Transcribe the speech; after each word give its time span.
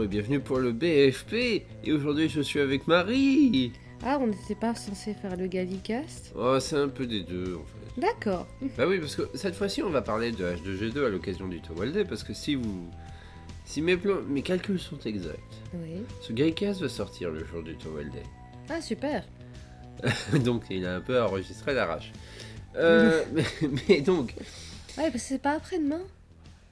bonjour 0.00 0.04
et 0.04 0.08
bienvenue 0.08 0.40
pour 0.40 0.58
le 0.58 0.72
BFP. 0.72 1.34
Et 1.84 1.92
aujourd'hui, 1.92 2.30
je 2.30 2.40
suis 2.40 2.58
avec 2.60 2.86
Marie. 2.88 3.72
Ah, 4.02 4.16
on 4.18 4.28
n'était 4.28 4.54
pas 4.54 4.74
censé 4.74 5.12
faire 5.12 5.36
le 5.36 5.46
Gallicast 5.46 6.32
Oh, 6.34 6.58
c'est 6.58 6.76
un 6.76 6.88
peu 6.88 7.06
des 7.06 7.22
deux 7.22 7.56
en 7.56 7.64
fait. 7.66 8.00
D'accord. 8.00 8.46
Bah 8.78 8.84
oui, 8.88 8.98
parce 8.98 9.14
que 9.14 9.28
cette 9.34 9.54
fois-ci, 9.54 9.82
on 9.82 9.90
va 9.90 10.00
parler 10.00 10.32
de 10.32 10.42
H2G2 10.42 11.04
à 11.04 11.08
l'occasion 11.10 11.48
du 11.48 11.60
Towel 11.60 11.92
Day. 11.92 12.04
Parce 12.06 12.22
que 12.22 12.32
si 12.32 12.54
vous. 12.54 12.88
Si 13.66 13.82
mes, 13.82 13.96
plans- 13.98 14.22
mes 14.26 14.40
calculs 14.42 14.80
sont 14.80 14.98
exacts, 15.04 15.38
Oui. 15.74 16.02
ce 16.22 16.32
Gaïcast 16.32 16.80
va 16.80 16.88
sortir 16.88 17.30
le 17.30 17.44
jour 17.44 17.62
du 17.62 17.76
Towel 17.76 18.08
Day. 18.10 18.22
Ah, 18.70 18.80
super. 18.80 19.24
donc, 20.44 20.62
il 20.70 20.86
a 20.86 20.96
un 20.96 21.00
peu 21.00 21.20
enregistré 21.20 21.74
l'arrache. 21.74 22.10
Euh, 22.76 23.22
mais, 23.34 23.44
mais 23.88 24.00
donc. 24.00 24.34
Ah, 24.96 25.02
parce 25.02 25.12
que 25.12 25.18
c'est 25.18 25.42
pas 25.42 25.52
après-demain 25.56 26.00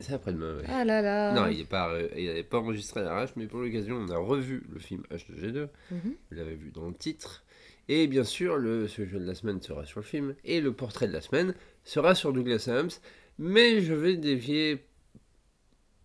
C'est 0.01 0.13
après-demain. 0.13 0.59
Ah 0.69 0.85
là 0.85 1.03
là. 1.03 1.33
Non, 1.33 1.49
il 1.49 1.59
n'est 1.59 1.65
pas, 1.65 1.91
euh, 1.91 2.09
il 2.17 2.29
avait 2.29 2.45
pas 2.45 2.59
enregistré 2.59 3.01
à 3.01 3.05
l'arrache, 3.05 3.31
mais 3.37 3.47
pour 3.47 3.61
l'occasion, 3.61 3.97
on 3.97 4.09
a 4.11 4.17
revu 4.17 4.65
le 4.73 4.79
film 4.79 5.03
H2G2. 5.11 5.69
Mhm. 5.91 6.01
Vous 6.05 6.37
l'avez 6.37 6.55
vu 6.55 6.71
dans 6.71 6.87
le 6.87 6.95
titre. 6.95 7.45
Et 7.89 8.07
bien 8.07 8.25
sûr, 8.25 8.59
le 8.59 8.87
sujet 8.87 9.19
de 9.19 9.25
la 9.25 9.35
semaine 9.35 9.61
sera 9.61 9.85
sur 9.85 10.01
le 10.01 10.05
film. 10.05 10.35
Et 10.45 10.61
le 10.61 10.73
portrait 10.73 11.09
de 11.09 11.13
la 11.13 11.21
semaine 11.21 11.55
sera 11.85 12.15
sur 12.15 12.33
Douglas 12.33 12.69
Adams. 12.69 12.91
Mais 13.39 13.81
je 13.81 13.95
vais 13.95 14.17
dévier. 14.17 14.85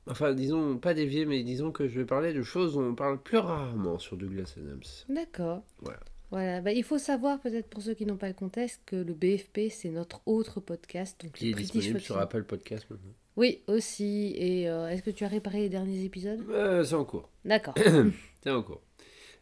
Enfin, 0.08 0.34
disons, 0.34 0.78
pas 0.78 0.94
dévier, 0.94 1.26
mais 1.26 1.44
disons 1.44 1.72
que 1.72 1.88
je 1.88 2.00
vais 2.00 2.06
parler 2.06 2.34
de 2.34 2.44
choses 2.44 2.74
dont 2.74 2.84
on 2.84 2.96
parle 2.96 3.22
plus 3.22 3.38
rarement 3.38 4.00
sur 4.00 4.18
Douglas 4.18 4.54
Adams. 4.58 4.82
D'accord. 5.10 5.64
Voilà. 5.80 6.00
Voilà. 6.32 6.62
Bah, 6.62 6.72
il 6.72 6.84
faut 6.84 6.98
savoir, 6.98 7.40
peut-être 7.40 7.70
pour 7.70 7.84
ceux 7.84 7.94
qui 7.94 8.06
n'ont 8.06 8.18
pas 8.18 8.28
le 8.28 8.34
contexte, 8.34 8.82
que 8.86 8.96
le 8.96 9.14
BFP, 9.14 9.70
c'est 9.70 9.90
notre 9.90 10.22
autre 10.26 10.62
podcast. 10.62 11.22
Donc 11.24 11.34
Qui 11.34 11.52
est 11.52 11.54
disponible 11.54 12.00
sur 12.00 12.18
Apple 12.18 12.44
Podcast 12.44 12.88
maintenant. 12.90 13.14
Oui, 13.36 13.64
aussi. 13.68 14.34
Et 14.38 14.70
euh, 14.70 14.88
est-ce 14.90 15.02
que 15.04 15.10
tu 15.10 15.24
as 15.26 15.28
réparé 15.28 15.60
les 15.62 15.70
derniers 15.70 16.04
épisodes 16.06 16.42
Euh, 16.50 16.84
c'est 16.84 16.96
en 16.96 17.06
cours. 17.06 17.30
D'accord. 17.46 17.74
C'est 18.44 18.50
en 18.52 18.62
cours. 18.62 18.82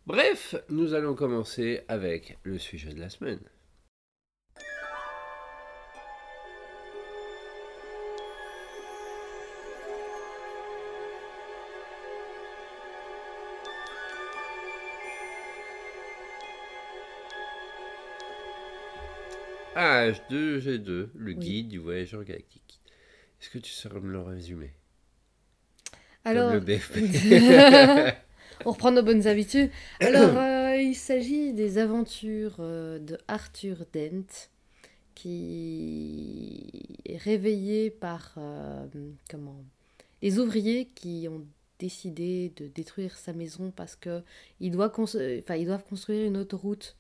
Bref, 0.06 0.56
nous 0.70 0.94
allons 0.94 1.16
commencer 1.16 1.82
avec 1.88 2.38
le 2.44 2.58
sujet 2.60 2.94
de 2.94 3.00
la 3.00 3.10
semaine. 3.10 3.40
H2G2, 19.76 21.10
le 21.16 21.32
Oui. 21.32 21.36
guide 21.36 21.70
du 21.70 21.78
voyageur 21.80 22.24
galactique. 22.24 22.71
Est-ce 23.42 23.50
que 23.50 23.58
tu 23.58 23.72
saurais 23.72 24.00
me 24.00 24.12
le 24.12 24.22
résumer? 24.22 24.72
Alors, 26.26 26.52
Comme 26.52 26.60
le 26.60 26.66
BFP. 26.66 28.16
on 28.66 28.72
reprend 28.72 28.92
nos 28.92 29.02
bonnes 29.02 29.26
habitudes. 29.26 29.72
Alors, 30.00 30.38
euh, 30.38 30.78
il 30.78 30.94
s'agit 30.94 31.52
des 31.54 31.80
aventures 31.80 32.58
euh, 32.60 33.00
de 33.00 33.18
Arthur 33.28 33.86
Dent, 33.94 34.28
qui 35.16 37.00
est 37.06 37.18
réveillé 37.18 37.90
par 37.90 38.36
euh, 38.38 38.86
comment 39.30 39.64
les 40.22 40.38
ouvriers 40.38 40.90
qui 40.94 41.28
ont 41.28 41.44
décidé 41.80 42.54
de 42.58 42.68
détruire 42.68 43.18
sa 43.18 43.34
maison 43.34 43.72
parce 43.76 43.96
que 43.96 44.20
enfin, 44.20 45.56
ils 45.56 45.66
doivent 45.66 45.84
construire 45.84 46.28
une 46.28 46.38
autoroute 46.38 46.96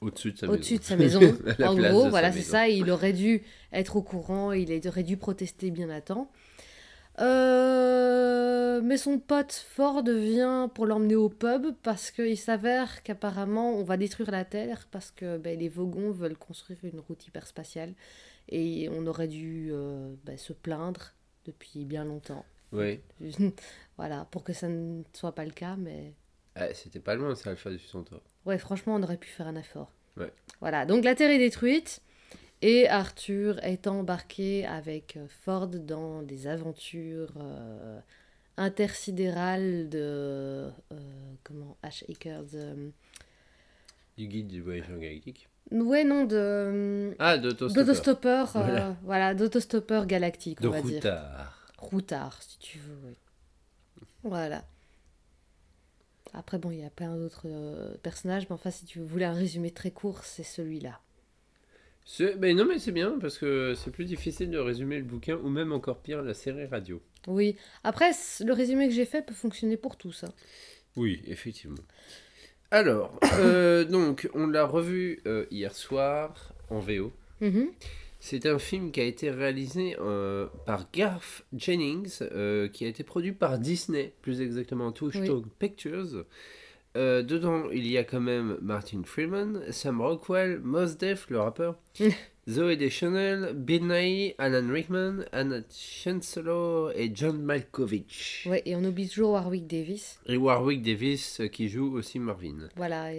Au-dessus 0.00 0.32
de 0.32 0.38
sa 0.38 0.48
au-dessus 0.48 0.74
maison. 0.74 0.78
de 0.78 0.84
sa 0.84 0.96
maison. 0.96 1.42
En 1.64 1.74
gros, 1.76 2.08
voilà, 2.08 2.32
c'est 2.32 2.42
ça. 2.42 2.68
Il 2.68 2.90
aurait 2.90 3.12
dû 3.12 3.42
être 3.72 3.96
au 3.96 4.02
courant, 4.02 4.52
il 4.52 4.86
aurait 4.88 5.02
dû 5.02 5.16
protester 5.16 5.70
bien 5.70 5.90
à 5.90 6.00
temps. 6.00 6.30
Euh, 7.20 8.80
mais 8.82 8.96
son 8.96 9.18
pote 9.18 9.52
Ford 9.52 10.02
vient 10.02 10.68
pour 10.68 10.86
l'emmener 10.86 11.14
au 11.14 11.28
pub 11.28 11.66
parce 11.82 12.10
qu'il 12.10 12.38
s'avère 12.38 13.02
qu'apparemment 13.02 13.74
on 13.74 13.84
va 13.84 13.98
détruire 13.98 14.30
la 14.30 14.46
Terre 14.46 14.88
parce 14.90 15.10
que 15.10 15.36
ben, 15.36 15.58
les 15.58 15.68
Vogons 15.68 16.10
veulent 16.10 16.38
construire 16.38 16.78
une 16.84 17.00
route 17.00 17.26
hyperspatiale 17.26 17.92
et 18.48 18.88
on 18.90 19.06
aurait 19.06 19.28
dû 19.28 19.68
euh, 19.72 20.14
ben, 20.24 20.38
se 20.38 20.54
plaindre 20.54 21.12
depuis 21.44 21.84
bien 21.84 22.04
longtemps. 22.04 22.46
Oui. 22.72 23.00
voilà, 23.98 24.26
pour 24.30 24.42
que 24.42 24.54
ça 24.54 24.68
ne 24.68 25.02
soit 25.12 25.34
pas 25.34 25.44
le 25.44 25.50
cas, 25.50 25.76
mais 25.76 26.14
Ah, 26.54 26.72
C'était 26.72 27.00
pas 27.00 27.14
loin, 27.14 27.34
c'est 27.34 27.50
Alpha 27.50 27.70
du 27.70 27.78
Centaure. 27.78 28.22
Ouais, 28.46 28.58
franchement, 28.58 28.94
on 28.96 29.02
aurait 29.02 29.16
pu 29.16 29.28
faire 29.28 29.46
un 29.46 29.56
effort. 29.56 29.90
Ouais. 30.16 30.32
Voilà, 30.60 30.84
donc 30.86 31.04
la 31.04 31.14
Terre 31.14 31.30
est 31.30 31.38
détruite 31.38 32.00
et 32.60 32.88
Arthur 32.88 33.58
est 33.64 33.86
embarqué 33.86 34.66
avec 34.66 35.16
euh, 35.16 35.26
Ford 35.44 35.68
dans 35.68 36.22
des 36.22 36.46
aventures 36.46 37.32
euh, 37.38 37.98
intersidérales 38.56 39.88
de. 39.88 39.98
euh, 39.98 40.70
comment 41.44 41.76
H. 41.84 42.04
Akers. 42.10 42.44
euh, 42.54 42.88
Du 44.18 44.26
guide 44.26 44.48
du 44.48 44.60
voyageur 44.60 44.98
galactique. 44.98 45.48
ouais, 45.70 46.04
non, 46.04 46.24
de. 46.24 47.14
Ah, 47.18 47.38
d'autostoppeur. 47.38 48.50
Voilà. 48.52 48.96
voilà, 49.02 49.34
d'autostoppeur 49.34 50.06
galactique, 50.06 50.58
on 50.60 50.64
De 50.64 50.68
va 50.68 50.82
dire. 50.82 50.94
routard. 50.96 51.58
Routard, 51.78 52.42
si 52.42 52.58
tu 52.58 52.78
veux, 52.78 52.98
oui. 53.06 53.14
Voilà. 54.22 54.64
Après, 56.34 56.58
bon, 56.58 56.70
il 56.70 56.80
y 56.80 56.84
a 56.84 56.90
plein 56.90 57.16
d'autres 57.16 57.46
euh, 57.46 57.94
personnages, 58.02 58.48
mais 58.48 58.54
enfin, 58.54 58.70
si 58.70 58.84
tu 58.86 59.00
voulais 59.00 59.24
un 59.26 59.34
résumé 59.34 59.70
très 59.70 59.90
court, 59.90 60.24
c'est 60.24 60.42
celui-là. 60.42 61.00
Mais 62.38 62.52
non, 62.54 62.64
mais 62.64 62.78
c'est 62.78 62.90
bien 62.92 63.16
parce 63.20 63.38
que 63.38 63.74
c'est 63.74 63.90
plus 63.90 64.04
difficile 64.04 64.50
de 64.50 64.58
résumer 64.58 64.98
le 64.98 65.04
bouquin 65.04 65.36
ou 65.36 65.48
même 65.48 65.72
encore 65.72 65.98
pire 66.00 66.22
la 66.22 66.34
série 66.34 66.66
radio. 66.66 67.00
Oui. 67.28 67.56
Après, 67.84 68.10
le 68.40 68.52
résumé 68.52 68.88
que 68.88 68.94
j'ai 68.94 69.04
fait 69.04 69.22
peut 69.22 69.34
fonctionner 69.34 69.76
pour 69.76 69.96
tous. 69.96 70.24
hein. 70.24 70.32
Oui, 70.96 71.22
effectivement. 71.26 71.82
Alors, 72.70 73.18
euh, 73.38 73.84
donc, 73.96 74.28
on 74.34 74.46
l'a 74.48 74.64
revu 74.64 75.20
euh, 75.26 75.46
hier 75.50 75.74
soir 75.74 76.52
en 76.70 76.80
VO. 76.80 77.12
Mhm. 77.40 77.70
C'est 78.24 78.46
un 78.46 78.60
film 78.60 78.92
qui 78.92 79.00
a 79.00 79.04
été 79.04 79.32
réalisé 79.32 79.96
euh, 79.98 80.46
par 80.64 80.88
Garth 80.92 81.44
Jennings, 81.52 82.18
euh, 82.22 82.68
qui 82.68 82.84
a 82.84 82.88
été 82.88 83.02
produit 83.02 83.32
par 83.32 83.58
Disney, 83.58 84.12
plus 84.22 84.40
exactement 84.40 84.92
Touchstone 84.92 85.48
Pictures. 85.58 86.24
Euh, 86.96 87.24
dedans, 87.24 87.68
il 87.72 87.84
y 87.84 87.98
a 87.98 88.04
quand 88.04 88.20
même 88.20 88.58
Martin 88.62 89.02
Freeman, 89.04 89.64
Sam 89.72 90.00
Rockwell, 90.00 90.60
Mos 90.60 90.94
Def, 90.96 91.28
le 91.30 91.40
rappeur, 91.40 91.76
Zoe 92.48 92.76
Deschanel, 92.76 93.54
Bill 93.56 93.88
Nighy, 93.88 94.34
Alan 94.38 94.72
Rickman, 94.72 95.24
Anna 95.32 95.58
Chancellor 95.68 96.92
et 96.94 97.10
John 97.12 97.42
Malkovich. 97.42 98.46
Ouais, 98.48 98.62
et 98.64 98.76
on 98.76 98.84
oublie 98.84 99.08
toujours 99.08 99.32
Warwick 99.32 99.66
Davis. 99.66 100.20
Et 100.26 100.36
Warwick 100.36 100.82
Davis 100.82 101.42
qui 101.50 101.68
joue 101.68 101.96
aussi 101.96 102.20
Marvin. 102.20 102.68
Voilà. 102.76 103.10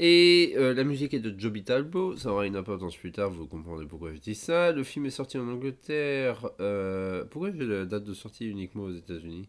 Et 0.00 0.54
euh, 0.56 0.74
la 0.74 0.84
musique 0.84 1.12
est 1.12 1.18
de 1.18 1.38
Joby 1.38 1.64
Talbot, 1.64 2.16
ça 2.16 2.30
aura 2.30 2.46
une 2.46 2.54
importance 2.54 2.96
plus 2.96 3.10
tard, 3.10 3.30
vous 3.30 3.46
comprendrez 3.48 3.84
pourquoi 3.84 4.12
je 4.14 4.20
dis 4.20 4.36
ça. 4.36 4.70
Le 4.70 4.84
film 4.84 5.06
est 5.06 5.10
sorti 5.10 5.38
en 5.38 5.48
Angleterre. 5.48 6.48
euh, 6.60 7.24
Pourquoi 7.24 7.50
j'ai 7.50 7.66
la 7.66 7.84
date 7.84 8.04
de 8.04 8.14
sortie 8.14 8.46
uniquement 8.48 8.84
aux 8.84 8.94
États-Unis? 8.94 9.48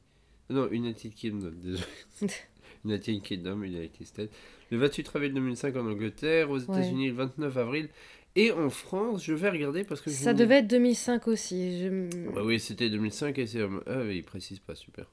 Non, 0.49 0.67
United 0.71 1.13
Kingdom, 1.13 1.51
désolé. 1.61 1.83
United 2.85 3.21
Kingdom, 3.21 3.61
United 3.61 4.07
States. 4.07 4.31
Le 4.71 4.77
28 4.79 5.11
avril 5.15 5.33
2005 5.35 5.75
en 5.75 5.85
Angleterre, 5.85 6.49
aux 6.49 6.57
États-Unis 6.57 7.09
le 7.09 7.13
29 7.13 7.57
avril. 7.57 7.89
Et 8.35 8.51
en 8.51 8.69
France, 8.69 9.23
je 9.25 9.33
vais 9.33 9.49
regarder 9.49 9.83
parce 9.83 10.01
que 10.01 10.09
Ça 10.09 10.33
devait 10.33 10.59
être 10.59 10.67
2005 10.67 11.27
aussi. 11.27 11.79
Je... 11.79 12.09
Ah 12.35 12.43
oui, 12.43 12.59
c'était 12.59 12.89
2005 12.89 13.37
et 13.37 13.45
c'est. 13.47 13.61
Ah 13.85 14.01
oui, 14.03 14.17
il 14.17 14.23
précise 14.23 14.59
pas, 14.59 14.75
super. 14.75 15.05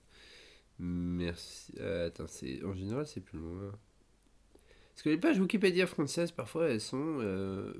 Merci. 0.78 1.72
Euh, 1.81 2.06
attends, 2.08 2.25
en 2.64 2.75
général, 2.75 3.06
c'est 3.06 3.20
plus 3.22 3.38
loin. 3.38 3.72
Parce 4.96 5.02
que 5.02 5.10
les 5.10 5.19
pages 5.19 5.38
Wikipédia 5.38 5.87
françaises, 5.87 6.32
parfois, 6.32 6.70
elles 6.70 6.81
sont. 6.81 7.19
Euh... 7.20 7.75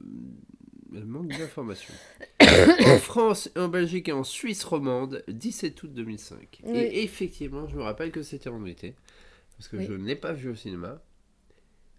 Elles 0.95 1.07
manquent 1.07 1.29
d'informations. 1.29 1.95
en 2.41 2.99
France, 2.99 3.51
en 3.57 3.69
Belgique 3.69 4.11
et 4.11 4.13
en 4.13 4.23
Suisse 4.23 4.63
romande, 4.65 5.25
17 5.27 5.83
août 5.83 5.93
2005. 5.95 6.61
Oui. 6.63 6.77
Et 6.77 7.03
effectivement, 7.05 7.67
je 7.69 7.77
me 7.77 7.83
rappelle 7.83 8.13
que 8.13 8.23
c'était 8.23 8.51
en 8.51 8.65
été. 8.67 8.95
Parce 9.57 9.69
que 9.69 9.79
Oui. 9.79 9.87
je 9.87 9.95
ne 9.95 10.05
l'ai 10.07 10.15
pas 10.15 10.35
vu 10.35 10.51
au 10.51 10.55
cinéma. 10.55 11.03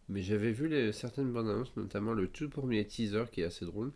Mais 0.07 0.21
j'avais 0.21 0.51
vu 0.51 0.67
les, 0.67 0.93
certaines 0.93 1.31
bandes 1.33 1.49
annonces, 1.49 1.75
notamment 1.75 2.13
le 2.13 2.27
tout 2.27 2.47
premier 2.47 2.85
teaser 2.85 3.25
qui 3.31 3.41
est 3.41 3.45
assez 3.45 3.65
drôle. 3.65 3.91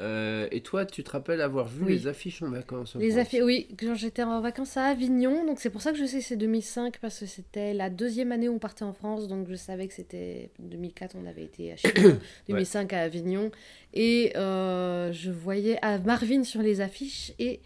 Euh, 0.00 0.48
et 0.50 0.62
toi, 0.62 0.86
tu 0.86 1.04
te 1.04 1.10
rappelles 1.10 1.42
avoir 1.42 1.68
vu 1.68 1.84
Oui. 1.84 1.92
les 1.92 2.06
affiches 2.06 2.40
en 2.42 2.48
vacances 2.50 2.96
en 2.96 2.98
Les 2.98 3.18
affaires, 3.18 3.44
oui, 3.44 3.68
quand 3.78 3.94
j'étais 3.94 4.22
en 4.22 4.40
vacances 4.40 4.76
à 4.78 4.84
Avignon, 4.84 5.44
donc 5.44 5.60
c'est 5.60 5.68
pour 5.68 5.82
ça 5.82 5.92
que 5.92 5.98
je 5.98 6.06
sais 6.06 6.20
que 6.20 6.24
c'est 6.24 6.36
2005 6.36 6.98
parce 7.00 7.20
que 7.20 7.26
c'était 7.26 7.74
la 7.74 7.90
deuxième 7.90 8.32
année 8.32 8.48
où 8.48 8.54
on 8.54 8.58
partait 8.58 8.84
en 8.84 8.94
France, 8.94 9.28
donc 9.28 9.46
je 9.50 9.54
savais 9.56 9.86
que 9.88 9.94
c'était 9.94 10.50
2004, 10.58 11.16
on 11.22 11.26
avait 11.26 11.44
été 11.44 11.72
à 11.72 11.76
Chinon, 11.76 12.18
2005 12.48 12.92
à 12.94 13.00
Avignon, 13.02 13.50
et 13.92 14.32
euh, 14.36 15.12
je 15.12 15.30
voyais 15.30 15.78
à 15.82 15.98
Marvin 15.98 16.44
sur 16.44 16.62
les 16.62 16.80
affiches 16.80 17.32
et 17.38 17.60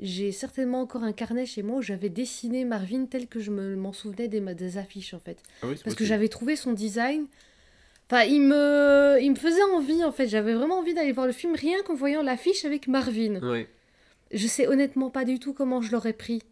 j'ai 0.00 0.32
certainement 0.32 0.80
encore 0.80 1.04
un 1.04 1.12
carnet 1.12 1.46
chez 1.46 1.62
moi 1.62 1.78
où 1.78 1.82
j'avais 1.82 2.08
dessiné 2.10 2.64
Marvin 2.64 3.06
tel 3.06 3.28
que 3.28 3.38
je 3.40 3.50
me- 3.50 3.76
m'en 3.76 3.92
souvenais 3.92 4.28
des, 4.28 4.40
des 4.40 4.76
affiches 4.76 5.14
en 5.14 5.20
fait, 5.20 5.38
Ah 5.62 5.68
oui, 5.68 5.76
parce 5.84 5.94
que 5.96 6.04
j'avais 6.04 6.28
trouvé 6.28 6.56
son 6.56 6.72
design. 6.72 7.26
Enfin, 8.10 8.22
il 8.22 8.40
me, 8.42 9.18
il 9.20 9.30
me 9.30 9.36
faisait 9.36 9.62
envie 9.74 10.04
en 10.04 10.12
fait. 10.12 10.28
J'avais 10.28 10.54
vraiment 10.54 10.78
envie 10.78 10.94
d'aller 10.94 11.12
voir 11.12 11.26
le 11.26 11.32
film 11.32 11.54
rien 11.54 11.82
qu'en 11.82 11.94
voyant 11.94 12.22
l'affiche 12.22 12.64
avec 12.64 12.86
Marvin. 12.88 13.40
Ouais. 13.42 13.68
Je 14.32 14.46
sais 14.46 14.66
honnêtement 14.66 15.10
pas 15.10 15.24
du 15.24 15.38
tout 15.38 15.52
comment 15.54 15.80
je 15.82 15.90
l'aurais 15.92 16.12
pris 16.12 16.42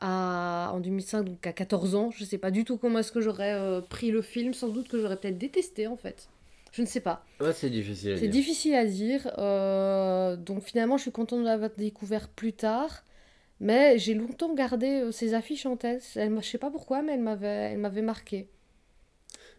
à, 0.00 0.70
en 0.74 0.80
2005, 0.80 1.22
donc 1.24 1.46
à 1.46 1.52
14 1.52 1.94
ans. 1.94 2.10
Je 2.10 2.24
sais 2.24 2.38
pas 2.38 2.50
du 2.50 2.64
tout 2.64 2.76
comment 2.76 2.98
est-ce 2.98 3.12
que 3.12 3.20
j'aurais 3.20 3.54
euh, 3.54 3.80
pris 3.80 4.10
le 4.10 4.20
film. 4.22 4.52
Sans 4.54 4.68
doute 4.68 4.88
que 4.88 5.00
j'aurais 5.00 5.16
peut-être 5.16 5.38
détesté 5.38 5.86
en 5.86 5.96
fait. 5.96 6.28
Je 6.72 6.82
ne 6.82 6.86
sais 6.86 7.00
pas. 7.00 7.24
Ouais, 7.40 7.54
c'est 7.54 7.70
difficile 7.70 8.12
à 8.12 8.16
C'est 8.16 8.28
dire. 8.28 8.30
difficile 8.30 8.74
à 8.74 8.84
dire. 8.84 9.30
euh, 9.38 10.36
donc 10.36 10.62
finalement, 10.62 10.98
je 10.98 11.02
suis 11.02 11.12
contente 11.12 11.40
de 11.40 11.44
l'avoir 11.46 11.70
découvert 11.76 12.28
plus 12.28 12.52
tard. 12.52 13.02
Mais 13.60 13.98
j'ai 13.98 14.14
longtemps 14.14 14.54
gardé 14.54 14.86
euh, 15.00 15.10
ces 15.10 15.32
affiches 15.34 15.64
en 15.66 15.76
tête. 15.76 16.04
Elle, 16.16 16.36
je 16.42 16.46
sais 16.46 16.58
pas 16.58 16.70
pourquoi, 16.70 17.00
mais 17.02 17.14
elles 17.14 17.20
m'avaient, 17.22 17.72
elles 17.72 17.78
m'avaient 17.78 18.02
marqué. 18.02 18.46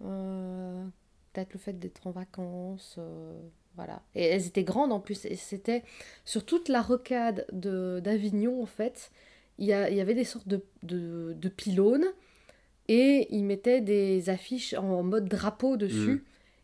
Euh, 0.06 0.86
peut-être 1.34 1.54
le 1.54 1.60
fait 1.60 1.80
d'être 1.80 2.08
en 2.08 2.12
vacances. 2.12 2.96
euh, 2.98 3.34
voilà. 3.76 4.02
Et 4.16 4.26
elles 4.26 4.48
étaient 4.48 4.64
grandes 4.64 4.92
en 4.92 5.00
plus. 5.00 5.26
Et 5.26 5.36
c'était 5.36 5.84
sur 6.26 6.46
toute 6.46 6.70
la 6.70 6.82
rocade 6.82 7.46
de, 7.52 8.00
d'Avignon, 8.04 8.62
en 8.62 8.66
fait. 8.66 9.12
Il 9.58 9.66
y, 9.66 9.74
avait 9.74 10.14
des 10.14 10.24
sortes 10.24 10.48
de, 10.48 10.64
de, 10.84 11.34
de 11.38 11.50
pylônes. 11.50 12.06
Et 12.88 13.28
ils 13.30 13.44
mettaient 13.44 13.82
des 13.82 14.30
affiches 14.30 14.74
en 14.74 15.04
mode 15.04 15.28
drapeau 15.28 15.78
dessus. 15.78 16.16
Mm. 16.16 16.22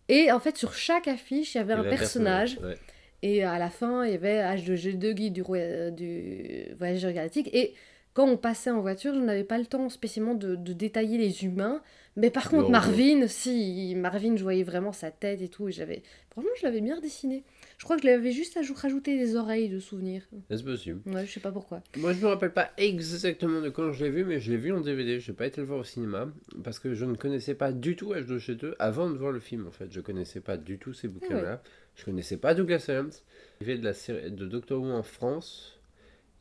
Et 0.09 0.31
en 0.31 0.39
fait, 0.39 0.57
sur 0.57 0.73
chaque 0.73 1.07
affiche, 1.07 1.55
il 1.55 1.57
y 1.57 1.61
avait 1.61 1.73
un 1.73 1.83
personnage. 1.83 2.57
ouais. 2.63 2.75
Et 3.21 3.43
à 3.43 3.57
la 3.57 3.71
fin, 3.71 4.05
il 4.05 4.11
y 4.11 4.15
avait 4.15 4.39
H2G2 4.39 5.13
guide 5.13 5.33
du, 5.33 5.43
euh, 5.49 5.89
du 5.89 6.75
voyageur 6.77 7.11
galactique. 7.11 7.49
Et 7.53 7.73
quand 8.15 8.27
on 8.27 8.37
passait 8.37 8.71
en 8.71 8.79
voiture, 8.81 9.13
je 9.13 9.19
n'avais 9.19 9.43
pas 9.43 9.59
le 9.59 9.65
temps 9.65 9.87
spécialement 9.89 10.33
de, 10.33 10.55
de 10.55 10.73
détailler 10.73 11.17
les 11.19 11.43
humains. 11.43 11.81
Mais 12.15 12.29
par 12.29 12.49
contre. 12.49 12.69
Marvin, 12.69 13.27
si, 13.27 13.93
Marvin, 13.97 14.37
je 14.37 14.43
voyais 14.43 14.63
vraiment 14.63 14.93
sa 14.93 15.11
tête 15.11 15.41
et 15.41 15.49
tout. 15.49 15.67
Et 15.67 15.73
j'avais... 15.73 16.01
Franchement, 16.31 16.49
je 16.57 16.65
l'avais 16.65 16.79
bien 16.79 16.97
dessiné. 17.01 17.43
Je 17.77 17.83
crois 17.83 17.97
que 17.97 18.03
je 18.03 18.07
l'avais 18.07 18.31
juste 18.31 18.55
aj- 18.55 18.73
rajouté 18.73 19.17
des 19.17 19.35
oreilles 19.35 19.67
de 19.67 19.79
souvenirs. 19.79 20.21
C'est 20.49 20.63
possible. 20.63 21.01
Ouais, 21.13 21.25
je 21.25 21.31
sais 21.33 21.41
pas 21.41 21.51
pourquoi. 21.51 21.83
Moi, 21.97 22.13
je 22.13 22.21
me 22.21 22.27
rappelle 22.27 22.53
pas 22.53 22.71
exactement 22.77 23.59
de 23.59 23.67
quand 23.69 23.91
je 23.91 24.05
l'ai 24.05 24.09
vu, 24.11 24.23
mais 24.23 24.39
je 24.39 24.49
l'ai 24.49 24.57
vu 24.57 24.71
en 24.71 24.79
DVD. 24.79 25.19
Je 25.19 25.29
n'ai 25.29 25.35
pas 25.35 25.45
été 25.45 25.59
le 25.59 25.67
voir 25.67 25.79
au 25.79 25.83
cinéma 25.83 26.29
parce 26.63 26.79
que 26.79 26.93
je 26.93 27.03
ne 27.03 27.15
connaissais 27.15 27.53
pas 27.53 27.73
du 27.73 27.97
tout 27.97 28.13
H2G2 28.13 28.75
avant 28.79 29.09
de 29.09 29.17
voir 29.17 29.33
le 29.33 29.41
film. 29.41 29.67
En 29.67 29.71
fait, 29.71 29.91
je 29.91 29.99
connaissais 29.99 30.39
pas 30.39 30.55
du 30.55 30.77
tout 30.79 30.93
ces 30.93 31.09
bouquins-là. 31.09 31.61
Je 31.95 32.05
connaissais 32.05 32.37
pas 32.37 32.53
Douglas 32.55 32.85
Adams. 32.87 33.11
Il 33.59 33.65
fait 33.67 33.77
de 33.77 33.83
la 33.83 33.93
série 33.93 34.31
de 34.31 34.45
Doctor 34.45 34.81
Who 34.81 34.89
en 34.93 35.03
France 35.03 35.77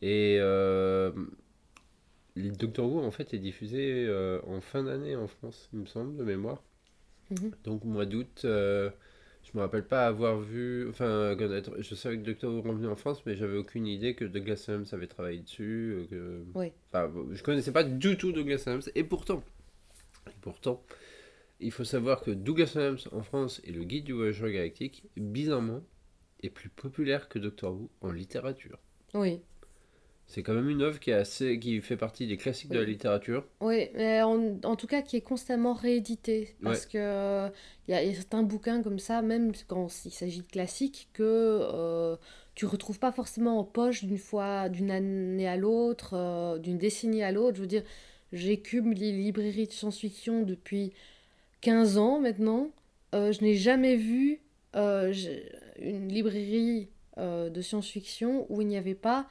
et 0.03 0.37
euh, 0.41 1.11
Doctor 2.37 2.91
Who 2.91 3.01
en 3.01 3.11
fait 3.11 3.33
est 3.35 3.39
diffusé 3.39 4.07
euh, 4.09 4.41
en 4.47 4.61
fin 4.61 4.83
d'année 4.85 5.17
en 5.17 5.29
France, 5.29 5.69
il 5.73 5.81
me 5.81 5.87
semble, 5.87 6.17
de 6.17 6.25
mémoire. 6.25 6.63
Mhm. 7.31 7.53
Donc 7.65 7.85
au 7.85 7.89
mois 7.89 8.07
d'août. 8.07 8.43
euh, 8.45 8.91
je 9.45 9.51
me 9.59 9.61
rappelle 9.63 9.87
pas 9.87 10.07
avoir 10.07 10.41
vu, 10.41 10.89
enfin, 10.89 11.35
connaître, 11.39 11.73
je 11.79 11.95
savais 11.95 12.17
que 12.17 12.23
Doctor 12.23 12.51
Who 12.53 12.63
revenait 12.63 12.89
en 12.89 12.97
France, 12.97 13.23
mais 13.27 13.37
j'avais 13.37 13.59
aucune 13.59 13.87
idée 13.87 14.15
que 14.15 14.25
Douglas 14.25 14.65
Adams 14.69 14.87
avait 14.93 15.07
travaillé 15.07 15.41
dessus. 15.41 15.93
euh, 15.93 16.07
Que... 16.07 16.45
Oui. 16.55 16.73
Enfin, 16.91 17.13
je 17.31 17.43
connaissais 17.43 17.71
pas 17.73 17.85
du 17.85 18.17
tout 18.17 18.33
Douglas 18.33 18.63
Adams, 18.67 18.81
et 18.95 19.05
pourtant, 19.05 19.45
et 20.29 20.35
pourtant, 20.41 20.83
il 21.61 21.71
faut 21.73 21.85
savoir 21.85 22.23
que 22.23 22.31
Douglas 22.31 22.73
Adams 22.75 22.99
en 23.13 23.23
France 23.23 23.61
et 23.65 23.73
le 23.73 23.85
guide 23.85 24.05
du 24.05 24.13
voyageur 24.15 24.49
galactique, 24.51 25.05
bizarrement, 25.17 25.83
est 26.43 26.49
plus 26.51 26.71
populaire 26.71 27.29
que 27.29 27.39
Doctor 27.39 27.75
Who 27.75 27.91
en 28.01 28.13
littérature. 28.13 28.79
Oui. 29.13 29.43
C'est 30.27 30.43
quand 30.43 30.55
même 30.55 30.69
une 30.69 30.83
œuvre 30.83 30.99
qui, 30.99 31.11
est 31.11 31.15
assez, 31.15 31.59
qui 31.61 31.81
fait 31.81 31.97
partie 31.97 32.27
des 32.27 32.37
classiques 32.37 32.71
de 32.71 32.79
la 32.79 32.85
littérature. 32.85 33.45
Oui, 33.61 33.89
mais 33.95 34.23
en, 34.23 34.59
en 34.65 34.75
tout 34.75 34.87
cas 34.87 35.03
qui 35.03 35.17
est 35.17 35.21
constamment 35.21 35.75
réédité. 35.75 36.57
Parce 36.63 36.87
que 36.87 36.99
euh, 36.99 37.49
y, 37.89 37.93
a- 37.93 38.03
il 38.03 38.09
y 38.09 38.13
a 38.13 38.15
certains 38.17 38.43
bouquins 38.43 38.83
comme 38.83 38.99
ça, 38.99 39.23
même 39.23 39.53
quand 39.69 39.87
il 40.05 40.11
s'agit 40.11 40.41
de 40.41 40.47
classiques, 40.47 41.09
que 41.13 41.23
euh, 41.23 42.17
tu 42.57 42.67
retrouves 42.67 42.99
pas 42.99 43.13
forcément 43.13 43.59
en 43.61 43.65
poche 43.65 44.03
d'une 44.05 44.19
fois, 44.19 44.69
d'une 44.69 44.91
année 44.91 45.47
à 45.47 45.57
l'autre, 45.57 46.15
euh, 46.15 46.59
d'une 46.59 46.79
décennie 46.79 47.23
à 47.23 47.31
l'autre. 47.31 47.57
Je 47.57 47.61
veux 47.61 47.69
dire, 47.69 47.85
j'écume 48.33 48.93
les 48.93 49.13
librairies 49.13 49.67
de 49.69 49.73
science-fiction 49.73 50.43
depuis 50.43 50.93
15 51.61 51.99
ans 51.99 52.19
maintenant. 52.21 52.71
Euh, 53.15 53.31
je 53.31 53.43
n'ai 53.43 53.55
jamais 53.55 53.95
vu 53.97 54.41
une 54.75 56.09
librairie 56.09 56.89
de 57.17 57.61
science-fiction 57.61 58.47
où 58.49 58.61
il 58.63 58.67
n'y 58.67 58.77
avait 58.77 58.95
pas 58.97 59.29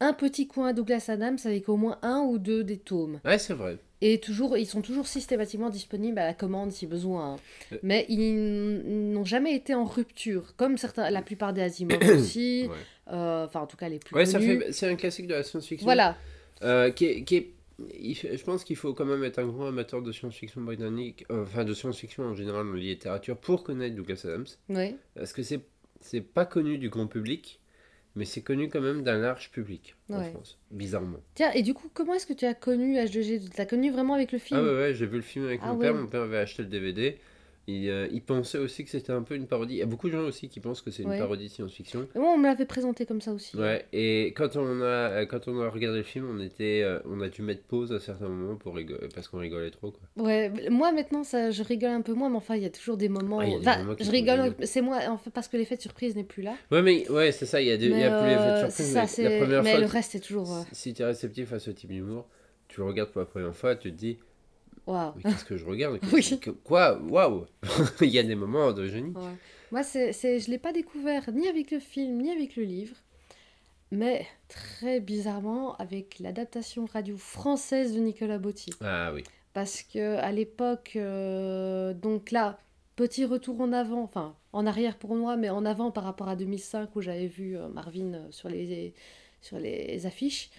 un 0.00 0.12
petit 0.12 0.46
coin 0.46 0.72
Douglas 0.72 1.06
Adams 1.08 1.38
avec 1.44 1.68
au 1.68 1.76
moins 1.76 1.98
un 2.02 2.20
ou 2.20 2.38
deux 2.38 2.64
des 2.64 2.78
tomes. 2.78 3.20
Ouais, 3.24 3.38
c'est 3.38 3.54
vrai. 3.54 3.78
Et 4.00 4.18
toujours, 4.20 4.58
ils 4.58 4.66
sont 4.66 4.82
toujours 4.82 5.06
systématiquement 5.06 5.70
disponibles 5.70 6.18
à 6.18 6.26
la 6.26 6.34
commande 6.34 6.72
si 6.72 6.86
besoin. 6.86 7.34
hein. 7.34 7.36
Euh. 7.72 7.78
Mais 7.82 8.04
ils 8.10 9.12
n'ont 9.12 9.24
jamais 9.24 9.54
été 9.54 9.74
en 9.74 9.84
rupture, 9.84 10.54
comme 10.56 10.76
certains, 10.76 11.08
la 11.10 11.22
plupart 11.22 11.52
des 11.54 11.62
Asimov 11.62 11.98
aussi. 12.14 12.66
Ouais, 12.68 12.76
euh, 13.14 13.46
Enfin, 13.46 13.60
en 13.60 13.66
tout 13.66 13.76
cas, 13.78 13.88
les 13.88 13.98
plus 13.98 14.14
Ouais, 14.14 14.26
ça 14.26 14.38
connus. 14.40 14.60
fait, 14.60 14.72
c'est 14.72 14.88
un 14.88 14.96
classique 14.96 15.26
de 15.26 15.34
la 15.34 15.42
science-fiction. 15.42 15.86
Voilà. 15.86 16.16
Euh, 16.62 16.90
qui 16.90 17.06
est, 17.06 17.22
qui 17.24 17.36
est- 17.36 17.50
je 18.36 18.44
pense 18.44 18.62
qu'il 18.62 18.76
faut 18.76 18.92
quand 18.94 19.04
même 19.06 19.24
être 19.24 19.38
un 19.38 19.46
grand 19.46 19.66
amateur 19.66 20.02
de 20.02 20.12
science-fiction 20.12 20.60
britannique, 20.60 21.24
euh, 21.30 21.42
enfin 21.44 21.64
de 21.64 21.72
science-fiction 21.74 22.24
en 22.24 22.34
général 22.34 22.66
en 22.68 22.72
littérature, 22.74 23.36
pour 23.38 23.64
connaître 23.64 23.96
Douglas 23.96 24.20
Adams. 24.24 24.46
Oui. 24.68 24.96
Parce 25.14 25.32
que 25.32 25.42
c'est 25.42 25.60
c'est 26.00 26.20
pas 26.20 26.44
connu 26.44 26.76
du 26.76 26.90
grand 26.90 27.06
public, 27.06 27.58
mais 28.16 28.24
c'est 28.24 28.42
connu 28.42 28.68
quand 28.68 28.80
même 28.80 29.02
d'un 29.02 29.18
large 29.18 29.50
public 29.50 29.96
en. 30.10 30.22
France, 30.22 30.58
bizarrement. 30.70 31.20
Tiens, 31.34 31.50
et 31.52 31.62
du 31.62 31.74
coup, 31.74 31.90
comment 31.92 32.14
est-ce 32.14 32.26
que 32.26 32.32
tu 32.32 32.44
as 32.44 32.54
connu 32.54 32.96
H2G 32.96 33.50
Tu 33.50 33.56
l'as 33.58 33.66
connu 33.66 33.90
vraiment 33.90 34.14
avec 34.14 34.32
le 34.32 34.38
film? 34.38 34.60
Ah 34.60 34.64
ouais, 34.64 34.74
ouais, 34.76 34.94
j'ai 34.94 35.06
vu 35.06 35.16
le 35.16 35.22
film 35.22 35.44
avec 35.46 35.60
Ah 35.62 35.68
mon 35.68 35.74
ouais. 35.74 35.80
père, 35.80 35.94
mon 35.94 36.06
père 36.06 36.22
avait 36.22 36.38
acheté 36.38 36.62
le 36.62 36.68
DVD. 36.68 37.18
Il, 37.66 37.88
euh, 37.88 38.06
il 38.12 38.20
pensait 38.20 38.58
aussi 38.58 38.84
que 38.84 38.90
c'était 38.90 39.12
un 39.12 39.22
peu 39.22 39.34
une 39.34 39.46
parodie. 39.46 39.74
Il 39.74 39.78
y 39.78 39.82
a 39.82 39.86
beaucoup 39.86 40.08
de 40.08 40.12
gens 40.12 40.24
aussi 40.24 40.50
qui 40.50 40.60
pensent 40.60 40.82
que 40.82 40.90
c'est 40.90 41.02
une 41.02 41.08
Ouais. 41.08 41.18
parodie 41.18 41.44
de 41.44 41.50
science-fiction. 41.50 42.08
Moi, 42.14 42.32
on 42.34 42.36
me 42.36 42.44
l'avait 42.44 42.66
présenté 42.66 43.06
comme 43.06 43.22
ça 43.22 43.32
aussi. 43.32 43.56
Ouais, 43.56 43.86
et 43.94 44.34
quand 44.36 44.56
on 44.56 44.82
a, 44.82 44.84
euh, 44.84 45.24
quand 45.26 45.48
on 45.48 45.58
a 45.62 45.70
regardé 45.70 45.96
le 45.98 46.04
film, 46.04 46.28
on, 46.30 46.40
était, 46.40 46.82
euh, 46.84 46.98
on 47.06 47.22
a 47.22 47.28
dû 47.30 47.40
mettre 47.40 47.62
pause 47.62 47.90
à 47.92 48.00
certains 48.00 48.28
moments 48.28 48.56
pour 48.56 48.74
rigoler, 48.74 49.08
parce 49.14 49.28
qu'on 49.28 49.38
rigolait 49.38 49.70
trop. 49.70 49.92
Quoi. 49.92 50.24
Ouais, 50.26 50.52
moi 50.68 50.92
maintenant, 50.92 51.24
ça, 51.24 51.50
je 51.52 51.62
rigole 51.62 51.88
un 51.90 52.02
peu 52.02 52.12
moins, 52.12 52.28
mais 52.28 52.36
enfin, 52.36 52.56
il 52.56 52.62
y 52.62 52.66
a 52.66 52.70
toujours 52.70 52.98
des 52.98 53.08
moments. 53.08 53.38
Ah, 53.40 53.46
des 53.46 53.56
Enfin, 53.56 53.78
moments 53.78 53.96
je 53.98 54.10
rigole, 54.10 54.54
c'est 54.64 54.82
moi, 54.82 54.98
en 55.08 55.16
fait, 55.16 55.30
parce 55.30 55.48
que 55.48 55.56
l'effet 55.56 55.76
de 55.76 55.80
surprise 55.80 56.14
n'est 56.16 56.24
plus 56.24 56.42
là. 56.42 56.54
Ouais, 56.70 56.82
mais 56.82 57.08
ouais, 57.10 57.32
c'est 57.32 57.46
ça, 57.46 57.62
il 57.62 57.68
y 57.68 57.70
a, 57.70 57.78
des, 57.78 57.88
y 57.88 58.04
a 58.04 58.10
plus 58.10 58.26
l'effet 58.28 58.52
de 58.52 58.56
surprise. 58.58 58.92
ça, 58.92 59.00
mais 59.02 59.06
c'est- 59.06 59.22
la 59.24 59.38
première 59.38 59.62
mais 59.62 59.70
fois, 59.70 59.80
le 59.80 59.86
reste 59.86 60.14
est 60.16 60.20
toujours. 60.20 60.66
si 60.72 60.92
tu 60.92 61.00
es 61.00 61.06
réceptif 61.06 61.50
à 61.54 61.58
ce 61.58 61.70
type 61.70 61.90
d'humour, 61.90 62.26
tu 62.68 62.80
le 62.80 62.86
regardes 62.86 63.10
pour 63.10 63.20
la 63.20 63.26
première 63.26 63.56
fois, 63.56 63.74
tu 63.74 63.90
te 63.90 63.96
dis, 63.96 64.18
Waouh. 64.86 65.12
mais 65.16 65.22
qu'est-ce 65.22 65.44
que 65.44 65.56
je 65.56 65.64
regarde 65.64 65.98
Oui. 66.12 66.22
Qu'est-ce 66.22 66.34
que- 66.36 66.50
Quoi 66.50 66.98
Waouh 67.02 67.46
Il 68.00 68.08
y 68.08 68.18
a 68.18 68.22
des 68.22 68.34
moments 68.34 68.72
de 68.72 68.86
génie. 68.86 69.12
Ouais. 69.14 69.32
Moi, 69.72 69.82
c'est, 69.82 70.12
c'est, 70.12 70.38
je 70.40 70.46
ne 70.46 70.52
l'ai 70.52 70.58
pas 70.58 70.72
découvert 70.72 71.30
ni 71.32 71.48
avec 71.48 71.70
le 71.70 71.78
film, 71.80 72.18
ni 72.18 72.30
avec 72.30 72.54
le 72.56 72.62
livre, 72.64 72.96
mais 73.90 74.26
très 74.48 75.00
bizarrement 75.00 75.74
avec 75.76 76.18
l'adaptation 76.18 76.84
radio 76.86 77.16
française 77.16 77.94
de 77.94 78.00
Nicolas 78.00 78.38
Botti. 78.38 78.70
Ah 78.80 79.12
oui. 79.14 79.24
Parce 79.52 79.82
que 79.82 80.16
à 80.18 80.32
l'époque, 80.32 80.92
euh, 80.96 81.94
donc 81.94 82.30
là, 82.30 82.58
petit 82.96 83.24
retour 83.24 83.60
en 83.60 83.72
avant, 83.72 84.02
enfin 84.02 84.34
en 84.52 84.66
arrière 84.66 84.96
pour 84.96 85.14
moi, 85.16 85.36
mais 85.36 85.48
en 85.50 85.64
avant 85.64 85.90
par 85.90 86.04
rapport 86.04 86.28
à 86.28 86.36
2005 86.36 86.94
où 86.96 87.00
j'avais 87.00 87.26
vu 87.26 87.56
euh, 87.56 87.68
Marvin 87.68 88.14
euh, 88.14 88.26
sur 88.30 88.48
les, 88.48 88.94
sur 89.40 89.58
les 89.58 90.06
affiches. 90.06 90.50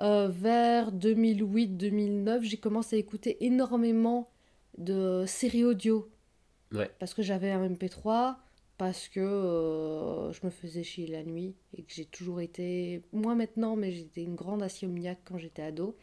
Euh, 0.00 0.28
vers 0.28 0.92
2008-2009, 0.92 2.42
j'ai 2.42 2.56
commencé 2.56 2.96
à 2.96 2.98
écouter 2.98 3.44
énormément 3.44 4.30
de 4.76 5.24
séries 5.26 5.64
audio. 5.64 6.08
Ouais. 6.72 6.90
Parce 6.98 7.14
que 7.14 7.22
j'avais 7.22 7.50
un 7.50 7.68
MP3, 7.68 8.36
parce 8.76 9.08
que 9.08 9.20
euh, 9.20 10.32
je 10.32 10.40
me 10.44 10.50
faisais 10.50 10.84
chier 10.84 11.08
la 11.08 11.24
nuit 11.24 11.56
et 11.76 11.82
que 11.82 11.92
j'ai 11.92 12.04
toujours 12.04 12.40
été, 12.40 13.02
moi 13.12 13.34
maintenant, 13.34 13.74
mais 13.74 13.90
j'étais 13.90 14.22
une 14.22 14.36
grande 14.36 14.62
insomniaque 14.62 15.20
quand 15.24 15.38
j'étais 15.38 15.62
ado. 15.62 15.96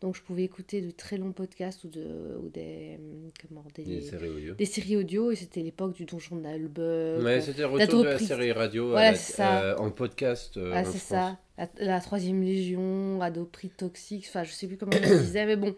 Donc 0.00 0.16
je 0.16 0.22
pouvais 0.22 0.44
écouter 0.44 0.80
de 0.80 0.90
très 0.90 1.18
longs 1.18 1.32
podcasts 1.32 1.84
ou, 1.84 1.88
de, 1.88 2.38
ou 2.42 2.48
des, 2.48 2.98
comment, 3.46 3.62
des, 3.74 3.84
Les 3.84 4.00
séries 4.00 4.28
audio. 4.30 4.54
des 4.54 4.64
séries 4.64 4.96
audio 4.96 5.30
et 5.30 5.36
c'était 5.36 5.60
l'époque 5.62 5.92
du 5.94 6.06
donjon 6.06 6.36
Nalbuck. 6.36 7.22
Ouais, 7.22 7.40
c'était 7.42 7.64
retour 7.64 8.02
de 8.04 8.08
la 8.08 8.18
série 8.18 8.52
radio 8.52 8.86
à 8.88 8.90
Voilà, 8.92 9.10
la- 9.10 9.16
ça. 9.16 9.62
euh, 9.62 9.76
en 9.76 9.90
podcast 9.90 10.56
euh, 10.56 10.72
Ah, 10.74 10.84
c'est 10.84 10.96
ça. 10.98 11.38
La, 11.78 12.00
troisième 12.00 12.42
légion, 12.42 13.20
Adoprix 13.20 13.68
toxique, 13.68 14.24
enfin, 14.28 14.42
je 14.44 14.52
sais 14.52 14.66
plus 14.66 14.78
comment 14.78 14.92
on 14.96 15.00
le 15.08 15.18
disait, 15.20 15.44
mais 15.44 15.56
bon. 15.56 15.74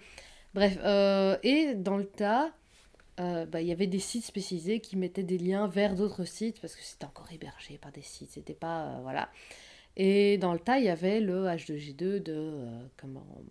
Bref, 0.55 0.79
euh, 0.85 1.37
et 1.43 1.75
dans 1.75 1.97
le 1.97 2.05
tas, 2.07 2.53
euh, 3.19 3.45
bah, 3.47 3.61
il 3.61 3.67
y 3.67 3.73
avait 3.73 3.89
des 3.89 3.99
sites 3.99 4.25
spécialisés 4.25 4.79
qui 4.79 4.97
mettaient 4.97 5.25
des 5.25 5.39
liens 5.39 5.67
vers 5.67 5.97
d'autres 5.97 6.25
sites 6.25 6.61
parce 6.61 6.77
que 6.77 6.83
c'était 6.85 7.07
encore 7.07 7.27
hébergé 7.33 7.77
par 7.79 7.91
des 7.91 8.03
sites, 8.03 8.31
c'était 8.31 8.55
pas. 8.55 8.85
euh, 8.87 8.99
voilà. 9.03 9.29
Et 9.97 10.39
dans 10.39 10.53
le 10.53 10.61
tas, 10.61 10.79
il 10.79 10.85
y 10.85 10.89
avait 10.89 11.19
le 11.19 11.47
H2G2 11.47 11.97
de. 12.23 12.23
euh, 12.29 12.81
comment 12.97 13.27
euh, 13.37 13.43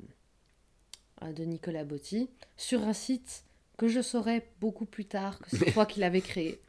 de 1.22 1.44
Nicolas 1.44 1.84
Botti 1.84 2.30
sur 2.58 2.82
un 2.84 2.94
site 2.94 3.44
que 3.78 3.88
je 3.88 4.02
saurais 4.02 4.48
beaucoup 4.60 4.86
plus 4.86 5.06
tard 5.06 5.40
que 5.40 5.50
c'est 5.56 5.72
toi 5.72 5.86
qui 5.86 6.00
l'avais 6.00 6.22
créé. 6.22 6.60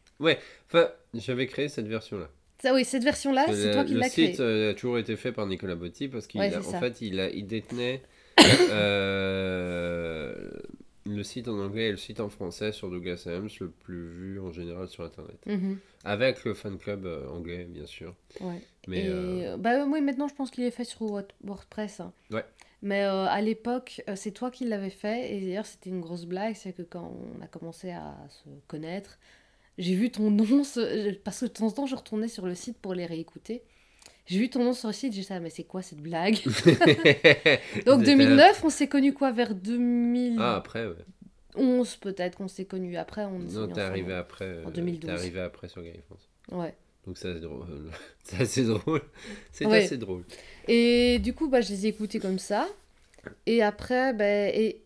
Enfin, 0.69 0.89
j'avais 1.15 1.47
créé 1.47 1.69
cette 1.69 1.89
version-là. 1.89 2.29
Ça, 2.63 2.73
oui, 2.75 2.85
cette 2.85 3.03
version-là, 3.03 3.47
Le- 3.49 3.55
c'est 3.55 3.73
toi 3.73 3.85
qui 3.85 3.95
le 3.95 4.01
l'as 4.01 4.09
créé. 4.09 4.31
site 4.33 4.41
euh, 4.41 4.71
a 4.71 4.75
toujours 4.75 4.99
été 4.99 5.17
fait 5.17 5.33
par 5.33 5.47
Nicolas 5.47 5.75
Botti 5.75 6.07
parce 6.09 6.27
qu'il 6.29 6.41
Ouais, 6.41 6.47
a- 6.55 6.63
c'est 6.63 6.69
en 6.69 6.71
ça. 6.71 6.79
fait 6.81 7.01
il, 7.01 7.19
a, 7.19 7.29
il 7.29 7.47
détenait 7.47 8.03
euh, 8.71 10.51
le 11.05 11.23
site 11.25 11.49
en 11.49 11.59
anglais 11.59 11.89
et 11.89 11.91
le 11.91 11.97
site 11.97 12.21
en 12.21 12.29
français 12.29 12.71
sur 12.73 12.89
Douglas 12.89 13.25
Adams 13.27 13.49
le 13.61 13.69
plus 13.71 14.09
vu 14.09 14.41
en 14.41 14.53
général 14.53 14.89
sur 14.89 15.03
internet. 15.05 15.37
Mhm, 15.47 15.79
Avec 16.05 16.45
le 16.45 16.55
fan 16.55 16.79
club 16.79 17.05
euh, 17.07 17.27
anglais 17.29 17.65
bien 17.69 17.87
sûr. 17.87 18.15
ouais. 18.41 18.63
Mais 18.87 19.05
et 19.07 19.09
euh, 19.09 19.55
euh, 19.55 19.57
bah 19.57 19.85
oui, 19.85 20.01
maintenant 20.01 20.29
je 20.29 20.35
pense 20.35 20.51
qu'il 20.53 20.63
est 20.65 20.71
fait 20.71 20.85
sur 20.85 21.03
Word- 21.03 21.25
WordPress. 21.43 21.99
hein. 22.01 22.13
Ouais. 22.31 22.45
Mais 22.83 23.05
euh, 23.05 23.27
à 23.27 23.41
l'époque, 23.41 24.03
euh, 24.09 24.15
c'est 24.17 24.33
toi 24.33 24.51
qui 24.51 24.65
l'avais 24.67 24.91
fait. 24.91 25.33
Et 25.35 25.41
d'ailleurs, 25.41 25.67
c'était 25.67 25.91
une 25.91 26.01
grosse 26.01 26.25
blague. 26.27 26.55
C'est 26.57 26.73
que 26.73 26.83
quand 26.83 27.15
on 27.39 27.41
a 27.43 27.47
commencé 27.47 27.91
à 27.93 28.17
se 28.29 28.49
connaître, 28.67 29.19
j'ai 29.79 29.95
vu 29.95 30.11
ton 30.11 30.31
nom. 30.31 30.65
se- 30.65 31.13
Parce 31.19 31.41
que 31.41 31.45
de 31.47 31.51
temps 31.51 31.67
en 31.67 31.71
temps, 31.71 31.87
je 31.87 31.95
retournais 31.95 32.29
sur 32.29 32.47
le 32.47 32.55
site 32.55 32.79
pour 32.79 32.95
les 32.95 33.07
réécouter. 33.07 33.63
J'ai 34.27 34.39
vu 34.39 34.51
ton 34.51 34.65
nom 34.65 34.73
sur 34.73 34.89
le 34.89 34.95
site. 34.95 35.13
J'ai 35.13 35.21
dit, 35.23 35.27
ah, 35.31 35.39
mais 35.41 35.51
c'est 35.51 35.63
quoi 35.65 35.81
cette 35.83 36.01
blague? 36.01 36.35
Donc 37.87 38.01
C'était- 38.01 38.05
2009, 38.17 38.65
on 38.65 38.71
s'est 38.71 38.89
connus 38.89 39.13
quoi 39.15 39.31
Vers 39.33 39.55
2011 39.55 40.39
Ah, 40.41 40.57
après, 40.57 40.87
ouais. 40.87 40.97
peut-être 42.01 42.37
qu'on 42.37 42.49
s'est 42.49 42.65
connus. 42.65 42.97
Après, 42.97 43.25
on 43.25 43.39
Non, 43.39 43.69
t'es 43.69 43.81
arrivé 43.81 44.13
après. 44.15 44.45
euh, 44.47 44.65
En 44.67 44.71
2012. 44.71 45.09
T'es 45.11 45.17
arrivé 45.17 45.41
après 45.41 45.69
sur 45.69 45.83
Game 45.83 45.95
Thrones. 46.09 46.61
Ouais. 46.61 46.75
Donc 47.07 47.19
c'est 47.19 47.29
assez 47.31 47.41
drôle. 47.41 47.67
C'est 48.25 48.41
assez 48.41 48.65
drôle. 48.65 49.03
C'est 49.53 49.67
Ouais. 49.67 49.85
assez 49.85 49.97
drôle. 49.99 50.25
Et 50.69 51.19
du 51.19 51.35
coup, 51.35 51.49
bah, 51.49 51.61
je 51.61 51.71
les 51.71 51.87
ai 51.87 51.89
écoutés 51.91 52.21
comme 52.21 52.39
ça. 52.39 52.69
Et 53.47 53.63
après, 53.63 54.13
bah, 54.15 54.49
et 54.49 54.83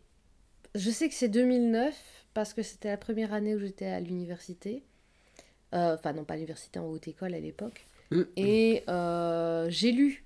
je 0.75 0.91
sais 0.91 1.09
que 1.09 1.15
c'est 1.15 1.29
2009 1.29 1.95
parce 2.35 2.55
que 2.55 2.63
c'était 2.63 2.89
la 2.89 2.97
première 2.97 3.33
année 3.35 3.55
où 3.55 3.59
j'étais 3.59 3.87
à 3.87 4.01
l'université. 4.01 4.83
Euh, 5.75 5.95
Enfin, 5.95 6.13
non, 6.15 6.25
pas 6.25 6.35
à 6.35 6.37
l'université, 6.37 6.79
en 6.79 6.87
haute 6.87 7.09
école 7.09 7.35
à 7.35 7.41
l'époque. 7.41 7.85
Mm. 8.11 8.23
Et 8.37 8.83
euh, 8.89 9.67
j'ai 9.71 9.93
lu, 9.93 10.25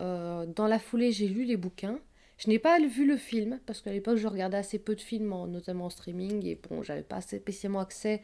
euh, 0.00 0.46
dans 0.46 0.66
la 0.68 0.78
foulée, 0.78 1.12
j'ai 1.12 1.28
lu 1.28 1.44
les 1.44 1.56
bouquins. 1.56 1.98
Je 2.38 2.48
n'ai 2.48 2.58
pas 2.58 2.78
vu 2.80 3.06
le 3.06 3.16
film 3.16 3.60
parce 3.66 3.80
qu'à 3.80 3.92
l'époque, 3.92 4.16
je 4.16 4.26
regardais 4.28 4.56
assez 4.56 4.78
peu 4.78 4.94
de 4.96 5.00
films, 5.00 5.32
en- 5.32 5.46
notamment 5.46 5.86
en 5.86 5.90
streaming. 5.90 6.44
Et 6.46 6.60
bon, 6.68 6.82
j'avais 6.82 7.02
pas 7.02 7.20
spécialement 7.20 7.80
accès 7.80 8.22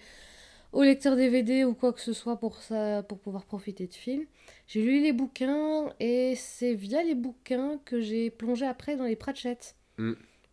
au 0.73 0.83
lecteur 0.83 1.17
DVD 1.17 1.65
ou 1.65 1.75
quoi 1.75 1.93
que 1.93 2.01
ce 2.01 2.13
soit 2.13 2.37
pour, 2.37 2.57
ça, 2.59 3.03
pour 3.03 3.19
pouvoir 3.19 3.45
profiter 3.45 3.87
de 3.87 3.95
films. 3.95 4.27
J'ai 4.67 4.83
lu 4.83 5.01
les 5.03 5.13
bouquins 5.13 5.93
et 6.01 6.35
c'est 6.37 6.75
via 6.75 7.03
les 7.03 7.15
bouquins 7.15 7.79
que 7.85 8.01
j'ai 8.01 8.31
plongé 8.31 8.67
après 8.67 8.97
dans 8.97 9.05
les 9.05 9.17
Pratchett. 9.17 9.77
Mm. 9.97 10.13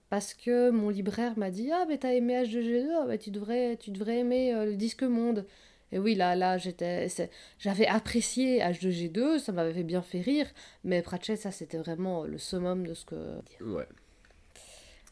Parce 0.09 0.33
que 0.33 0.69
mon 0.69 0.89
libraire 0.89 1.37
m'a 1.37 1.51
dit 1.51 1.71
Ah, 1.71 1.85
mais 1.87 1.97
t'as 1.97 2.13
aimé 2.13 2.41
H2G2, 2.43 2.87
ah, 3.01 3.05
bah, 3.07 3.17
tu, 3.17 3.31
devrais, 3.31 3.77
tu 3.77 3.91
devrais 3.91 4.19
aimer 4.19 4.53
euh, 4.53 4.65
le 4.65 4.75
disque 4.75 5.03
monde. 5.03 5.45
Et 5.91 5.99
oui, 5.99 6.15
là, 6.15 6.35
là 6.35 6.57
j'étais, 6.57 7.07
j'avais 7.59 7.87
apprécié 7.87 8.59
H2G2, 8.59 9.39
ça 9.39 9.51
m'avait 9.51 9.83
bien 9.83 10.01
fait 10.01 10.21
rire, 10.21 10.47
mais 10.83 11.01
Pratchett, 11.01 11.39
ça 11.39 11.51
c'était 11.51 11.77
vraiment 11.77 12.23
le 12.23 12.37
summum 12.37 12.85
de 12.87 12.93
ce 12.93 13.05
que. 13.05 13.15
Ouais. 13.61 13.87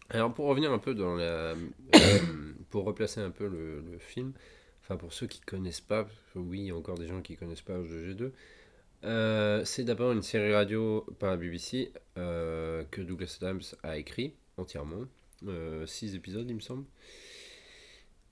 Alors 0.10 0.34
pour 0.34 0.46
revenir 0.46 0.72
un 0.72 0.80
peu 0.80 0.94
dans 0.94 1.16
la... 1.16 1.24
euh, 1.24 1.56
pour 2.70 2.86
replacer 2.86 3.22
un 3.22 3.32
peu 3.32 3.48
le, 3.48 3.82
le 3.82 3.98
film, 3.98 4.34
enfin 4.84 4.98
pour 4.98 5.14
ceux 5.14 5.28
qui 5.28 5.40
connaissent 5.42 5.82
pas, 5.82 6.08
oui, 6.36 6.60
il 6.60 6.66
y 6.68 6.72
a 6.72 6.76
encore 6.76 6.98
des 6.98 7.08
gens 7.08 7.22
qui 7.22 7.36
connaissent 7.38 7.62
pas 7.62 7.78
H2G2, 7.78 8.32
euh, 9.06 9.66
c'est 9.66 9.84
d'abord 9.84 10.12
une 10.12 10.22
série 10.22 10.54
radio 10.54 11.06
par 11.20 11.32
la 11.32 11.38
BBC 11.38 11.92
euh, 12.18 12.84
que 12.92 13.02
Douglas 13.02 13.38
Adams 13.42 13.62
a 13.84 13.98
écrit 13.98 14.34
entièrement. 14.58 15.06
Euh, 15.48 15.86
six 15.86 16.16
épisodes, 16.16 16.46
il 16.50 16.56
me 16.56 16.62
semble. 16.62 16.86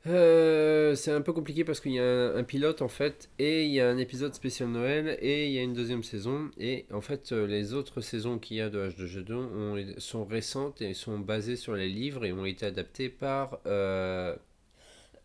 Euh, 0.08 0.96
c'est 0.96 1.12
un 1.12 1.22
peu 1.22 1.32
compliqué 1.32 1.64
parce 1.64 1.80
qu'il 1.80 1.92
y 1.92 2.00
a 2.00 2.34
un, 2.34 2.44
pilote 2.44 2.82
en 2.82 2.88
fait, 2.88 3.30
et 3.38 3.66
il 3.66 3.72
y 3.72 3.80
a 3.80 3.88
un 3.88 3.98
épisode 3.98 4.34
spécial 4.34 4.70
Noël, 4.70 5.18
et 5.22 5.46
il 5.48 5.52
y 5.52 5.60
a 5.60 5.62
une 5.62 5.74
deuxième 5.74 6.04
saison. 6.04 6.50
Et 6.58 6.86
en 6.92 7.02
fait, 7.02 7.32
euh, 7.32 7.46
les 7.46 7.74
autres 7.74 8.02
saisons 8.02 8.40
qu'il 8.40 8.58
y 8.58 8.62
a 8.62 8.70
de 8.70 8.90
H2G2 8.90 9.34
ont- 9.34 10.00
sont 10.00 10.26
récentes 10.26 10.82
et 10.82 10.94
sont 10.96 11.20
basées 11.20 11.56
sur 11.56 11.76
les 11.76 11.88
livres 11.88 12.26
et 12.26 12.32
ont 12.34 12.46
été 12.46 12.66
adaptées 12.66 13.10
par. 13.10 13.60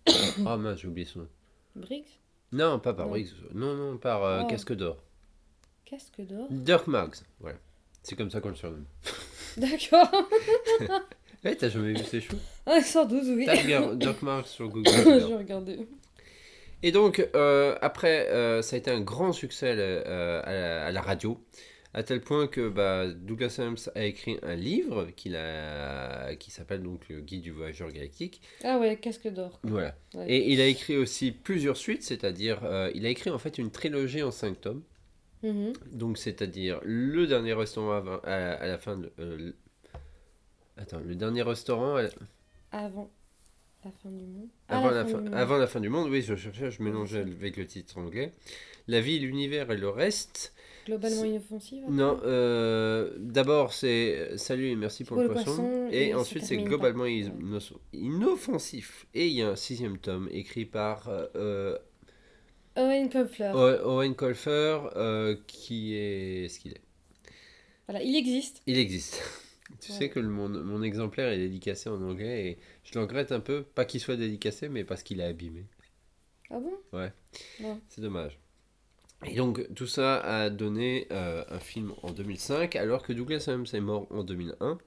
Oh 0.47 0.57
mince, 0.57 0.81
j'ai 0.81 0.89
oublié 0.89 1.07
son 1.07 1.21
nom. 1.21 1.29
Briggs? 1.75 2.05
Non, 2.53 2.79
pas 2.79 2.95
par 2.95 3.07
Non. 3.07 3.13
Briggs. 3.13 3.29
Non, 3.55 3.75
non, 3.75 3.97
par 3.99 4.25
euh, 4.25 4.43
Oh. 4.45 4.47
Casque 4.49 4.73
d'Or. 4.75 4.97
Casque 5.85 6.21
d'or? 6.21 6.47
Dirk 6.51 6.87
Marks, 6.89 7.23
voilà. 7.41 7.59
C'est 8.03 8.17
comme 8.17 8.31
ça 8.31 8.41
qu'on 8.41 8.49
le 8.51 8.55
surnomme. 8.57 8.85
D'accord 9.57 10.11
Eh, 11.45 11.55
t'as 11.57 11.69
jamais 11.69 11.93
vu 11.93 12.03
ces 12.05 12.21
choux? 12.21 12.39
Ah, 12.67 12.81
Sans 12.83 13.05
doute, 13.05 13.23
oui. 13.27 13.47
Tape 13.47 13.65
bien 13.67 13.95
Dirk 13.95 14.21
Marks 14.23 14.49
sur 14.49 14.69
Google. 14.69 14.91
tu 14.91 14.97
je 14.97 15.03
verras. 15.05 15.27
vais 15.29 15.37
regarder. 15.37 15.87
Et 16.83 16.91
donc, 16.93 17.25
euh, 17.37 17.77
après, 17.83 18.29
euh, 18.31 18.63
ça 18.63 18.75
a 18.75 18.79
été 18.81 18.91
un 18.91 19.01
grand 19.01 19.33
succès 19.33 19.75
euh, 19.79 20.43
à, 20.45 20.53
la, 20.53 20.87
à 20.87 20.93
la 20.93 21.01
radio, 21.03 21.41
à 21.97 22.03
tel 22.03 22.21
point 22.21 22.47
que 22.47 22.69
bah, 22.69 23.09
Douglas 23.09 23.57
Adams 23.59 23.77
a 23.95 24.05
écrit 24.05 24.39
un 24.43 24.55
livre 24.55 25.09
a, 25.35 26.35
qui 26.37 26.51
s'appelle 26.51 26.83
donc 26.83 27.09
Le 27.09 27.21
Guide 27.23 27.41
du 27.43 27.51
voyageur 27.51 27.91
galactique. 27.91 28.43
Ah 28.63 28.79
ouais, 28.79 28.97
casque 28.97 29.27
d'or. 29.29 29.59
Voilà. 29.65 29.97
Ouais. 30.15 30.31
Et 30.31 30.53
il 30.53 30.61
a 30.61 30.67
écrit 30.67 30.97
aussi 30.97 31.33
plusieurs 31.33 31.77
suites, 31.79 32.03
c'est-à-dire, 32.03 32.61
euh, 32.65 32.91
il 32.95 33.07
a 33.07 33.09
écrit 33.09 33.31
en 33.31 33.39
fait 33.39 33.57
une 33.59 33.71
trilogie 33.71 34.23
en 34.23 34.31
cinq 34.31 34.61
tomes. 34.61 34.83
Mhm. 35.43 35.73
Donc, 35.93 36.19
c'est-à-dire 36.19 36.81
le 36.85 37.27
dernier 37.27 37.55
restaurant 37.55 37.93
avant- 37.93 38.21
à, 38.25 38.35
à 38.35 38.67
la 38.67 38.79
fin 38.79 38.97
de. 38.99 39.11
euh, 39.19 39.53
Attends, 40.77 41.01
le 41.01 41.15
dernier 41.15 41.43
restaurant 41.43 41.97
Avant 42.73 43.11
la 43.85 43.91
fin 43.93 44.11
du 44.11 44.25
monde. 44.27 44.49
À 44.69 44.79
avant, 44.79 44.91
la 44.91 45.05
fin, 45.05 45.19
du 45.19 45.25
monde. 45.31 45.35
avant 45.35 45.57
la 45.57 45.67
fin 45.67 45.81
du 45.81 45.89
monde, 45.89 46.11
oui, 46.11 46.21
je 46.23 46.35
cherchais, 46.35 46.71
je 46.71 46.83
mélangeais 46.83 47.21
avec 47.21 47.57
le 47.57 47.67
titre 47.67 47.97
anglais. 47.99 48.33
La 48.89 49.01
vie, 49.01 49.19
l'univers 49.19 49.71
et 49.71 49.77
le 49.77 49.89
reste. 49.89 50.53
Globalement 50.87 51.25
inoffensive. 51.25 51.83
Non, 51.91 52.21
euh, 52.25 53.11
d'abord 53.19 53.73
c'est 53.73 54.37
salut 54.39 54.69
et 54.71 54.77
merci 54.77 55.05
pour, 55.05 55.17
Pour 55.17 55.23
le 55.23 55.29
le 55.29 55.35
poisson. 55.35 55.57
poisson, 55.57 55.89
et 55.91 56.15
ensuite 56.15 56.45
c'est 56.45 56.57
globalement 56.59 57.07
inoffensif. 57.93 59.07
Et 59.15 59.27
il 59.27 59.33
y 59.35 59.43
a 59.43 59.49
un 59.51 59.57
sixième 59.57 59.99
tome 59.99 60.29
écrit 60.33 60.65
par 60.65 61.09
euh, 61.09 61.77
Owen 62.77 63.09
Kopfler. 63.11 63.53
Owen 63.85 64.15
Colfer 64.15 64.79
euh, 64.97 65.37
qui 65.47 65.95
est 65.95 66.49
ce 66.49 66.61
qu'il 66.61 66.73
est. 66.73 66.81
Voilà, 67.89 68.03
il 68.03 68.17
existe. 68.17 68.63
Il 68.67 68.79
existe. 68.79 69.23
tu 69.81 69.93
Ouais. 69.93 69.99
sais 69.99 70.09
que 70.11 70.21
le- 70.21 70.29
mon, 70.29 70.49
mon 70.49 70.83
exemplaire 70.83 71.29
est 71.31 71.39
dédicacé 71.39 71.89
en 71.89 72.01
anglais 72.03 72.47
et 72.47 72.59
je 72.85 72.95
le 72.95 73.01
regrette 73.01 73.33
un 73.33 73.41
peu, 73.41 73.63
pas 73.63 73.85
qu'il 73.85 74.01
soit 74.01 74.17
dédicacé, 74.17 74.69
mais 74.69 74.85
parce 74.85 75.03
qu'il 75.03 75.21
est 75.21 75.25
abîmé. 75.25 75.65
Ah 76.51 76.59
bon? 76.61 77.11
C'est 77.89 78.01
dommage. 78.01 78.39
Et 79.25 79.35
donc 79.37 79.67
tout 79.75 79.87
ça 79.87 80.19
a 80.21 80.51
donné 80.51 81.07
euh, 81.11 81.43
un 81.49 81.59
film 81.59 81.95
en 82.03 82.11
2005 82.13 82.77
alors 82.77 83.03
que 83.03 83.13
Douglas 83.13 83.45
Adams 83.49 83.67
est 83.73 83.81
mort 83.81 84.07
en 84.11 84.23
2001. 84.23 84.79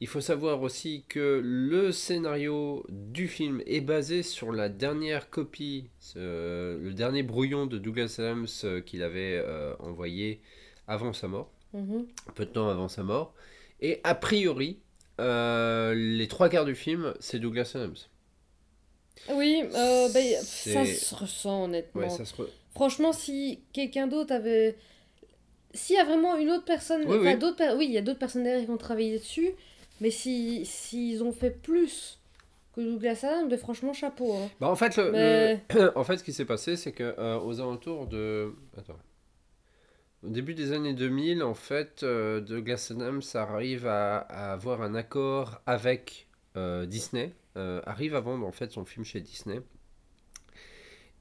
Il 0.00 0.06
faut 0.06 0.22
savoir 0.22 0.62
aussi 0.62 1.04
que 1.08 1.40
le 1.44 1.92
scénario 1.92 2.86
du 2.88 3.28
film 3.28 3.62
est 3.66 3.82
basé 3.82 4.22
sur 4.22 4.50
la 4.50 4.70
dernière 4.70 5.28
copie, 5.28 5.90
le 6.16 6.90
dernier 6.92 7.22
brouillon 7.22 7.66
de 7.66 7.76
Douglas 7.76 8.16
Adams 8.18 8.46
euh, 8.64 8.80
qu'il 8.80 9.02
avait 9.02 9.36
euh, 9.44 9.74
envoyé 9.78 10.40
avant 10.88 11.12
sa 11.12 11.28
mort, 11.28 11.50
Mhm. 11.74 12.06
peu 12.34 12.46
de 12.46 12.50
temps 12.50 12.68
avant 12.68 12.88
sa 12.88 13.02
mort. 13.02 13.34
Et 13.80 14.00
a 14.02 14.14
priori, 14.14 14.78
les 15.18 16.26
trois 16.28 16.48
quarts 16.48 16.64
du 16.64 16.74
film, 16.74 17.12
c'est 17.20 17.38
Douglas 17.38 17.72
Adams. 17.74 17.96
Oui, 19.28 19.62
bah, 19.70 20.08
ça 20.38 20.86
se 20.86 21.14
ressent 21.14 21.64
honnêtement. 21.64 22.00
Ouais, 22.02 22.08
ça 22.08 22.24
se 22.24 22.34
re- 22.34 22.48
Franchement, 22.74 23.12
si 23.12 23.60
quelqu'un 23.72 24.06
d'autre 24.06 24.32
avait. 24.32 24.76
S'il 25.72 25.96
y 25.96 25.98
a 25.98 26.04
vraiment 26.04 26.36
une 26.36 26.50
autre 26.50 26.64
personne. 26.64 27.02
Oui, 27.06 27.16
enfin, 27.18 27.32
oui. 27.32 27.38
d'autres 27.38 27.56
per- 27.56 27.74
oui, 27.76 27.86
il 27.86 27.92
y 27.92 27.98
a 27.98 28.02
d'autres 28.02 28.18
personnes 28.18 28.42
derrière 28.44 28.64
qui 28.64 28.70
ont 28.70 28.76
travaillé 28.76 29.18
dessus. 29.18 29.50
Mais 30.00 30.10
si 30.10 30.64
s'ils 30.66 31.22
ont 31.22 31.32
fait 31.32 31.50
plus 31.50 32.18
que 32.74 32.80
Douglas 32.80 33.20
Adams, 33.24 33.48
ben, 33.48 33.58
franchement, 33.58 33.92
chapeau. 33.92 34.32
hein. 34.32 34.48
Bah, 34.60 34.68
en 34.68 34.76
fait, 34.76 34.96
le- 34.96 35.10
Mais- 35.12 35.60
le- 35.74 35.92
en 35.98 36.04
fait, 36.04 36.16
ce 36.18 36.24
qui 36.24 36.32
s'est 36.32 36.44
passé, 36.44 36.76
c'est 36.76 36.92
que 36.92 37.14
euh, 37.18 37.38
aux 37.40 37.60
alentours 37.60 38.06
de, 38.06 38.54
attends, 38.78 38.98
au 40.24 40.28
début 40.28 40.54
des 40.54 40.72
années 40.72 40.92
2000, 40.94 41.42
en 41.42 41.54
fait, 41.54 42.02
euh, 42.02 42.40
Douglas 42.40 42.88
Adams 42.90 43.22
arrive 43.34 43.86
à, 43.86 44.18
à 44.18 44.52
avoir 44.52 44.82
un 44.82 44.94
accord 44.94 45.60
avec 45.66 46.26
euh, 46.56 46.84
Disney, 46.86 47.32
euh, 47.56 47.80
arrive 47.86 48.14
à 48.14 48.20
vendre 48.20 48.46
en 48.46 48.52
fait 48.52 48.70
son 48.72 48.84
film 48.84 49.04
chez 49.04 49.20
Disney. 49.20 49.60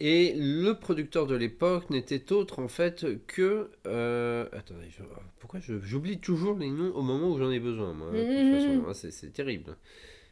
Et 0.01 0.33
le 0.37 0.73
producteur 0.73 1.27
de 1.27 1.35
l'époque 1.35 1.89
n'était 1.89 2.31
autre 2.31 2.59
en 2.59 2.69
fait 2.69 3.05
que, 3.27 3.69
euh, 3.85 4.47
attendez, 4.53 4.87
pourquoi 5.39 5.59
j'oublie 5.59 6.19
toujours 6.19 6.57
les 6.57 6.69
noms 6.69 6.93
au 6.95 7.01
moment 7.01 7.31
où 7.31 7.37
j'en 7.37 7.51
ai 7.51 7.59
besoin, 7.59 7.93
moi. 7.93 8.07
hein, 8.13 8.13
hein, 8.87 8.93
c'est- 8.93 9.33
terrible. 9.33 9.75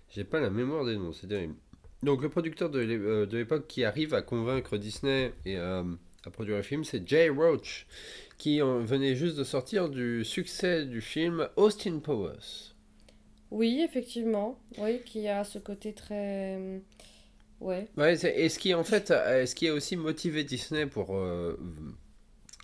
J'ai 0.09 0.23
pas 0.23 0.39
la 0.39 0.49
mémoire 0.49 0.85
des 0.85 0.95
noms, 0.95 1.11
c'est 1.11 1.27
terrible. 1.27 1.55
Donc 2.01 2.21
le 2.21 2.29
producteur 2.29 2.69
de 2.69 2.79
euh, 2.79 3.25
l'époque 3.31 3.67
qui 3.67 3.83
arrive 3.83 4.13
à 4.13 4.21
convaincre 4.21 4.77
Disney 4.77 5.33
et 5.45 5.57
euh, 5.57 5.83
à 6.25 6.29
produire 6.29 6.55
le 6.57 6.61
film, 6.63 6.83
c'est 6.85 7.05
Jay 7.07 7.27
Roach, 7.27 7.87
qui 8.37 8.61
en 8.61 8.79
venait 8.79 9.15
juste 9.15 9.35
de 9.35 9.43
sortir 9.43 9.89
du 9.89 10.23
succès 10.23 10.85
du 10.85 11.01
film 11.01 11.49
Austin 11.57 11.99
Powers. 11.99 12.73
Oui, 13.51 13.81
effectivement. 13.83 14.59
Oui, 14.77 14.99
qui 15.05 15.27
a 15.27 15.43
ce 15.43 15.57
côté 15.59 15.93
très. 15.93 16.81
Ouais. 17.59 17.87
Ouais, 17.97 18.13
et 18.39 18.49
ce 18.49 18.59
qui 18.59 18.73
en 18.73 18.83
fait, 18.83 19.11
euh, 19.11 19.45
ce 19.45 19.55
qui 19.55 19.67
a 19.67 19.73
aussi 19.73 19.95
motivé 19.95 20.43
Disney 20.43 20.85
pour 20.85 21.15
euh, 21.15 21.57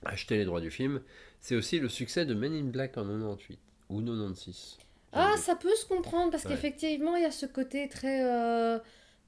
acheter 0.05 0.37
les 0.37 0.45
droits 0.45 0.61
du 0.61 0.71
film, 0.71 1.01
c'est 1.41 1.55
aussi 1.55 1.79
le 1.79 1.89
succès 1.89 2.25
de 2.25 2.33
Men 2.33 2.53
in 2.53 2.65
Black 2.65 2.97
en 2.97 3.03
98 3.05 3.59
ou 3.89 4.01
96. 4.01 4.77
Ah, 5.13 5.33
ça 5.37 5.55
peut 5.55 5.75
se 5.75 5.85
comprendre 5.85 6.31
parce 6.31 6.45
Ouais. 6.45 6.51
qu'effectivement, 6.51 7.15
il 7.15 7.23
y 7.23 7.25
a 7.25 7.31
ce 7.31 7.45
côté 7.45 7.87
très. 7.89 8.23
euh, 8.25 8.79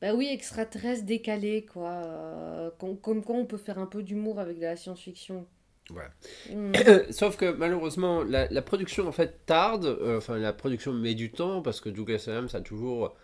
Bah 0.02 0.14
oui, 0.14 0.28
extraterrestre 0.30 1.06
décalé, 1.06 1.66
quoi. 1.66 1.90
euh, 2.06 2.70
com- 2.80 2.98
Comme 3.02 3.24
quoi 3.24 3.36
on 3.38 3.46
peut 3.46 3.58
faire 3.58 3.80
un 3.80 3.86
peu 3.86 4.04
d'humour 4.04 4.40
avec 4.40 4.58
de 4.58 4.64
la 4.64 4.76
science-fiction. 4.76 5.48
Voilà. 5.90 6.10
Mm. 6.52 6.74
Sauf 7.12 7.38
que 7.38 7.52
malheureusement, 7.54 8.24
la, 8.24 8.48
la 8.50 8.62
production 8.62 9.08
en 9.08 9.12
fait 9.12 9.46
tarde, 9.46 9.98
enfin 10.18 10.38
la 10.38 10.52
production 10.54 10.92
met 10.94 11.14
du 11.16 11.32
temps 11.32 11.62
parce 11.62 11.80
que 11.82 11.90
Douglas 11.90 12.26
Adams 12.28 12.50
a 12.54 12.62
toujours 12.62 13.16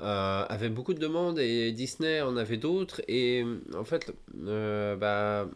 euh, 0.00 0.44
avait 0.48 0.70
beaucoup 0.70 0.94
de 0.94 0.98
demandes 0.98 1.38
et 1.38 1.70
Disney 1.72 2.20
en 2.22 2.36
avait 2.36 2.56
d'autres 2.56 3.02
et 3.08 3.44
en 3.76 3.84
fait 3.84 4.12
euh, 4.46 4.96
bah, 4.96 5.48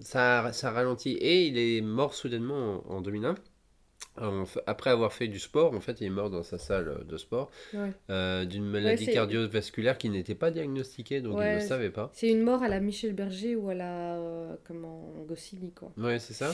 ça, 0.00 0.52
ça 0.52 0.70
ralentit 0.70 1.12
et 1.12 1.46
il 1.46 1.58
est 1.58 1.80
mort 1.80 2.14
soudainement 2.14 2.82
en, 2.88 2.96
en 2.96 3.00
2001. 3.00 3.34
En 4.16 4.44
f- 4.44 4.60
après 4.68 4.90
avoir 4.90 5.12
fait 5.12 5.26
du 5.26 5.40
sport, 5.40 5.74
en 5.74 5.80
fait, 5.80 6.00
il 6.00 6.06
est 6.06 6.10
mort 6.10 6.30
dans 6.30 6.44
sa 6.44 6.56
salle 6.56 7.04
de 7.08 7.16
sport 7.16 7.50
Ouais. 7.72 7.90
euh, 8.10 8.44
d'une 8.44 8.64
maladie 8.64 9.06
cardiovasculaire 9.08 9.98
qui 9.98 10.08
n'était 10.08 10.36
pas 10.36 10.52
diagnostiquée, 10.52 11.20
donc 11.20 11.32
il 11.34 11.38
Ouais, 11.38 11.50
ne 11.56 11.60
le 11.60 11.66
savait 11.66 11.90
pas. 11.90 12.10
C'est 12.14 12.28
une 12.28 12.42
mort 12.42 12.62
à 12.62 12.68
la 12.68 12.78
Michel 12.78 13.12
Berger 13.12 13.56
ou 13.56 13.70
à 13.70 13.74
la. 13.74 14.14
euh, 14.16 14.54
comment. 14.68 15.12
Goscinny, 15.26 15.72
quoi. 15.72 15.90
Ouais, 15.96 16.20
c'est 16.20 16.32
ça. 16.34 16.52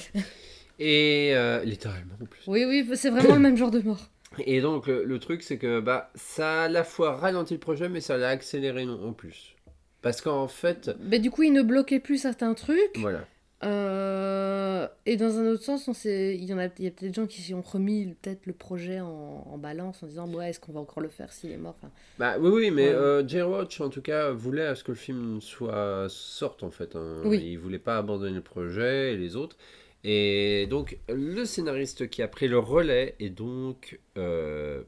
Et 0.78 1.32
euh, 1.34 1.62
littéralement 1.64 2.14
en 2.22 2.24
plus. 2.24 2.42
Oui, 2.46 2.64
oui, 2.64 2.88
c'est 2.96 3.10
vraiment 3.10 3.34
le 3.34 3.40
même 3.40 3.56
genre 3.58 3.70
de 3.70 3.80
mort. 3.80 4.08
Et 4.46 4.60
donc 4.60 4.86
le, 4.86 5.04
le 5.04 5.18
truc 5.18 5.42
c'est 5.42 5.58
que 5.58 5.80
bah 5.80 6.10
ça 6.14 6.62
a 6.62 6.64
à 6.64 6.68
la 6.68 6.84
fois 6.84 7.16
ralenti 7.16 7.54
le 7.54 7.60
projet 7.60 7.88
mais 7.88 8.00
ça 8.00 8.16
l'a 8.16 8.28
accéléré 8.28 8.84
non, 8.86 9.02
en 9.08 9.12
plus. 9.12 9.56
Parce 10.02 10.22
qu'en 10.22 10.48
fait, 10.48 10.90
Mais 11.00 11.18
du 11.18 11.30
coup, 11.30 11.42
il 11.42 11.52
ne 11.52 11.60
bloquait 11.62 12.00
plus 12.00 12.16
certains 12.16 12.54
trucs. 12.54 12.96
voilà. 12.96 13.26
Euh, 13.62 14.88
et 15.04 15.16
dans 15.16 15.36
un 15.38 15.46
autre 15.46 15.62
sens, 15.62 15.86
on 15.88 15.92
il 16.08 16.42
y 16.44 16.54
en 16.54 16.58
a, 16.58 16.68
il 16.78 16.84
y 16.84 16.86
a 16.86 16.90
peut-être 16.90 17.00
des 17.02 17.12
gens 17.12 17.26
qui 17.26 17.52
ont 17.52 17.60
remis 17.60 18.14
peut-être 18.22 18.46
le 18.46 18.54
projet 18.54 19.00
en, 19.00 19.46
en 19.50 19.58
balance 19.58 20.02
en 20.02 20.06
disant 20.06 20.26
ouais, 20.32 20.48
est-ce 20.50 20.60
qu'on 20.60 20.72
va 20.72 20.80
encore 20.80 21.02
le 21.02 21.10
faire 21.10 21.30
s'il 21.32 21.50
est 21.50 21.58
mort 21.58 21.74
enfin, 21.78 21.92
Bah 22.18 22.36
oui 22.40 22.50
oui 22.50 22.70
mais 22.70 22.88
Ouais. 22.88 22.94
euh, 22.94 23.28
Jay 23.28 23.42
Roach 23.42 23.80
en 23.82 23.90
tout 23.90 24.00
cas 24.00 24.30
voulait 24.30 24.64
à 24.64 24.74
ce 24.74 24.82
que 24.84 24.92
le 24.92 24.96
film 24.96 25.40
soit 25.42 26.06
sorte 26.08 26.62
en 26.62 26.70
fait. 26.70 26.96
hein. 26.96 27.16
Oui. 27.24 27.38
Il 27.44 27.58
voulait 27.58 27.78
pas 27.78 27.98
abandonner 27.98 28.34
le 28.36 28.40
projet 28.40 29.12
et 29.12 29.16
les 29.18 29.36
autres. 29.36 29.56
Et 30.04 30.66
donc 30.70 30.98
le 31.08 31.44
scénariste 31.44 32.08
qui 32.08 32.22
a 32.22 32.28
pris 32.28 32.48
le 32.48 32.58
relais 32.58 33.16
est 33.18 33.30
donc 33.30 33.98
euh, 34.16 34.82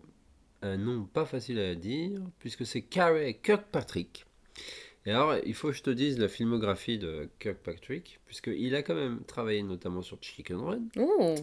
un 0.63 0.77
nom 0.79 1.05
pas 1.05 1.27
facile 1.27 1.59
à 1.59 1.75
dire 1.75 2.21
puisque 2.39 2.65
c'est 2.65 2.83
Carey 2.83 3.39
Kirkpatrick. 3.43 4.25
Et 5.05 5.11
alors, 5.11 5.35
il 5.45 5.55
faut 5.55 5.69
que 5.69 5.75
je 5.75 5.83
te 5.83 5.91
dise 5.91 6.19
la 6.19 6.29
filmographie 6.29 6.97
de 6.97 7.29
Kirkpatrick, 7.41 8.21
puisqu'il 8.25 8.75
a 8.77 8.83
quand 8.83 8.95
même 8.95 9.25
travaillé 9.27 9.63
notamment 9.65 10.01
sur 10.01 10.17
Chicken 10.21 10.59
Run. 10.59 10.83
Oh 10.97 11.35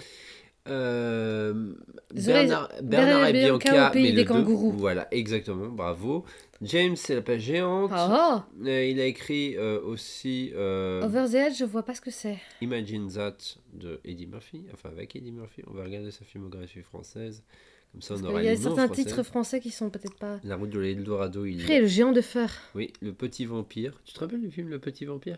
Euh, 0.68 1.74
Bernard, 2.14 2.70
Bernard 2.82 2.84
Bernard 2.84 3.28
et 3.30 3.34
Bianca 3.34 3.90
au 3.90 3.92
pays 3.94 4.04
mais 4.04 4.12
des 4.12 4.18
le 4.18 4.24
deux. 4.24 4.28
kangourous. 4.34 4.72
Voilà, 4.72 5.08
exactement, 5.12 5.68
bravo. 5.70 6.26
James, 6.62 6.96
c'est 6.96 7.16
la 7.16 7.22
page 7.22 7.42
géante. 7.42 7.92
Ah 7.94 8.46
Euh, 8.66 8.86
il 8.86 9.00
a 9.00 9.06
écrit 9.06 9.56
euh, 9.58 9.80
aussi 9.82 10.52
euh, 10.56 11.02
Over 11.04 11.26
the 11.32 11.36
Edge, 11.36 11.58
je 11.58 11.66
vois 11.66 11.84
pas 11.84 11.96
ce 11.96 12.02
que 12.02 12.12
c'est. 12.12 12.38
Imagine 12.62 13.10
That 13.12 13.38
de 13.74 14.00
Eddie 14.04 14.28
Murphy, 14.28 14.66
enfin 14.74 14.90
avec 14.90 15.16
Eddie 15.16 15.32
Murphy. 15.32 15.64
On 15.68 15.74
va 15.74 15.84
regarder 15.86 16.12
sa 16.12 16.26
filmographie 16.26 16.82
française, 16.82 17.44
comme 17.94 18.02
ça 18.02 18.16
on 18.22 18.24
aura 18.26 18.44
y 18.44 18.50
a 18.50 18.56
certains 18.58 18.88
français. 18.88 19.04
titres 19.04 19.24
français 19.24 19.60
qui 19.62 19.72
sont 19.72 19.90
peut-être 19.90 20.18
pas. 20.18 20.40
La 20.44 20.58
route 20.58 20.70
de 20.70 20.80
l'Eldorado, 20.80 21.46
il 21.46 21.62
Après, 21.62 21.80
le 21.80 21.88
géant 21.88 22.12
de 22.12 22.22
fer. 22.22 22.54
Oui, 22.76 22.92
Le 23.02 23.14
Petit 23.14 23.46
Vampire. 23.46 24.02
Tu 24.04 24.14
te 24.14 24.20
rappelles 24.20 24.42
du 24.42 24.52
film 24.52 24.68
Le 24.68 24.80
Petit 24.80 25.06
Vampire? 25.06 25.38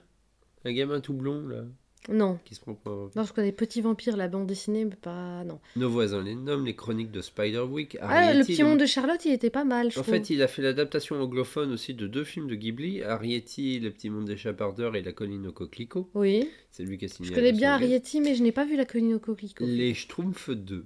Un 0.66 0.74
gamin 0.74 1.00
tout 1.02 1.14
blond, 1.14 1.48
là, 1.48 1.64
Non. 2.10 2.40
qui 2.46 2.56
se 2.56 2.62
vampire. 2.66 3.10
Non, 3.16 3.24
je 3.24 3.32
connais 3.34 3.52
Petit 3.52 3.82
Vampire, 3.82 4.18
la 4.18 4.28
bande 4.28 4.48
dessinée, 4.48 4.86
mais 4.86 4.96
pas. 4.96 5.44
Non. 5.44 5.60
Nos 5.76 5.90
voisins 5.90 6.24
les 6.24 6.36
nomment, 6.36 6.66
les 6.66 6.76
chroniques 6.76 7.12
de 7.12 7.22
Spiderwick. 7.22 7.98
Ah, 8.02 8.34
le 8.34 8.44
petit 8.44 8.64
monde 8.64 8.80
de 8.80 8.86
Charlotte, 8.86 9.24
il 9.26 9.34
était 9.34 9.50
pas 9.50 9.64
mal, 9.64 9.92
je 9.92 10.00
En 10.00 10.02
trouve. 10.02 10.16
fait, 10.16 10.30
il 10.32 10.42
a 10.42 10.48
fait 10.48 10.62
l'adaptation 10.62 11.22
anglophone 11.22 11.72
aussi 11.72 11.94
de 11.94 12.08
deux 12.08 12.24
films 12.24 12.48
de 12.48 12.56
Ghibli, 12.56 13.04
Arrietty, 13.04 13.80
Le 13.80 13.92
Petit 13.92 14.10
Monde 14.10 14.26
des 14.26 14.38
Chapardeurs 14.38 14.96
et 14.96 15.02
La 15.04 15.12
Colline 15.12 15.48
au 15.48 15.52
Coquelicot. 15.52 16.10
Oui. 16.16 16.50
C'est 16.72 16.84
lui 16.84 16.98
qui 16.98 17.06
a 17.06 17.08
signé. 17.08 17.30
Je 17.30 17.34
connais 17.36 17.52
bien. 17.52 17.74
Arrietty, 17.74 18.22
mais 18.22 18.34
je 18.36 18.44
n'ai 18.44 18.52
pas 18.52 18.66
vu 18.66 18.76
la 18.78 18.86
colline 18.86 19.16
au 19.16 19.20
coquelicot. 19.20 19.66
Les 19.66 19.94
Schtroumpfs 19.94 20.50
2. 20.52 20.86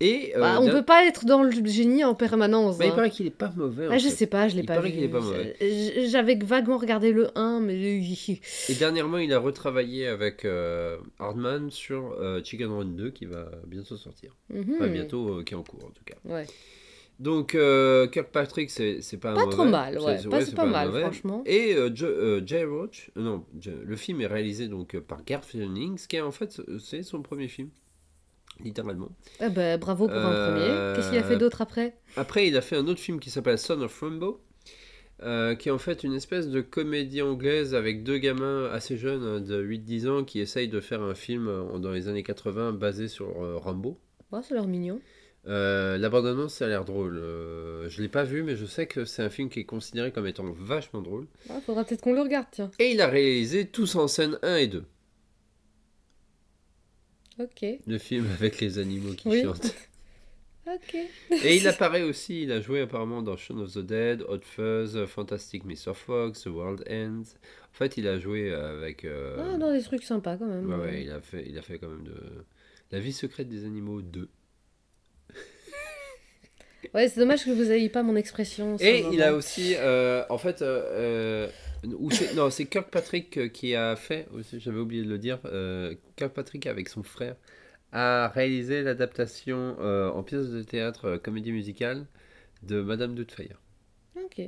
Et. 0.00 0.32
euh, 0.36 0.40
Bah, 0.40 0.58
on 0.60 0.66
d'un- 0.66 0.72
peut 0.72 0.84
pas 0.84 1.04
être 1.06 1.24
dans 1.24 1.42
le 1.42 1.50
génie 1.66 2.04
en 2.04 2.14
permanence. 2.14 2.78
Bah, 2.78 2.84
il 2.86 2.90
hein. 2.90 2.94
paraît 2.94 3.10
qu'il 3.10 3.26
est 3.26 3.30
pas 3.30 3.52
mauvais. 3.56 3.88
en 3.88 3.92
Ah, 3.92 3.98
je 3.98 4.04
fait. 4.08 4.14
sais 4.14 4.26
pas, 4.26 4.46
je 4.48 4.54
l'ai 4.54 4.62
Il 4.62 4.66
pas 4.66 4.76
paraît 4.76 4.88
vu. 4.90 4.94
qu'il 4.94 5.04
est 5.04 5.08
pas 5.08 5.20
mauvais. 5.20 5.56
J- 5.60 6.08
J'avais 6.08 6.36
vaguement 6.36 6.78
regardé 6.78 7.12
le 7.12 7.28
1, 7.36 7.60
mais. 7.60 8.00
Et 8.68 8.74
dernièrement, 8.78 9.18
il 9.18 9.32
a 9.32 9.38
retravaillé 9.38 10.06
avec 10.06 10.44
euh, 10.44 10.98
Hardman 11.18 11.70
sur 11.70 12.12
euh, 12.20 12.40
Chicken 12.44 12.68
Run 12.70 12.84
2 12.86 13.10
qui 13.10 13.24
va 13.26 13.50
bientôt 13.66 13.96
sortir. 13.96 14.36
Mhm. 14.52 14.78
Pas 14.78 14.86
bientôt, 14.88 15.42
qui 15.44 15.54
est 15.54 15.56
en 15.56 15.62
cours 15.64 15.84
en 15.84 15.90
tout 15.90 16.04
cas. 16.04 16.16
Ouais. 16.24 16.46
Donc, 17.18 17.56
Kirkpatrick, 18.12 18.70
c'est 18.70 19.00
c'est 19.00 19.16
pas 19.16 19.30
un 19.32 19.34
Pas 19.34 19.40
mauvais. 19.46 19.52
trop 19.56 19.64
mal, 19.64 19.98
ouais. 19.98 20.18
C'est- 20.18 20.28
Pas, 20.28 20.36
ouais, 20.38 20.44
c'est 20.44 20.54
pas, 20.54 20.66
mal, 20.66 20.86
mauvais. 20.88 21.00
franchement. 21.00 21.42
Et 21.46 21.74
Jay 22.46 22.64
Roach, 22.64 23.10
non, 23.16 23.44
le 23.84 23.96
film 23.96 24.20
est 24.20 24.26
réalisé 24.28 24.68
donc 24.68 24.96
par 25.00 25.24
Garth 25.24 25.50
Jennings, 25.52 26.06
qui 26.06 26.14
est 26.16 26.20
en 26.20 26.30
fait, 26.30 26.60
c'est 26.78 27.02
son 27.02 27.20
premier 27.22 27.48
film, 27.48 27.70
littéralement. 28.64 29.08
Eh 29.40 29.48
ben, 29.48 29.78
bravo 29.78 30.06
pour 30.08 30.16
un 30.16 30.32
Euh, 30.32 30.48
premier. 30.92 30.96
Qu'est-ce 30.96 31.10
qu'il 31.10 31.18
a 31.18 31.22
fait 31.24 31.36
d'autre 31.36 31.60
après? 31.62 31.96
Après, 32.16 32.46
il 32.48 32.56
a 32.56 32.60
fait 32.60 32.76
un 32.76 32.86
autre 32.86 33.00
film 33.00 33.20
qui 33.20 33.30
s'appelle 33.30 33.58
Son 33.58 33.80
of 33.82 34.00
Rumbo, 34.00 34.40
euh, 35.22 35.54
qui 35.54 35.68
est 35.68 35.72
en 35.72 35.78
fait 35.78 36.04
une 36.04 36.14
espèce 36.14 36.48
de 36.48 36.60
comédie 36.60 37.22
anglaise 37.22 37.74
avec 37.74 38.04
deux 38.04 38.18
gamins 38.18 38.66
assez 38.72 38.96
jeunes, 38.96 39.24
hein, 39.24 39.40
de 39.40 39.60
8-10 39.62 40.08
ans, 40.08 40.24
qui 40.24 40.40
essayent 40.40 40.68
de 40.68 40.80
faire 40.80 41.02
un 41.02 41.14
film 41.14 41.48
euh, 41.48 41.78
dans 41.78 41.92
les 41.92 42.08
années 42.08 42.22
80 42.22 42.72
basé 42.72 43.08
sur 43.08 43.42
euh, 43.42 43.56
Rambo. 43.56 43.98
Oh, 44.32 44.38
c'est 44.42 44.54
leur 44.54 44.66
mignon. 44.66 45.00
Euh, 45.46 45.96
la 45.96 46.08
bande-annonce, 46.10 46.54
ça 46.54 46.66
a 46.66 46.68
l'air 46.68 46.84
drôle. 46.84 47.16
Euh, 47.16 47.88
je 47.88 48.02
l'ai 48.02 48.08
pas 48.08 48.24
vu, 48.24 48.42
mais 48.42 48.54
je 48.54 48.66
sais 48.66 48.86
que 48.86 49.04
c'est 49.06 49.22
un 49.22 49.30
film 49.30 49.48
qui 49.48 49.60
est 49.60 49.64
considéré 49.64 50.12
comme 50.12 50.26
étant 50.26 50.44
vachement 50.52 51.00
drôle. 51.00 51.26
Ah, 51.48 51.54
faudra 51.64 51.84
peut-être 51.84 52.02
qu'on 52.02 52.12
le 52.12 52.20
regarde, 52.20 52.46
tiens. 52.50 52.70
Et 52.78 52.90
il 52.90 53.00
a 53.00 53.06
réalisé 53.06 53.66
Tous 53.66 53.94
en 53.94 54.08
scène 54.08 54.38
1 54.42 54.56
et 54.56 54.66
2. 54.66 54.84
Ok. 57.38 57.64
Le 57.86 57.98
film 57.98 58.26
avec 58.32 58.60
les 58.60 58.78
animaux 58.78 59.14
qui 59.14 59.28
Oui. 59.28 59.42
chantent. 59.42 59.74
Ok. 60.70 60.96
Et 61.44 61.56
il 61.56 61.66
apparaît 61.66 62.02
aussi, 62.02 62.42
il 62.42 62.52
a 62.52 62.60
joué 62.60 62.82
apparemment 62.82 63.22
dans 63.22 63.38
Shaun 63.38 63.58
of 63.60 63.72
the 63.72 63.78
Dead, 63.78 64.20
Hot 64.28 64.40
Fuzz, 64.42 65.02
Fantastic 65.06 65.64
Mr. 65.64 65.94
Fox, 65.94 66.42
The 66.42 66.48
World 66.48 66.84
Ends. 66.90 67.22
En 67.72 67.72
fait, 67.72 67.96
il 67.96 68.06
a 68.06 68.18
joué 68.18 68.52
avec. 68.52 69.06
euh, 69.06 69.54
Ah, 69.54 69.56
dans 69.56 69.72
des 69.72 69.80
trucs 69.82 70.02
sympas 70.02 70.36
quand 70.36 70.44
même. 70.44 70.68
ouais, 70.68 70.76
ouais, 70.76 71.02
il 71.04 71.10
a 71.10 71.22
fait, 71.22 71.42
il 71.48 71.56
a 71.56 71.62
fait 71.62 71.78
quand 71.78 71.88
même 71.88 72.04
de. 72.04 72.12
La 72.90 73.00
vie 73.00 73.14
secrète 73.14 73.48
des 73.48 73.64
animaux 73.64 74.02
2. 74.02 74.28
Ouais, 76.92 77.08
c'est 77.08 77.20
dommage 77.20 77.44
que 77.46 77.50
vous 77.50 77.64
n'ayez 77.64 77.88
pas 77.88 78.02
mon 78.02 78.16
expression. 78.16 78.76
Et 78.80 79.04
il 79.10 79.22
a 79.22 79.34
aussi, 79.34 79.74
euh, 79.76 80.22
en 80.28 80.36
fait, 80.38 80.60
euh, 80.62 81.48
ou 81.84 82.10
non, 82.34 82.50
c'est 82.50 82.66
Kirkpatrick 82.66 83.36
euh, 83.38 83.48
qui 83.48 83.74
a 83.74 83.94
fait, 83.96 84.26
aussi, 84.32 84.60
j'avais 84.60 84.78
oublié 84.78 85.02
de 85.04 85.08
le 85.08 85.18
dire, 85.18 85.38
euh, 85.44 85.94
Kirkpatrick 86.16 86.66
avec 86.66 86.88
son 86.88 87.02
frère 87.02 87.36
a 87.92 88.28
réalisé 88.28 88.82
l'adaptation 88.82 89.76
euh, 89.80 90.10
en 90.10 90.22
pièce 90.22 90.48
de 90.50 90.62
théâtre 90.62 91.04
euh, 91.06 91.18
comédie 91.18 91.52
musicale 91.52 92.06
de 92.62 92.82
Madame 92.82 93.14
Doubtfire. 93.14 93.60
Ok. 94.16 94.42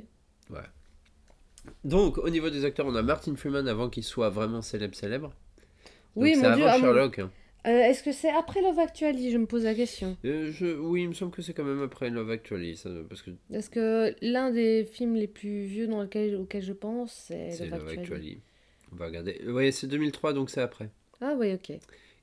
Donc, 1.83 2.17
au 2.17 2.29
niveau 2.29 2.49
des 2.49 2.65
acteurs, 2.65 2.85
on 2.87 2.95
a 2.95 3.01
Martin 3.01 3.35
Freeman 3.35 3.67
avant 3.67 3.89
qu'il 3.89 4.03
soit 4.03 4.29
vraiment 4.29 4.61
célèbre 4.61 4.95
célèbre. 4.95 5.29
Donc, 5.29 5.35
Oui, 6.15 6.35
c'est 6.35 6.49
mon 6.49 6.55
Dieu, 6.55 6.65
avant 6.65 6.73
ah, 6.73 6.77
mon- 6.77 6.83
Sherlock. 6.93 7.19
hein. 7.19 7.31
Euh, 7.67 7.69
Est-ce 7.69 8.01
que 8.01 8.11
c'est 8.11 8.29
après 8.29 8.61
Love 8.61 8.79
Actually 8.79 9.31
Je 9.31 9.37
me 9.37 9.45
pose 9.45 9.65
la 9.65 9.75
question. 9.75 10.17
Euh, 10.25 10.51
je, 10.51 10.65
oui, 10.65 11.03
il 11.03 11.09
me 11.09 11.13
semble 11.13 11.31
que 11.31 11.41
c'est 11.41 11.53
quand 11.53 11.63
même 11.63 11.81
après 11.81 12.09
Love 12.09 12.31
Actually, 12.31 12.75
ça, 12.75 12.89
parce 13.07 13.21
que 13.21 13.31
Parce 13.51 13.69
que 13.69 14.15
l'un 14.21 14.51
des 14.51 14.83
films 14.83 15.15
les 15.15 15.27
plus 15.27 15.63
vieux 15.65 15.87
dans 15.87 16.01
lequel, 16.01 16.35
auquel 16.35 16.63
je 16.63 16.73
pense, 16.73 17.13
c'est 17.27 17.49
Love 17.59 17.69
Love 17.69 17.87
Actually. 17.87 17.99
Actually. 17.99 18.41
On 18.91 18.95
va 18.95 19.05
regarder. 19.05 19.41
Oui, 19.47 19.71
c'est 19.71 19.87
2003, 19.87 20.33
donc 20.33 20.49
c'est 20.49 20.61
après. 20.61 20.89
Ah 21.21 21.35
oui, 21.37 21.53
ok. 21.53 21.77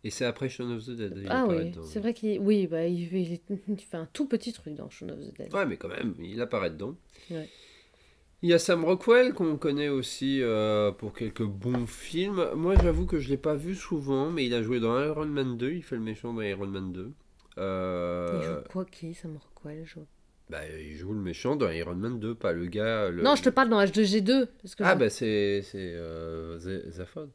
Et 0.04 0.10
c'est 0.10 0.24
après 0.24 0.48
Shaun 0.48 0.70
of 0.76 0.86
the 0.86 0.90
Dead. 0.90 1.14
il 1.16 1.26
Ah 1.28 1.46
oui, 1.48 1.72
c'est 1.84 2.00
vrai 2.00 2.14
qu'il 2.14 2.38
oui, 2.40 2.66
bah, 2.66 2.86
il, 2.86 3.06
fait, 3.08 3.40
il 3.68 3.80
fait 3.80 3.96
un 3.96 4.08
tout 4.12 4.26
petit 4.26 4.52
truc 4.52 4.74
dans 4.74 4.90
Shaun 4.90 5.10
of 5.10 5.18
the 5.18 5.36
Dead. 5.36 5.54
Ouais, 5.54 5.66
mais 5.66 5.76
quand 5.76 5.88
même, 5.88 6.14
il 6.20 6.40
apparaît 6.40 6.70
dedans. 6.70 6.94
Ouais. 7.30 7.48
Il 8.42 8.48
y 8.50 8.52
a 8.54 8.58
Sam 8.60 8.84
Rockwell 8.84 9.34
qu'on 9.34 9.56
connaît 9.56 9.88
aussi 9.88 10.40
euh, 10.42 10.92
pour 10.92 11.12
quelques 11.12 11.42
bons 11.42 11.86
films. 11.86 12.50
Moi, 12.54 12.74
j'avoue 12.80 13.04
que 13.04 13.18
je 13.18 13.28
l'ai 13.30 13.36
pas 13.36 13.56
vu 13.56 13.74
souvent, 13.74 14.30
mais 14.30 14.46
il 14.46 14.54
a 14.54 14.62
joué 14.62 14.78
dans 14.78 14.96
Iron 15.02 15.26
Man 15.26 15.56
2. 15.56 15.72
Il 15.72 15.82
fait 15.82 15.96
le 15.96 16.02
méchant 16.02 16.32
dans 16.32 16.42
Iron 16.42 16.68
Man 16.68 16.92
2. 16.92 17.12
Euh, 17.58 18.38
Il 18.40 18.46
joue 18.46 18.68
quoi 18.70 18.84
qui 18.84 19.06
me 19.08 19.38
quoi 19.56 19.72
je... 19.82 19.98
bah, 20.48 20.60
il 20.80 20.94
joue 20.96 21.12
le 21.12 21.18
méchant 21.20 21.56
dans 21.56 21.68
Iron 21.68 21.96
Man 21.96 22.20
2, 22.20 22.36
pas 22.36 22.52
le 22.52 22.66
gars. 22.66 23.08
le- 23.10 23.22
Non, 23.22 23.34
je 23.34 23.42
te 23.42 23.48
parle 23.48 23.70
dans 23.70 23.82
H2G2. 23.82 24.46
Parce 24.62 24.76
que 24.76 24.84
Ah, 24.84 24.94
bah 24.94 25.10
c'est 25.10 25.64
euh, 25.74 26.58
Zaphod. 26.90 27.30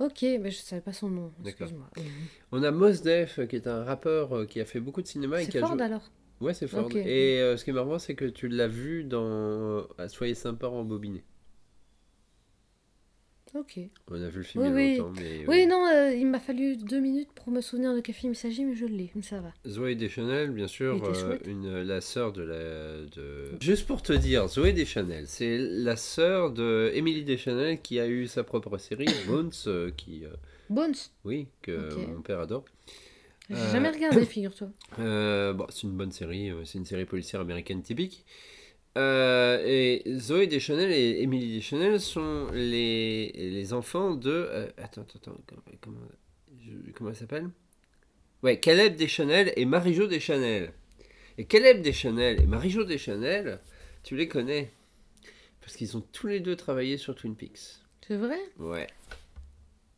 Ok, 0.00 0.22
mais 0.22 0.50
je 0.50 0.56
savais 0.58 0.82
pas 0.82 0.92
son 0.92 1.08
nom. 1.08 1.32
Excuse-moi. 1.44 1.88
On 2.50 2.62
a 2.64 2.70
Mos 2.72 3.00
Def, 3.02 3.38
qui 3.48 3.54
est 3.56 3.68
un 3.68 3.84
rappeur 3.84 4.36
euh, 4.36 4.44
qui 4.44 4.60
a 4.60 4.64
fait 4.64 4.80
beaucoup 4.80 5.00
de 5.02 5.06
cinéma 5.06 5.40
et 5.40 5.44
C'est 5.46 5.60
Ford 5.60 5.72
joué. 5.74 5.82
alors? 5.82 6.10
Ouais, 6.40 6.54
c'est 6.54 6.66
Ford. 6.66 6.86
Ok. 6.86 6.96
Et 6.96 7.40
euh, 7.40 7.56
ce 7.56 7.64
qui 7.64 7.70
est 7.70 7.72
marrant, 7.72 7.98
c'est 7.98 8.14
que 8.14 8.26
tu 8.26 8.48
l'as 8.48 8.68
vu 8.68 9.04
dans 9.04 9.24
euh, 9.24 10.08
Soyez 10.08 10.34
sympa 10.34 10.68
en 10.68 10.84
bobiné. 10.84 11.24
Ok. 13.58 13.78
On 14.10 14.22
a 14.22 14.28
vu 14.28 14.38
le 14.38 14.42
film 14.42 14.64
Oui, 14.64 14.68
il 14.68 14.72
y 14.72 14.72
a 14.72 14.74
oui. 14.74 14.96
longtemps, 14.98 15.12
mais... 15.16 15.44
Oui, 15.48 15.62
euh, 15.62 15.66
non, 15.66 15.86
euh, 15.86 16.12
il 16.12 16.26
m'a 16.26 16.40
fallu 16.40 16.76
deux 16.76 17.00
minutes 17.00 17.30
pour 17.34 17.50
me 17.50 17.60
souvenir 17.60 17.94
de 17.94 18.00
quel 18.00 18.14
film 18.14 18.32
il 18.32 18.36
s'agit, 18.36 18.64
mais 18.64 18.74
je 18.74 18.84
l'ai, 18.84 19.10
mais 19.14 19.22
ça 19.22 19.40
va. 19.40 19.52
Zoé 19.66 19.94
Deschanel, 19.94 20.50
bien 20.50 20.66
sûr, 20.66 21.02
euh, 21.04 21.38
une, 21.46 21.82
la 21.82 22.00
sœur 22.00 22.32
de 22.32 22.42
la... 22.42 23.06
De... 23.16 23.52
Juste 23.60 23.86
pour 23.86 24.02
te 24.02 24.12
dire, 24.12 24.48
Zoé 24.48 24.72
Deschanel, 24.72 25.26
c'est 25.26 25.58
la 25.58 25.96
sœur 25.96 26.50
de 26.52 26.90
Émilie 26.94 27.24
Deschanel 27.24 27.80
qui 27.80 27.98
a 27.98 28.06
eu 28.08 28.26
sa 28.26 28.44
propre 28.44 28.76
série, 28.78 29.06
Bones, 29.28 29.52
euh, 29.66 29.90
qui... 29.96 30.24
Bones, 30.68 30.94
oui, 31.24 31.46
que 31.62 31.94
mon 32.08 32.22
père 32.22 32.40
adore. 32.40 32.64
J'ai 33.48 33.56
Euh, 33.56 33.72
jamais 33.72 33.90
regardé, 33.90 34.24
figure-toi. 34.26 34.68
Euh, 34.98 35.52
bon, 35.52 35.66
c'est 35.70 35.82
une 35.82 35.96
bonne 35.96 36.12
série, 36.12 36.50
euh, 36.50 36.64
c'est 36.64 36.78
une 36.78 36.84
série 36.84 37.04
policière 37.04 37.40
américaine 37.40 37.82
typique. 37.82 38.24
Euh, 38.96 39.62
et 39.66 40.02
Zoé 40.18 40.46
Deschanel 40.46 40.90
et 40.90 41.20
Émilie 41.22 41.56
Deschanel 41.56 42.00
sont 42.00 42.48
les, 42.52 43.30
les 43.34 43.72
enfants 43.74 44.14
de. 44.14 44.68
attends, 44.78 45.02
attends, 45.02 45.18
attends, 45.18 45.36
comment, 45.46 45.62
comment, 45.82 45.98
je- 46.64 46.90
comment 46.92 47.10
elle 47.10 47.16
s'appelle? 47.16 47.50
Ouais, 48.42 48.58
Caleb 48.58 48.96
Deschanel 48.96 49.52
et 49.56 49.64
Marie-Jo 49.66 50.06
Deschanel. 50.06 50.72
Et 51.38 51.44
Caleb 51.44 51.82
Deschanel 51.82 52.40
et 52.40 52.46
Marie-Jo 52.46 52.84
Deschanel, 52.84 53.60
tu 54.02 54.16
les 54.16 54.28
connais? 54.28 54.70
Parce 55.60 55.76
qu'ils 55.76 55.96
ont 55.96 56.04
tous 56.12 56.28
les 56.28 56.40
deux 56.40 56.56
travaillé 56.56 56.96
sur 56.96 57.14
Twin 57.14 57.34
Peaks. 57.34 57.80
C'est 58.06 58.16
vrai? 58.16 58.38
Ouais. 58.58 58.86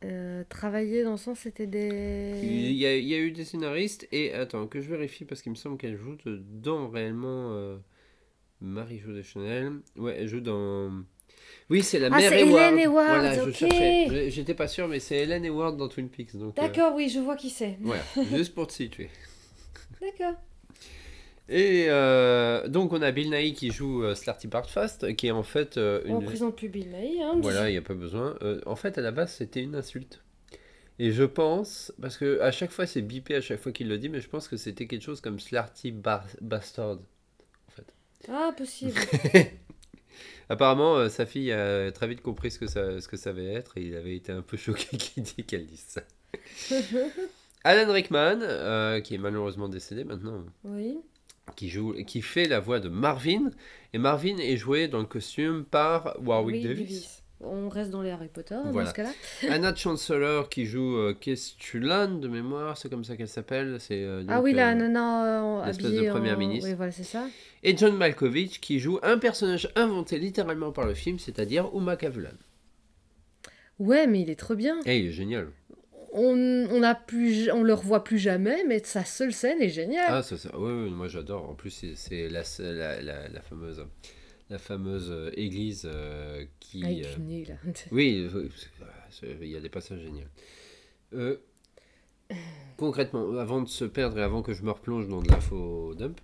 Euh, 0.05 0.45
Travailler 0.49 1.03
dans 1.03 1.13
le 1.13 1.17
sens, 1.17 1.41
c'était 1.41 1.65
Il 1.65 1.71
des. 1.71 2.73
y, 2.73 2.87
a, 2.87 2.97
il 2.97 3.07
y 3.09 3.15
a 3.15 3.19
eu 3.19 3.33
des 3.33 3.45
scénaristes 3.45 4.07
et 4.13 4.33
attends 4.33 4.67
que 4.69 4.81
je 4.81 4.89
vérifie 4.89 5.25
parce 5.25 5.43
qu'il 5.43 5.51
me 5.51 5.57
semble 5.57 5.77
qu'elle 5.77 5.97
joue 5.97 6.17
dedans 6.25 6.89
réellement 6.89 7.53
euh, 7.55 7.77
Marie-Jo 8.61 9.13
Deschanel. 9.13 9.81
Ouais, 9.97 10.17
elle 10.19 10.29
joue 10.29 10.41
dans. 10.41 10.93
Oui, 11.71 11.83
c'est 11.83 11.99
la 11.99 12.09
Ah, 12.13 12.19
mère. 12.19 12.33
Hélène 12.33 12.79
Hayward, 12.79 13.09
Voilà, 13.09 13.35
je 13.35 13.49
ok. 13.51 13.55
cherchais. 13.57 14.07
Je- 14.09 14.31
J'étais 14.31 14.55
pas 14.55 14.69
sûr, 14.69 14.87
mais 14.89 15.01
c'est 15.01 15.19
Hélène 15.19 15.45
Hayward 15.45 15.77
dans 15.77 15.89
Twin 15.89 16.09
Peaks. 16.09 16.37
Donc, 16.37 16.59
euh, 16.59 16.63
D'accord, 16.63 16.95
oui, 16.95 17.09
je 17.09 17.19
vois 17.19 17.37
qui 17.37 17.51
c'est. 17.51 17.77
voilà, 17.81 18.03
juste 18.37 18.55
pour 18.55 18.67
te 18.69 18.73
situer. 18.73 19.11
D'accord. 20.01 20.35
Et 21.51 21.87
euh, 21.89 22.69
donc 22.69 22.93
on 22.93 23.01
a 23.01 23.11
Bill 23.11 23.31
Nighy 23.31 23.55
qui 23.55 23.71
joue 23.71 24.05
euh, 24.05 24.15
Slarty 24.15 24.49
Bartfast, 24.49 25.15
qui 25.17 25.29
est 25.29 25.31
en 25.31 25.43
fait 25.43 25.79
euh, 25.79 26.03
On 26.07 26.21
une. 26.21 26.27
présente 26.27 26.57
plus 26.57 26.69
Bill 26.69 26.89
Nighy, 26.91 27.23
hein. 27.23 27.39
Voilà, 27.41 27.69
il 27.71 27.73
n'y 27.73 27.79
a 27.79 27.83
pas 27.83 27.95
besoin. 27.95 28.37
Euh, 28.43 28.61
en 28.67 28.77
fait, 28.77 28.99
à 28.99 29.01
la 29.01 29.13
base, 29.13 29.33
c'était 29.33 29.63
une 29.63 29.75
insulte. 29.75 30.23
Et 30.99 31.11
je 31.13 31.23
pense, 31.25 31.93
parce 32.03 32.17
que 32.19 32.41
à 32.41 32.51
chaque 32.51 32.71
fois 32.73 32.85
c'est 32.85 33.03
bipé 33.03 33.37
à 33.37 33.41
chaque 33.41 33.61
fois 33.61 33.71
qu'il 33.73 33.89
le 33.89 33.99
dit, 33.99 34.09
mais 34.09 34.21
je 34.21 34.29
pense 34.29 34.49
que 34.49 34.57
c'était 34.57 34.87
quelque 34.87 35.03
chose 35.03 35.21
comme 35.21 35.39
Slarty 35.39 35.93
Bar- 35.93 36.27
Bastard. 36.41 36.99
Ah, 38.29 38.51
possible. 38.57 38.99
Apparemment, 40.49 41.09
sa 41.09 41.25
fille 41.25 41.53
a 41.53 41.93
très 41.93 42.09
vite 42.09 42.21
compris 42.21 42.51
ce 42.51 42.59
que 42.59 42.67
ça, 42.67 43.01
ce 43.01 43.07
que 43.07 43.17
ça 43.17 43.31
avait 43.31 43.47
être 43.55 43.79
et 43.79 43.83
il 43.83 43.95
avait 43.97 44.17
été 44.17 44.33
un 44.33 44.43
peu 44.43 44.57
choqué 44.59 44.97
qu'il 44.97 45.23
dit 45.23 45.45
qu'elle 45.45 45.67
dise 45.67 45.85
ça. 45.87 46.03
Alan 47.65 47.93
Rickman, 47.93 49.01
qui 49.03 49.15
est 49.15 49.19
malheureusement 49.19 49.69
décédé 49.69 50.05
maintenant, 50.05 50.45
oui. 50.65 50.99
Qui, 51.57 51.69
joue, 51.69 51.95
qui 52.07 52.23
fait 52.23 52.47
la 52.47 52.61
voix 52.61 52.81
de 52.81 52.89
Marvin. 52.89 53.51
Et 53.93 53.99
Marvin 53.99 54.37
est 54.39 54.57
joué 54.57 54.89
dans 54.89 54.99
le 54.99 55.05
costume 55.07 55.65
par 55.65 56.17
Warwick 56.25 56.57
Oui, 56.57 56.63
Davis. 56.63 57.15
On 57.41 57.69
reste 57.69 57.91
dans 57.93 58.03
les 58.03 58.11
Harry 58.11 58.27
Potter 58.27 58.57
Voilà. 58.65 58.85
dans 58.85 58.91
ce 58.91 58.95
cas-là. 58.97 59.11
Anna 59.51 59.73
Chancellor 59.73 60.49
qui 60.49 60.67
joue 60.67 60.97
euh, 60.97 61.15
Kestulan 61.15 62.19
de 62.19 62.27
mémoire, 62.27 62.77
c'est 62.77 62.89
comme 62.91 63.05
ça 63.05 63.17
qu'elle 63.17 63.29
s'appelle. 63.29 63.77
C'est, 63.79 64.03
euh, 64.03 64.25
Ah 64.29 64.41
oui, 64.43 64.53
la 64.53 64.71
euh, 64.73 64.75
nana 64.75 65.61
euh, 65.63 65.67
l'espèce 65.67 65.87
habillée 65.87 66.07
de 66.07 66.11
première 66.11 66.35
en- 66.35 66.39
ministre. 66.41 66.69
Oui, 66.69 66.75
voilà, 66.75 66.91
c'est 66.91 67.05
ça. 67.05 67.27
Et 67.63 67.77
John 67.77 67.97
Malkovich 67.97 68.61
qui 68.61 68.81
joue 68.81 68.99
un 69.05 69.19
personnage 69.19 69.69
inventé 69.77 70.19
littéralement 70.19 70.73
par 70.73 70.85
le 70.87 70.95
film, 70.95 71.21
c'est-à-dire 71.21 71.71
Uma 71.75 71.97
Kavulan. 71.97 72.31
Ouais, 73.79 74.09
mais 74.09 74.23
il 74.23 74.31
est 74.31 74.37
trop 74.37 74.57
bien. 74.57 74.81
Et 74.85 74.99
il 74.99 75.07
est 75.07 75.13
génial. 75.13 75.49
On, 76.13 76.67
on, 76.71 76.83
a 76.83 76.95
plus, 76.95 77.51
on 77.51 77.63
le 77.63 77.75
revoit 77.75 78.03
plus 78.03 78.19
jamais, 78.19 78.65
mais 78.65 78.81
sa 78.85 79.05
seule 79.05 79.33
scène 79.33 79.61
est 79.61 79.69
géniale. 79.69 80.07
Ah, 80.09 80.23
ça, 80.23 80.37
ça, 80.37 80.51
oui, 80.59 80.73
oui, 80.85 80.91
moi 80.91 81.09
j'adore. 81.09 81.49
En 81.51 81.55
plus, 81.55 81.85
c'est, 81.95 82.29
la, 82.29 82.43
la, 82.59 83.03
la, 83.03 83.29
la 83.29 83.41
fameuse, 83.43 83.85
la 84.49 84.59
fameuse 84.59 85.33
église 85.35 85.83
euh, 85.85 86.45
qui. 86.61 86.83
Ah, 86.85 87.19
nul. 87.21 87.59
Oui, 87.93 88.29
il 89.23 89.49
y 89.49 89.57
a 89.57 89.61
des 89.61 89.69
passages 89.69 90.01
géniaux. 90.01 90.29
Euh, 91.15 91.37
concrètement, 92.77 93.37
avant 93.39 93.63
de 93.63 93.69
se 93.69 93.85
perdre 93.85 94.19
et 94.19 94.23
avant 94.23 94.43
que 94.43 94.53
je 94.53 94.63
me 94.63 94.71
replonge 94.71 95.09
dans 95.09 95.21
de 95.23 95.29
l'info 95.31 95.95
dump, 95.95 96.21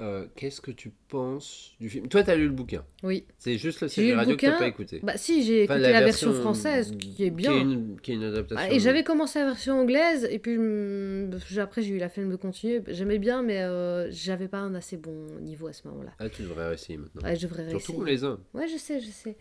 euh, 0.00 0.26
qu'est-ce 0.34 0.60
que 0.60 0.70
tu 0.72 0.92
penses 1.08 1.74
du 1.78 1.88
film? 1.88 2.08
Toi, 2.08 2.24
tu 2.24 2.30
as 2.30 2.36
lu 2.36 2.46
le 2.46 2.52
bouquin? 2.52 2.84
Oui. 3.02 3.24
C'est 3.38 3.58
juste 3.58 3.80
la 3.80 3.86
J'ai 3.86 3.94
série 3.94 4.10
le 4.10 4.16
radio 4.16 4.36
que 4.36 4.46
tu 4.46 4.52
pas 4.58 4.66
écouté. 4.66 5.00
Bah 5.02 5.16
si, 5.16 5.44
j'ai 5.44 5.64
Enfin, 5.64 5.76
écouté 5.76 5.92
la, 5.92 6.00
version, 6.02 6.32
française, 6.32 6.96
qui 6.98 7.24
est 7.24 7.30
bien. 7.30 7.52
Qui 7.52 7.56
est 7.56 7.60
une, 7.60 8.00
qui 8.00 8.12
est 8.12 8.14
une 8.16 8.24
adaptation. 8.24 8.66
Ah, 8.68 8.74
et 8.74 8.80
j'avais 8.80 9.04
commencé 9.04 9.38
la 9.38 9.46
version 9.46 9.80
anglaise, 9.80 10.26
et 10.30 10.38
puis 10.38 10.58
hum, 10.58 11.30
après 11.58 11.82
j'ai 11.82 11.94
eu 11.94 11.98
la 11.98 12.08
flemme 12.08 12.30
de 12.30 12.36
continuer. 12.36 12.82
J'aimais 12.88 13.18
bien, 13.18 13.42
mais 13.42 13.62
euh, 13.62 14.10
j'avais 14.10 14.48
pas 14.48 14.58
un 14.58 14.74
assez 14.74 14.96
bon 14.96 15.26
niveau 15.40 15.68
à 15.68 15.72
ce 15.72 15.86
moment-là. 15.88 16.12
Ah, 16.18 16.28
tu 16.28 16.42
devrais 16.42 16.68
réessayer 16.68 16.98
maintenant. 16.98 17.22
Ouais, 17.22 17.36
je 17.36 17.46
devrais 17.46 17.68
Surtout 17.70 17.98
réessayer. 17.98 18.16
les 18.16 18.24
a. 18.24 18.38
Ouais, 18.52 18.68
je 18.68 18.76
sais, 18.76 19.00
je 19.00 19.10
sais. 19.10 19.36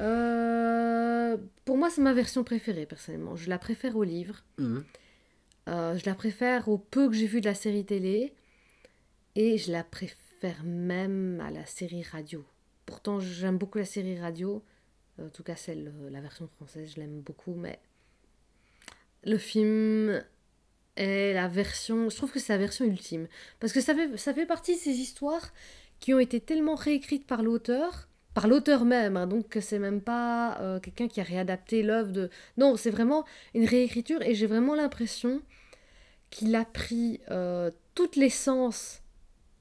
Euh, 0.00 1.36
pour 1.64 1.76
moi, 1.76 1.88
c'est 1.90 2.02
ma 2.02 2.12
version 2.12 2.44
préférée, 2.44 2.86
personnellement. 2.86 3.36
Je 3.36 3.48
la 3.48 3.58
préfère 3.58 3.96
au 3.96 4.04
livre. 4.04 4.44
Euh, 4.60 5.96
je 5.96 6.04
la 6.04 6.14
préfère 6.14 6.68
au 6.68 6.76
peu 6.78 7.08
que 7.08 7.14
j'ai 7.14 7.26
vu 7.26 7.40
de 7.40 7.46
la 7.46 7.54
série 7.54 7.84
télé. 7.84 8.34
Et 9.36 9.58
je 9.58 9.72
la 9.72 9.82
préfère 9.82 10.62
même 10.64 11.40
à 11.40 11.50
la 11.50 11.66
série 11.66 12.02
radio. 12.02 12.44
Pourtant, 12.86 13.18
j'aime 13.18 13.58
beaucoup 13.58 13.78
la 13.78 13.84
série 13.84 14.18
radio. 14.18 14.62
En 15.20 15.28
tout 15.28 15.42
cas, 15.42 15.56
celle, 15.56 15.92
euh, 16.02 16.10
la 16.10 16.20
version 16.20 16.46
française, 16.46 16.92
je 16.94 17.00
l'aime 17.00 17.20
beaucoup. 17.20 17.54
Mais 17.54 17.78
le 19.24 19.38
film 19.38 20.22
est 20.96 21.32
la 21.34 21.48
version... 21.48 22.10
Je 22.10 22.16
trouve 22.16 22.30
que 22.30 22.38
c'est 22.38 22.52
la 22.52 22.58
version 22.58 22.84
ultime. 22.84 23.26
Parce 23.58 23.72
que 23.72 23.80
ça 23.80 23.94
fait, 23.94 24.16
ça 24.16 24.34
fait 24.34 24.46
partie 24.46 24.74
de 24.74 24.80
ces 24.80 24.96
histoires 24.96 25.52
qui 25.98 26.14
ont 26.14 26.18
été 26.18 26.40
tellement 26.40 26.74
réécrites 26.74 27.26
par 27.26 27.42
l'auteur 27.42 28.08
par 28.34 28.48
l'auteur 28.48 28.84
même, 28.84 29.16
hein, 29.16 29.28
donc 29.28 29.56
c'est 29.60 29.78
même 29.78 30.00
pas 30.00 30.58
euh, 30.60 30.80
quelqu'un 30.80 31.06
qui 31.06 31.20
a 31.20 31.22
réadapté 31.22 31.84
l'œuvre 31.84 32.10
de... 32.10 32.30
Non, 32.58 32.76
c'est 32.76 32.90
vraiment 32.90 33.24
une 33.54 33.64
réécriture 33.64 34.20
et 34.22 34.34
j'ai 34.34 34.48
vraiment 34.48 34.74
l'impression 34.74 35.40
qu'il 36.30 36.56
a 36.56 36.64
pris 36.64 37.20
euh, 37.30 37.70
toute 37.94 38.16
l'essence 38.16 38.98
euh, 38.98 39.03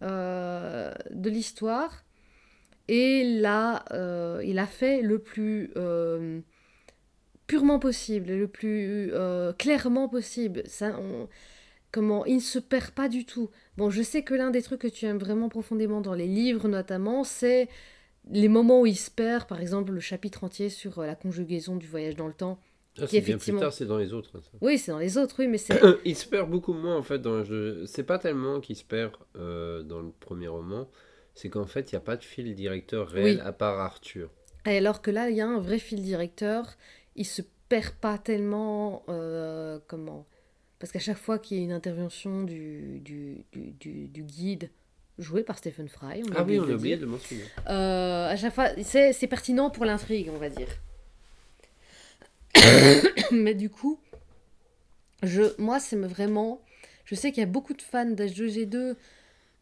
de 0.03 1.29
l'histoire 1.29 2.03
et 2.87 3.23
l'a, 3.23 3.85
euh, 3.91 4.41
il 4.45 4.59
a 4.59 4.67
fait 4.67 5.01
le 5.01 5.19
plus 5.19 5.71
euh, 5.77 6.41
purement 7.47 7.79
possible, 7.79 8.31
le 8.31 8.47
plus 8.47 9.11
euh, 9.13 9.53
clairement 9.53 10.09
possible. 10.09 10.63
Ça, 10.65 10.99
comment 11.91 12.25
il 12.25 12.35
ne 12.35 12.41
se 12.41 12.59
perd 12.59 12.91
pas 12.91 13.07
du 13.07 13.25
tout. 13.25 13.49
Bon, 13.77 13.89
je 13.89 14.01
sais 14.01 14.23
que 14.23 14.33
l'un 14.33 14.51
des 14.51 14.61
trucs 14.61 14.81
que 14.81 14.87
tu 14.87 15.05
aimes 15.05 15.17
vraiment 15.17 15.49
profondément 15.49 16.01
dans 16.01 16.13
les 16.13 16.27
livres 16.27 16.67
notamment, 16.67 17.23
c'est 17.23 17.69
les 18.29 18.47
moments 18.47 18.81
où 18.81 18.85
il 18.85 18.97
se 18.97 19.11
perd, 19.11 19.47
par 19.47 19.61
exemple 19.61 19.91
le 19.91 19.99
chapitre 19.99 20.43
entier 20.43 20.69
sur 20.69 20.99
euh, 20.99 21.05
la 21.05 21.15
conjugaison 21.15 21.75
du 21.75 21.87
voyage 21.87 22.15
dans 22.15 22.27
le 22.27 22.33
temps. 22.33 22.59
Ah, 22.99 23.07
c'est 23.07 23.11
bien 23.11 23.21
plus 23.21 23.29
effectivement- 23.31 23.59
tard, 23.61 23.73
c'est 23.73 23.85
dans 23.85 23.97
les 23.97 24.13
autres. 24.13 24.31
ça. 24.39 24.49
Oui, 24.61 24.77
c'est 24.77 24.91
dans 24.91 24.99
les 24.99 25.17
autres, 25.17 25.35
oui, 25.39 25.47
mais 25.47 25.57
c'est... 25.57 25.73
il 26.05 26.15
se 26.15 26.27
perd 26.27 26.49
beaucoup 26.49 26.73
moins 26.73 26.95
en 26.97 27.01
fait 27.03 27.19
dans 27.19 27.37
le 27.37 27.43
jeu. 27.43 27.85
C'est 27.87 28.03
pas 28.03 28.19
tellement 28.19 28.59
qu'il 28.59 28.75
se 28.75 28.83
perd 28.83 29.13
euh, 29.35 29.81
dans 29.83 29.99
le 30.01 30.11
premier 30.19 30.47
roman, 30.47 30.87
c'est 31.33 31.49
qu'en 31.49 31.65
fait 31.65 31.91
il 31.91 31.95
n'y 31.95 31.97
a 31.97 32.01
pas 32.01 32.17
de 32.17 32.23
fil 32.23 32.53
directeur 32.53 33.07
réel 33.09 33.37
Oui. 33.37 33.41
à 33.43 33.51
part 33.51 33.79
Arthur. 33.79 34.29
Et 34.65 34.77
alors 34.77 35.01
que 35.01 35.11
là, 35.11 35.29
il 35.29 35.35
y 35.35 35.41
a 35.41 35.47
un 35.47 35.59
vrai 35.59 35.79
fil 35.79 36.01
directeur, 36.01 36.65
il 37.15 37.25
se 37.25 37.41
perd 37.67 37.93
pas 37.95 38.17
tellement... 38.17 39.03
euh, 39.09 39.79
comment? 39.87 40.25
Parce 40.79 40.91
qu'à 40.91 40.99
chaque 40.99 41.17
fois 41.17 41.39
qu'il 41.39 41.57
y 41.57 41.61
a 41.61 41.63
une 41.63 41.71
intervention 41.71 42.43
du, 42.43 42.99
du, 42.99 43.45
du, 43.51 44.23
guide, 44.23 44.69
joué 45.17 45.43
par 45.43 45.57
Stephen 45.57 45.87
Fry, 45.87 46.21
on 46.29 46.31
a 46.33 46.39
Ah 46.39 46.43
oui, 46.43 46.57
oublié 46.57 46.59
on 46.59 46.63
de 46.63 46.67
a 46.67 46.71
le 46.71 46.75
oublié 46.77 46.97
de 46.97 47.05
mentionner. 47.05 47.43
Euh, 47.69 48.27
à 48.29 48.35
chaque 48.35 48.53
fois, 48.53 48.67
c'est 48.83 49.27
pertinent 49.27 49.69
pour 49.69 49.85
l'intrigue, 49.85 50.29
on 50.33 50.37
va 50.37 50.49
dire. 50.49 50.67
Mais 53.31 53.53
du 53.53 53.69
coup, 53.69 53.99
je, 55.23 55.43
moi, 55.61 55.79
c'est 55.79 55.95
me- 55.95 56.07
vraiment. 56.07 56.61
Je 57.05 57.15
sais 57.15 57.31
qu'il 57.31 57.41
y 57.41 57.43
a 57.43 57.49
beaucoup 57.49 57.73
de 57.73 57.81
fans 57.81 58.05
d'H2G2 58.09 58.95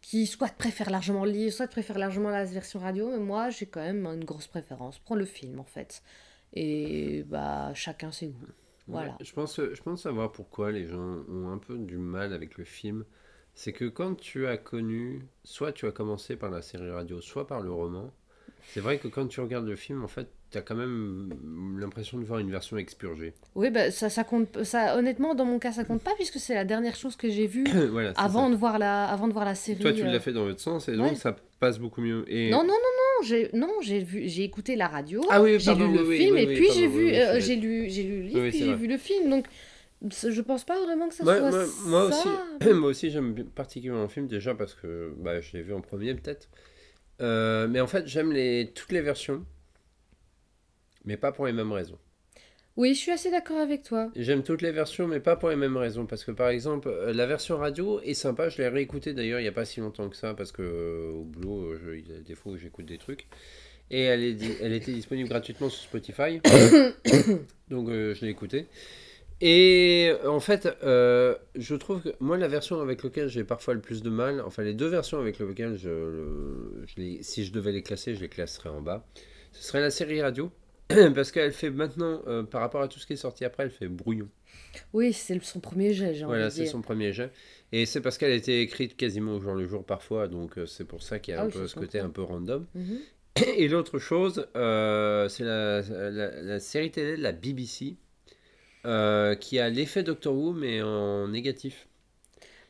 qui 0.02 0.26
soit 0.28 0.50
préfèrent 0.50 0.90
largement 0.90 1.26
le 1.26 1.32
livre, 1.32 1.54
soit 1.54 1.68
préfèrent 1.68 2.00
largement 2.00 2.30
la 2.30 2.44
version 2.46 2.80
radio, 2.80 3.10
mais 3.12 3.18
moi, 3.20 3.50
j'ai 3.50 3.66
quand 3.66 3.82
même 3.82 4.06
une 4.08 4.26
grosse 4.26 4.48
préférence. 4.48 5.00
Prends 5.00 5.16
le 5.16 5.26
film, 5.26 5.60
en 5.60 5.64
fait. 5.64 6.02
Et 6.54 7.24
bah, 7.28 7.72
chacun 7.74 8.12
ses 8.12 8.28
goûts. 8.28 8.48
Voilà. 8.88 9.18
Je, 9.22 9.32
pense, 9.32 9.58
je 9.58 9.82
pense 9.82 10.02
savoir 10.04 10.32
pourquoi 10.32 10.72
les 10.72 10.88
gens 10.88 11.20
ont 11.30 11.50
un 11.50 11.58
peu 11.58 11.78
du 11.78 11.98
mal 11.98 12.34
avec 12.34 12.58
le 12.58 12.66
film. 12.66 13.06
C'est 13.54 13.74
que 13.74 13.86
quand 13.86 14.16
tu 14.16 14.48
as 14.48 14.58
connu, 14.58 15.26
soit 15.44 15.72
tu 15.72 15.86
as 15.86 15.92
commencé 15.92 16.36
par 16.36 16.50
la 16.50 16.62
série 16.62 16.90
radio, 16.90 17.22
soit 17.22 17.48
par 17.48 17.62
le 17.62 17.72
roman, 17.72 18.12
c'est 18.70 18.80
vrai 18.80 18.98
que 18.98 19.08
quand 19.08 19.28
tu 19.28 19.40
regardes 19.40 19.68
le 19.68 19.76
film, 19.76 20.04
en 20.04 20.08
fait, 20.08 20.30
tu 20.52 20.58
as 20.58 20.62
quand 20.62 20.76
même 20.76 21.30
l'impression 21.80 22.18
de 22.18 22.26
voir 22.26 22.40
une 22.40 22.52
version 22.52 22.78
expurgée. 22.78 23.34
Oui, 23.56 23.70
bah, 23.70 23.90
ça, 23.90 24.10
ça 24.10 24.24
compte. 24.24 24.64
Ça, 24.64 24.98
honnêtement, 24.98 25.34
dans 25.34 25.46
mon 25.46 25.60
cas, 25.60 25.72
ça 25.72 25.84
compte 25.86 26.04
pas, 26.04 26.14
puisque 26.16 26.40
c'est 26.40 26.54
la 26.56 26.66
dernière 26.66 26.96
chose 26.96 27.16
que 27.16 27.30
j'ai 27.30 27.48
vue 27.48 27.64
voilà, 27.92 28.12
avant 28.18 28.46
ça. 28.46 28.52
de, 28.52 28.56
voir 28.56 28.78
la, 28.80 29.06
avant 29.06 29.28
de 29.28 29.34
voir 29.34 29.46
la 29.46 29.56
série. 29.56 29.80
Toi, 29.80 29.94
tu 29.94 30.02
euh. 30.04 30.12
l'as 30.12 30.20
fait 30.20 30.34
dans 30.34 30.46
l'autre 30.46 30.60
sens, 30.60 30.88
et 30.90 30.92
Ouais. 30.92 30.98
donc 30.98 31.18
ça 31.18 31.36
passe 31.60 31.80
beaucoup 31.80 32.02
mieux. 32.02 32.26
Et 32.28 32.50
Non, 32.50 32.60
non, 32.64 32.68
non, 32.68 32.74
non, 32.74 33.26
j'ai 33.26 33.50
non, 33.54 33.70
j'ai 33.82 34.00
vu, 34.00 34.28
j'ai 34.28 34.44
écouté 34.44 34.76
la 34.76 34.88
radio, 34.88 35.24
Ah 35.30 35.42
oui, 35.42 35.60
j'ai 35.60 35.74
lu 35.76 35.94
le 35.94 36.06
oui, 36.06 36.18
film 36.18 36.38
et 36.38 36.48
puis 36.48 36.68
j'ai 36.74 36.88
vu, 36.88 37.14
euh, 37.14 37.40
j'ai 37.40 37.56
lu, 37.56 37.90
j'ai 37.90 38.04
lu 38.04 38.18
le 38.18 38.28
livre, 38.28 38.50
puis 38.50 38.60
j'ai 38.60 38.74
vu 38.74 38.88
le 38.88 38.98
film. 38.98 39.30
Donc 39.30 39.46
je 40.10 40.42
pense 40.42 40.64
pas 40.64 40.84
vraiment 40.84 41.08
que 41.08 41.14
ça 41.14 41.24
Moi, 41.24 41.38
soit 41.38 41.52
moi, 41.52 41.66
moi 41.86 42.12
ça. 42.12 42.18
aussi, 42.60 42.74
moi 42.74 42.90
aussi 42.90 43.10
j'aime 43.12 43.36
particulièrement 43.56 44.02
le 44.04 44.08
film 44.10 44.28
déjà 44.28 44.56
parce 44.56 44.74
que 44.74 45.14
bah, 45.20 45.40
je 45.42 45.54
l'ai 45.54 45.62
vu 45.62 45.74
en 45.74 45.82
premier 45.82 46.14
peut-être. 46.16 46.50
Euh, 47.22 47.68
mais 47.70 47.80
en 47.80 47.88
fait 47.88 48.08
j'aime 48.08 48.32
les, 48.32 48.72
toutes 48.74 48.92
les 48.92 49.02
versions, 49.02 49.46
mais 51.06 51.18
pas 51.18 51.32
pour 51.32 51.46
les 51.46 51.54
mêmes 51.54 51.72
raisons. 51.72 51.98
Oui, 52.78 52.94
je 52.94 53.00
suis 53.00 53.12
assez 53.12 53.30
d'accord 53.30 53.58
avec 53.58 53.84
toi. 53.84 54.10
J'aime 54.16 54.44
toutes 54.44 54.62
les 54.62 54.72
versions, 54.72 55.06
mais 55.08 55.20
pas 55.20 55.36
pour 55.36 55.50
les 55.50 55.58
mêmes 55.58 55.76
raisons. 55.76 56.06
Parce 56.06 56.24
que 56.24 56.32
par 56.32 56.48
exemple, 56.50 56.88
euh, 56.88 57.12
la 57.14 57.26
version 57.28 57.58
radio 57.58 58.00
est 58.02 58.14
sympa. 58.14 58.48
Je 58.48 58.60
l'ai 58.60 58.70
réécoutée 58.70 59.14
d'ailleurs 59.14 59.40
il 59.40 59.44
n'y 59.44 59.50
a 59.50 59.54
pas 59.54 59.66
si 59.66 59.82
longtemps 59.82 60.08
que 60.08 60.16
ça, 60.16 60.34
parce 60.34 60.54
que 60.54 60.62
euh, 60.62 61.12
au 61.12 61.24
boulot, 61.26 61.66
euh, 61.74 61.80
je- 61.84 61.92
il 61.98 62.10
y 62.10 62.16
a 62.16 62.22
des 62.22 62.34
fois 62.36 62.54
où 62.54 62.58
j'écoute 62.58 62.86
des 62.86 62.98
trucs. 62.98 63.28
Et 63.90 64.04
elle, 64.04 64.24
est, 64.24 64.34
di- 64.34 64.54
elle 64.62 64.72
était 64.72 64.94
disponible 64.94 65.28
gratuitement 65.28 65.70
sur 65.70 65.84
Spotify. 65.84 66.40
Donc 67.70 67.90
euh, 67.90 68.14
je 68.16 68.22
l'ai 68.26 68.32
écoutée. 68.32 68.68
Et 69.42 70.14
en 70.26 70.40
fait, 70.40 70.70
euh, 70.84 71.36
je 71.56 71.76
trouve 71.76 72.02
que 72.02 72.10
moi, 72.20 72.38
la 72.38 72.48
version 72.48 72.80
avec 72.80 73.04
laquelle 73.04 73.28
j'ai 73.28 73.44
parfois 73.44 73.74
le 73.74 73.82
plus 73.82 74.02
de 74.04 74.10
mal, 74.10 74.40
enfin 74.46 74.64
les 74.64 74.76
deux 74.76 74.88
versions 74.88 75.20
avec 75.20 75.40
lesquelles 75.40 75.78
je, 75.78 75.90
je 76.86 76.96
les- 77.02 77.24
si 77.24 77.44
je 77.44 77.52
devais 77.52 77.72
les 77.72 77.82
classer, 77.82 78.16
je 78.16 78.22
les 78.22 78.30
classerais 78.30 78.70
en 78.70 78.82
bas. 78.82 79.06
Ce 79.52 79.64
serait 79.64 79.82
la 79.82 79.90
série 79.90 80.22
radio. 80.22 80.52
Parce 81.16 81.32
qu'elle 81.32 81.52
fait 81.52 81.70
maintenant, 81.70 82.22
euh, 82.28 82.44
par 82.44 82.62
rapport 82.62 82.82
à 82.82 82.88
tout 82.88 83.00
ce 83.00 83.06
qui 83.08 83.14
est 83.14 83.18
sorti 83.18 83.46
après, 83.46 83.64
elle 83.64 83.72
fait 83.72 83.88
brouillon. 83.88 84.30
Oui, 84.94 85.14
c'est 85.14 85.42
son 85.44 85.60
premier 85.60 85.94
jet, 85.94 86.14
j'ai 86.14 86.26
Voilà, 86.26 86.50
c'est 86.50 86.66
son 86.66 86.82
premier 86.82 87.14
jet. 87.14 87.32
Et 87.72 87.86
c'est 87.86 88.02
parce 88.02 88.18
qu'elle 88.18 88.32
a 88.32 88.36
été 88.36 88.62
écrite 88.62 88.96
quasiment 88.98 89.34
au 89.36 89.40
jour 89.42 89.54
le 89.56 89.68
jour 89.68 89.86
parfois, 89.86 90.28
donc 90.28 90.58
euh, 90.58 90.66
c'est 90.66 90.86
pour 90.86 91.02
ça 91.04 91.20
qu'il 91.20 91.34
y 91.34 91.38
a 91.38 91.42
Ah 91.42 91.44
un 91.44 91.48
oui, 91.48 91.54
peu 91.54 91.68
ce 91.68 91.76
côté 91.76 92.00
un 92.00 92.10
peu 92.10 92.22
random. 92.22 92.66
Mhm. 92.76 93.00
Et 93.58 93.68
l'autre 93.70 94.00
chose, 94.00 94.48
euh, 94.56 95.30
c'est 95.30 95.44
la, 95.46 95.82
la- 95.82 96.42
la 96.42 96.60
série 96.60 96.92
télé 96.92 97.18
de 97.18 97.22
la 97.22 97.32
BBC, 97.32 97.98
euh, 98.86 99.36
qui 99.36 99.60
a 99.60 99.70
l'effet 99.70 100.04
Doctor 100.04 100.34
Who, 100.36 100.54
mais 100.54 100.82
en 100.82 101.28
négatif. 101.30 101.88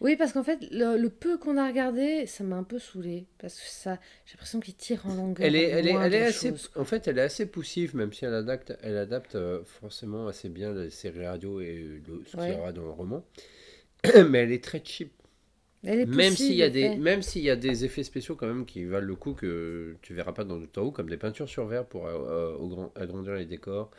Oui, 0.02 0.16
parce 0.16 0.34
qu'en 0.34 0.44
fait, 0.44 0.60
le, 0.72 0.98
le 0.98 1.10
peu 1.10 1.38
qu'on 1.38 1.58
a 1.58 1.68
regardé, 1.68 2.26
ça 2.26 2.44
m'a 2.44 2.56
un 2.58 2.64
peu 2.64 2.80
saoulé. 2.80 3.28
Parce 3.38 3.56
que 3.56 3.68
ça, 3.68 4.00
j'ai 4.26 4.34
l'impression 4.34 4.60
qu'il 4.60 4.76
tire 4.76 5.06
en 5.06 5.14
longueur. 5.14 5.48
Elle 5.48 5.56
est, 5.56 5.70
le 5.70 5.78
elle 5.80 5.88
est, 5.88 5.94
elle 5.94 6.14
est 6.16 6.24
assez, 6.26 6.54
en 6.76 6.86
fait, 6.86 7.08
elle 7.08 7.18
est 7.18 7.22
assez 7.22 7.46
poussive, 7.46 7.96
même 7.96 8.14
si 8.14 8.26
elle 8.26 8.34
adapte, 8.34 8.74
elle 8.82 8.98
adapte 8.98 9.36
euh, 9.36 9.64
forcément 9.66 10.28
assez 10.28 10.50
bien 10.50 10.74
les 10.74 10.90
séries 10.90 11.26
radio 11.26 11.60
et 11.62 12.02
le- 12.08 12.24
ce 12.26 12.38
qu'il 12.38 12.54
y 12.54 12.58
aura 12.58 12.72
dans 12.74 12.84
le 12.84 12.92
roman. 12.92 13.26
Mais 14.30 14.40
elle 14.40 14.52
est 14.52 14.64
très 14.64 14.82
cheap. 14.84 15.14
Elle 15.84 16.00
est 16.00 16.06
Même 16.06 16.36
s'il 16.38 16.56
y 16.56 16.64
a 16.64 16.70
des, 16.70 16.90
fait. 16.90 16.98
même 16.98 17.22
s'il 17.22 17.44
y 17.44 17.50
a 17.52 17.56
des 17.56 17.86
effets 17.86 18.04
spéciaux 18.04 18.36
quand 18.36 18.48
même 18.48 18.66
qui 18.66 18.86
valent 18.86 19.06
le 19.08 19.16
coup 19.16 19.34
que 19.34 19.96
tu 20.02 20.14
verras 20.16 20.34
pas 20.34 20.44
dans 20.44 20.58
Doctor 20.58 20.86
Who, 20.86 20.92
comme 20.92 21.10
des 21.10 21.18
peintures 21.18 21.50
sur 21.50 21.68
verre 21.68 21.86
pour 21.88 22.08
euh, 22.08 22.58
euh, 22.58 22.88
agrandir 22.96 23.36
les 23.36 23.46
décors. 23.46 23.92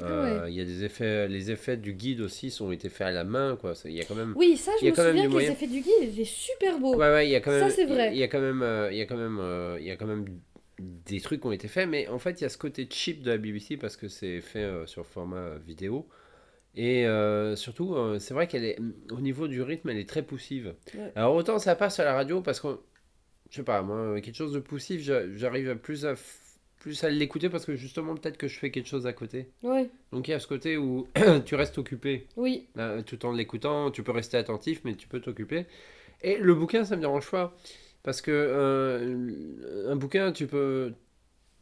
Ah 0.00 0.06
Euh, 0.06 0.46
Il 0.48 0.54
y 0.54 0.60
a 0.60 0.64
des 0.64 0.84
effets, 0.84 1.26
les 1.28 1.50
effets 1.50 1.76
du 1.76 1.92
guide 1.92 2.20
aussi 2.20 2.50
sont 2.50 2.70
été 2.72 2.88
faits 2.88 3.08
à 3.08 3.10
la 3.10 3.24
main, 3.24 3.56
quoi. 3.60 3.74
Ça, 3.74 3.88
Il 3.88 3.96
y 3.96 4.00
a 4.00 4.04
quand 4.04 4.14
même, 4.14 4.32
Oui, 4.36 4.56
ça, 4.56 4.70
je 4.80 4.86
a 4.86 4.90
me 4.90 4.94
souviens 4.94 5.26
que 5.26 5.32
moyen. 5.32 5.48
les 5.48 5.54
effets 5.54 5.66
du 5.66 5.80
guide 5.80 6.02
étaient 6.02 6.24
super 6.24 6.78
beaux. 6.78 6.94
ouais, 6.96 7.08
ouais, 7.10 7.26
il 7.28 7.30
y 7.30 7.34
a 7.36 7.40
quand 7.40 7.50
Ça, 7.50 7.60
même, 7.66 7.70
c'est 7.70 7.82
il 7.82 7.88
y 7.88 7.92
a- 7.92 7.94
vrai. 7.94 8.10
Il 8.12 8.18
y 8.18 8.22
a 8.22 8.28
quand 8.28 8.40
même, 8.40 8.62
euh, 8.62 8.88
il 8.92 8.98
y 8.98 9.00
a 9.00 9.06
quand 9.06 9.16
même, 9.16 9.38
euh, 9.40 9.76
il 9.80 9.86
y 9.86 9.90
a 9.90 9.96
quand 9.96 10.06
même 10.06 10.24
des 10.78 11.20
trucs 11.20 11.40
qui 11.40 11.46
ont 11.48 11.52
été 11.52 11.66
faits, 11.66 11.88
mais 11.88 12.06
en 12.08 12.18
fait, 12.20 12.40
il 12.40 12.42
y 12.42 12.46
a 12.46 12.48
ce 12.48 12.58
côté 12.58 12.86
cheap 12.90 13.22
de 13.22 13.30
la 13.32 13.38
BBC 13.38 13.76
parce 13.76 13.96
que 13.96 14.06
c'est 14.08 14.40
fait 14.40 14.60
euh, 14.62 14.86
sur 14.86 15.04
format 15.06 15.56
vidéo. 15.58 16.08
Et 16.76 17.06
euh, 17.06 17.56
surtout, 17.56 17.94
euh, 17.96 18.18
c'est 18.20 18.34
vrai 18.34 18.46
qu'elle 18.46 18.64
est, 18.64 18.78
au 19.10 19.20
niveau 19.20 19.48
du 19.48 19.62
rythme, 19.62 19.88
elle 19.90 19.98
est 19.98 20.08
très 20.08 20.22
poussive. 20.22 20.74
Ouais. 20.94 21.12
Alors 21.16 21.34
autant 21.34 21.58
ça 21.58 21.74
passe 21.76 21.98
à 22.00 22.04
la 22.04 22.14
radio 22.14 22.40
parce 22.42 22.60
que, 22.60 22.68
je 23.50 23.56
sais 23.56 23.62
pas, 23.64 23.82
moi, 23.82 24.20
quelque 24.20 24.36
chose 24.36 24.52
de 24.52 24.60
poussif, 24.60 25.00
j'a- 25.02 25.32
j'arrive 25.36 25.70
à 25.70 25.76
plus 25.76 26.06
à, 26.06 26.14
plus 26.78 27.02
à 27.04 27.10
l'écouter 27.10 27.48
parce 27.48 27.64
que 27.66 27.74
justement, 27.74 28.14
peut-être 28.14 28.36
que 28.36 28.48
je 28.48 28.58
fais 28.58 28.70
quelque 28.70 28.88
chose 28.88 29.06
à 29.06 29.12
côté. 29.12 29.48
Ouais, 29.62 29.90
Donc 30.12 30.28
il 30.28 30.30
y 30.30 30.34
a 30.34 30.40
ce 30.40 30.46
côté 30.46 30.76
où 30.76 31.06
tu 31.46 31.54
restes 31.54 31.78
occupé 31.78 32.26
oui. 32.36 32.66
là, 32.76 33.02
tout 33.02 33.24
en 33.26 33.32
l'écoutant, 33.32 33.90
tu 33.90 34.02
peux 34.02 34.12
rester 34.12 34.36
attentif, 34.36 34.80
mais 34.84 34.94
tu 34.94 35.08
peux 35.08 35.20
t'occuper. 35.20 35.66
Et 36.22 36.38
le 36.38 36.54
bouquin, 36.54 36.84
ça 36.84 36.96
me 36.96 37.00
dérange 37.00 37.30
pas. 37.30 37.56
Parce 38.02 38.22
que 38.22 38.30
euh, 38.32 39.90
un 39.90 39.96
bouquin, 39.96 40.32
tu 40.32 40.46
peux, 40.46 40.92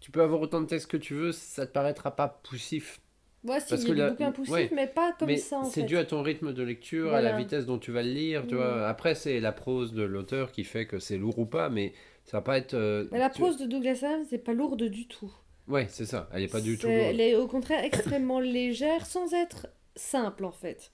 tu 0.01 0.11
peux 0.11 0.23
avoir 0.23 0.41
autant 0.41 0.61
de 0.61 0.67
texte 0.67 0.91
que 0.91 0.97
tu 0.97 1.15
veux, 1.15 1.33
ça 1.33 1.67
te 1.67 1.73
paraîtra 1.73 2.15
pas 2.15 2.29
poussif. 2.29 3.01
Moi, 3.45 3.61
si, 3.61 3.69
Parce 3.71 3.83
il 3.85 3.89
y 3.89 3.93
a 3.93 3.95
des 3.95 4.01
la- 4.03 4.11
bouquins 4.11 4.33
poussifs, 4.33 4.53
ouais. 4.55 4.71
mais 4.75 4.87
pas 4.87 5.13
comme 5.19 5.29
mais 5.29 5.37
ça, 5.37 5.61
c'est 5.65 5.83
dû 5.85 5.97
à 5.97 6.05
ton 6.05 6.23
rythme 6.23 6.53
de 6.53 6.63
lecture, 6.63 7.15
à 7.15 7.21
la 7.23 7.37
vitesse 7.37 7.65
dont 7.67 7.79
tu 7.79 7.93
vas 7.93 8.03
le 8.03 8.11
lire. 8.11 8.47
Tu 8.47 8.55
Mm. 8.55 8.59
vois. 8.59 8.89
Après, 8.89 9.15
c'est 9.15 9.41
la 9.41 9.53
prose 9.53 9.93
de 9.93 10.03
l'auteur 10.03 10.53
qui 10.53 10.65
fait 10.65 10.87
que 10.87 10.99
c'est 10.99 11.17
lourd 11.17 11.39
ou 11.39 11.47
pas, 11.47 11.69
mais 11.69 11.93
ça 12.27 12.37
va 12.39 12.43
pas 12.43 12.59
être. 12.59 12.75
euh, 12.75 13.09
la 13.13 13.31
tu- 13.31 13.41
prose 13.41 13.57
de 13.57 13.65
Douglas 13.67 14.01
Adams, 14.03 14.25
c'est 14.29 14.39
pas 14.39 14.53
lourde 14.53 14.83
du 14.85 15.09
tout. 15.09 15.33
Ouais, 15.69 15.87
c'est 15.89 16.07
ça. 16.07 16.29
Elle 16.33 16.43
est 16.43 16.49
pas 16.53 16.61
du 16.61 16.77
tout 16.79 16.87
lourde. 16.87 16.99
Elle 17.01 17.21
est 17.21 17.35
au 17.35 17.49
contraire 17.49 17.83
extrêmement 17.83 18.39
légère, 18.59 19.05
sans 19.07 19.33
être 19.35 19.67
simple, 19.97 20.45
en 20.45 20.53
fait. 20.53 20.93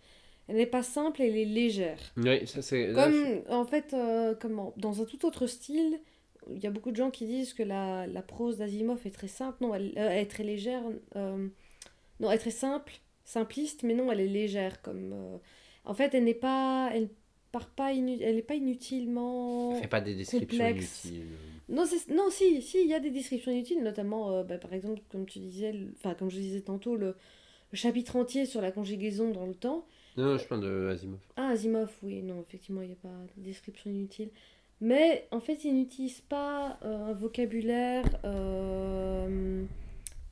Elle 0.48 0.56
n'est 0.56 0.66
pas 0.66 0.82
simple, 0.82 1.22
elle 1.22 1.36
est 1.36 1.44
légère. 1.44 1.98
Oui, 2.16 2.46
ça 2.46 2.62
c'est. 2.62 2.88
je- 2.90 2.94
Comme, 2.94 3.42
en 3.48 3.64
fait, 3.64 3.92
euh, 3.94 4.34
comment, 4.40 4.72
dans 4.76 5.00
un 5.02 5.04
tout 5.04 5.24
autre 5.26 5.46
style, 5.46 6.00
il 6.50 6.58
y 6.62 6.66
a 6.66 6.70
beaucoup 6.70 6.90
de 6.90 6.96
gens 6.96 7.10
qui 7.10 7.26
disent 7.26 7.54
que 7.54 7.62
la, 7.62 8.06
la 8.06 8.22
prose 8.22 8.58
d'Asimov 8.58 9.00
est 9.06 9.10
très 9.10 9.28
simple. 9.28 9.58
Non, 9.60 9.74
elle, 9.74 9.92
euh, 9.96 10.08
elle 10.10 10.18
est 10.22 10.26
très 10.30 10.42
légère. 10.44 10.82
euh, 11.16 11.48
non, 12.20 12.30
elle 12.30 12.36
est 12.36 12.38
très 12.40 12.50
simple, 12.50 12.94
simpliste, 13.24 13.82
mais 13.84 13.94
non, 13.94 14.10
elle 14.10 14.20
est 14.20 14.26
légère. 14.26 14.82
Comme, 14.82 15.12
euh, 15.12 15.36
en 15.84 15.94
fait, 15.94 16.14
elle 16.14 16.24
n'est 16.24 16.34
pas... 16.34 16.90
Elle 16.94 17.08
part 17.52 17.68
pas 17.70 17.92
inu- 17.92 18.18
elle 18.22 18.36
n'est 18.36 18.42
pas 18.42 18.54
inutilement... 18.56 19.74
Fais 19.76 19.86
pas 19.86 20.00
des 20.00 20.14
descriptions 20.14 20.58
complexe. 20.64 21.04
inutiles. 21.04 21.26
Non, 21.68 21.84
non, 22.14 22.30
si, 22.30 22.60
si, 22.62 22.78
il 22.82 22.88
y 22.88 22.94
a 22.94 23.00
des 23.00 23.10
descriptions 23.10 23.52
inutiles, 23.52 23.82
notamment, 23.82 24.32
euh, 24.32 24.42
bah, 24.42 24.58
par 24.58 24.72
exemple, 24.72 25.00
comme 25.10 25.26
tu 25.26 25.38
disais, 25.38 25.72
le- 25.72 25.92
enfin, 25.98 26.14
comme 26.14 26.30
je 26.30 26.36
disais 26.38 26.60
tantôt, 26.62 26.96
le, 26.96 27.14
le 27.70 27.76
chapitre 27.76 28.16
entier 28.16 28.46
sur 28.46 28.60
la 28.60 28.72
conjugaison 28.72 29.30
dans 29.30 29.46
le 29.46 29.54
temps. 29.54 29.86
Non, 30.16 30.24
non, 30.24 30.36
je 30.38 30.46
parle 30.46 30.62
de 30.62 30.88
Asimov. 30.92 31.20
Ah, 31.36 31.48
Asimov, 31.48 31.90
oui, 32.02 32.22
non, 32.22 32.40
effectivement, 32.46 32.82
il 32.82 32.88
n'y 32.88 32.92
a 32.94 32.96
pas 32.96 33.08
de 33.36 33.42
description 33.42 33.90
inutile. 33.90 34.30
Mais 34.80 35.28
en 35.30 35.40
fait, 35.40 35.64
il 35.64 35.74
n'utilise 35.76 36.20
pas 36.22 36.78
euh, 36.82 37.06
un 37.10 37.12
vocabulaire 37.12 38.04
euh, 38.24 39.62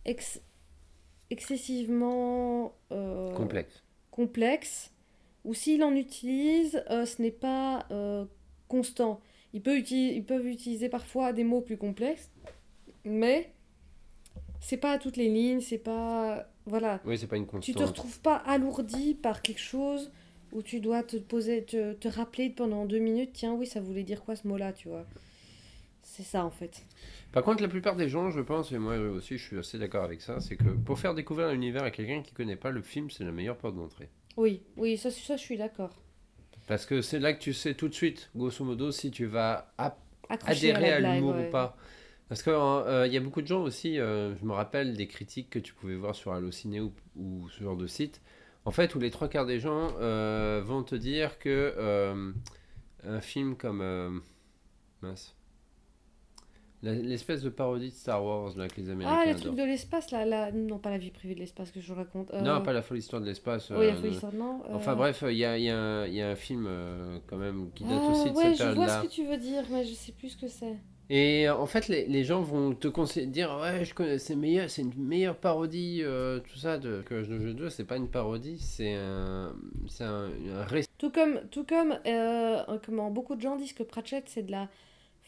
ex- 0.05 0.41
excessivement 1.31 2.75
Complexe. 3.37 3.83
complexe, 4.11 4.91
ou 5.45 5.55
s'il 5.55 5.83
en 5.83 5.95
utilise, 5.95 6.83
euh, 6.91 7.07
ce 7.07 7.21
n'est 7.23 7.31
pas 7.31 7.87
euh, 7.91 8.25
constant. 8.69 9.21
Ils 9.53 9.63
peuvent 9.63 10.47
utiliser 10.47 10.89
parfois 10.89 11.33
des 11.33 11.45
mots 11.45 11.61
plus 11.61 11.77
complexes, 11.77 12.31
mais 13.05 13.53
c'est 14.61 14.77
pas 14.77 14.93
à 14.93 14.99
toutes 14.99 15.17
les 15.17 15.29
lignes, 15.29 15.61
c'est 15.61 15.79
pas... 15.79 16.47
Voilà. 16.67 17.01
Oui, 17.05 17.19
c'est 17.19 17.27
pas 17.27 17.37
une 17.37 17.47
Tu 17.47 17.51
constante. 17.51 17.77
te 17.77 17.83
retrouves 17.83 18.21
pas 18.21 18.37
alourdi 18.37 19.15
par 19.15 19.43
quelque 19.43 19.61
chose 19.61 20.13
où 20.53 20.63
tu 20.63 20.81
dois 20.81 21.03
te 21.03 21.17
poser, 21.17 21.65
te, 21.65 21.95
te 21.95 22.07
rappeler 22.09 22.51
pendant 22.51 22.85
deux 22.85 22.99
minutes, 22.99 23.31
tiens, 23.33 23.55
oui, 23.55 23.67
ça 23.67 23.81
voulait 23.81 24.03
dire 24.05 24.23
quoi 24.23 24.37
ce 24.37 24.47
mot-là, 24.47 24.73
tu 24.73 24.89
vois. 24.89 25.07
C'est 26.03 26.23
ça 26.23 26.45
en 26.45 26.51
fait. 26.51 26.85
Par 27.33 27.43
contre, 27.45 27.63
la 27.63 27.69
plupart 27.69 27.97
des 27.97 28.09
gens, 28.09 28.31
je 28.31 28.41
pense, 28.41 28.73
et 28.73 28.79
moi 28.79 28.97
aussi 28.99 29.39
je 29.39 29.45
suis 29.45 29.59
assez 29.59 29.79
d'accord 29.79 30.05
avec 30.05 30.21
ça, 30.21 30.41
c'est 30.41 30.57
que 30.57 30.65
pour 30.69 30.99
faire 30.99 31.15
découvrir 31.15 31.51
l'univers 31.51 31.85
à 31.85 31.91
quelqu'un 31.91 32.23
qui 32.23 32.33
connaît 32.35 32.57
pas 32.57 32.71
le 32.71 32.83
film, 32.83 33.11
c'est 33.11 33.25
la 33.25 33.33
meilleure 33.33 33.57
porte 33.57 33.77
d'entrée. 33.77 34.09
Oui, 34.37 34.63
oui, 34.77 34.97
ça, 34.97 35.11
ça 35.11 35.37
je 35.37 35.43
suis 35.43 35.57
d'accord. 35.57 35.91
Parce 36.67 36.87
que 36.87 37.03
c'est 37.03 37.19
là 37.19 37.33
que 37.33 37.41
tu 37.41 37.53
sais 37.53 37.75
tout 37.75 37.89
de 37.89 37.95
suite, 37.95 38.31
grosso 38.37 38.65
modo, 38.65 38.93
si 38.93 39.11
tu 39.11 39.27
vas 39.27 39.73
Accrocher 40.29 40.73
adhérer 40.73 40.93
à 40.93 41.01
l'humour 41.01 41.35
ouais. 41.35 41.49
ou 41.49 41.51
pas. 41.51 41.77
Parce 42.29 42.43
qu'il 42.43 42.53
il 42.53 43.13
y 43.13 43.17
a 43.17 43.21
beaucoup 43.21 43.43
de 43.43 43.47
gens 43.49 43.63
aussi, 43.63 43.99
euh, 43.99 44.37
je 44.37 44.45
me 44.45 44.53
rappelle 44.53 44.97
des 44.97 45.09
critiques 45.09 45.51
que 45.51 45.59
tu 45.59 45.75
pouvais 45.75 45.97
voir 45.97 46.15
sur 46.15 46.33
Allociné 46.33 46.81
ou, 46.81 46.93
ou 47.17 47.49
ce 47.51 47.65
genre 47.65 47.77
de 47.77 47.89
site, 47.89 48.21
en 48.65 48.71
fait, 48.71 48.95
où 48.95 49.01
les 49.01 49.11
trois 49.11 49.29
quarts 49.29 49.47
des 49.47 49.59
gens 49.59 49.91
euh, 50.01 50.63
vont 50.65 50.85
te 50.85 50.95
dire 50.95 51.39
que 51.41 51.75
euh, 51.77 52.33
un 53.05 53.21
film 53.21 53.57
comme. 53.57 53.81
euh, 53.81 54.11
mince. 55.03 55.35
L'espèce 56.83 57.43
de 57.43 57.51
parodie 57.51 57.91
de 57.91 57.95
Star 57.95 58.25
Wars 58.25 58.53
là, 58.57 58.67
que 58.69 58.81
les 58.81 58.89
Américains 58.89 59.19
Ah, 59.27 59.31
le 59.31 59.37
truc 59.39 59.55
de 59.55 59.63
l'espace, 59.65 60.11
là, 60.13 60.25
là, 60.25 60.51
non, 60.51 60.79
pas 60.79 60.89
la 60.91 60.97
vie 60.97 61.11
privée 61.11 61.35
de 61.35 61.41
l'espace 61.41 61.71
que 61.71 61.81
je 61.81 61.93
raconte. 61.93 62.33
Euh, 62.33 62.41
Non, 62.41 62.63
pas 62.63 62.73
la 62.73 62.81
folle 62.81 62.97
histoire 62.99 63.21
de 63.21 63.27
l'espace. 63.27 63.69
Oui, 63.71 63.87
la 63.87 63.93
euh, 63.93 63.97
folie 63.97 64.09
de- 64.09 64.15
histoire, 64.15 64.33
non. 64.33 64.63
euh, 64.65 64.75
Enfin 64.75 64.95
bref, 64.97 65.23
il 65.29 65.37
y 65.37 65.45
a, 65.45 65.59
y 65.59 65.69
a 65.69 66.07
y 66.09 66.23
a 66.23 66.29
un 66.31 66.35
film 66.37 66.65
euh, 66.67 67.19
quand 67.27 67.37
même 67.37 67.71
qui 67.75 67.85
date 67.85 68.01
ah, 68.03 68.11
aussi 68.13 68.31
de 68.31 68.37
ouais, 68.37 68.45
cette 68.45 68.57
je 68.57 68.63
vois 68.65 68.73
période-là. 68.87 69.03
ce 69.03 69.07
que 69.09 69.13
tu 69.13 69.25
veux 69.27 69.37
dire, 69.37 69.63
mais 69.71 69.85
je 69.85 69.93
sais 69.93 70.13
plus 70.13 70.31
ce 70.31 70.37
que 70.39 70.49
c'est. 70.49 70.77
Et 71.13 71.51
en 71.51 71.67
fait, 71.67 71.89
les, 71.89 72.07
les 72.07 72.23
gens 72.25 72.41
vont 72.41 72.73
te 72.73 72.87
conseiller, 72.89 73.27
dire 73.27 73.59
ouais, 73.61 73.85
je 73.85 73.93
connais, 73.93 74.19
c'est 74.19 74.37
meilleur, 74.37 74.71
c'est 74.71 74.83
une 74.83 74.95
meilleure 74.97 75.37
parodie, 75.37 76.01
euh, 76.03 76.39
tout 76.39 76.57
ça 76.57 76.79
de 76.79 77.03
que 77.05 77.15
de 77.27 77.39
jeu 77.41 77.53
2, 77.53 77.69
c'est 77.69 77.85
pas 77.85 77.97
une 77.97 78.09
parodie, 78.09 78.59
c'est 78.61 78.95
un, 78.95 79.53
c'est 79.89 80.05
un, 80.05 80.31
un 80.55 80.65
récit. 80.65 80.89
Tout 80.99 81.11
comme, 81.11 81.41
tout 81.51 81.65
comme 81.65 81.99
euh, 82.07 82.63
comment 82.87 83.11
beaucoup 83.11 83.35
de 83.35 83.41
gens 83.41 83.57
disent 83.57 83.73
que 83.73 83.83
Pratchett 83.83 84.25
c'est 84.29 84.45
de 84.45 84.53
la 84.53 84.69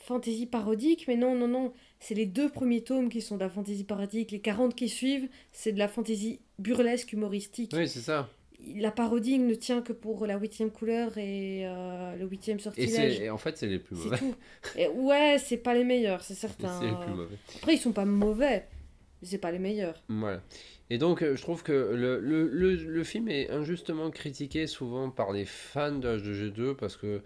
fantaisie 0.05 0.47
parodique, 0.47 1.07
mais 1.09 1.17
non, 1.17 1.35
non, 1.35 1.49
non, 1.49 1.73
c'est 2.01 2.15
les 2.15 2.27
deux 2.27 2.49
premiers 2.49 2.83
tomes 2.83 3.09
qui 3.09 3.21
sont 3.21 3.37
de 3.37 3.41
la 3.43 3.49
fantaisie 3.49 3.85
parodique, 3.85 4.31
les 4.33 4.41
40 4.41 4.75
qui 4.75 4.89
suivent, 4.89 5.29
c'est 5.53 5.73
de 5.73 5.79
la 5.79 5.89
fantaisie 5.89 6.41
burlesque 6.59 7.13
humoristique. 7.13 7.73
Oui, 7.75 7.89
c'est 7.89 8.01
ça. 8.01 8.29
la 8.77 8.91
parodie 8.93 9.39
ne 9.39 9.55
tient 9.55 9.83
que 9.83 9.93
pour 9.93 10.27
la 10.27 10.37
huitième 10.39 10.71
couleur 10.71 11.19
et 11.19 11.63
euh, 11.67 12.17
le 12.17 12.27
huitième 12.27 12.59
Et, 12.59 12.63
sortilège. 12.63 13.17
c'est- 13.19 13.25
et 13.25 13.31
en 13.31 13.39
fait, 13.39 13.57
c'est 13.59 13.67
les 13.67 13.79
plus 13.79 13.97
mauvais. 13.97 14.19
tout. 14.19 14.35
Et 14.77 14.89
ouais, 14.89 15.37
c'est 15.39 15.57
pas 15.57 15.75
les 15.75 15.85
meilleurs, 15.85 16.23
c'est 16.23 16.35
certain. 16.35 16.69
C'est 16.81 16.87
les 16.87 16.97
plus 17.05 17.15
mauvais. 17.15 17.37
Après, 17.57 17.75
ils 17.75 17.79
sont 17.79 17.93
pas 17.93 18.05
mauvais, 18.05 18.67
mais 19.21 19.29
c'est 19.29 19.39
pas 19.39 19.51
les 19.53 19.59
meilleurs. 19.59 20.03
Voilà. 20.09 20.43
Et 20.91 20.99
donc, 20.99 21.23
euh, 21.23 21.37
je 21.37 21.43
trouve 21.43 21.63
que 21.63 21.73
le, 21.73 22.21
le, 22.21 22.49
le, 22.49 22.75
le 22.75 23.05
film 23.05 23.29
est 23.29 23.51
injustement 23.51 24.11
critiqué 24.11 24.67
souvent 24.67 25.11
par 25.11 25.33
les 25.33 25.45
fans 25.45 25.93
de 25.99 26.19
H2G2 26.19 26.75
parce 26.77 26.97
que, 26.97 27.23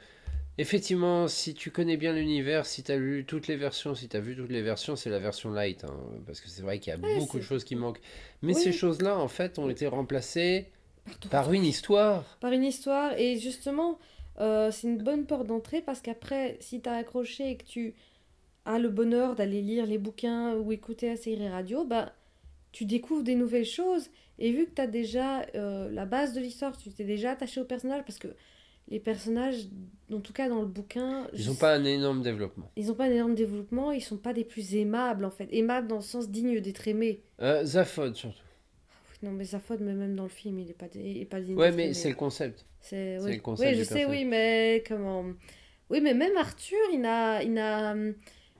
effectivement, 0.58 1.28
si 1.28 1.54
tu 1.54 1.70
connais 1.70 1.96
bien 1.96 2.12
l'univers, 2.12 2.66
si 2.66 2.82
tu 2.82 2.92
as 2.92 2.96
lu 2.96 3.24
toutes 3.26 3.46
les 3.48 3.56
versions, 3.56 3.94
si 3.94 4.08
tu 4.08 4.16
as 4.16 4.20
vu 4.20 4.36
toutes 4.36 4.50
les 4.50 4.62
versions, 4.62 4.96
c'est 4.96 5.10
la 5.10 5.18
version 5.18 5.50
light. 5.52 5.84
hein, 5.84 5.96
parce 6.26 6.40
que 6.40 6.48
c'est 6.48 6.62
vrai 6.62 6.78
qu'il 6.78 6.90
y 6.92 6.94
a 6.94 6.98
Ouais, 6.98 7.14
beaucoup 7.14 7.38
de 7.38 7.42
choses 7.44 7.64
qui 7.64 7.76
manquent. 7.76 8.00
Mais 8.42 8.54
Oui. 8.54 8.62
ces 8.62 8.72
choses-là, 8.72 9.18
en 9.18 9.28
fait, 9.28 9.58
ont 9.58 9.68
été 9.68 9.86
remplacées 9.86 10.66
Pardon. 11.04 11.28
par 11.30 11.52
une 11.52 11.64
histoire. 11.64 12.24
Par 12.40 12.52
une 12.52 12.64
histoire, 12.64 13.12
et 13.18 13.38
justement, 13.38 13.98
euh, 14.40 14.70
c'est 14.70 14.88
une 14.88 14.98
bonne 14.98 15.26
porte 15.26 15.46
d'entrée 15.46 15.82
parce 15.82 16.00
qu'après, 16.00 16.56
si 16.60 16.80
t'as 16.80 16.96
accroché 16.96 17.50
et 17.50 17.56
que 17.56 17.64
tu 17.64 17.94
as 18.64 18.78
le 18.78 18.88
bonheur 18.88 19.34
d'aller 19.36 19.62
lire 19.62 19.86
les 19.86 19.98
bouquins 19.98 20.54
ou 20.56 20.72
écouter 20.72 21.08
la 21.08 21.16
série 21.16 21.48
radio, 21.48 21.84
bah, 21.84 22.12
tu 22.72 22.84
découvres 22.84 23.22
des 23.24 23.34
nouvelles 23.36 23.64
choses. 23.66 24.10
Et 24.38 24.52
vu 24.52 24.66
que 24.66 24.70
t'as 24.72 24.86
déjà 24.86 25.42
euh, 25.54 25.90
la 25.90 26.06
base 26.06 26.34
de 26.34 26.40
l'histoire, 26.40 26.76
tu 26.76 26.90
t'es 26.90 27.04
déjà 27.04 27.32
attaché 27.32 27.60
au 27.60 27.64
personnage 27.64 28.04
parce 28.04 28.18
que 28.18 28.28
les 28.88 29.00
personnages, 29.00 29.68
en 30.12 30.20
tout 30.20 30.32
cas 30.32 30.48
dans 30.48 30.60
le 30.60 30.66
bouquin, 30.66 31.26
Ils 31.32 31.46
n'ont 31.48 31.54
pas 31.54 31.74
un 31.74 31.84
énorme 31.84 32.22
développement. 32.22 32.70
ils 32.76 32.90
ont 32.90 32.94
pas 32.94 33.04
un 33.06 33.10
énorme 33.10 33.34
développement, 33.34 33.90
ils 33.92 34.00
sont 34.02 34.16
pas 34.16 34.32
des 34.32 34.44
plus 34.44 34.76
aimables 34.76 35.24
en 35.24 35.30
fait. 35.30 35.48
Aimables 35.50 35.88
dans 35.88 35.96
le 35.96 36.02
sens 36.02 36.30
digne 36.30 36.60
d'être 36.60 36.86
aimé. 36.86 37.20
Euh, 37.42 37.64
Zaphod, 37.64 38.14
surtout. 38.14 38.38
Non, 39.22 39.32
mais 39.32 39.44
Zaphod, 39.44 39.80
mais 39.80 39.94
même 39.94 40.14
dans 40.14 40.24
le 40.24 40.28
film, 40.28 40.58
il 40.58 40.70
est 40.70 40.74
pas, 40.74 40.86
il 40.94 41.22
est 41.22 41.24
pas 41.24 41.40
digne 41.40 41.56
Ouais, 41.56 41.72
mais 41.72 41.94
c'est 41.94 42.10
le 42.10 42.14
concept. 42.14 42.64
C'est 42.80 43.16
le 43.16 43.40
concept 43.40 43.68
Oui, 43.70 43.76
je 43.78 43.82
sais, 43.82 44.04
oui, 44.04 44.24
mais 44.24 44.84
comment 44.86 45.24
Oui, 45.90 46.00
mais 46.00 46.14
même 46.14 46.36
Arthur, 46.36 46.76
il 46.92 47.00
n'a, 47.00 47.42
il 47.42 47.52
n'a, 47.54 47.96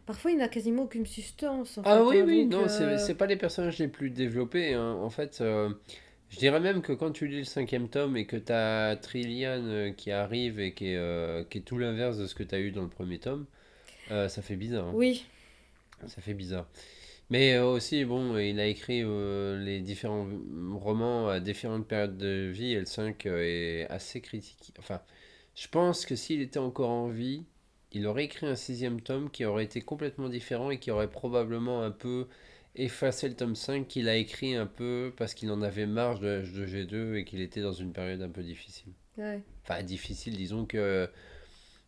parfois, 0.06 0.30
il 0.32 0.38
n'a 0.38 0.48
quasiment 0.48 0.84
aucune 0.84 1.06
substance. 1.06 1.78
en 1.78 1.82
Ah 1.84 1.98
fait, 1.98 2.02
oui, 2.04 2.18
hein, 2.20 2.24
oui, 2.26 2.46
non, 2.46 2.64
euh, 2.68 2.96
c'est 2.98 3.14
pas 3.14 3.26
les 3.26 3.36
personnages 3.36 3.78
les 3.78 3.86
plus 3.88 4.10
développés. 4.10 4.72
hein. 4.74 4.94
En 5.00 5.10
fait, 5.10 5.38
euh, 5.40 5.68
je 6.36 6.40
dirais 6.40 6.60
même 6.60 6.82
que 6.82 6.92
quand 6.92 7.12
tu 7.12 7.26
lis 7.26 7.38
le 7.38 7.44
cinquième 7.44 7.88
tome 7.88 8.14
et 8.18 8.26
que 8.26 8.36
tu 8.36 8.52
as 8.52 8.94
Trillian 9.00 9.62
euh, 9.64 9.90
qui 9.92 10.10
arrive 10.10 10.60
et 10.60 10.74
qui 10.74 10.88
est, 10.88 10.96
euh, 10.96 11.44
qui 11.44 11.58
est 11.58 11.60
tout 11.62 11.78
l'inverse 11.78 12.18
de 12.18 12.26
ce 12.26 12.34
que 12.34 12.42
tu 12.42 12.54
as 12.54 12.60
eu 12.60 12.72
dans 12.72 12.82
le 12.82 12.90
premier 12.90 13.18
tome, 13.18 13.46
euh, 14.10 14.28
ça 14.28 14.42
fait 14.42 14.56
bizarre. 14.56 14.88
hein. 14.88 14.92
Oui, 14.94 15.24
Ça 16.06 16.20
fait 16.22 16.34
bizarre. 16.34 16.68
Mais 17.30 17.58
aussi, 17.58 18.04
bon, 18.04 18.36
il 18.38 18.60
a 18.60 18.66
écrit 18.66 19.02
euh, 19.02 19.58
les 19.64 19.80
différents 19.80 20.28
romans 20.74 21.28
à 21.28 21.40
différentes 21.40 21.88
périodes 21.88 22.18
de 22.18 22.50
vie 22.52 22.72
et 22.74 22.80
le 22.80 22.86
5 22.86 23.26
euh, 23.26 23.42
est 23.42 23.88
assez 23.90 24.20
critique. 24.20 24.72
Enfin, 24.78 25.00
je 25.54 25.68
pense 25.68 26.06
que 26.06 26.16
s'il 26.16 26.40
était 26.42 26.58
encore 26.60 26.90
en 26.90 27.08
vie, 27.08 27.44
il 27.92 28.06
aurait 28.06 28.24
écrit 28.24 28.46
un 28.46 28.56
sixième 28.56 29.00
tome 29.00 29.30
qui 29.30 29.44
aurait 29.46 29.64
été 29.64 29.80
complètement 29.80 30.28
différent 30.28 30.70
et 30.70 30.78
qui 30.78 30.90
aurait 30.90 31.10
probablement 31.10 31.82
un 31.82 31.90
peu 31.90 32.28
effacé 32.76 33.28
le 33.28 33.34
tome 33.34 33.54
5 33.56 33.86
qu'il 33.88 34.08
a 34.08 34.16
écrit 34.16 34.54
un 34.54 34.66
peu 34.66 35.12
parce 35.16 35.34
qu'il 35.34 35.50
en 35.50 35.62
avait 35.62 35.86
marre 35.86 36.18
de 36.18 36.42
H2G2 36.42 37.14
et 37.16 37.24
qu'il 37.24 37.40
était 37.40 37.60
dans 37.62 37.72
une 37.72 37.92
période 37.92 38.22
un 38.22 38.28
peu 38.28 38.42
difficile. 38.42 38.92
ouais. 39.18 39.40
Enfin, 39.62 39.82
difficile, 39.82 40.36
disons 40.36 40.64
que 40.66 41.08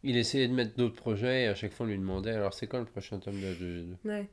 il 0.04 0.16
essayait 0.16 0.48
de 0.48 0.54
mettre 0.54 0.76
d'autres 0.76 0.94
projets 0.94 1.42
et 1.44 1.46
à 1.48 1.54
chaque 1.54 1.72
fois 1.72 1.84
on 1.86 1.88
lui 1.88 1.98
demandait 1.98 2.30
alors 2.32 2.54
c'est 2.54 2.66
quand 2.68 2.78
le 2.78 2.84
prochain 2.84 3.18
tome 3.18 3.40
de 3.40 3.52
H2G2 3.54 4.08
ouais. 4.08 4.28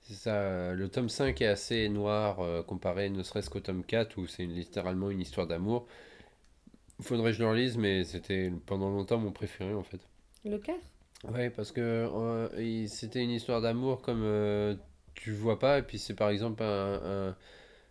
c'est 0.00 0.14
ça, 0.14 0.72
le 0.72 0.88
tome 0.88 1.08
5 1.08 1.40
est 1.42 1.46
assez 1.46 1.88
noir 1.88 2.40
euh, 2.40 2.62
comparé 2.62 3.08
ne 3.08 3.22
serait-ce 3.22 3.50
qu'au 3.50 3.60
tome 3.60 3.84
4 3.84 4.16
où 4.18 4.26
c'est 4.26 4.46
littéralement 4.46 5.10
une 5.10 5.20
histoire 5.20 5.46
d'amour. 5.46 5.86
Faudrait 7.00 7.32
que 7.32 7.38
je 7.38 7.42
le 7.42 7.50
relise, 7.50 7.76
mais 7.76 8.04
c'était 8.04 8.52
pendant 8.66 8.88
longtemps 8.88 9.18
mon 9.18 9.32
préféré 9.32 9.74
en 9.74 9.82
fait. 9.82 10.00
Le 10.44 10.58
4 10.58 10.78
Ouais, 11.32 11.50
parce 11.50 11.72
que 11.72 11.80
euh, 11.80 12.86
c'était 12.86 13.22
une 13.22 13.30
histoire 13.30 13.60
d'amour 13.62 14.02
comme 14.02 14.22
euh, 14.22 14.74
tu 15.14 15.32
vois 15.32 15.58
pas, 15.58 15.78
et 15.78 15.82
puis 15.82 15.98
c'est 15.98 16.14
par 16.14 16.30
exemple 16.30 16.62
un, 16.62 17.00
un- 17.30 17.36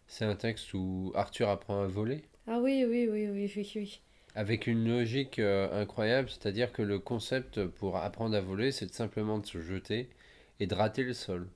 c'est 0.08 0.26
un 0.26 0.36
texte 0.36 0.74
où 0.74 1.12
Arthur 1.16 1.50
apprend 1.50 1.82
à 1.82 1.88
voler 1.88 2.24
Ah 2.48 2.60
oui, 2.62 2.86
oui, 2.88 3.08
oui, 3.12 3.28
oui, 3.30 3.52
oui, 3.56 3.72
oui. 3.76 4.00
avec 4.36 4.68
une 4.68 4.88
logique 4.88 5.40
euh, 5.40 5.82
incroyable, 5.82 6.30
c'est-à-dire 6.30 6.72
que 6.72 6.82
le 6.82 7.00
concept 7.00 7.66
pour 7.66 7.98
apprendre 7.98 8.36
à 8.36 8.42
voler, 8.42 8.72
c'est 8.72 8.94
simplement 8.94 9.38
de 9.40 9.46
se 9.46 9.62
jeter 9.62 10.10
et 10.60 10.68
de 10.68 10.76
rater 10.76 11.04
le 11.04 11.14
sol. 11.14 11.48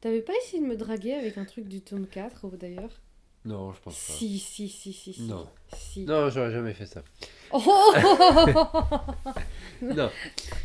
T'avais 0.00 0.22
pas 0.22 0.32
essayé 0.42 0.62
de 0.62 0.66
me 0.68 0.76
draguer 0.76 1.14
avec 1.14 1.38
un 1.38 1.44
truc 1.44 1.68
du 1.68 1.80
tome 1.80 2.06
4, 2.08 2.44
ou 2.46 2.56
d'ailleurs? 2.56 3.00
Non, 3.44 3.72
je 3.72 3.80
pense 3.80 3.94
pas. 3.94 4.12
Si, 4.14 4.38
si, 4.38 4.68
si, 4.68 4.92
si, 4.92 5.12
si. 5.12 5.22
Non. 5.22 5.48
Si. 5.76 6.04
Non, 6.04 6.28
j'aurais 6.30 6.52
jamais 6.52 6.74
fait 6.74 6.86
ça. 6.86 7.02
Oh 7.52 7.92
Non. 9.82 10.10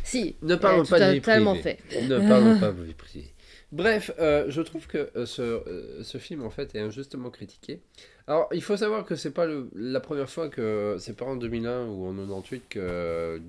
si. 0.04 0.36
Ne 0.42 0.54
parlons 0.56 0.84
Eh, 0.84 0.88
pas 0.90 0.98
de 1.00 1.12
vie 1.14 1.20
privée. 1.20 1.62
fait. 1.62 2.02
Ne 2.08 2.18
parlons 2.28 2.58
pas 2.60 2.72
de 2.72 2.82
vie 2.82 2.94
privée. 2.94 3.32
Bref, 3.70 4.10
euh, 4.18 4.46
je 4.48 4.62
trouve 4.62 4.86
que 4.86 5.10
euh, 5.14 5.26
ce, 5.26 5.42
euh, 5.42 6.02
ce 6.02 6.16
film 6.18 6.42
en 6.42 6.48
fait 6.50 6.74
est 6.74 6.80
injustement 6.80 7.30
critiqué. 7.30 7.80
Alors, 8.26 8.48
il 8.52 8.62
faut 8.62 8.76
savoir 8.78 9.04
que 9.04 9.14
c'est 9.14 9.30
pas 9.32 9.46
la 9.74 10.00
première 10.00 10.30
fois 10.30 10.48
que 10.48 10.96
c'est 10.98 11.16
pas 11.16 11.26
en 11.26 11.36
2001 11.36 11.86
ou 11.86 12.06
en 12.06 12.14
98 12.14 12.62
que 12.70 13.40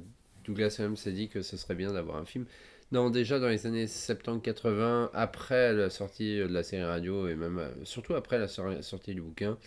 Douglas 0.44 0.76
Adams 0.80 0.98
s'est 0.98 1.12
dit 1.14 1.30
que 1.30 1.42
ce 1.42 1.56
serait 1.58 1.76
bien 1.76 1.94
d'avoir 1.94 2.18
un 2.18 2.26
film. 2.26 2.46
Non, 2.92 3.10
déjà 3.10 3.40
dans 3.40 3.48
les 3.48 3.66
années 3.68 3.88
70-80, 3.88 5.10
après 5.14 5.74
la 5.74 5.90
sortie 5.90 6.38
de 6.40 6.46
la 6.46 6.64
série 6.64 6.84
radio 6.84 7.28
et 7.30 7.36
même 7.36 7.62
surtout 7.84 8.16
après 8.16 8.40
la 8.40 8.48
sor- 8.48 8.84
sortie 8.84 9.14
du 9.14 9.22
bouquin, 9.22 9.58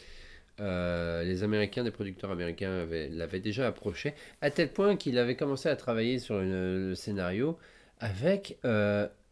les 0.58 1.42
Américains, 1.42 1.84
des 1.84 1.90
producteurs 1.90 2.30
américains 2.30 2.80
avaient- 2.80 3.08
l'avaient 3.08 3.40
déjà 3.40 3.66
approché, 3.68 4.14
à 4.42 4.50
tel 4.50 4.68
point 4.72 4.96
qu'il 4.96 5.18
avait 5.18 5.36
commencé 5.36 5.68
à 5.68 5.76
travailler 5.76 6.18
sur 6.18 6.40
le 6.40 6.94
scénario 6.94 7.58
avec 8.00 8.58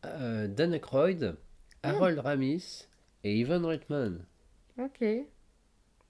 euh, 0.05 0.49
Dan 0.49 0.73
Aykroyd, 0.73 1.37
Harold 1.83 2.19
Ramis 2.19 2.89
et 3.25 3.37
Ivan 3.37 3.65
Reitman. 3.67 4.25
Ok. 4.79 5.05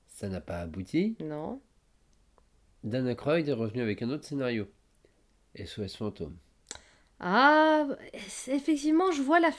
Ça 0.06 0.28
n'a 0.28 0.40
pas 0.40 0.60
abouti. 0.60 1.16
Non. 1.20 1.60
Dan 2.84 3.06
Aykroyd 3.08 3.48
est 3.48 3.52
revenu 3.52 3.82
avec 3.82 4.02
un 4.02 4.10
autre 4.10 4.24
scénario. 4.24 4.68
SOS 5.56 5.96
Fantôme. 5.96 6.36
Ah, 7.18 7.86
effectivement, 8.48 9.10
je 9.12 9.22
vois 9.22 9.40
la 9.40 9.52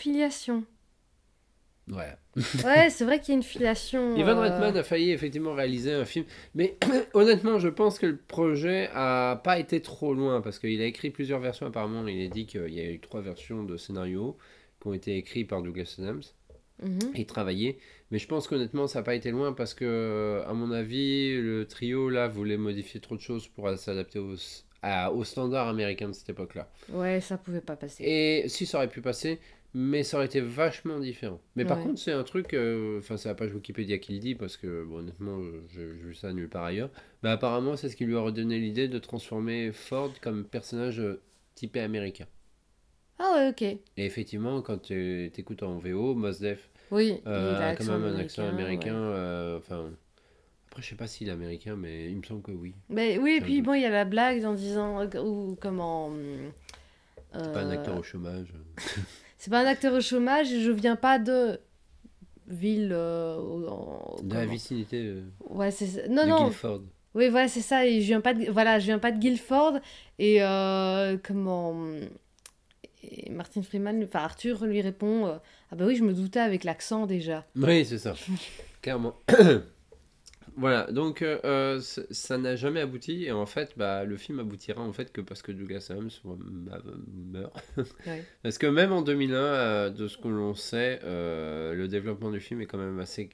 Voilà. 1.87 2.17
Ouais, 2.63 2.89
c'est 2.89 3.03
vrai 3.03 3.19
qu'il 3.19 3.29
y 3.29 3.31
a 3.33 3.37
une 3.37 3.43
filiation. 3.43 4.15
Ivan 4.17 4.37
euh, 4.37 4.41
Reitman 4.41 4.77
a 4.77 4.83
failli 4.83 5.11
effectivement 5.11 5.53
réaliser 5.53 5.93
un 5.93 6.05
film, 6.05 6.25
mais 6.55 6.77
honnêtement, 7.13 7.59
je 7.59 7.67
pense 7.67 7.99
que 7.99 8.05
le 8.05 8.17
projet 8.17 8.89
a 8.93 9.41
pas 9.43 9.59
été 9.59 9.81
trop 9.81 10.13
loin 10.13 10.41
parce 10.41 10.59
qu'il 10.59 10.81
a 10.81 10.85
écrit 10.85 11.09
plusieurs 11.09 11.39
versions. 11.39 11.65
Apparemment, 11.65 12.07
il 12.07 12.25
a 12.25 12.29
dit 12.29 12.45
qu'il 12.45 12.73
y 12.73 12.79
a 12.79 12.89
eu 12.89 12.99
trois 12.99 13.21
versions 13.21 13.63
de 13.63 13.77
scénario 13.77 14.37
qui 14.81 14.87
ont 14.87 14.93
été 14.93 15.17
écrits 15.17 15.43
par 15.43 15.61
Douglas 15.61 15.95
Adams 15.99 16.23
mhm. 16.81 17.11
et 17.15 17.25
travaillés. 17.25 17.79
Mais 18.11 18.19
je 18.19 18.27
pense 18.27 18.47
qu'honnêtement, 18.47 18.87
ça 18.87 18.99
n'a 18.99 19.03
pas 19.03 19.15
été 19.15 19.31
loin 19.31 19.53
parce 19.53 19.73
que, 19.73 20.43
à 20.47 20.53
mon 20.53 20.71
avis, 20.71 21.35
le 21.39 21.65
trio 21.65 22.09
là 22.09 22.27
voulait 22.27 22.57
modifier 22.57 22.99
trop 22.99 23.15
de 23.15 23.21
choses 23.21 23.47
pour 23.47 23.69
s'adapter 23.77 24.19
aux, 24.19 24.35
à- 24.81 25.11
aux 25.11 25.23
standards 25.23 25.67
américains 25.67 26.09
de 26.09 26.13
cette 26.13 26.29
époque-là. 26.29 26.69
Ouais, 26.89 27.21
ça 27.21 27.37
pouvait 27.37 27.61
pas 27.61 27.75
passer. 27.75 28.03
Et 28.03 28.49
si 28.49 28.65
ça 28.65 28.77
aurait 28.77 28.89
pu 28.89 29.01
passer, 29.01 29.39
mais 29.73 30.03
ça 30.03 30.17
aurait 30.17 30.25
été 30.25 30.41
vachement 30.41 30.99
différent. 30.99 31.39
Mais 31.55 31.65
par 31.65 31.79
contre, 31.81 31.99
c'est 31.99 32.11
un 32.11 32.23
truc, 32.23 32.53
euh, 32.53 32.99
enfin, 32.99 33.17
c'est 33.17 33.29
la 33.29 33.35
page 33.35 33.53
Wikipédia 33.53 33.97
qui 33.99 34.13
le 34.13 34.19
dit, 34.19 34.35
parce 34.35 34.57
que 34.57 34.83
bon, 34.83 34.97
honnêtement, 34.97 35.37
euh, 35.39 35.63
j'ai 35.73 35.85
vu 35.85 36.13
ça 36.13 36.33
nulle 36.33 36.49
part 36.49 36.65
ailleurs. 36.65 36.89
Mais 37.23 37.29
apparemment, 37.29 37.75
c'est 37.77 37.89
ce 37.89 37.95
qui 37.95 38.05
lui 38.05 38.15
aurait 38.15 38.31
donné 38.33 38.59
l'idée 38.59 38.87
de 38.87 38.99
transformer 38.99 39.71
Ford 39.71 40.11
comme 40.21 40.43
personnage 40.45 40.99
euh, 40.99 41.21
typé 41.55 41.79
américain. 41.79 42.25
Ah 43.19 43.33
ouais, 43.35 43.49
ok. 43.49 43.61
Et 43.61 43.79
effectivement, 43.97 44.61
quand 44.61 44.79
tu 44.81 45.25
écoutes 45.37 45.63
en 45.63 45.77
VO, 45.77 46.15
Mos 46.15 46.39
Def 46.39 46.69
Oui, 46.89 47.21
euh, 47.27 47.53
il 47.57 47.61
a 47.63 47.67
a 47.69 47.75
quand 47.75 47.85
même 47.85 48.03
un 48.03 48.15
accent 48.17 48.47
américain. 48.47 48.93
ouais. 48.95 49.15
euh, 49.15 49.57
Enfin, 49.59 49.91
après, 50.67 50.81
je 50.81 50.89
sais 50.89 50.95
pas 50.95 51.05
s'il 51.05 51.27
est 51.27 51.31
américain, 51.31 51.75
mais 51.75 52.09
il 52.09 52.17
me 52.17 52.23
semble 52.23 52.41
que 52.41 52.51
oui. 52.51 52.73
Mais 52.89 53.19
oui, 53.19 53.37
et 53.39 53.41
puis 53.41 53.61
bon, 53.61 53.73
il 53.73 53.81
y 53.81 53.85
a 53.85 53.89
la 53.89 54.05
blague 54.05 54.43
en 54.43 54.53
disant 54.53 55.01
euh, 55.01 55.21
ou 55.23 55.55
comment. 55.61 56.11
C'est 57.33 57.53
pas 57.53 57.61
un 57.61 57.69
euh, 57.69 57.73
acteur 57.73 57.97
au 57.97 58.03
chômage. 58.03 58.47
C'est 59.43 59.49
pas 59.49 59.61
un 59.61 59.65
acteur 59.65 59.91
au 59.93 60.01
chômage. 60.01 60.51
et 60.53 60.61
Je 60.61 60.69
viens 60.69 60.95
pas 60.95 61.17
de 61.17 61.59
ville. 62.47 62.91
euh, 62.93 63.37
en- 63.67 64.17
De 64.21 64.35
la 64.35 64.45
vicinité 64.45 64.97
euh, 65.03 65.23
Ouais, 65.49 65.71
c'est 65.71 65.87
ça. 65.87 66.07
Non, 66.09 66.25
de 66.25 66.29
non. 66.29 66.43
Guilford. 66.45 66.81
Oui, 67.15 67.27
voilà, 67.29 67.47
c'est 67.47 67.61
ça. 67.61 67.87
Et 67.87 68.01
je 68.01 68.05
viens 68.05 68.21
pas 68.21 68.35
de, 68.35 68.51
voilà, 68.51 68.77
je 68.77 68.85
viens 68.85 68.99
pas 68.99 69.11
de 69.11 69.17
Guilford. 69.17 69.79
Et 70.19 70.43
euh, 70.43 71.17
comment. 71.23 71.75
Et 73.03 73.31
Martin 73.31 73.63
Freeman, 73.63 74.03
enfin 74.03 74.19
Arthur 74.19 74.63
lui 74.63 74.79
répond 74.79 75.25
euh, 75.25 75.37
Ah 75.71 75.75
bah 75.75 75.85
oui, 75.87 75.95
je 75.95 76.03
me 76.03 76.13
doutais 76.13 76.39
avec 76.39 76.63
l'accent 76.63 77.07
déjà. 77.07 77.43
Oui, 77.55 77.83
c'est 77.83 77.97
ça. 77.97 78.13
Clairement. 78.83 79.15
voilà, 80.57 80.91
donc 80.91 81.21
euh, 81.21 81.39
euh, 81.45 81.79
ça 81.79 82.37
n'a 82.37 82.55
jamais 82.55 82.81
abouti 82.81 83.25
et 83.25 83.31
en 83.31 83.45
fait, 83.45 83.73
bah, 83.77 84.03
le 84.03 84.17
film 84.17 84.39
aboutira 84.39 84.81
en 84.81 84.91
fait 84.91 85.11
que 85.11 85.21
parce 85.21 85.41
que 85.41 85.51
Douglas 85.51 85.87
Adams 85.89 86.09
bah, 86.25 86.81
meurt. 87.13 87.63
Ouais. 88.07 88.25
Parce 88.43 88.57
que 88.57 88.67
même 88.67 88.91
en 88.91 89.01
2001, 89.01 89.35
euh, 89.35 89.89
de 89.89 90.07
ce 90.07 90.17
que 90.17 90.27
l'on 90.27 90.53
sait, 90.53 90.99
euh, 91.03 91.73
le 91.73 91.87
développement 91.87 92.31
du 92.31 92.39
film 92.39 92.61
est 92.61 92.65
quand 92.65 92.77
même 92.77 92.99
assez 92.99 93.29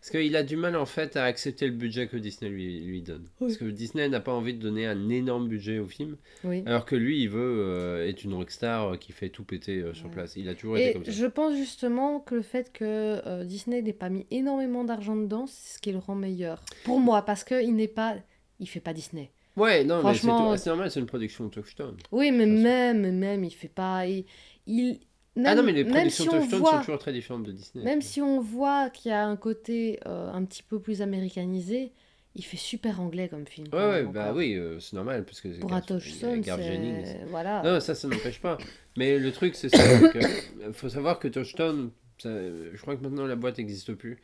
Parce 0.00 0.10
qu'il 0.12 0.34
a 0.34 0.42
du 0.42 0.56
mal 0.56 0.76
en 0.76 0.86
fait 0.86 1.16
à 1.16 1.24
accepter 1.24 1.66
le 1.66 1.72
budget 1.74 2.08
que 2.08 2.16
Disney 2.16 2.50
lui, 2.50 2.80
lui 2.80 3.02
donne. 3.02 3.26
Parce 3.38 3.58
que 3.58 3.66
Disney 3.66 4.08
n'a 4.08 4.20
pas 4.20 4.32
envie 4.32 4.54
de 4.54 4.58
donner 4.58 4.86
un 4.86 5.10
énorme 5.10 5.46
budget 5.46 5.78
au 5.78 5.86
film, 5.88 6.16
Oui. 6.42 6.62
alors 6.64 6.86
que 6.86 6.96
lui, 6.96 7.20
il 7.22 7.28
veut 7.28 7.56
euh, 7.66 8.08
être 8.08 8.24
une 8.24 8.32
rockstar 8.32 8.94
euh, 8.94 8.96
qui 8.96 9.12
fait 9.12 9.28
tout 9.28 9.44
péter 9.44 9.80
euh, 9.82 9.92
sur 9.92 10.06
Ouais. 10.06 10.12
place. 10.12 10.36
Il 10.36 10.48
a 10.48 10.54
toujours 10.54 10.78
été 10.78 10.88
Et 10.90 10.92
comme 10.94 11.04
ça. 11.04 11.10
je 11.10 11.26
pense 11.26 11.54
justement 11.54 12.18
que 12.20 12.34
le 12.34 12.40
fait 12.42 12.72
que 12.72 12.84
euh, 13.26 13.44
Disney 13.44 13.82
n'ait 13.82 13.92
pas 13.92 14.08
mis 14.08 14.26
énormément 14.30 14.84
d'argent 14.84 15.16
dedans, 15.16 15.46
c'est 15.46 15.74
ce 15.74 15.78
qui 15.78 15.92
le 15.92 15.98
rend 15.98 16.14
meilleur. 16.14 16.62
Pour 16.84 16.98
moi, 16.98 17.20
parce 17.22 17.44
qu'il 17.44 17.74
n'est 17.76 17.86
pas. 17.88 18.16
Il 18.58 18.68
fait 18.68 18.80
pas 18.80 18.94
Disney. 18.94 19.30
Ouais, 19.56 19.84
non, 19.84 19.96
mais 19.96 20.00
Franchement, 20.02 20.52
tout- 20.52 20.56
c'est 20.62 20.70
normal, 20.70 20.90
c'est 20.90 21.00
une 21.00 21.06
production 21.06 21.48
Touchstone. 21.50 21.96
Oui, 22.12 22.30
mais 22.30 22.46
même, 22.46 23.18
même, 23.18 23.44
il 23.44 23.50
fait 23.50 23.68
pas. 23.68 24.06
Il, 24.06 24.24
il- 24.66 25.00
ah 25.36 25.40
même- 25.40 25.56
non, 25.58 25.62
mais 25.62 25.72
les 25.72 25.84
même 25.84 25.92
productions 25.92 26.24
si 26.24 26.28
on 26.30 26.32
Touchstone 26.40 26.60
voit, 26.60 26.70
sont 26.72 26.78
toujours 26.80 26.98
très 26.98 27.12
différentes 27.12 27.44
de 27.44 27.52
Disney. 27.52 27.84
Même 27.84 28.02
si 28.02 28.20
on 28.20 28.40
voit 28.40 28.90
qu'il 28.90 29.10
y 29.10 29.14
a 29.14 29.24
un 29.26 29.36
côté 29.36 30.00
euh, 30.06 30.30
un 30.32 30.44
petit 30.44 30.62
peu 30.62 30.80
plus 30.80 31.02
américanisé, 31.02 31.92
il 32.34 32.44
fait 32.44 32.56
super 32.56 33.00
anglais 33.00 33.28
comme 33.28 33.46
film. 33.46 33.66
Ouais, 33.72 33.78
ouais, 33.78 34.02
bah 34.04 34.32
oui, 34.34 34.54
euh, 34.54 34.78
c'est 34.80 34.94
normal, 34.94 35.24
parce 35.24 35.40
que 35.40 35.48
Pour 35.60 35.70
Gar- 35.70 35.84
Touchstone, 35.84 36.42
c'est. 36.44 37.20
Voilà. 37.28 37.62
Non, 37.64 37.80
ça, 37.80 37.94
ça 37.94 38.06
n'empêche 38.08 38.40
pas. 38.40 38.58
Mais 38.96 39.18
le 39.18 39.32
truc, 39.32 39.54
c'est 39.54 39.68
ça. 39.68 39.82
euh, 39.82 40.72
faut 40.72 40.88
savoir 40.88 41.18
que 41.18 41.28
Touchstone, 41.28 41.90
ça, 42.18 42.30
je 42.30 42.80
crois 42.80 42.96
que 42.96 43.02
maintenant 43.02 43.26
la 43.26 43.36
boîte 43.36 43.58
n'existe 43.58 43.94
plus. 43.94 44.18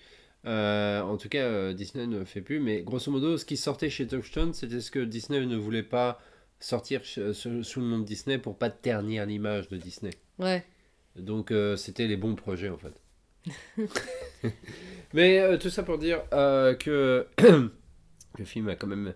Euh, 0.44 1.00
en 1.02 1.16
tout 1.16 1.28
cas, 1.28 1.72
Disney 1.72 2.06
ne 2.06 2.24
fait 2.24 2.40
plus. 2.42 2.60
Mais 2.60 2.82
grosso 2.82 3.10
modo, 3.10 3.36
ce 3.38 3.44
qui 3.44 3.56
sortait 3.56 3.90
chez 3.90 4.06
Touchstone, 4.06 4.54
c'était 4.54 4.80
ce 4.80 4.90
que 4.92 5.00
Disney 5.00 5.44
ne 5.44 5.56
voulait 5.56 5.82
pas 5.82 6.20
sortir 6.60 7.02
sous 7.04 7.80
le 7.80 7.86
nom 7.86 7.98
de 7.98 8.04
Disney 8.04 8.38
pour 8.38 8.56
pas 8.56 8.70
ternir 8.70 9.26
l'image 9.26 9.68
de 9.68 9.76
Disney. 9.76 10.10
Ouais. 10.38 10.64
Donc, 11.18 11.50
euh, 11.50 11.76
c'était 11.76 12.06
les 12.06 12.16
bons 12.16 12.34
projets, 12.34 12.68
en 12.68 12.78
fait. 12.78 13.00
mais 15.14 15.38
euh, 15.38 15.56
tout 15.56 15.70
ça 15.70 15.82
pour 15.82 15.98
dire 15.98 16.22
euh, 16.32 16.74
que 16.74 17.26
le 18.38 18.44
film 18.44 18.68
a 18.68 18.74
quand 18.74 18.88
même 18.88 19.14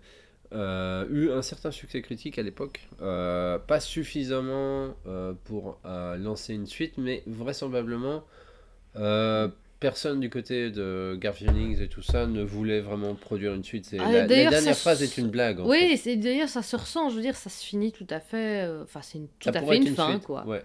euh, 0.53 1.07
eu 1.11 1.31
un 1.31 1.43
certain 1.43 1.71
succès 1.71 2.03
critique 2.03 2.39
à 2.39 2.43
l'époque. 2.43 2.89
Euh, 3.01 3.59
pas 3.59 3.81
suffisamment 3.81 4.95
euh, 5.07 5.33
pour 5.45 5.79
lancer 5.85 6.55
une 6.55 6.67
suite, 6.67 6.95
mais 6.99 7.23
vraisemblablement, 7.27 8.25
personne 9.79 10.21
du 10.21 10.29
côté 10.29 10.71
de 10.71 11.19
Jennings 11.21 11.81
et 11.81 11.89
tout 11.89 12.03
ça 12.03 12.27
ne 12.27 12.43
voulait 12.43 12.81
vraiment 12.81 13.15
produire 13.15 13.55
une 13.55 13.65
suite. 13.65 13.95
Ah, 13.99 14.11
la, 14.11 14.27
dernière 14.27 14.77
phrase 14.77 15.03
est 15.03 15.17
une 15.19 15.29
blague. 15.29 15.61
En. 15.61 15.69
Oui, 15.69 15.97
c'est 15.97 16.17
d'ailleurs 16.17 16.49
ça 16.49 16.63
se 16.63 16.77
ressent. 16.77 17.09
Je 17.11 17.17
veux 17.17 17.23
dire, 17.23 17.37
ça 17.37 17.49
se 17.49 17.65
finit 17.65 17.93
tout 17.93 18.07
à 18.11 18.21
fait. 18.21 18.69
Enfin, 18.83 19.01
c'est 19.03 19.19
tout 19.39 19.51
Ça 19.53 19.59
à 19.59 19.63
fait 19.63 19.77
une, 19.77 19.95
fin, 19.95 20.11
suite, 20.11 20.25
quoi. 20.25 20.45
Ouais. 20.47 20.65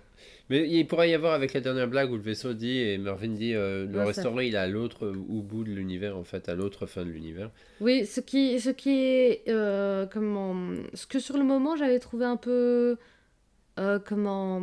Mais 0.49 0.69
il 0.69 0.85
pourrait 0.85 1.09
y 1.09 1.13
avoir 1.15 1.33
avec 1.33 1.53
la 1.53 1.59
dernière 1.61 1.87
blague 1.87 2.11
où 2.11 2.15
le 2.17 2.21
vaisseau 2.21 2.53
dit 2.53 2.77
et 2.79 2.97
Mervyn 2.99 3.29
dit 3.29 3.55
euh, 3.55 3.87
le 3.87 3.97
Ouais, 3.97 4.05
restaurant 4.05 4.39
il 4.41 4.53
est 4.53 4.57
à 4.57 4.67
l'autre 4.67 5.07
au 5.07 5.41
bout 5.41 5.63
de 5.63 5.71
l'univers 5.71 6.15
en 6.17 6.23
fait 6.23 6.49
à 6.49 6.53
l'autre 6.55 6.85
fin 6.85 7.03
de 7.03 7.09
l'univers. 7.09 7.49
Oui, 7.81 8.05
ce 8.05 8.19
qui, 8.21 8.59
ce 8.59 8.69
qui 8.69 8.91
est 8.91 9.43
euh, 9.47 10.05
comment, 10.05 10.55
ce 10.93 11.07
que 11.07 11.17
sur 11.19 11.37
le 11.37 11.43
moment 11.43 11.75
j'avais 11.75 11.97
trouvé 11.97 12.25
un 12.25 12.37
peu 12.37 12.97
euh, 13.79 13.97
comment 14.05 14.61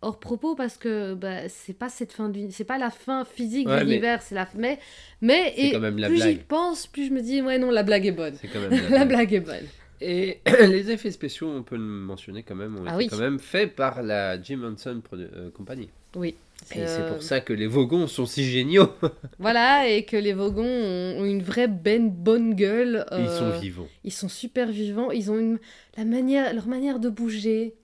hors 0.00 0.18
propos 0.18 0.54
parce 0.56 0.78
que 0.78 1.12
bah, 1.14 1.48
c'est 1.48 1.78
pas 1.78 1.88
cette 1.90 2.12
fin 2.12 2.28
du, 2.30 2.50
c'est 2.50 2.64
pas 2.64 2.78
la 2.78 2.90
fin 2.90 3.24
physique 3.26 3.68
Ouais, 3.68 3.74
de 3.74 3.78
mais- 3.80 3.90
l'univers, 3.90 4.22
c'est 4.22 4.34
la, 4.34 4.48
mais 4.56 4.78
mais 5.20 5.52
et 5.58 5.72
quand 5.72 5.78
même 5.80 5.98
la 5.98 6.08
plus 6.08 6.16
j'y 6.16 6.22
blague. 6.22 6.42
pense, 6.48 6.86
plus 6.86 7.06
je 7.08 7.12
me 7.12 7.20
dis 7.20 7.42
ouais 7.42 7.58
non 7.58 7.70
la 7.70 7.82
blague 7.82 8.06
est 8.06 8.12
bonne, 8.12 8.34
C'est 8.40 8.48
quand 8.48 8.60
même 8.60 8.70
la, 8.70 8.80
la 8.98 9.04
blague. 9.04 9.08
blague 9.08 9.34
est 9.34 9.40
bonne. 9.40 9.68
Et 10.02 10.40
les 10.66 10.90
effets 10.90 11.10
spéciaux, 11.10 11.48
on 11.48 11.62
peut 11.62 11.76
le 11.76 11.82
mentionner 11.82 12.42
quand 12.42 12.54
même, 12.56 12.76
ont 12.76 12.84
Ah 12.86 12.94
été 12.94 12.96
oui. 12.96 13.08
quand 13.08 13.18
même 13.18 13.38
faits 13.38 13.74
par 13.76 14.02
la 14.02 14.40
Jim 14.42 14.62
Henson 14.64 15.00
euh, 15.14 15.50
Company. 15.50 15.88
Oui. 16.16 16.34
Et 16.72 16.86
c'est 16.86 17.00
Euh, 17.02 17.12
pour 17.12 17.22
ça 17.22 17.40
que 17.40 17.52
les 17.52 17.66
Vogons 17.66 18.06
sont 18.06 18.26
si 18.26 18.44
géniaux. 18.44 18.88
Voilà 19.38 19.88
et 19.88 20.04
que 20.04 20.16
les 20.16 20.32
Vogons 20.32 20.64
ont, 20.64 21.24
une 21.24 21.42
vraie 21.42 21.68
ben, 21.68 22.08
bonne 22.10 22.54
gueule. 22.54 23.04
Ils 23.12 23.28
sont 23.28 23.44
euh, 23.46 23.58
vivants. 23.58 23.88
Ils 24.04 24.12
sont 24.12 24.28
super 24.28 24.68
vivants. 24.68 25.10
Ils 25.10 25.30
ont 25.30 25.38
une 25.38 25.58
la 25.96 26.04
manière, 26.04 26.52
leur 26.54 26.66
manière 26.66 26.98
de 27.00 27.08
bouger 27.08 27.74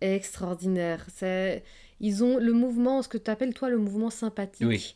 est 0.00 0.14
extraordinaire. 0.14 1.04
C'est, 1.14 1.64
ils 2.00 2.22
ont 2.22 2.38
le 2.38 2.52
mouvement, 2.52 3.02
ce 3.02 3.08
que 3.08 3.18
tu 3.18 3.30
appelles 3.30 3.54
toi 3.54 3.68
le 3.70 3.78
mouvement 3.78 4.10
sympathique. 4.10 4.66
Oui. 4.66 4.94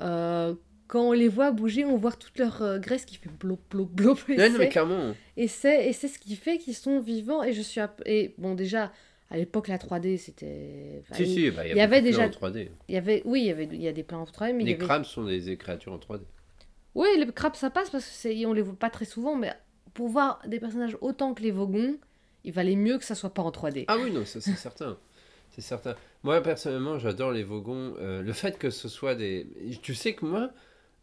Euh, 0.00 0.54
quand 0.90 1.02
on 1.10 1.12
les 1.12 1.28
voit 1.28 1.52
bouger, 1.52 1.84
on 1.84 1.96
voit 1.96 2.12
toute 2.12 2.36
leur 2.38 2.62
euh, 2.62 2.78
graisse 2.78 3.04
qui 3.04 3.16
fait 3.16 3.28
blop 3.30 3.60
blop 3.70 3.88
blop. 3.90 4.18
Et 4.28 4.36
non, 4.36 4.58
mais 4.58 4.68
clairement. 4.68 5.14
et 5.36 5.46
c'est 5.46 5.92
ce 5.92 6.18
qui 6.18 6.34
fait 6.36 6.58
qu'ils 6.58 6.74
sont 6.74 6.98
vivants. 7.00 7.42
Et 7.44 7.52
je 7.52 7.62
suis 7.62 7.80
et 8.06 8.34
bon 8.38 8.54
déjà 8.54 8.90
à 9.30 9.36
l'époque 9.36 9.68
la 9.68 9.78
3D 9.78 10.16
c'était. 10.18 11.02
enfin, 11.02 11.14
Si, 11.14 11.22
il, 11.22 11.28
si, 11.34 11.50
bah, 11.52 11.66
il 11.66 11.76
y, 11.76 11.80
avait 11.80 12.02
déjà- 12.02 12.28
plans 12.28 12.48
en 12.48 12.50
3D. 12.50 12.68
il 12.88 12.94
y 12.94 12.98
avait 12.98 13.22
oui 13.24 13.42
il 13.42 13.46
y 13.46 13.50
avait 13.50 13.68
il 13.70 13.80
y 13.80 13.86
a 13.86 13.92
des 13.92 14.02
plans 14.02 14.22
en 14.22 14.24
3D 14.24 14.52
mais 14.54 14.64
il 14.64 14.66
y 14.66 14.70
Les 14.70 14.74
avait 14.74 14.84
crabes 14.84 15.04
sont 15.04 15.22
des 15.24 15.56
créatures 15.56 15.92
en 15.92 15.98
3D. 15.98 16.22
Oui, 16.96 17.06
les 17.18 17.26
crabes, 17.32 17.54
ça 17.54 17.70
passe 17.70 17.88
parce 17.90 18.04
que 18.04 18.10
c'est, 18.12 18.44
on 18.46 18.52
les 18.52 18.62
voit 18.62 18.74
pas 18.74 18.90
très 18.90 19.04
souvent, 19.04 19.36
mais 19.36 19.52
pour 19.94 20.08
voir 20.08 20.42
des 20.48 20.58
personnages 20.58 20.96
autant 21.00 21.34
que 21.34 21.42
les 21.44 21.52
Vogons, 21.52 21.96
il 22.42 22.52
valait 22.52 22.74
mieux 22.74 22.98
que 22.98 23.04
ça 23.04 23.14
soit 23.14 23.32
pas 23.32 23.42
en 23.42 23.50
3D. 23.52 23.84
Ah 23.86 23.96
oui, 23.96 24.10
non, 24.10 24.24
c'est 24.24 24.40
certain. 24.40 24.98
C'est 25.50 25.60
certain. 25.60 25.94
Moi, 26.24 26.40
personnellement, 26.42 26.98
j'adore 26.98 27.30
les 27.30 27.44
Vogons. 27.44 27.94
Euh, 28.00 28.22
le 28.22 28.32
fait 28.32 28.58
que 28.58 28.70
ce 28.70 28.88
soit 28.88 29.14
des... 29.14 29.46
Tu 29.82 29.94
sais 29.94 30.14
que 30.14 30.24
moi, 30.24 30.50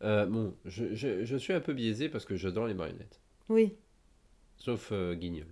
euh, 0.03 0.25
bon, 0.25 0.53
je, 0.65 0.93
je- 0.93 1.25
je 1.25 1.37
suis 1.37 1.53
un 1.53 1.59
peu 1.59 1.73
biaisé 1.73 2.09
parce 2.09 2.25
que 2.25 2.35
j'adore 2.35 2.67
les 2.67 2.73
marionnettes. 2.73 3.19
Oui. 3.49 3.75
Sauf 4.57 4.89
euh, 4.91 5.13
Guignol. 5.15 5.47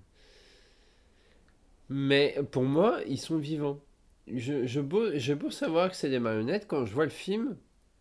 Mais 1.89 2.35
pour 2.51 2.63
moi, 2.63 2.99
ils 3.07 3.19
sont 3.19 3.37
vivants. 3.37 3.79
Je, 4.27 4.65
je 4.65 4.81
beau, 4.81 5.11
savoir 5.51 5.89
que 5.91 5.95
c'est 5.95 6.09
des 6.09 6.19
marionnettes, 6.19 6.65
quand 6.67 6.85
je 6.85 6.93
vois 6.93 7.03
le 7.03 7.11
film, 7.11 7.57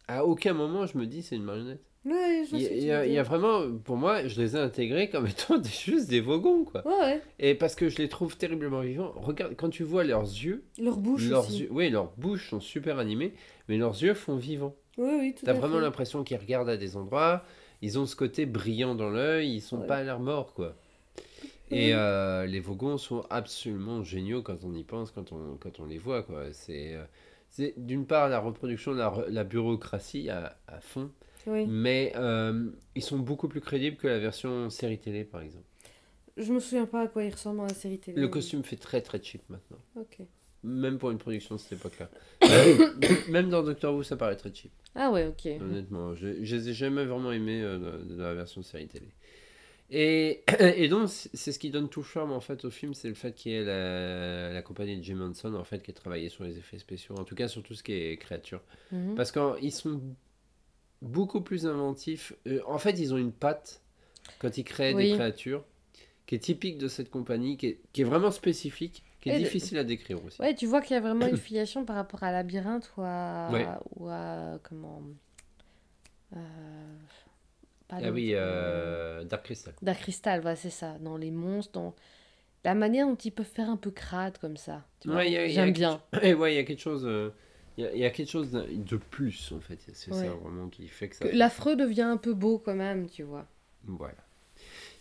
à 0.08 0.24
aucun 0.24 0.54
moment 0.54 0.86
je 0.86 0.96
me 0.96 1.06
dis 1.06 1.22
c'est 1.22 1.36
une 1.36 1.44
marionnette. 1.44 1.82
Il 2.06 2.12
y, 2.12 2.66
a- 2.66 2.72
il 2.76 2.84
y 2.84 2.90
a, 2.92 3.06
il 3.06 3.12
y 3.12 3.18
a 3.18 3.22
vraiment, 3.22 3.70
pour 3.78 3.96
moi, 3.96 4.26
je 4.26 4.38
les 4.40 4.56
ai 4.56 4.58
intégrés 4.58 5.08
comme 5.08 5.26
étant 5.26 5.56
des, 5.58 5.68
juste 5.70 6.08
des 6.08 6.20
Vogons, 6.20 6.64
quoi. 6.64 6.86
Ouais, 6.86 7.00
ouais. 7.00 7.22
Et 7.38 7.54
parce 7.54 7.74
que 7.74 7.88
je 7.88 7.96
les 7.98 8.08
trouve 8.10 8.36
terriblement 8.36 8.80
vivants. 8.80 9.12
Regarde, 9.16 9.54
quand 9.56 9.70
tu 9.70 9.84
vois 9.84 10.04
leurs 10.04 10.22
yeux, 10.22 10.64
Leur 10.78 10.98
bouche 10.98 11.28
leurs 11.28 11.46
aussi. 11.46 11.60
yeux, 11.62 11.68
oui, 11.70 11.88
leurs 11.90 12.12
bouches 12.18 12.50
sont 12.50 12.60
super 12.60 12.98
animées, 12.98 13.32
mais 13.68 13.78
leurs 13.78 14.02
yeux 14.02 14.12
font 14.14 14.36
vivants. 14.36 14.76
Oui, 14.98 15.10
oui, 15.18 15.34
tout 15.34 15.44
T'as 15.46 15.52
à 15.52 15.54
vraiment 15.54 15.76
fait. 15.76 15.82
l'impression 15.82 16.24
qu'ils 16.24 16.36
regardent 16.38 16.68
à 16.68 16.76
des 16.76 16.96
endroits, 16.96 17.44
ils 17.82 17.98
ont 17.98 18.06
ce 18.06 18.16
côté 18.16 18.46
brillant 18.46 18.94
dans 18.94 19.10
l'œil, 19.10 19.54
ils 19.56 19.60
sont 19.60 19.80
Ouais. 19.80 19.86
pas 19.86 19.96
à 19.98 20.02
l'air 20.04 20.20
morts, 20.20 20.54
quoi. 20.54 20.74
Et 21.70 21.94
euh, 21.94 22.46
les 22.46 22.60
Vogons 22.60 22.98
sont 22.98 23.24
absolument 23.30 24.02
géniaux 24.04 24.42
quand 24.42 24.64
on 24.64 24.74
y 24.74 24.84
pense, 24.84 25.10
quand 25.10 25.32
on, 25.32 25.56
quand 25.56 25.80
on 25.80 25.86
les 25.86 25.98
voit, 25.98 26.22
quoi. 26.22 26.52
C'est, 26.52 26.94
euh, 26.94 27.04
c'est 27.50 27.74
d'une 27.76 28.06
part 28.06 28.28
la 28.28 28.38
reproduction, 28.38 28.92
la, 28.92 29.08
re- 29.10 29.28
la 29.28 29.44
bureaucratie 29.44 30.28
à, 30.30 30.56
à 30.68 30.80
fond, 30.80 31.10
Oui. 31.46 31.66
mais 31.66 32.12
euh, 32.16 32.70
ils 32.94 33.02
sont 33.02 33.18
beaucoup 33.18 33.48
plus 33.48 33.60
crédibles 33.60 33.96
que 33.96 34.06
la 34.06 34.18
version 34.18 34.70
série 34.70 34.98
télé, 34.98 35.24
par 35.24 35.40
exemple. 35.40 35.64
Je 36.36 36.52
me 36.52 36.60
souviens 36.60 36.86
pas 36.86 37.02
à 37.02 37.06
quoi 37.08 37.24
il 37.24 37.32
ressemble 37.32 37.58
dans 37.58 37.64
la 37.66 37.74
série 37.74 37.98
télé. 37.98 38.20
Le 38.20 38.28
costume 38.28 38.62
fait 38.64 38.76
très 38.76 39.00
très 39.00 39.22
cheap 39.22 39.42
maintenant. 39.48 39.78
Ok. 39.96 40.18
Même 40.66 40.98
pour 40.98 41.10
une 41.10 41.18
production 41.18 41.56
de 41.56 41.60
cette 41.60 41.74
époque-là. 41.78 42.08
Même- 43.28 43.50
dans 43.50 43.62
Doctor 43.62 43.94
Who, 43.94 44.02
ça 44.02 44.16
paraît 44.16 44.36
très 44.36 44.52
cheap, 44.52 44.72
Ah 44.94 45.10
ouais, 45.10 45.26
ok. 45.26 45.46
honnêtement. 45.60 46.14
Je, 46.14 46.42
je 46.42 46.56
les 46.56 46.70
ai 46.70 46.72
jamais 46.72 47.04
vraiment 47.04 47.32
aimés 47.32 47.60
euh, 47.62 47.98
la 48.16 48.32
version 48.34 48.62
série 48.62 48.88
télé. 48.88 49.08
Et, 49.90 50.42
et 50.60 50.88
donc, 50.88 51.08
c'est 51.10 51.52
ce 51.52 51.58
qui 51.58 51.70
donne 51.70 51.88
tout 51.90 52.00
le 52.00 52.06
charme 52.06 52.32
en 52.32 52.40
fait 52.40 52.64
au 52.64 52.70
film, 52.70 52.94
c'est 52.94 53.08
le 53.08 53.14
fait 53.14 53.34
qu'il 53.34 53.52
y 53.52 53.54
ait 53.56 53.64
la, 53.64 54.52
la 54.54 54.62
compagnie 54.62 54.96
de 54.96 55.02
Jim 55.04 55.20
Henson 55.20 55.54
en 55.54 55.64
fait 55.64 55.82
qui 55.82 55.90
a 55.90 55.94
travaillé 55.94 56.30
sur 56.30 56.44
les 56.44 56.56
effets 56.56 56.78
spéciaux, 56.78 57.14
en 57.18 57.24
tout 57.24 57.34
cas 57.34 57.46
sur 57.48 57.62
tout 57.62 57.74
ce 57.74 57.82
qui 57.82 57.92
est 57.92 58.16
créature. 58.16 58.62
Mhm. 58.90 59.14
Parce 59.16 59.30
qu'ils 59.32 59.72
sont 59.72 60.00
beaucoup 61.02 61.42
plus 61.42 61.66
inventifs. 61.66 62.32
Euh, 62.46 62.60
en 62.66 62.78
fait, 62.78 62.98
ils 62.98 63.12
ont 63.12 63.18
une 63.18 63.32
patte 63.32 63.82
quand 64.38 64.56
ils 64.56 64.64
créent 64.64 64.94
Oui. 64.94 65.10
des 65.10 65.14
créatures 65.16 65.62
qui 66.26 66.34
est 66.36 66.38
typique 66.38 66.78
de 66.78 66.88
cette 66.88 67.10
compagnie, 67.10 67.58
qui 67.58 67.66
est, 67.66 67.80
qui 67.92 68.00
est 68.00 68.04
vraiment 68.04 68.30
spécifique, 68.30 69.03
qui 69.24 69.30
est 69.30 69.36
Et 69.36 69.38
difficile 69.42 69.78
à 69.78 69.84
décrire 69.84 70.22
aussi. 70.24 70.40
Ouais, 70.40 70.54
tu 70.54 70.66
vois 70.66 70.80
qu'il 70.82 70.94
y 70.94 70.98
a 70.98 71.00
vraiment 71.00 71.26
une 71.26 71.36
filiation 71.48 71.84
par 71.84 71.96
rapport 71.96 72.22
à 72.22 72.30
Labyrinthe 72.30 72.92
ou 72.96 73.02
à. 73.02 73.48
Ouais. 73.50 73.66
Ou 73.96 74.08
à. 74.08 74.58
Comment. 74.62 75.02
Euh, 76.36 76.38
Ah 77.88 78.10
oui, 78.10 78.32
euh, 78.34 79.24
Dark 79.24 79.44
Crystal. 79.44 79.74
Dark 79.82 80.00
Crystal, 80.00 80.40
voilà, 80.40 80.56
c'est 80.56 80.70
ça. 80.70 80.98
Dans 81.00 81.16
les 81.16 81.30
monstres, 81.30 81.72
dans 81.72 81.94
la 82.64 82.74
manière 82.74 83.06
dont 83.06 83.14
ils 83.16 83.30
peuvent 83.30 83.46
faire 83.46 83.70
un 83.70 83.76
peu 83.76 83.90
crade 83.90 84.36
comme 84.38 84.56
ça. 84.56 84.84
Ouais, 85.06 85.48
J'aime 85.48 85.72
quelque 85.72 85.76
bien. 85.76 86.02
Et 86.22 86.34
ouais, 86.34 86.52
il 86.54 86.56
y 86.56 86.58
a 86.58 86.64
quelque 86.64 86.80
chose, 86.80 87.04
euh, 87.06 87.30
il 87.78 87.84
y, 87.84 87.86
a, 87.86 87.92
il 87.92 87.98
y 88.00 88.04
a 88.04 88.10
quelque 88.10 88.30
chose 88.30 88.50
de 88.52 88.96
plus 88.96 89.52
en 89.52 89.60
fait. 89.60 89.78
C'est 89.92 90.10
Ouais. 90.12 90.26
ça 90.26 90.30
vraiment 90.34 90.68
qui 90.68 90.86
fait 90.88 91.08
que 91.08 91.16
ça. 91.16 91.24
L'affreux 91.32 91.76
devient 91.76 92.02
un 92.02 92.16
peu 92.18 92.34
beau 92.34 92.58
quand 92.58 92.74
même, 92.74 93.08
tu 93.08 93.22
vois. 93.22 93.46
Voilà. 93.84 94.14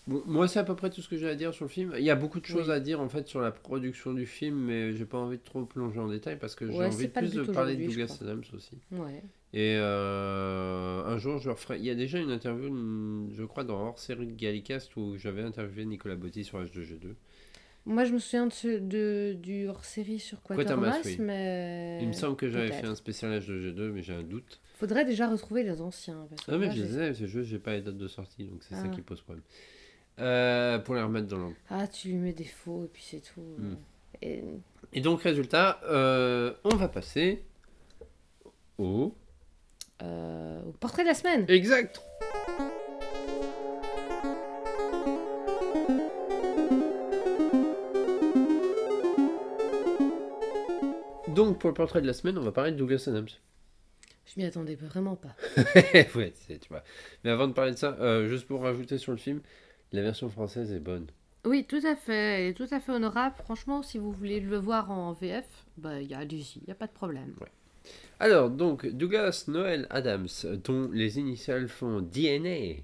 Moi, 0.08 0.50
c'est 0.50 0.60
à 0.60 0.64
peu 0.66 0.76
près 0.76 0.90
tout 0.90 1.02
ce 1.02 1.08
que 1.08 1.16
j'ai 1.18 1.30
à 1.30 1.36
dire 1.36 1.54
sur 1.54 1.64
le 1.66 1.70
film. 1.70 1.94
Il 1.98 2.04
y 2.04 2.10
a 2.10 2.16
beaucoup 2.16 2.42
de 2.42 2.46
choses 2.46 2.68
Oui. 2.68 2.74
à 2.76 2.80
dire 2.82 3.00
en 3.00 3.08
fait 3.08 3.26
sur 3.28 3.40
la 3.40 3.52
production 3.52 4.14
du 4.14 4.26
film, 4.26 4.58
mais 4.58 4.94
j'ai 4.94 5.06
pas 5.06 5.18
envie 5.18 5.38
de 5.38 5.44
trop 5.44 5.64
plonger 5.64 6.00
en 6.00 6.10
détail 6.10 6.38
parce 6.38 6.56
que 6.56 6.70
j'ai 6.70 6.78
Ouais, 6.78 6.88
envie 6.88 7.08
plus 7.08 7.34
de 7.34 7.44
parler 7.44 7.76
de 7.78 7.86
Douglas. 7.86 8.18
Adams 8.22 8.44
aussi. 8.54 8.78
Ouais. 8.92 9.24
Et 9.54 9.78
euh, 9.78 11.04
un 11.06 11.18
jour, 11.18 11.38
je 11.40 11.50
referai. 11.50 11.78
Il 11.80 11.86
y 11.86 11.90
a 11.90 11.96
déjà 11.96 12.20
une 12.20 12.32
interview, 12.32 13.30
je 13.34 13.44
crois, 13.46 13.64
dans 13.64 13.80
hors 13.80 14.00
série 14.00 14.26
de 14.28 14.34
Gallicast 14.36 14.94
où 14.98 15.16
j'avais 15.18 15.42
interviewé 15.44 15.86
Nicolas 15.86 16.16
Botti 16.16 16.44
sur 16.44 16.62
H2G2. 16.62 17.14
Moi, 17.86 18.04
je 18.06 18.14
me 18.14 18.20
souviens 18.20 18.48
de, 18.48 18.54
ce- 18.54 18.80
de 18.80 19.34
du 19.34 19.68
hors-série 19.68 20.20
sur 20.20 20.42
Quatermass, 20.42 21.02
oui. 21.06 21.18
mais. 21.20 22.00
Il 22.02 22.08
me 22.08 22.14
semble 22.14 22.36
que 22.36 22.50
j'avais 22.50 22.72
fait 22.72 22.88
un 22.88 22.96
spécial 22.96 23.32
H2G2, 23.40 23.92
mais 23.92 24.02
j'ai 24.02 24.14
un 24.14 24.24
doute. 24.24 24.60
Faudrait 24.76 25.06
déjà 25.06 25.30
retrouver 25.30 25.64
les 25.64 25.80
anciens. 25.82 26.26
parce 26.30 26.44
que 26.46 26.52
Ah, 26.52 26.58
mais 26.58 26.66
moi, 26.68 26.76
je 26.76 26.82
j'ai- 26.82 26.88
disais, 26.88 27.14
ce 27.14 27.28
jeu, 27.28 27.44
j'ai 27.44 27.60
pas 27.60 27.74
les 27.74 27.82
dates 27.82 27.98
de 27.98 28.08
sortie, 28.08 28.46
donc 28.46 28.64
c'est 28.64 28.76
ça 28.76 28.84
Ah. 28.86 28.90
qui 28.90 29.02
pose 29.02 29.22
problème. 29.22 29.44
Euh, 30.20 30.78
pour 30.80 30.96
les 30.96 31.02
remettre 31.02 31.28
dans 31.28 31.38
l'ordre. 31.38 31.56
Ah, 31.70 31.88
tu 31.88 32.10
lui 32.10 32.16
mets 32.16 32.34
des 32.34 32.44
faux 32.44 32.84
et 32.86 32.88
puis 32.88 33.04
c'est 33.04 33.22
tout. 33.22 33.42
Hmm. 33.42 33.76
Et... 34.22 34.44
Et 34.94 35.02
donc, 35.02 35.24
résultat, 35.24 35.80
euh, 35.86 36.54
on 36.64 36.76
va 36.76 36.88
passer 36.88 37.44
au. 38.78 39.16
euh, 40.04 40.62
au 40.64 40.72
portrait 40.74 41.04
de 41.04 41.08
la 41.08 41.16
semaine. 41.16 41.46
Exact 41.50 42.02
Donc, 51.30 51.58
pour 51.58 51.72
le 51.72 51.74
portrait 51.74 52.02
de 52.02 52.06
la 52.06 52.14
semaine, 52.14 52.38
on 52.38 52.42
va 52.42 52.52
parler 52.52 52.72
de 52.72 52.78
Douglas 52.78 53.06
Adams. 53.08 53.28
Je 54.26 54.40
m'y 54.40 54.46
attendais 54.46 54.76
vraiment 54.76 55.16
pas. 55.16 55.36
ouais, 56.16 56.34
tu 56.48 56.70
vois. 56.70 56.84
Mais 57.24 57.32
avant 57.32 57.48
de 57.48 57.54
parler 57.54 57.72
de 57.72 57.78
ça, 57.78 57.98
euh, 58.00 58.28
juste 58.28 58.46
pour 58.48 58.62
rajouter 58.62 59.00
sur 59.00 59.12
le 59.12 59.18
film, 59.18 59.42
la 59.94 60.02
version 60.02 60.30
française 60.30 60.74
est 60.74 60.80
bonne. 60.80 61.08
Oui, 61.46 61.66
tout 61.66 61.82
à 61.86 61.96
fait. 61.96 62.42
Elle 62.42 62.48
est 62.50 62.54
tout 62.54 62.68
à 62.72 62.80
fait 62.80 62.92
honorable. 62.92 63.36
Franchement, 63.44 63.84
si 63.84 63.98
vous 63.98 64.12
voulez 64.12 64.40
le 64.40 64.58
voir 64.58 64.92
en 64.92 65.14
VF, 65.14 65.46
bah, 65.78 66.02
il 66.02 66.10
y 66.10 66.14
a 66.14 66.20
allez-y, 66.20 66.60
il 66.60 66.64
n'y 66.68 66.72
a 66.72 66.76
pas 66.76 66.88
de 66.88 66.94
problème. 66.94 67.34
Alors, 68.20 68.50
donc, 68.50 68.88
Douglas 68.88 69.46
Noel 69.48 69.88
Adams, 69.90 70.28
dont 70.64 70.90
les 70.92 71.20
initiales 71.20 71.68
font 71.68 72.02
DNA, 72.02 72.82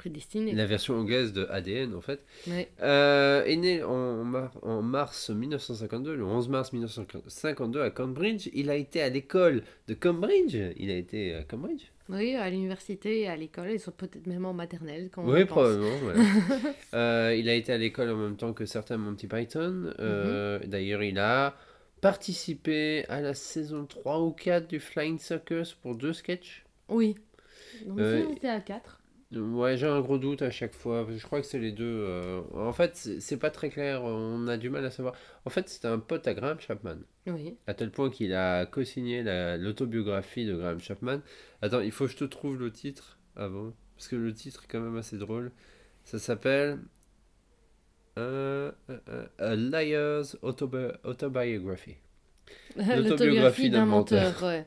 prédestiné. 0.00 0.52
la 0.52 0.66
version 0.66 0.94
anglaise 0.98 1.32
de 1.32 1.46
ADN 1.50 1.94
en 1.94 2.00
fait, 2.00 2.20
Ouais. 2.48 2.68
euh, 2.82 3.44
est 3.44 3.56
né 3.56 3.82
en, 3.82 4.24
mar- 4.24 4.52
en 4.62 4.82
mars 4.82 5.30
1952, 5.30 6.14
le 6.16 6.24
11 6.24 6.48
mars 6.48 6.72
1952 6.72 7.80
à 7.82 7.90
Cambridge. 7.90 8.48
Il 8.54 8.70
a 8.70 8.74
été 8.76 9.02
à 9.02 9.08
l'école 9.10 9.62
de 9.88 9.94
Cambridge. 9.94 10.56
Il 10.76 10.90
a 10.90 10.96
été 10.96 11.34
à 11.34 11.42
Cambridge? 11.44 11.84
Oui, 12.08 12.34
à 12.34 12.50
l'université 12.50 13.20
et 13.20 13.28
à 13.28 13.36
l'école, 13.36 13.70
ils 13.70 13.78
sont 13.78 13.92
peut-être 13.92 14.26
même 14.26 14.44
en 14.44 14.52
maternelle 14.52 15.10
quand 15.12 15.24
Oui, 15.24 15.44
probablement. 15.44 15.96
voilà. 16.02 16.20
Euh, 16.94 17.36
il 17.38 17.48
a 17.48 17.54
été 17.54 17.72
à 17.72 17.78
l'école 17.78 18.10
en 18.10 18.16
même 18.16 18.36
temps 18.36 18.52
que 18.52 18.66
certains 18.66 18.96
Monty 18.96 19.28
Python. 19.28 19.92
Euh, 20.00 20.58
D'ailleurs, 20.66 21.04
il 21.04 21.18
a 21.20 21.54
participé 22.00 23.04
à 23.08 23.20
la 23.20 23.34
saison 23.34 23.84
3 23.86 24.20
ou 24.22 24.32
4 24.32 24.66
du 24.68 24.80
Flying 24.80 25.18
Circus 25.18 25.74
pour 25.74 25.94
deux 25.94 26.12
sketchs. 26.12 26.64
Oui. 26.88 27.14
Donc 27.86 28.00
Euh, 28.00 28.24
on 28.28 28.32
était 28.34 28.48
à 28.48 28.60
4. 28.60 28.99
Ouais, 29.32 29.76
j'ai 29.76 29.86
un 29.86 30.00
gros 30.00 30.18
doute 30.18 30.42
à 30.42 30.50
chaque 30.50 30.74
fois. 30.74 31.06
Je 31.08 31.24
crois 31.24 31.40
que 31.40 31.46
c'est 31.46 31.60
les 31.60 31.70
deux. 31.70 31.84
euh, 32.08 32.42
En 32.52 32.72
fait, 32.72 32.96
c'est 32.96 33.20
c'est 33.20 33.36
pas 33.36 33.50
très 33.50 33.70
clair. 33.70 34.02
On 34.02 34.48
a 34.48 34.56
du 34.56 34.70
mal 34.70 34.84
à 34.84 34.90
savoir. 34.90 35.14
En 35.44 35.50
fait, 35.50 35.68
c'était 35.68 35.86
un 35.86 36.00
pote 36.00 36.26
à 36.26 36.34
Graham 36.34 36.58
Chapman. 36.58 36.96
Oui. 37.28 37.56
À 37.68 37.74
tel 37.74 37.92
point 37.92 38.10
qu'il 38.10 38.34
a 38.34 38.66
co-signé 38.66 39.22
la- 39.22 39.56
l'autobiographie 39.56 40.46
de 40.46 40.56
Graham 40.56 40.80
Chapman. 40.80 41.20
Attends, 41.62 41.80
il 41.80 41.92
faut 41.92 42.06
que 42.06 42.10
je 42.12 42.16
te 42.16 42.24
trouve 42.24 42.58
le 42.58 42.72
titre 42.72 43.18
avant. 43.36 43.72
Parce 43.96 44.08
que 44.08 44.16
le 44.16 44.34
titre 44.34 44.64
est 44.64 44.68
quand 44.68 44.80
même 44.80 44.96
assez 44.96 45.16
drôle. 45.16 45.52
Ça 46.02 46.18
s'appelle. 46.18 46.80
euh, 48.18 48.72
euh, 48.90 48.98
euh, 49.08 49.26
A 49.38 49.54
Liar's 49.54 50.36
Autobi- 50.42 50.92
Autobiography. 51.04 51.96
L'autobiographie 52.76 53.70
d'un 53.70 53.86
menteur. 53.86 54.42
ouais. 54.42 54.66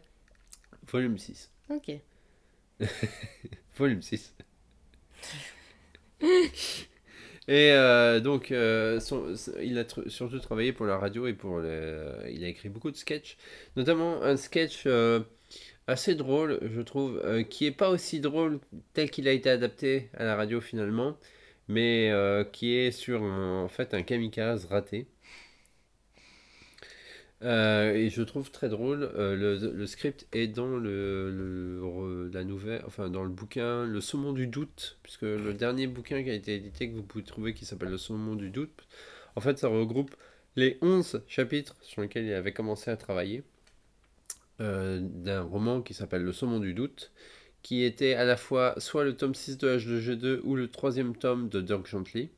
Volume 0.89 1.18
6. 1.18 1.51
Ok. 1.70 1.91
Volume 3.78 4.01
6. 4.01 4.36
Et 7.47 7.71
euh, 7.71 8.21
donc, 8.21 8.51
euh, 8.51 8.99
il 9.61 9.78
a 9.78 9.84
surtout 10.07 10.39
travaillé 10.39 10.71
pour 10.71 10.86
la 10.86 10.97
radio 10.97 11.28
et 11.28 11.34
pour 11.34 11.59
les... 11.59 11.97
Il 12.32 12.43
a 12.43 12.47
écrit 12.47 12.69
beaucoup 12.69 12.89
de 12.91 12.95
sketchs, 12.95 13.38
notamment 13.76 14.21
un 14.24 14.38
sketch 14.38 14.84
euh, 14.86 15.19
assez 15.88 16.15
drôle, 16.15 16.59
je 16.74 16.82
trouve, 16.82 17.21
euh, 17.26 17.43
qui 17.43 17.65
est 17.65 17.71
pas 17.71 17.89
aussi 17.89 18.21
drôle 18.21 18.59
tel 18.93 19.09
qu'il 19.11 19.28
a 19.28 19.34
été 19.34 19.49
adapté 19.49 20.09
à 20.13 20.24
la 20.24 20.36
radio 20.38 20.61
finalement, 20.61 21.17
mais 21.67 22.09
euh, 22.11 22.45
qui 22.45 22.76
est 22.76 22.91
sur 22.91 23.21
fait 23.69 23.93
un 23.93 24.03
kamikaze 24.03 24.65
raté. 24.65 25.07
Euh, 27.44 27.94
et 27.94 28.10
je 28.10 28.22
trouve 28.22 28.52
très 28.52 28.70
drôle. 28.70 29.04
euh, 29.16 29.36
le, 29.36 29.72
le 29.72 29.88
script 29.88 30.28
est 30.32 30.48
dans 30.48 30.78
le, 30.78 32.30
la 32.34 32.44
nouvelle, 32.44 32.82
enfin 32.88 33.10
dans 33.10 33.24
le 33.24 33.30
bouquin 33.30 33.86
Le 33.86 34.00
Saumon 34.02 34.32
du 34.34 34.48
doute, 34.48 34.98
puisque 35.04 35.24
le 35.24 35.54
dernier 35.54 35.88
bouquin 35.88 36.24
qui 36.24 36.30
a 36.30 36.34
été 36.34 36.56
édité 36.56 36.89
que 36.89 36.96
vous 36.96 37.04
pouvez 37.04 37.24
trouver 37.24 37.54
qui 37.54 37.66
s'appelle 37.66 37.89
Le 37.89 37.98
Saumon 37.98 38.36
du 38.36 38.50
doute, 38.50 38.88
en 39.36 39.41
fait 39.41 39.58
ça 39.60 39.68
regroupe 39.68 40.16
les 40.56 40.78
11 40.82 41.22
chapitres 41.28 41.76
sur 41.82 42.02
lesquels 42.02 42.26
il 42.26 42.34
avait 42.34 42.54
commencé 42.54 42.91
à 42.91 42.98
travailler 42.98 43.44
euh, 44.62 45.00
d'un 45.02 45.41
roman 45.41 45.82
qui 45.82 45.94
s'appelle 45.94 46.24
Le 46.24 46.32
Saumon 46.32 46.60
du 46.60 46.74
doute, 46.74 47.12
qui 47.64 47.84
était 47.84 48.14
à 48.14 48.26
la 48.26 48.38
fois 48.38 48.76
soit 48.80 49.04
le 49.04 49.16
tome 49.16 49.36
6 49.36 49.58
de 49.58 49.78
H2G2 49.78 50.41
ou 50.44 50.56
le 50.56 50.70
troisième 50.70 51.16
tome 51.16 51.50
de 51.50 51.62
Dirk 51.62 51.88
Gently. 51.88 52.30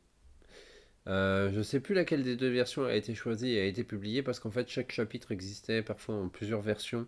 Euh, 1.07 1.51
je 1.53 1.61
sais 1.61 1.79
plus 1.79 1.93
laquelle 1.93 2.23
des 2.23 2.35
deux 2.35 2.49
versions 2.49 2.83
a 2.85 2.93
été 2.95 3.13
choisie 3.13 3.51
et 3.51 3.61
a 3.61 3.65
été 3.65 3.83
publiée 3.83 4.23
parce 4.23 4.39
qu'en 4.39 4.49
fait 4.49 4.67
chaque 4.67 4.91
chapitre 4.91 5.31
existait 5.31 5.83
parfois 5.83 6.15
en 6.15 6.29
plusieurs 6.29 6.61
versions 6.61 7.05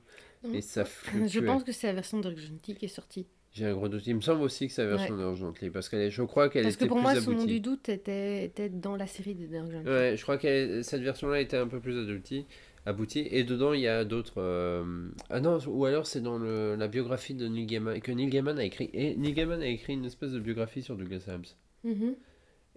et 0.53 0.61
ça 0.61 0.85
fluctuait. 0.85 1.27
Je 1.29 1.39
pense 1.39 1.63
que 1.63 1.71
c'est 1.71 1.87
la 1.87 1.93
version 1.93 2.19
de 2.19 2.35
Gentil 2.35 2.75
qui 2.75 2.85
est 2.85 2.89
sortie. 2.89 3.25
J'ai 3.53 3.65
un 3.65 3.73
gros 3.73 3.87
doute. 3.89 4.05
Il 4.05 4.15
me 4.15 4.21
semble 4.21 4.43
aussi 4.43 4.67
que 4.67 4.73
c'est 4.73 4.83
la 4.83 4.89
version 4.97 5.17
de 5.17 5.33
Gently 5.35 5.71
parce 5.71 5.91
est, 5.91 6.11
je 6.11 6.21
crois 6.21 6.47
qu'elle 6.49 6.61
Parce 6.63 6.75
était 6.75 6.85
que 6.85 6.89
pour 6.89 6.97
plus 6.97 7.01
moi, 7.01 7.11
aboutie. 7.13 7.25
son 7.25 7.31
nom 7.33 7.45
du 7.45 7.59
doute 7.59 7.89
était, 7.89 8.43
était 8.45 8.69
dans 8.69 8.95
la 8.95 9.07
série 9.07 9.33
des 9.33 9.47
Dirk 9.47 9.71
Gently. 9.71 9.89
Ouais, 9.89 10.13
je 10.15 10.21
crois 10.21 10.37
que 10.37 10.83
cette 10.83 11.01
version-là 11.01 11.41
était 11.41 11.57
un 11.57 11.67
peu 11.67 11.79
plus 11.79 11.97
adoutie, 11.97 12.45
aboutie. 12.85 13.27
Et 13.31 13.43
dedans, 13.43 13.73
il 13.73 13.79
y 13.81 13.87
a 13.87 14.05
d'autres. 14.05 14.35
euh, 14.41 15.09
Ah 15.31 15.39
non, 15.39 15.57
ou 15.65 15.85
alors 15.85 16.05
c'est 16.05 16.21
dans 16.21 16.37
le- 16.37 16.75
la 16.75 16.87
biographie 16.87 17.33
de 17.33 17.47
Neil 17.47 17.65
Gaiman 17.65 17.99
que 17.99 18.11
Neil 18.11 18.29
Gaiman 18.29 18.59
a 18.59 18.63
écrit. 18.63 18.91
Et 18.93 19.15
Neil 19.15 19.33
Gaiman 19.33 19.59
a 19.63 19.67
écrit 19.67 19.93
une 19.93 20.05
espèce 20.05 20.33
de 20.33 20.39
biographie 20.39 20.83
sur 20.83 20.95
Douglas 20.95 21.23
Adams. 21.27 21.45
Mhm. 21.83 22.15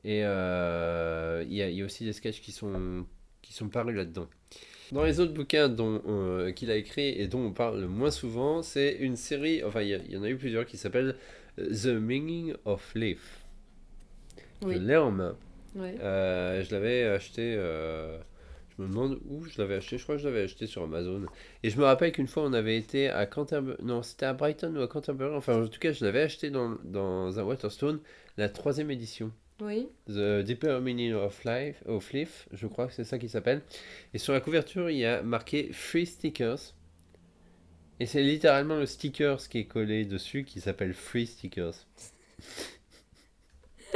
Et 0.05 0.23
euh, 0.25 1.45
il 1.47 1.55
y, 1.55 1.63
a, 1.63 1.69
il 1.69 1.77
y 1.77 1.83
a 1.83 1.85
aussi 1.85 2.05
des 2.05 2.13
sketchs 2.13 2.41
qui 2.41 2.53
sont, 2.53 3.07
qui 3.43 3.53
sont 3.53 3.69
parus 3.69 3.95
là-dedans. 3.95 4.29
Dans 4.93 5.05
les 5.05 5.21
autres 5.21 5.33
bouquins 5.33 5.69
dont, 5.69 6.03
euh, 6.09 6.51
qu'il 6.53 6.71
a 6.71 6.77
écrit 6.77 7.09
et 7.09 7.29
dont 7.29 7.41
on 7.47 7.53
parle 7.53 7.81
le 7.81 7.87
moins 7.87 8.11
souvent, 8.11 8.63
c'est 8.63 8.97
une 8.97 9.17
série, 9.17 9.63
enfin 9.63 9.83
il 9.83 10.11
y, 10.11 10.17
en 10.17 10.23
a 10.23 10.29
eu 10.29 10.37
plusieurs 10.37 10.67
qui 10.67 10.77
s'appellent 10.77 11.17
The 11.57 11.87
Meaning 11.87 12.55
of 12.65 12.93
Life. 12.95 13.45
Oui. 14.63 14.75
Je 14.75 14.81
l'ai 14.81 14.97
en 14.97 15.11
main. 15.13 15.37
Ouais. 15.77 15.95
Euh, 16.01 16.65
je 16.65 16.73
l'avais 16.75 17.05
acheté. 17.05 17.55
euh, 17.57 18.19
je 18.77 18.83
me 18.83 18.89
demande 18.89 19.21
où 19.29 19.45
je 19.45 19.61
l'avais 19.61 19.77
acheté. 19.77 19.97
Je 19.97 20.03
crois 20.03 20.17
que 20.17 20.23
je 20.23 20.27
l'avais 20.29 20.43
acheté 20.43 20.67
sur 20.67 20.83
Amazon. 20.83 21.25
Et 21.63 21.71
je 21.71 21.79
me 21.79 21.85
rappelle 21.85 22.11
qu'une 22.13 22.27
fois 22.27 22.43
on 22.43 22.53
avait 22.53 22.77
été 22.77 23.09
à 23.11 23.27
Canterbury. 23.27 23.77
Non, 23.83 24.03
c'était 24.03 24.27
à 24.27 24.33
Brighton 24.33 24.75
ou 24.77 24.81
à 24.83 24.89
Canterbury. 24.89 25.35
Enfin, 25.35 25.63
en 25.63 25.69
tout 25.69 25.79
cas, 25.79 25.93
je 25.93 26.05
l'avais 26.05 26.23
acheté 26.23 26.51
dans, 26.51 26.77
dans 26.85 27.39
un 27.39 27.43
Waterstone, 27.45 28.01
la 28.39 28.49
troisième 28.49 28.91
édition. 28.91 29.31
Oui. 29.61 29.89
The 30.07 30.43
Deeper 30.43 30.81
Meaning 30.81 31.13
of 31.13 31.45
Life, 31.45 31.83
of 31.87 32.13
Life, 32.13 32.49
je 32.53 32.67
crois 32.67 32.87
que 32.87 32.95
c'est 32.95 33.05
ça 33.05 33.19
qui 33.19 33.29
s'appelle. 33.29 33.63
Et 34.15 34.19
sur 34.19 34.33
la 34.33 34.41
couverture, 34.41 34.91
il 34.91 34.99
y 34.99 35.05
a 35.05 35.23
marqué 35.23 35.71
Free 35.73 36.07
Stickers. 36.07 36.75
Et 37.99 38.07
c'est 38.07 38.23
littéralement 38.23 38.77
le 38.77 38.87
stickers 38.87 39.47
qui 39.49 39.59
est 39.59 39.67
collé 39.67 40.07
dessus 40.07 40.45
qui 40.45 40.61
s'appelle 40.61 40.95
Free 40.95 41.27
Stickers. 41.27 41.75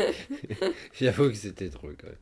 J'avoue 0.93 1.31
que 1.31 1.37
c'était 1.37 1.71
drôle 1.71 1.97
quand 1.99 2.09
même. 2.09 2.17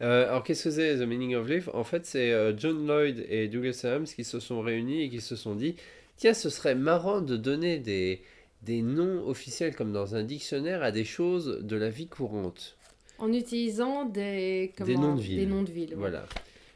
Euh, 0.00 0.28
alors 0.28 0.42
qu'est-ce 0.42 0.64
que 0.64 0.70
c'est 0.70 0.96
The 0.96 1.06
Meaning 1.06 1.36
of 1.36 1.48
Life 1.48 1.68
En 1.72 1.84
fait, 1.84 2.06
c'est 2.06 2.32
euh, 2.32 2.56
John 2.56 2.86
Lloyd 2.86 3.24
et 3.28 3.46
Douglas 3.48 3.80
Adams 3.84 4.06
qui 4.06 4.24
se 4.24 4.40
sont 4.40 4.60
réunis 4.60 5.02
et 5.02 5.10
qui 5.10 5.20
se 5.20 5.36
sont 5.36 5.54
dit 5.54 5.76
tiens, 6.16 6.34
ce 6.34 6.50
serait 6.50 6.74
marrant 6.74 7.20
de 7.20 7.36
donner 7.36 7.78
des, 7.78 8.22
des 8.62 8.82
noms 8.82 9.26
officiels 9.26 9.74
comme 9.74 9.92
dans 9.92 10.16
un 10.16 10.24
dictionnaire 10.24 10.82
à 10.82 10.90
des 10.90 11.04
choses 11.04 11.60
de 11.62 11.76
la 11.76 11.90
vie 11.90 12.08
courante. 12.08 12.77
En 13.18 13.32
utilisant 13.32 14.04
des, 14.04 14.72
Des 14.84 14.96
noms 14.96 15.14
de 15.16 15.20
villes. 15.20 15.36
Des 15.40 15.46
noms 15.46 15.62
de 15.62 15.70
villes. 15.70 15.90
ouais. 15.90 15.96
Voilà. 15.96 16.26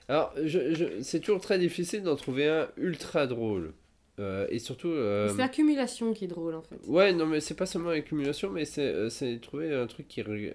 Alors, 0.09 0.35
je, 0.43 0.75
je- 0.75 1.03
c'est 1.03 1.21
toujours 1.21 1.41
très 1.41 1.59
difficile 1.59 2.03
d'en 2.03 2.17
trouver 2.17 2.49
un 2.49 2.69
ultra 2.77 3.27
drôle. 3.27 3.73
Euh, 4.19 4.47
et 4.51 4.59
surtout. 4.59 4.89
euh, 4.89 5.29
C'est 5.31 5.39
l'accumulation 5.39 6.13
qui 6.13 6.25
est 6.25 6.29
drôle 6.29 6.55
en 6.55 6.63
fait. 6.63 6.77
Ouais, 6.87 7.13
non, 7.15 7.25
mais 7.27 7.41
c'est 7.41 7.55
pas 7.55 7.65
seulement 7.67 7.91
l'accumulation, 7.91 8.51
mais 8.51 8.65
c'est, 8.65 8.83
euh, 8.87 9.09
c'est 9.09 9.41
trouver 9.41 9.73
un 9.75 9.87
truc 9.87 10.07
qui. 10.09 10.21
euh, 10.21 10.53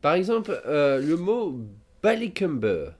Par 0.00 0.14
exemple, 0.14 0.60
le 0.66 1.14
mot 1.16 1.56
Ballycumber. 2.02 2.90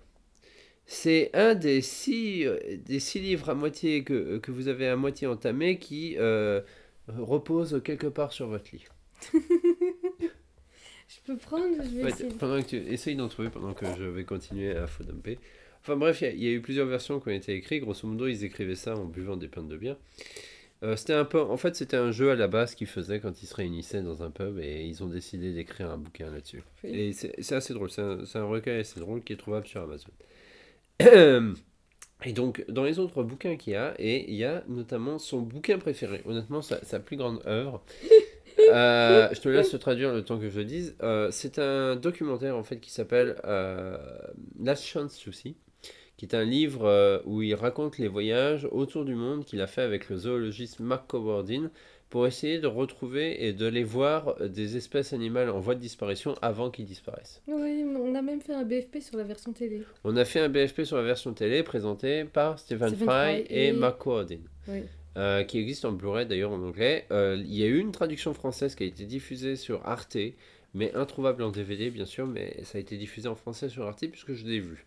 C'est 0.86 1.30
un 1.34 1.54
des 1.54 1.80
six, 1.80 2.44
des 2.84 3.00
six 3.00 3.18
livres 3.20 3.48
à 3.50 3.54
moitié 3.54 4.04
que, 4.04 4.38
que 4.38 4.50
vous 4.52 4.68
avez 4.68 4.86
à 4.88 4.96
moitié 4.96 5.26
entamé 5.26 5.78
qui 5.78 6.16
repose 7.08 7.80
quelque 7.84 8.06
part 8.08 8.32
sur 8.32 8.46
votre 8.48 8.70
lit. 8.72 8.84
Peux 11.24 11.36
prendre, 11.36 11.66
je 11.82 11.88
vais 11.96 12.04
Ouais, 12.04 12.10
essayer. 12.10 12.30
pendant 12.38 12.60
que 12.60 12.66
tu 12.68 12.76
essayes 12.76 13.14
d'en 13.16 13.28
trouver 13.28 13.48
pendant 13.48 13.74
que 13.74 13.86
je 13.96 14.04
vais 14.04 14.24
continuer 14.24 14.72
à 14.76 14.86
faux 14.86 15.04
dumper. 15.04 15.38
Enfin 15.80 15.96
bref, 15.96 16.20
il 16.20 16.24
y 16.24 16.26
a- 16.28 16.32
il 16.32 16.42
y, 16.44 16.48
a 16.48 16.50
eu 16.52 16.60
plusieurs 16.60 16.86
versions 16.86 17.20
qui 17.20 17.28
ont 17.28 17.32
été 17.32 17.54
écrites. 17.54 17.82
Grosso 17.82 18.06
modo, 18.06 18.26
ils 18.26 18.44
écrivaient 18.44 18.74
ça 18.76 18.96
en 18.96 19.04
buvant 19.04 19.36
des 19.36 19.48
pintes 19.48 19.68
de 19.68 19.76
bière. 19.76 19.96
Euh, 20.82 20.96
c'était 20.96 21.12
un 21.12 21.24
peu, 21.24 21.40
en 21.40 21.56
fait, 21.56 21.76
c'était 21.76 21.96
un 21.96 22.10
jeu 22.10 22.30
à 22.32 22.34
la 22.34 22.48
base 22.48 22.74
qu'ils 22.74 22.88
faisaient 22.88 23.20
quand 23.20 23.40
ils 23.40 23.46
se 23.46 23.54
réunissaient 23.54 24.02
dans 24.02 24.24
un 24.24 24.30
pub 24.30 24.58
et 24.58 24.84
ils 24.84 25.02
ont 25.04 25.06
décidé 25.06 25.52
d'écrire 25.52 25.90
un 25.90 25.96
bouquin 25.98 26.28
là-dessus. 26.30 26.62
Oui. 26.82 26.90
Et 26.90 27.12
c'est 27.12 27.52
assez 27.54 27.72
drôle. 27.72 27.90
C'est 27.90 28.00
un, 28.02 28.44
recueil 28.44 28.80
assez 28.80 28.98
drôle 28.98 29.22
qui 29.22 29.32
est 29.32 29.36
trouvable 29.36 29.66
sur 29.66 29.80
Amazon. 29.82 30.10
Et 32.24 32.32
donc, 32.32 32.64
dans 32.68 32.84
les 32.84 32.98
autres 32.98 33.22
bouquins 33.22 33.56
qu'il 33.56 33.72
y 33.72 33.76
a, 33.76 33.94
et 33.98 34.28
il 34.30 34.36
y 34.36 34.44
a 34.44 34.62
notamment 34.68 35.18
son 35.18 35.40
bouquin 35.40 35.78
préféré, 35.78 36.22
honnêtement, 36.24 36.62
sa, 36.62 36.84
sa 36.84 37.00
plus 37.00 37.16
grande 37.16 37.42
œuvre. 37.46 37.84
Euh, 38.70 39.28
je 39.32 39.40
te 39.40 39.48
laisse 39.48 39.70
te 39.70 39.76
traduire 39.76 40.12
le 40.12 40.22
temps 40.24 40.38
que 40.38 40.48
je 40.48 40.58
le 40.58 40.64
dise. 40.64 40.94
Euh, 41.02 41.28
c'est 41.30 41.58
un 41.58 41.96
documentaire 41.96 42.56
en 42.56 42.62
fait 42.62 42.78
qui 42.80 42.90
s'appelle 42.90 43.36
euh, 43.44 43.96
Last 44.62 44.84
Chance 44.84 45.18
See, 45.32 45.56
qui 46.16 46.24
est 46.26 46.34
un 46.34 46.44
livre 46.44 46.84
euh, 46.86 47.18
où 47.24 47.42
il 47.42 47.54
raconte 47.54 47.98
les 47.98 48.08
voyages 48.08 48.66
autour 48.70 49.04
du 49.04 49.14
monde 49.14 49.44
qu'il 49.44 49.60
a 49.60 49.66
fait 49.66 49.82
avec 49.82 50.08
le 50.08 50.16
zoologiste 50.16 50.80
Mark 50.80 51.06
Coverdin 51.08 51.70
pour 52.10 52.26
essayer 52.26 52.58
de 52.58 52.66
retrouver 52.66 53.46
et 53.46 53.54
de 53.54 53.66
les 53.66 53.84
voir 53.84 54.36
des 54.38 54.76
espèces 54.76 55.14
animales 55.14 55.48
en 55.48 55.60
voie 55.60 55.74
de 55.74 55.80
disparition 55.80 56.34
avant 56.42 56.70
qu'ils 56.70 56.84
disparaissent. 56.84 57.40
Oui, 57.48 57.84
on 57.98 58.14
a 58.14 58.20
même 58.20 58.42
fait 58.42 58.52
un 58.52 58.64
BFP 58.64 58.98
sur 59.00 59.16
la 59.16 59.24
version 59.24 59.52
télé. 59.54 59.82
On 60.04 60.14
a 60.16 60.26
fait 60.26 60.40
un 60.40 60.50
BFP 60.50 60.82
sur 60.84 60.98
la 60.98 61.04
version 61.04 61.32
télé 61.32 61.62
présenté 61.62 62.24
par 62.24 62.58
Stephen, 62.58 62.88
Stephen 62.90 63.08
Fry, 63.08 63.44
Fry 63.44 63.46
et, 63.48 63.68
et- 63.68 63.72
Mark 63.72 63.96
Coverdin. 63.98 64.40
Oui. 64.68 64.82
Euh, 65.16 65.44
qui 65.44 65.58
existe 65.58 65.84
en 65.84 65.92
Blu-ray 65.92 66.26
d'ailleurs 66.26 66.52
en 66.52 66.62
anglais. 66.62 67.06
Euh, 67.10 67.36
il 67.38 67.54
y 67.54 67.62
a 67.62 67.66
eu 67.66 67.78
une 67.78 67.92
traduction 67.92 68.32
française 68.34 68.74
qui 68.74 68.84
a 68.84 68.86
été 68.86 69.04
diffusée 69.04 69.56
sur 69.56 69.86
Arte, 69.86 70.16
mais 70.74 70.92
introuvable 70.94 71.42
en 71.42 71.50
DVD 71.50 71.90
bien 71.90 72.06
sûr, 72.06 72.26
mais 72.26 72.56
ça 72.64 72.78
a 72.78 72.80
été 72.80 72.96
diffusé 72.96 73.28
en 73.28 73.34
français 73.34 73.68
sur 73.68 73.86
Arte 73.86 74.06
puisque 74.06 74.32
je 74.34 74.44
l'ai 74.46 74.60
vu. 74.60 74.84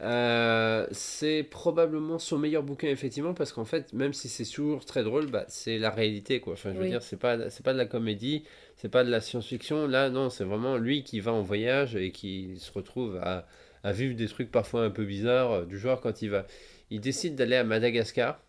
Euh, 0.00 0.86
c'est 0.92 1.42
probablement 1.42 2.20
son 2.20 2.38
meilleur 2.38 2.62
bouquin 2.62 2.86
effectivement 2.86 3.34
parce 3.34 3.52
qu'en 3.52 3.64
fait 3.64 3.92
même 3.92 4.12
si 4.12 4.28
c'est 4.28 4.44
toujours 4.44 4.84
très 4.84 5.02
drôle 5.02 5.26
bah, 5.26 5.44
c'est 5.48 5.76
la 5.76 5.90
réalité 5.90 6.38
quoi 6.38 6.52
enfin 6.52 6.70
je 6.72 6.76
veux 6.78 6.84
Oui. 6.84 6.90
dire 6.90 7.02
c'est 7.02 7.16
pas 7.16 7.50
c'est 7.50 7.64
pas 7.64 7.72
de 7.72 7.78
la 7.78 7.84
comédie 7.84 8.44
c'est 8.76 8.88
pas 8.90 9.02
de 9.02 9.10
la 9.10 9.20
science-fiction 9.20 9.88
là 9.88 10.08
non 10.08 10.30
c'est 10.30 10.44
vraiment 10.44 10.76
lui 10.76 11.02
qui 11.02 11.18
va 11.18 11.32
en 11.32 11.42
voyage 11.42 11.96
et 11.96 12.12
qui 12.12 12.58
se 12.60 12.70
retrouve 12.70 13.16
à, 13.16 13.44
à 13.82 13.90
vivre 13.90 14.14
des 14.14 14.28
trucs 14.28 14.52
parfois 14.52 14.84
un 14.84 14.90
peu 14.90 15.04
bizarres 15.04 15.66
du 15.66 15.76
genre 15.76 16.00
quand 16.00 16.22
il 16.22 16.30
va 16.30 16.46
il 16.92 17.00
décide 17.00 17.34
d'aller 17.34 17.56
à 17.56 17.64
Madagascar 17.64 18.40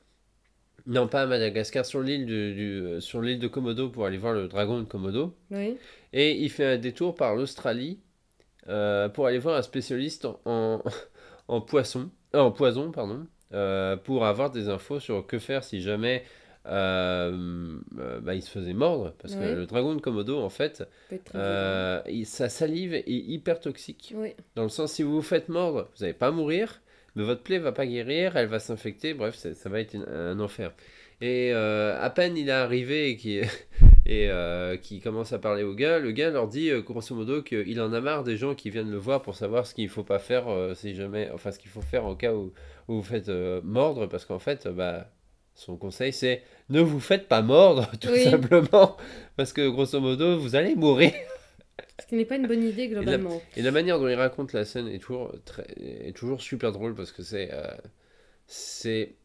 non, 0.87 1.07
pas 1.07 1.21
à 1.23 1.25
Madagascar, 1.25 1.85
sur 1.85 2.01
l'île 2.01 2.25
du- 2.25 2.81
euh, 2.85 2.99
sur 2.99 3.21
l'île 3.21 3.39
de 3.39 3.47
Komodo 3.47 3.89
pour 3.89 4.05
aller 4.05 4.17
voir 4.17 4.33
le 4.33 4.47
dragon 4.47 4.79
de 4.79 4.85
Komodo. 4.85 5.35
Oui. 5.51 5.77
Et 6.13 6.31
il 6.43 6.49
fait 6.49 6.65
un 6.65 6.77
détour 6.77 7.15
par 7.15 7.35
l'Australie 7.35 7.99
euh, 8.67 9.09
pour 9.09 9.25
aller 9.27 9.39
voir 9.39 9.55
un 9.57 9.61
spécialiste 9.61 10.25
en, 10.25 10.39
en, 10.45 10.83
en 11.47 11.61
poisson, 11.61 12.09
euh, 12.35 12.39
en 12.39 12.51
poison, 12.51 12.91
pardon, 12.91 13.25
euh, 13.53 13.95
pour 13.97 14.25
avoir 14.25 14.51
des 14.51 14.69
infos 14.69 14.99
sur 14.99 15.25
que 15.25 15.39
faire 15.39 15.63
si 15.63 15.81
jamais 15.81 16.23
bah, 16.65 18.35
il 18.35 18.41
se 18.43 18.49
faisait 18.49 18.73
mordre. 18.73 19.13
Parce 19.19 19.35
que 19.35 19.39
le 19.55 19.65
dragon 19.65 19.95
de 19.95 20.01
Komodo, 20.01 20.39
en 20.39 20.49
fait, 20.49 20.83
il- 22.07 22.25
sa 22.25 22.49
salive 22.49 22.93
est 22.93 23.03
hyper 23.07 23.59
toxique. 23.59 24.13
Oui. 24.15 24.33
Dans 24.55 24.63
le 24.63 24.69
sens, 24.69 24.93
si 24.93 25.03
vous 25.03 25.13
vous 25.15 25.21
faites 25.21 25.49
mordre, 25.49 25.89
vous 25.95 26.01
n'allez 26.03 26.13
pas 26.13 26.31
mourir, 26.31 26.81
mais 27.15 27.23
votre 27.23 27.41
plaie 27.43 27.59
va 27.59 27.71
pas 27.71 27.85
guérir, 27.85 28.35
elle 28.37 28.47
va 28.47 28.59
s'infecter, 28.59 29.13
bref, 29.13 29.35
ça 29.35 29.69
va 29.69 29.79
être 29.79 29.93
une- 29.93 30.07
un 30.09 30.39
enfer. 30.39 30.71
Et 31.21 31.51
euh, 31.53 32.01
à 32.01 32.09
peine 32.09 32.37
il 32.37 32.47
est 32.47 32.51
arrivé 32.53 33.09
et 33.09 33.17
qui 33.17 33.39
et 34.05 34.29
euh, 34.29 34.77
qui 34.77 35.01
commence 35.01 35.33
à 35.33 35.39
parler 35.39 35.63
au 35.63 35.73
gars, 35.75 35.99
le 35.99 36.11
gars 36.11 36.29
leur 36.29 36.47
dit 36.47 36.69
euh, 36.71 36.81
grosso 36.81 37.13
modo 37.13 37.41
qu'il 37.43 37.79
en 37.81 37.91
a 37.91 37.99
marre 37.99 38.23
des 38.23 38.37
gens 38.37 38.55
qui 38.55 38.69
viennent 38.69 38.89
le 38.89 38.97
voir 38.97 39.21
pour 39.21 39.35
savoir 39.35 39.67
ce 39.67 39.73
qu'il 39.75 39.89
faut 39.89 40.03
pas 40.03 40.19
faire 40.19 40.45
si 40.75 40.95
jamais, 40.95 41.29
enfin 41.33 41.51
ce 41.51 41.59
qu'il 41.59 41.69
faut 41.71 41.81
faire 41.81 42.05
au 42.05 42.15
cas 42.15 42.33
où, 42.33 42.53
où 42.87 42.95
vous 42.95 43.03
faites 43.03 43.29
mordre, 43.63 44.07
parce 44.07 44.23
qu'en 44.25 44.39
fait, 44.39 44.67
bah 44.69 45.11
son 45.55 45.75
conseil 45.75 46.13
c'est 46.13 46.41
ne 46.69 46.79
vous 46.79 47.01
faites 47.01 47.27
pas 47.27 47.41
mordre 47.41 47.91
tout 47.99 48.07
Oui. 48.13 48.23
simplement, 48.23 48.95
parce 49.35 49.51
que 49.51 49.67
grosso 49.67 49.99
modo 49.99 50.37
vous 50.39 50.55
allez 50.55 50.75
mourir. 50.75 51.11
Ce 52.01 52.07
qui 52.07 52.15
n'est 52.15 52.25
pas 52.25 52.35
une 52.35 52.47
bonne 52.47 52.63
idée 52.63 52.87
globalement. 52.87 53.41
Et 53.55 53.61
la 53.61 53.71
manière 53.71 53.99
dont 53.99 54.07
il 54.07 54.13
raconte 54.15 54.53
la 54.53 54.65
scène 54.65 54.87
est 54.87 54.99
toujours, 54.99 55.33
très, 55.45 55.65
est 55.77 56.15
toujours 56.15 56.41
super 56.41 56.71
drôle 56.71 56.95
parce 56.95 57.11
que 57.11 57.23
c'est 57.23 57.49
euh, 57.53 57.67
c'est 58.47 59.15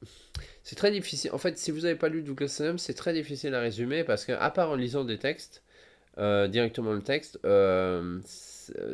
c'est 0.63 0.77
très 0.77 0.91
difficile. 0.91 1.31
En 1.33 1.39
fait, 1.39 1.57
si 1.59 1.71
vous 1.71 1.81
n'avez 1.81 1.95
pas 1.97 2.09
lu 2.09 2.23
Douglas 2.23 2.57
Adams, 2.61 2.79
c'est 2.79 2.95
très 2.95 3.13
difficile 3.13 3.55
à 3.55 3.61
résumer 3.61 4.05
parce 4.05 4.25
que 4.25 4.33
à 4.33 4.51
part 4.51 4.71
en 4.71 4.75
lisant 4.77 5.05
des 5.05 5.19
textes, 5.19 5.63
euh, 6.19 6.49
directement 6.49 6.93
le 6.93 7.03
texte, 7.03 7.39
euh, 7.45 8.21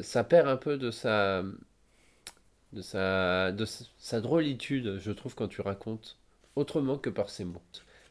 ça 0.02 0.24
perd 0.24 0.48
un 0.48 0.56
peu 0.56 0.76
de 0.76 0.90
sa 0.90 1.42
de 2.72 2.82
sa 2.82 3.50
de 3.52 3.64
sa- 3.64 3.84
sa 3.98 4.20
drôlitude, 4.20 4.98
je 5.00 5.10
trouve, 5.12 5.34
quand 5.34 5.48
tu 5.48 5.60
racontes 5.60 6.16
autrement 6.56 6.98
que 6.98 7.10
par 7.10 7.28
ses 7.30 7.44
mots. 7.44 7.62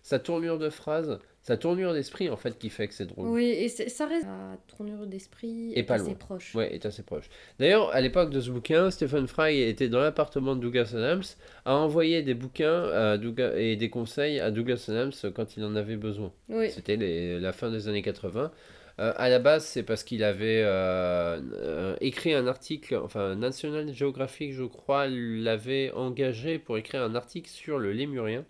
Sa 0.10 0.18
tournure 0.18 0.58
de 0.58 0.72
phrase, 0.72 1.20
sa 1.44 1.56
tournure 1.56 1.94
d'esprit, 1.94 2.32
en 2.32 2.36
fait, 2.36 2.58
qui 2.58 2.72
fait 2.72 2.88
que 2.88 2.96
c'est 2.96 3.06
drôle. 3.06 3.28
Oui, 3.30 3.46
et 3.46 3.68
ça 3.70 4.08
reste 4.08 4.26
à 4.26 4.58
tournure 4.76 5.06
d'esprit 5.06 5.72
Et 5.76 5.84
pas 5.84 5.94
assez 5.96 6.06
loin. 6.06 6.16
proche. 6.16 6.56
Ouais, 6.56 6.74
est 6.74 6.84
assez 6.88 7.04
proche. 7.04 7.30
D'ailleurs, 7.60 7.92
à 7.94 8.02
l'époque 8.02 8.32
de 8.32 8.42
ce 8.42 8.50
bouquin, 8.50 8.90
Stephen 8.90 9.28
Fry 9.28 9.62
était 9.62 9.88
dans 9.88 10.00
l'appartement 10.00 10.56
de 10.56 10.62
Douglas 10.62 10.94
Adams, 10.96 11.22
a 11.66 11.76
envoyé 11.76 12.24
des 12.24 12.34
bouquins 12.34 12.86
à 12.86 13.18
Douglas- 13.20 13.56
et 13.56 13.76
des 13.76 13.90
conseils 13.92 14.40
à 14.40 14.50
Douglas 14.50 14.84
Adams 14.88 15.12
quand 15.36 15.56
il 15.58 15.64
en 15.64 15.76
avait 15.76 15.96
besoin. 15.96 16.32
Oui. 16.50 16.72
C'était 16.72 16.98
la 16.98 17.54
fin 17.54 17.70
des 17.70 17.88
années 17.88 18.02
80. 18.02 18.52
Euh, 19.00 19.14
à 19.16 19.30
la 19.30 19.40
base, 19.40 19.64
c'est 19.66 19.84
parce 19.84 20.04
qu'il 20.04 20.24
avait 20.26 20.62
euh, 20.66 21.40
euh, 21.54 21.96
écrit 22.02 22.34
un 22.34 22.48
article, 22.48 22.98
enfin 22.98 23.36
National 23.36 23.94
Geographic, 23.94 24.52
je 24.54 24.66
crois, 24.66 25.08
l'avait 25.08 25.92
engagé 25.94 26.60
pour 26.60 26.78
écrire 26.78 27.02
un 27.04 27.16
article 27.16 27.50
sur 27.50 27.80
le 27.80 27.94
lémurien, 27.94 28.44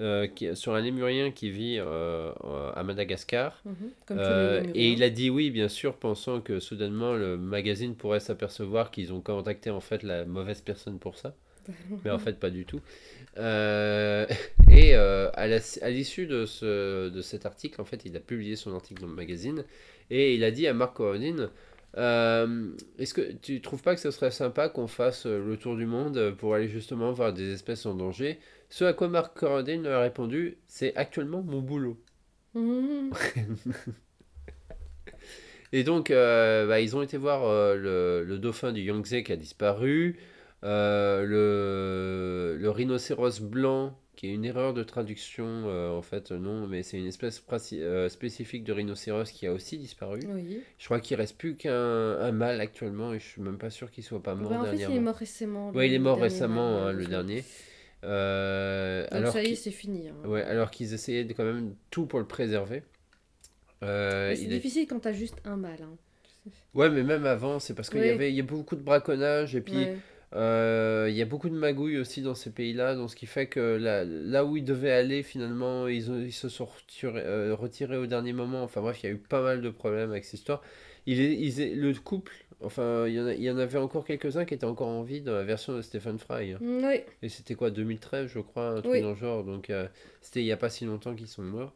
euh, 0.00 0.26
qui- 0.26 0.54
sur 0.56 0.74
un 0.74 0.80
lémurien 0.82 1.30
qui 1.30 1.50
vit 1.50 1.78
à 1.78 2.82
Madagascar. 2.84 3.62
Mhm. 3.64 3.74
Comme 4.06 4.18
et 4.74 4.90
il 4.92 5.02
a 5.02 5.08
dit 5.10 5.30
oui, 5.30 5.50
bien 5.50 5.68
sûr, 5.68 5.96
pensant 5.96 6.40
que 6.42 6.60
soudainement 6.60 7.14
le 7.14 7.38
magazine 7.38 7.94
pourrait 7.94 8.20
s'apercevoir 8.20 8.90
qu'ils 8.90 9.12
ont 9.12 9.20
contacté 9.22 9.70
en 9.70 9.80
fait 9.80 10.02
la 10.02 10.26
mauvaise 10.26 10.60
personne 10.60 10.98
pour 10.98 11.16
ça. 11.16 11.34
Mais 12.04 12.10
en 12.10 12.18
fait, 12.18 12.38
pas 12.38 12.50
du 12.50 12.64
tout. 12.64 12.80
Euh, 13.38 14.26
et 14.70 14.94
euh, 14.94 15.30
à 15.34 15.90
l'issue 15.90 16.26
de, 16.26 16.46
ce, 16.46 17.08
de 17.08 17.22
cet 17.22 17.46
article, 17.46 17.80
en 17.80 17.84
fait, 17.84 18.04
il 18.04 18.16
a 18.16 18.20
publié 18.20 18.56
son 18.56 18.74
article 18.74 19.02
dans 19.02 19.08
le 19.08 19.14
magazine 19.14 19.64
et 20.10 20.34
il 20.34 20.44
a 20.44 20.50
dit 20.50 20.66
à 20.66 20.74
Mark 20.74 20.96
Corodin 20.96 21.50
euh, 21.96 22.70
Est-ce 22.98 23.14
que 23.14 23.32
tu 23.32 23.60
trouves 23.60 23.82
pas 23.82 23.94
que 23.94 24.00
ce 24.00 24.10
serait 24.10 24.30
sympa 24.30 24.68
qu'on 24.68 24.86
fasse 24.88 25.26
euh, 25.26 25.44
le 25.44 25.56
tour 25.56 25.76
du 25.76 25.86
monde 25.86 26.34
pour 26.38 26.54
aller 26.54 26.68
justement 26.68 27.12
voir 27.12 27.32
des 27.32 27.52
espèces 27.52 27.86
en 27.86 27.94
danger? 27.94 28.38
Ce 28.68 28.84
à 28.84 28.92
quoi 28.92 29.08
Mark 29.08 29.38
Corodin 29.38 29.82
lui 29.82 29.88
a 29.88 30.00
répondu 30.00 30.58
C'est 30.66 30.94
actuellement 30.96 31.42
mon 31.42 31.60
boulot. 31.60 31.98
Mhm. 32.54 33.12
Et 35.72 35.84
donc, 35.84 36.10
euh, 36.10 36.66
bah, 36.66 36.80
ils 36.80 36.96
ont 36.96 37.02
été 37.02 37.16
voir 37.16 37.44
euh, 37.44 37.76
le, 37.76 38.24
le 38.24 38.38
dauphin 38.38 38.72
du 38.72 38.82
Yangtze 38.82 39.22
qui 39.24 39.32
a 39.32 39.36
disparu, 39.36 40.18
le, 40.62 42.56
le 42.58 42.70
rhinocéros 42.70 43.40
blanc, 43.40 43.98
qui 44.16 44.28
est 44.28 44.34
une 44.34 44.44
erreur 44.44 44.74
de 44.74 44.82
traduction, 44.82 45.44
euh, 45.46 45.90
en 45.90 46.02
fait, 46.02 46.30
non, 46.32 46.66
mais 46.66 46.82
c'est 46.82 46.98
une 46.98 47.06
espèce 47.06 47.42
euh, 47.72 48.08
spécifique 48.08 48.62
de 48.64 48.72
rhinocéros 48.72 49.30
qui 49.32 49.46
a 49.46 49.52
aussi 49.52 49.78
disparu. 49.78 50.20
Oui. 50.28 50.60
Je 50.78 50.84
crois 50.84 51.00
qu'il 51.00 51.16
reste 51.16 51.36
plus 51.36 51.56
qu'un 51.56 51.72
un 51.72 52.32
mâle 52.32 52.60
actuellement, 52.60 53.12
et 53.14 53.18
je 53.18 53.26
suis 53.26 53.42
même 53.42 53.58
pas 53.58 53.70
sûr 53.70 53.90
qu'il 53.90 54.04
soit 54.04 54.22
pas 54.22 54.34
mort 54.34 54.52
en 54.52 54.64
fait, 54.64 54.76
il 54.76 54.82
est 54.96 55.00
mort 55.00 55.16
récemment. 55.16 55.70
Ouais, 55.72 55.88
il 55.88 55.94
est 55.94 55.98
mort 55.98 56.20
récemment, 56.20 56.80
mâle, 56.84 56.88
hein, 56.88 56.92
le 56.92 57.06
dernier. 57.06 57.44
Euh, 58.04 59.02
Donc 59.04 59.12
alors 59.12 59.32
ça 59.32 59.42
y 59.42 59.52
est, 59.52 59.54
c'est 59.54 59.70
fini. 59.70 60.08
hein. 60.08 60.28
ouais, 60.28 60.42
alors 60.42 60.70
qu'ils 60.70 60.92
essayaient 60.92 61.24
de 61.24 61.32
quand 61.32 61.44
même 61.44 61.74
tout 61.90 62.06
pour 62.06 62.18
le 62.18 62.26
préserver. 62.26 62.82
Euh, 63.82 64.34
C'est 64.34 64.42
il 64.42 64.52
est- 64.52 64.56
difficile 64.56 64.86
quand 64.88 65.00
t'as 65.00 65.12
juste 65.12 65.36
un 65.44 65.56
mâle. 65.56 65.82
hein. 65.82 65.96
Ouais, 66.74 66.90
mais 66.90 67.02
même 67.04 67.26
avant, 67.26 67.58
c'est 67.60 67.74
parce 67.74 67.90
qu'il 67.90 68.00
y 68.00 68.08
avait 68.10 68.30
il 68.30 68.36
y 68.36 68.40
a 68.40 68.44
beaucoup 68.44 68.74
de 68.76 68.82
braconnage 68.82 69.54
et 69.54 69.60
puis 69.60 69.74
Ouais. 69.76 69.96
Euh, 70.34 71.06
il 71.10 71.14
y 71.16 71.22
a 71.22 71.26
beaucoup 71.26 71.48
de 71.50 71.54
magouilles 71.54 71.98
aussi 71.98 72.22
dans 72.22 72.34
ces 72.34 72.50
pays-là, 72.50 72.94
donc 72.94 73.10
ce 73.10 73.16
qui 73.16 73.26
fait 73.26 73.46
que 73.46 73.60
là, 73.76 74.04
là 74.04 74.44
où 74.44 74.56
ils 74.56 74.64
devaient 74.64 74.90
aller, 74.92 75.22
finalement, 75.22 75.88
ils, 75.88 76.10
ont- 76.10 76.20
ils 76.20 76.32
se 76.32 76.48
sont 76.48 76.64
retirés, 76.64 77.22
euh, 77.24 77.54
retirés 77.54 77.96
au 77.98 78.06
dernier 78.06 78.32
moment. 78.32 78.62
Enfin 78.62 78.80
bref, 78.80 79.02
il 79.02 79.06
y 79.06 79.08
a 79.10 79.12
eu 79.12 79.18
pas 79.18 79.42
mal 79.42 79.60
de 79.60 79.70
problèmes 79.70 80.10
avec 80.10 80.24
cette 80.24 80.34
histoire. 80.40 80.62
Il 81.06 81.20
est, 81.20 81.34
ils 81.34 81.60
est- 81.60 81.74
le 81.74 81.92
couple, 81.94 82.32
enfin, 82.60 83.06
il 83.08 83.14
y, 83.14 83.20
en 83.20 83.26
a- 83.26 83.34
il 83.34 83.42
y 83.42 83.50
en 83.50 83.58
avait 83.58 83.78
encore 83.78 84.04
quelques-uns 84.04 84.44
qui 84.44 84.54
étaient 84.54 84.64
encore 84.64 84.88
en 84.88 85.02
vie 85.02 85.20
dans 85.20 85.32
la 85.34 85.42
version 85.44 85.76
de 85.76 85.82
Stephen 85.82 86.18
Fry. 86.18 86.52
hein. 86.52 86.58
Mm, 86.60 86.84
Oui. 86.84 87.00
Et 87.22 87.28
c'était 87.28 87.54
quoi, 87.54 87.70
2013, 87.70 88.28
je 88.28 88.38
crois, 88.38 88.68
un 88.68 88.80
truc 88.80 88.92
Oui. 88.92 89.00
dans 89.02 89.10
le 89.10 89.16
genre. 89.16 89.44
Donc, 89.44 89.68
euh, 89.70 89.86
c'était 90.20 90.40
il 90.40 90.44
n'y 90.44 90.52
a 90.52 90.56
pas 90.56 90.70
si 90.70 90.84
longtemps 90.84 91.14
qu'ils 91.14 91.28
sont 91.28 91.42
morts. 91.42 91.72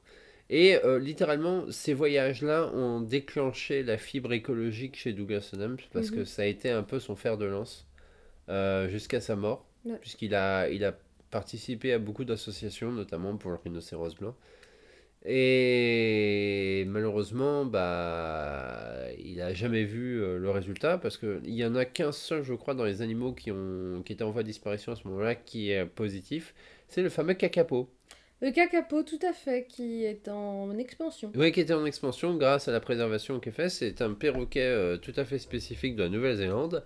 Et 0.48 0.76
euh, 0.84 0.98
littéralement, 1.00 1.64
ces 1.72 1.92
voyages-là 1.92 2.70
ont 2.72 3.00
déclenché 3.00 3.82
la 3.82 3.98
fibre 3.98 4.32
écologique 4.32 4.96
chez 4.96 5.12
Douglas 5.12 5.50
Adams 5.52 5.76
parce 5.92 6.10
que 6.12 6.20
Mhm. 6.20 6.24
ça 6.24 6.42
a 6.42 6.44
été 6.44 6.70
un 6.70 6.84
peu 6.84 7.00
son 7.00 7.16
fer 7.16 7.36
de 7.36 7.46
lance 7.46 7.85
euh, 8.48 8.88
jusqu'à 8.88 9.20
sa 9.20 9.36
mort, 9.36 9.66
Ouais. 9.84 9.96
puisqu'il 10.00 10.34
a, 10.34 10.68
il 10.68 10.84
a 10.84 10.96
participé 11.30 11.92
à 11.92 11.98
beaucoup 11.98 12.24
d'associations, 12.24 12.90
notamment 12.92 13.36
pour 13.36 13.50
le 13.50 13.56
rhinocéros 13.62 14.14
blanc. 14.16 14.34
Et 15.28 16.84
malheureusement, 16.86 17.64
bah, 17.64 19.06
il 19.18 19.40
a 19.40 19.52
jamais 19.54 19.84
vu 19.84 20.22
euh, 20.22 20.38
le 20.38 20.50
résultat 20.50 20.98
parce 20.98 21.16
qu'il 21.18 21.40
y 21.54 21.64
en 21.64 21.74
a 21.74 21.84
qu'un 21.84 22.12
seul, 22.12 22.42
je 22.44 22.54
crois, 22.54 22.74
dans 22.74 22.84
les 22.84 23.02
animaux 23.02 23.32
qui, 23.32 23.50
ont, 23.50 24.02
qui 24.04 24.12
étaient 24.12 24.22
en 24.22 24.30
voie 24.30 24.42
de 24.42 24.48
disparition 24.48 24.92
à 24.92 24.96
ce 24.96 25.06
moment-là 25.08 25.34
qui 25.34 25.70
est 25.70 25.84
positif. 25.84 26.54
C'est 26.88 27.02
le 27.02 27.08
fameux 27.08 27.34
cacapo. 27.34 27.88
Le 28.40 28.52
cacapo, 28.52 29.02
tout 29.02 29.18
à 29.28 29.32
fait, 29.32 29.66
qui 29.66 30.04
est 30.04 30.28
en 30.28 30.76
expansion. 30.78 31.32
Oui, 31.34 31.50
qui 31.52 31.60
était 31.60 31.72
en 31.74 31.86
expansion 31.86 32.36
grâce 32.36 32.68
à 32.68 32.72
la 32.72 32.80
préservation 32.80 33.40
qu'est 33.40 33.50
fait. 33.50 33.68
C'est 33.70 34.02
un 34.02 34.12
perroquet 34.12 34.60
euh, 34.60 34.96
tout 34.96 35.14
à 35.16 35.24
fait 35.24 35.38
spécifique 35.38 35.96
de 35.96 36.02
la 36.04 36.08
Nouvelle-Zélande. 36.08 36.84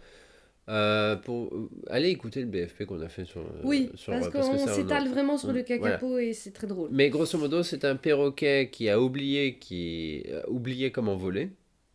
Euh, 0.70 1.16
pour 1.16 1.50
aller 1.88 2.10
écouter 2.10 2.40
le 2.40 2.46
BFP 2.46 2.84
qu'on 2.86 3.00
a 3.00 3.08
fait 3.08 3.24
sur. 3.24 3.42
Oui, 3.64 3.90
sur, 3.96 4.12
parce 4.12 4.28
parce 4.28 4.46
qu'on 4.48 4.54
un- 4.54 4.66
s'étale 4.68 5.08
vraiment 5.08 5.36
sur 5.36 5.48
le 5.52 5.64
Voilà. 5.66 5.94
cacapo 5.96 6.18
et 6.18 6.32
c'est 6.32 6.52
très 6.52 6.66
drôle. 6.68 6.90
Mais 6.92 7.10
grosso 7.10 7.36
modo, 7.38 7.62
c'est 7.64 7.84
un 7.84 7.96
perroquet 7.96 8.68
qui 8.70 8.88
a 8.88 9.00
oublié, 9.00 9.56
qui 9.58 10.24
a 10.32 10.48
oublié 10.48 10.92
comment 10.92 11.16
voler. 11.16 11.48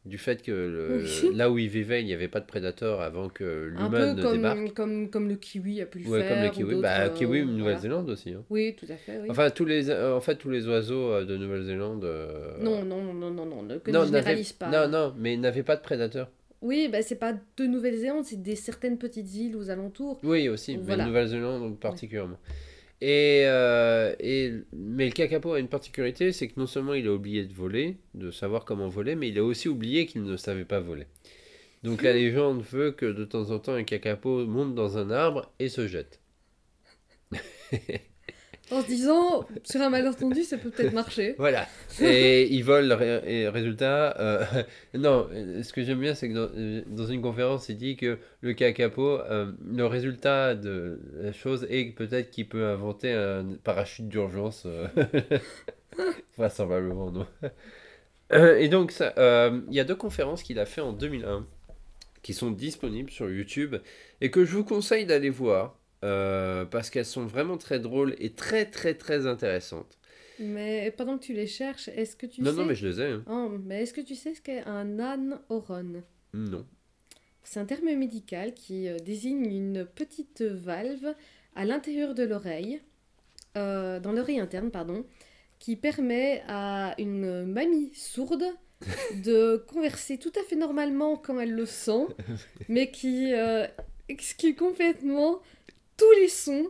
Du 0.03 0.19
fait 0.19 0.43
que 0.43 0.51
le- 0.51 1.03
Oui. 1.03 1.31
là 1.35 1.49
où 1.49 1.57
il 1.57 1.67
vivait, 1.67 2.01
il 2.01 2.05
n'y 2.05 2.13
avait 2.13 2.27
pas 2.27 2.39
de 2.39 2.45
prédateurs 2.45 3.01
avant 3.01 3.27
que 3.27 3.71
l'humain 3.73 4.13
ne 4.13 4.21
débarque. 4.33 4.57
comme, 4.57 4.71
comme, 4.73 5.09
comme 5.09 5.29
le 5.29 5.35
kiwi 5.35 5.81
a 5.81 5.87
pu 5.87 5.97
le 5.99 6.09
Ouais, 6.09 6.21
faire. 6.21 6.43
comme 6.43 6.51
kiwis. 6.51 6.69
d'autres, 6.75 6.81
Bah, 6.83 6.99
euh, 7.05 7.09
kiwi, 7.09 7.41
voilà. 7.41 7.57
Nouvelle-Zélande 7.57 8.09
aussi. 8.11 8.29
hein. 8.33 8.43
Oui, 8.51 8.75
tout 8.79 8.85
à 8.91 8.97
fait, 8.97 9.19
oui. 9.21 9.27
Enfin, 9.31 9.49
tous 9.49 9.65
les, 9.65 9.89
euh, 9.89 10.15
en 10.15 10.21
fait, 10.21 10.35
tous 10.35 10.51
les 10.51 10.67
oiseaux 10.67 11.11
euh, 11.11 11.25
de 11.25 11.35
Nouvelle-Zélande. 11.37 12.03
euh, 12.03 12.55
non, 12.61 12.83
non, 12.85 13.01
non, 13.13 13.31
non, 13.31 13.45
non, 13.47 13.79
que 13.83 13.89
non, 13.89 14.01
ne 14.01 14.05
généralise 14.05 14.53
pas. 14.53 14.69
Non, 14.69 14.87
non, 14.87 15.15
mais 15.17 15.33
ils 15.33 15.39
n'avaient 15.41 15.63
pas 15.63 15.75
de 15.75 15.81
prédateurs. 15.81 16.29
Oui, 16.65 16.89
bah, 16.91 17.03
c'est 17.03 17.15
pas 17.19 17.33
de 17.57 17.65
Nouvelle-Zélande, 17.67 18.25
c'est 18.25 18.41
des 18.41 18.55
certaines 18.55 18.97
petites 18.97 19.31
îles 19.35 19.55
aux 19.55 19.69
alentours. 19.69 20.19
Oui, 20.23 20.49
aussi, 20.49 20.77
mais 20.77 20.83
Voilà. 20.83 21.05
Nouvelle-Zélande 21.05 21.79
particulièrement. 21.79 22.39
Et, 23.01 23.43
euh, 23.45 24.15
et, 24.19 24.51
mais 24.73 25.05
le 25.05 25.11
kakapo 25.11 25.53
a 25.53 25.59
une 25.59 25.67
particularité, 25.67 26.31
c'est 26.31 26.47
que 26.47 26.59
non 26.59 26.65
seulement 26.65 26.95
il 26.95 27.05
a 27.07 27.13
oublié 27.13 27.45
de 27.45 27.53
voler, 27.53 27.97
de 28.15 28.31
savoir 28.31 28.65
comment 28.65 28.87
voler, 28.87 29.15
mais 29.15 29.29
il 29.29 29.37
a 29.37 29.43
aussi 29.43 29.69
oublié 29.69 30.07
qu'il 30.07 30.23
ne 30.23 30.37
savait 30.37 30.65
pas 30.65 30.79
voler. 30.79 31.05
Donc 31.83 32.01
la 32.01 32.13
légende 32.13 32.63
veut 32.63 32.91
que 32.91 33.05
de 33.05 33.25
temps 33.25 33.51
en 33.51 33.59
temps 33.59 33.73
un 33.73 33.83
kakapo 33.83 34.47
monte 34.47 34.73
dans 34.73 34.97
un 34.97 35.11
arbre 35.11 35.53
et 35.59 35.69
se 35.69 35.87
jette. 35.87 36.19
En 38.71 38.81
se 38.81 38.87
disant, 38.87 39.45
sur 39.63 39.79
un 39.81 39.89
malentendu, 39.91 40.43
ça 40.43 40.57
peut 40.57 40.71
peut-être 40.71 40.93
marcher. 40.93 41.35
Voilà. 41.37 41.67
Et 42.01 42.47
il 42.51 42.63
vole, 42.63 42.91
ré- 42.93 43.21
et 43.25 43.47
résultat. 43.47 44.19
euh, 44.19 44.43
non, 44.95 45.27
ce 45.61 45.71
que 45.71 45.83
j'aime 45.83 45.99
bien, 45.99 46.15
c'est 46.15 46.29
que 46.29 46.33
dans, 46.33 46.49
euh, 46.57 46.81
dans 46.87 47.05
une 47.05 47.21
conférence, 47.21 47.69
il 47.69 47.77
dit 47.77 47.95
que 47.95 48.17
le 48.41 48.53
kakapo, 48.53 49.19
euh, 49.21 49.51
le 49.71 49.85
résultat 49.85 50.55
de 50.55 50.99
la 51.21 51.31
chose 51.31 51.67
est 51.69 51.91
peut-être 51.95 52.31
qu'il 52.31 52.47
peut 52.49 52.65
inventer 52.65 53.11
un 53.13 53.45
parachute 53.63 54.07
d'urgence. 54.07 54.63
euh, 54.65 54.87
Vraisemblablement, 56.37 57.11
non. 57.11 57.27
Et 58.57 58.67
donc, 58.69 58.93
il 58.99 59.73
y 59.73 59.79
a 59.79 59.83
deux 59.83 59.95
conférences 59.95 60.41
qu'il 60.43 60.59
a 60.59 60.65
fait 60.65 60.81
en 60.81 60.91
2001 60.91 61.45
qui 62.23 62.33
sont 62.33 62.49
disponibles 62.49 63.11
sur 63.11 63.29
YouTube 63.29 63.75
et 64.19 64.31
que 64.31 64.43
je 64.45 64.55
vous 64.55 64.63
conseille 64.63 65.05
d'aller 65.05 65.29
voir 65.29 65.77
euh, 66.05 66.63
parce 66.65 66.89
qu'elles 66.89 67.05
sont 67.05 67.25
vraiment 67.25 67.57
très 67.57 67.79
drôles 67.79 68.15
et 68.19 68.29
très 68.33 68.65
très 68.65 68.93
très 68.93 69.25
intéressantes. 69.27 69.97
Mais 70.39 70.91
pendant 70.95 71.17
que 71.17 71.23
tu 71.23 71.33
les 71.33 71.47
cherches, 71.47 71.87
est-ce 71.89 72.15
que 72.15 72.25
tu 72.25 72.41
non, 72.41 72.51
sais... 72.51 72.57
non, 72.57 72.65
mais 72.65 72.75
je 72.75 72.87
les 72.87 73.01
ai. 73.01 73.05
hein. 73.11 73.23
Oh, 73.29 73.51
mais 73.63 73.83
est-ce 73.83 73.93
que 73.93 74.01
tu 74.01 74.15
sais 74.15 74.35
ce 74.35 74.41
qu'est 74.41 74.63
un 74.65 74.99
âne-oron 74.99 76.03
Non. 76.33 76.65
C'est 77.43 77.59
un 77.59 77.65
terme 77.65 77.85
médical 77.95 78.53
qui 78.53 78.87
euh, 78.87 78.97
désigne 78.99 79.45
une 79.45 79.85
petite 79.85 80.41
valve 80.41 81.13
à 81.55 81.63
l'intérieur 81.65 82.13
de 82.13 82.23
l'oreille, 82.23 82.81
euh, 83.55 83.99
dans 83.99 84.11
l'oreille 84.11 84.39
interne, 84.39 84.71
pardon, 84.71 85.05
qui 85.59 85.75
permet 85.77 86.43
à 86.49 86.95
une 86.99 87.45
mamie 87.45 87.91
sourde 87.93 88.43
de 89.23 89.63
converser 89.69 90.17
tout 90.17 90.33
à 90.37 90.43
fait 90.43 90.57
normalement 90.57 91.15
quand 91.15 91.39
elle 91.39 91.53
le 91.53 91.65
sent, 91.65 92.07
mais 92.67 92.91
qui 92.91 93.33
euh, 93.33 93.65
exclut 94.09 94.55
complètement 94.55 95.39
tous 95.97 96.11
les 96.19 96.27
sons 96.27 96.67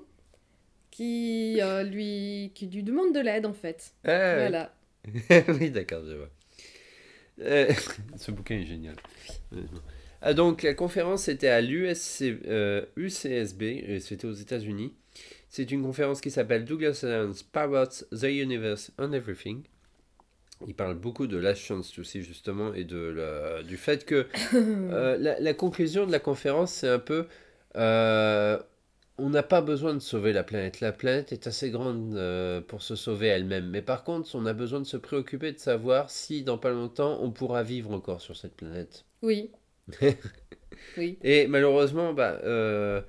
qui, 0.91 1.59
euh, 1.61 1.83
lui, 1.83 2.51
qui 2.55 2.67
lui 2.67 2.83
demandent 2.83 3.13
de 3.13 3.19
l'aide 3.19 3.45
en 3.45 3.53
fait. 3.53 3.93
Ah, 4.05 4.35
Voilà. 4.37 4.73
oui, 5.59 5.69
d'accord, 5.71 6.03
je 6.07 6.13
vois. 6.15 6.29
Euh, 7.41 7.71
ce 8.17 8.31
bouquin 8.31 8.55
est 8.55 8.65
génial. 8.65 8.95
honnêtement. 9.51 9.81
Ah, 10.21 10.33
donc, 10.33 10.63
la 10.63 10.73
conférence 10.73 11.27
était 11.27 11.49
à 11.49 11.61
l'USC, 11.61 12.21
euh, 12.47 12.85
UCSB, 12.95 13.99
c'était 13.99 14.25
aux 14.25 14.33
États-Unis. 14.33 14.93
C'est 15.49 15.71
une 15.71 15.83
conférence 15.83 16.19
qui 16.21 16.31
s'appelle 16.31 16.65
Douglas 16.65 17.01
Adams 17.03 17.35
Parrots 17.51 18.03
the 18.11 18.23
Universe 18.23 18.91
and 18.97 19.11
Everything. 19.13 19.63
Il 20.67 20.73
parle 20.73 20.95
beaucoup 20.95 21.27
de 21.27 21.37
la 21.37 21.53
chance 21.53 21.97
aussi, 21.99 22.23
justement, 22.23 22.73
et 22.73 22.85
de 22.85 22.97
la- 22.97 23.61
du 23.63 23.77
fait 23.77 24.05
que 24.05 24.25
euh, 24.55 25.17
la, 25.17 25.39
la 25.39 25.53
conclusion 25.53 26.07
de 26.07 26.11
la 26.11 26.19
conférence, 26.19 26.71
c'est 26.73 26.89
un 26.89 26.99
peu 26.99 27.27
euh, 27.75 28.57
on 29.17 29.29
n'a 29.29 29.43
pas 29.43 29.61
besoin 29.61 29.93
de 29.93 29.99
sauver 29.99 30.33
la 30.33 30.43
planète. 30.43 30.81
La 30.81 30.91
planète 30.91 31.31
est 31.31 31.47
assez 31.47 31.69
grande 31.69 32.15
euh, 32.15 32.61
pour 32.61 32.81
se 32.81 32.95
sauver 32.95 33.27
elle-même. 33.27 33.69
Mais 33.69 33.81
par 33.81 34.03
contre, 34.03 34.35
on 34.35 34.45
a 34.45 34.53
besoin 34.53 34.79
de 34.79 34.85
se 34.85 34.97
préoccuper 34.97 35.51
de 35.51 35.59
savoir 35.59 36.09
si 36.09 36.43
dans 36.43 36.57
pas 36.57 36.71
longtemps 36.71 37.19
on 37.21 37.31
pourra 37.31 37.63
vivre 37.63 37.91
encore 37.91 38.21
sur 38.21 38.35
cette 38.35 38.55
planète. 38.55 39.05
Oui. 39.21 39.51
oui. 40.97 41.17
Et 41.23 41.47
malheureusement, 41.47 42.13
bah, 42.13 42.39
euh, 42.43 43.01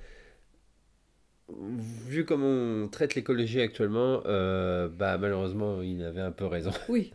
vu 1.49 2.25
comment 2.25 2.47
on 2.47 2.87
traite 2.87 3.15
l'écologie 3.15 3.61
actuellement, 3.61 4.21
euh, 4.25 4.89
bah, 4.89 5.17
malheureusement, 5.17 5.81
il 5.81 6.03
avait 6.03 6.21
un 6.21 6.31
peu 6.31 6.45
raison. 6.45 6.71
Oui. 6.89 7.13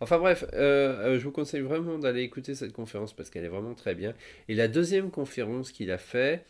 Enfin 0.00 0.18
bref, 0.18 0.44
euh, 0.54 1.18
je 1.18 1.24
vous 1.24 1.32
conseille 1.32 1.60
vraiment 1.60 1.98
d'aller 1.98 2.22
écouter 2.22 2.54
cette 2.54 2.72
conférence 2.72 3.12
parce 3.12 3.30
qu'elle 3.30 3.44
est 3.44 3.48
vraiment 3.48 3.74
très 3.74 3.94
bien. 3.94 4.14
Et 4.48 4.54
la 4.54 4.68
deuxième 4.68 5.10
conférence 5.10 5.72
qu'il 5.72 5.90
a 5.90 5.98
fait, 5.98 6.44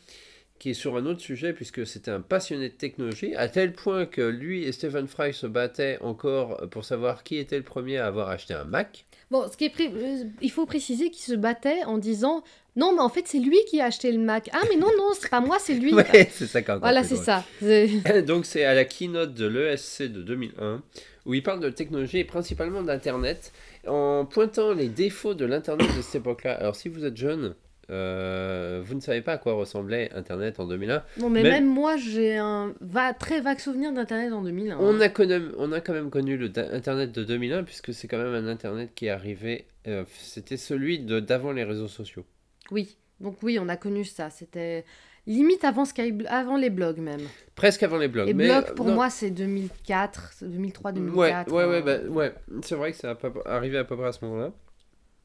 qui 0.60 0.70
est 0.70 0.74
sur 0.74 0.96
un 0.96 1.06
autre 1.06 1.20
sujet, 1.20 1.52
puisque 1.52 1.84
c'était 1.86 2.12
un 2.12 2.20
passionné 2.20 2.68
de 2.68 2.74
technologie, 2.74 3.34
à 3.34 3.48
tel 3.48 3.72
point 3.72 4.06
que 4.06 4.20
lui 4.20 4.62
et 4.64 4.70
Stephen 4.72 5.08
Fry 5.08 5.32
se 5.34 5.46
battaient 5.48 5.98
encore 6.02 6.68
pour 6.70 6.84
savoir 6.84 7.24
qui 7.24 7.38
était 7.38 7.56
le 7.56 7.64
premier 7.64 7.96
à 7.96 8.06
avoir 8.06 8.28
acheté 8.28 8.54
un 8.54 8.64
Mac. 8.64 9.06
Bon, 9.30 9.48
ce 9.50 9.56
qui 9.56 9.64
est 9.64 9.70
pré- 9.70 9.90
euh, 9.94 10.24
il 10.42 10.50
faut 10.50 10.66
préciser 10.66 11.10
qu'il 11.10 11.22
se 11.24 11.34
battait 11.34 11.82
en 11.84 11.98
disant 11.98 12.44
non, 12.76 12.92
mais 12.92 13.00
en 13.00 13.08
fait 13.08 13.26
c'est 13.26 13.38
lui 13.38 13.56
qui 13.68 13.80
a 13.80 13.86
acheté 13.86 14.12
le 14.12 14.18
Mac. 14.18 14.50
Ah 14.52 14.60
mais 14.68 14.76
non 14.76 14.88
non, 14.98 15.08
c'est 15.18 15.30
pas 15.30 15.40
moi, 15.40 15.58
c'est 15.58 15.74
lui. 15.74 15.94
Ouais, 15.94 16.28
c'est 16.30 16.46
ça 16.46 16.58
encore 16.60 16.78
voilà, 16.80 17.02
c'est 17.04 17.16
ça. 17.16 17.42
Donc 18.26 18.44
c'est 18.44 18.64
à 18.64 18.74
la 18.74 18.84
keynote 18.84 19.32
de 19.34 19.46
l'ESC 19.46 20.02
de 20.02 20.22
2001 20.22 20.82
où 21.26 21.34
il 21.34 21.42
parle 21.42 21.60
de 21.60 21.70
technologie 21.70 22.18
et 22.18 22.24
principalement 22.24 22.82
d'Internet 22.82 23.52
en 23.86 24.26
pointant 24.26 24.72
les 24.74 24.88
défauts 24.88 25.34
de 25.34 25.44
l'Internet 25.46 25.88
de 25.96 26.02
cette 26.02 26.16
époque-là. 26.16 26.52
Alors 26.54 26.76
si 26.76 26.88
vous 26.88 27.04
êtes 27.04 27.16
jeune, 27.16 27.54
euh, 27.90 28.80
vous 28.84 28.94
ne 28.94 29.00
savez 29.00 29.20
pas 29.20 29.32
à 29.32 29.38
quoi 29.38 29.54
ressemblait 29.54 30.10
Internet 30.14 30.60
en 30.60 30.66
2001. 30.66 31.02
Bon, 31.18 31.28
mais 31.30 31.42
Même- 31.42 31.52
même 31.52 31.66
moi 31.66 31.96
j'ai 31.96 32.36
un 32.36 32.72
va 32.80 33.12
très 33.14 33.40
vague 33.40 33.58
souvenir 33.58 33.92
d'internet 33.92 34.32
en 34.32 34.42
2001. 34.42 34.76
On 34.80 35.00
a, 35.00 35.08
connu, 35.08 35.34
on 35.58 35.72
a 35.72 35.80
quand 35.80 35.92
même 35.92 36.10
connu 36.10 36.36
le 36.36 36.50
Internet 36.72 37.12
de 37.12 37.24
2001 37.24 37.64
puisque 37.64 37.92
c'est 37.92 38.06
quand 38.08 38.18
même 38.18 38.34
un 38.34 38.46
Internet 38.48 38.90
qui 38.94 39.06
est 39.06 39.10
arrivé, 39.10 39.66
euh, 39.88 40.04
c'était 40.20 40.56
celui 40.56 40.98
d'avant 41.00 41.52
les 41.52 41.64
réseaux 41.64 41.88
sociaux. 41.88 42.24
Oui. 42.70 42.96
Donc 43.20 43.36
oui, 43.42 43.58
on 43.60 43.68
a 43.68 43.76
connu 43.76 44.04
ça. 44.04 44.30
C'était 44.30 44.84
limite 45.26 45.64
avant 45.64 45.84
Sky, 45.84 46.14
avant 46.28 46.56
les 46.56 46.70
blogs 46.70 46.98
même. 46.98 47.20
Presque 47.54 47.82
avant 47.82 47.98
les 47.98 48.08
blogs. 48.08 48.28
Et 48.28 48.34
mais, 48.34 48.46
blogs 48.46 48.68
euh, 48.70 48.74
pour 48.74 48.86
non. 48.86 48.94
moi 48.94 49.10
c'est 49.10 49.30
2004, 49.30 50.34
2003, 50.42 50.90
Ouais, 50.92 50.94
2004. 51.00 51.52
ouais, 51.52 51.64
ouais, 51.66 51.76
hein. 51.78 51.82
bah, 51.84 51.98
ouais. 52.08 52.34
c'est 52.62 52.74
vrai 52.76 52.92
que 52.92 52.96
ça 52.98 53.10
a 53.10 53.54
arrivé 53.54 53.76
à 53.78 53.84
peu 53.84 53.96
près 53.96 54.06
à 54.08 54.12
ce 54.12 54.24
moment-là. 54.24 54.52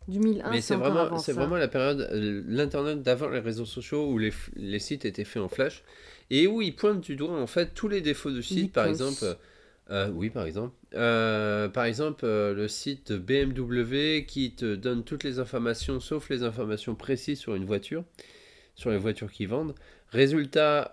2001, 0.08 0.52
Mais 0.52 0.62
c'est 0.62 0.76
vraiment, 0.76 1.18
c'est 1.18 1.34
vraiment 1.34 1.56
la 1.56 1.68
période, 1.68 2.08
euh, 2.12 2.44
l'internet 2.48 3.02
d'avant 3.02 3.30
les 3.30 3.40
réseaux 3.40 3.66
sociaux 3.66 4.08
où 4.10 4.18
les, 4.18 4.32
les 4.56 4.80
sites 4.80 5.06
étaient 5.06 5.24
faits 5.24 5.42
en 5.42 5.50
flash 5.50 5.84
et 6.30 6.48
où 6.48 6.62
ils 6.62 6.76
pointent 6.76 7.02
du 7.02 7.16
doigt 7.16 7.40
en 7.40 7.48
fait 7.48 7.74
tous 7.74 7.88
les 7.88 8.02
défauts 8.02 8.32
du 8.32 8.44
site. 8.44 8.74
Par 8.74 8.86
exemple, 8.88 9.24
euh, 9.92 10.10
oui, 10.14 10.30
par 10.30 10.46
exemple, 10.46 10.74
Euh, 10.94 11.68
par 11.70 11.86
exemple 11.86 12.24
euh, 12.26 12.54
le 12.54 12.68
site 12.68 13.12
de 13.12 13.18
BMW 13.18 14.26
qui 14.26 14.52
te 14.56 14.76
donne 14.76 15.04
toutes 15.04 15.24
les 15.24 15.40
informations 15.40 16.00
sauf 16.00 16.30
les 16.30 16.44
informations 16.44 16.96
précises 16.96 17.40
sur 17.40 17.54
une 17.56 17.66
voiture, 17.66 18.04
sur 18.76 18.92
les 18.92 18.98
voitures 18.98 19.32
qu'ils 19.32 19.48
vendent. 19.50 19.76
Résultat, 20.12 20.90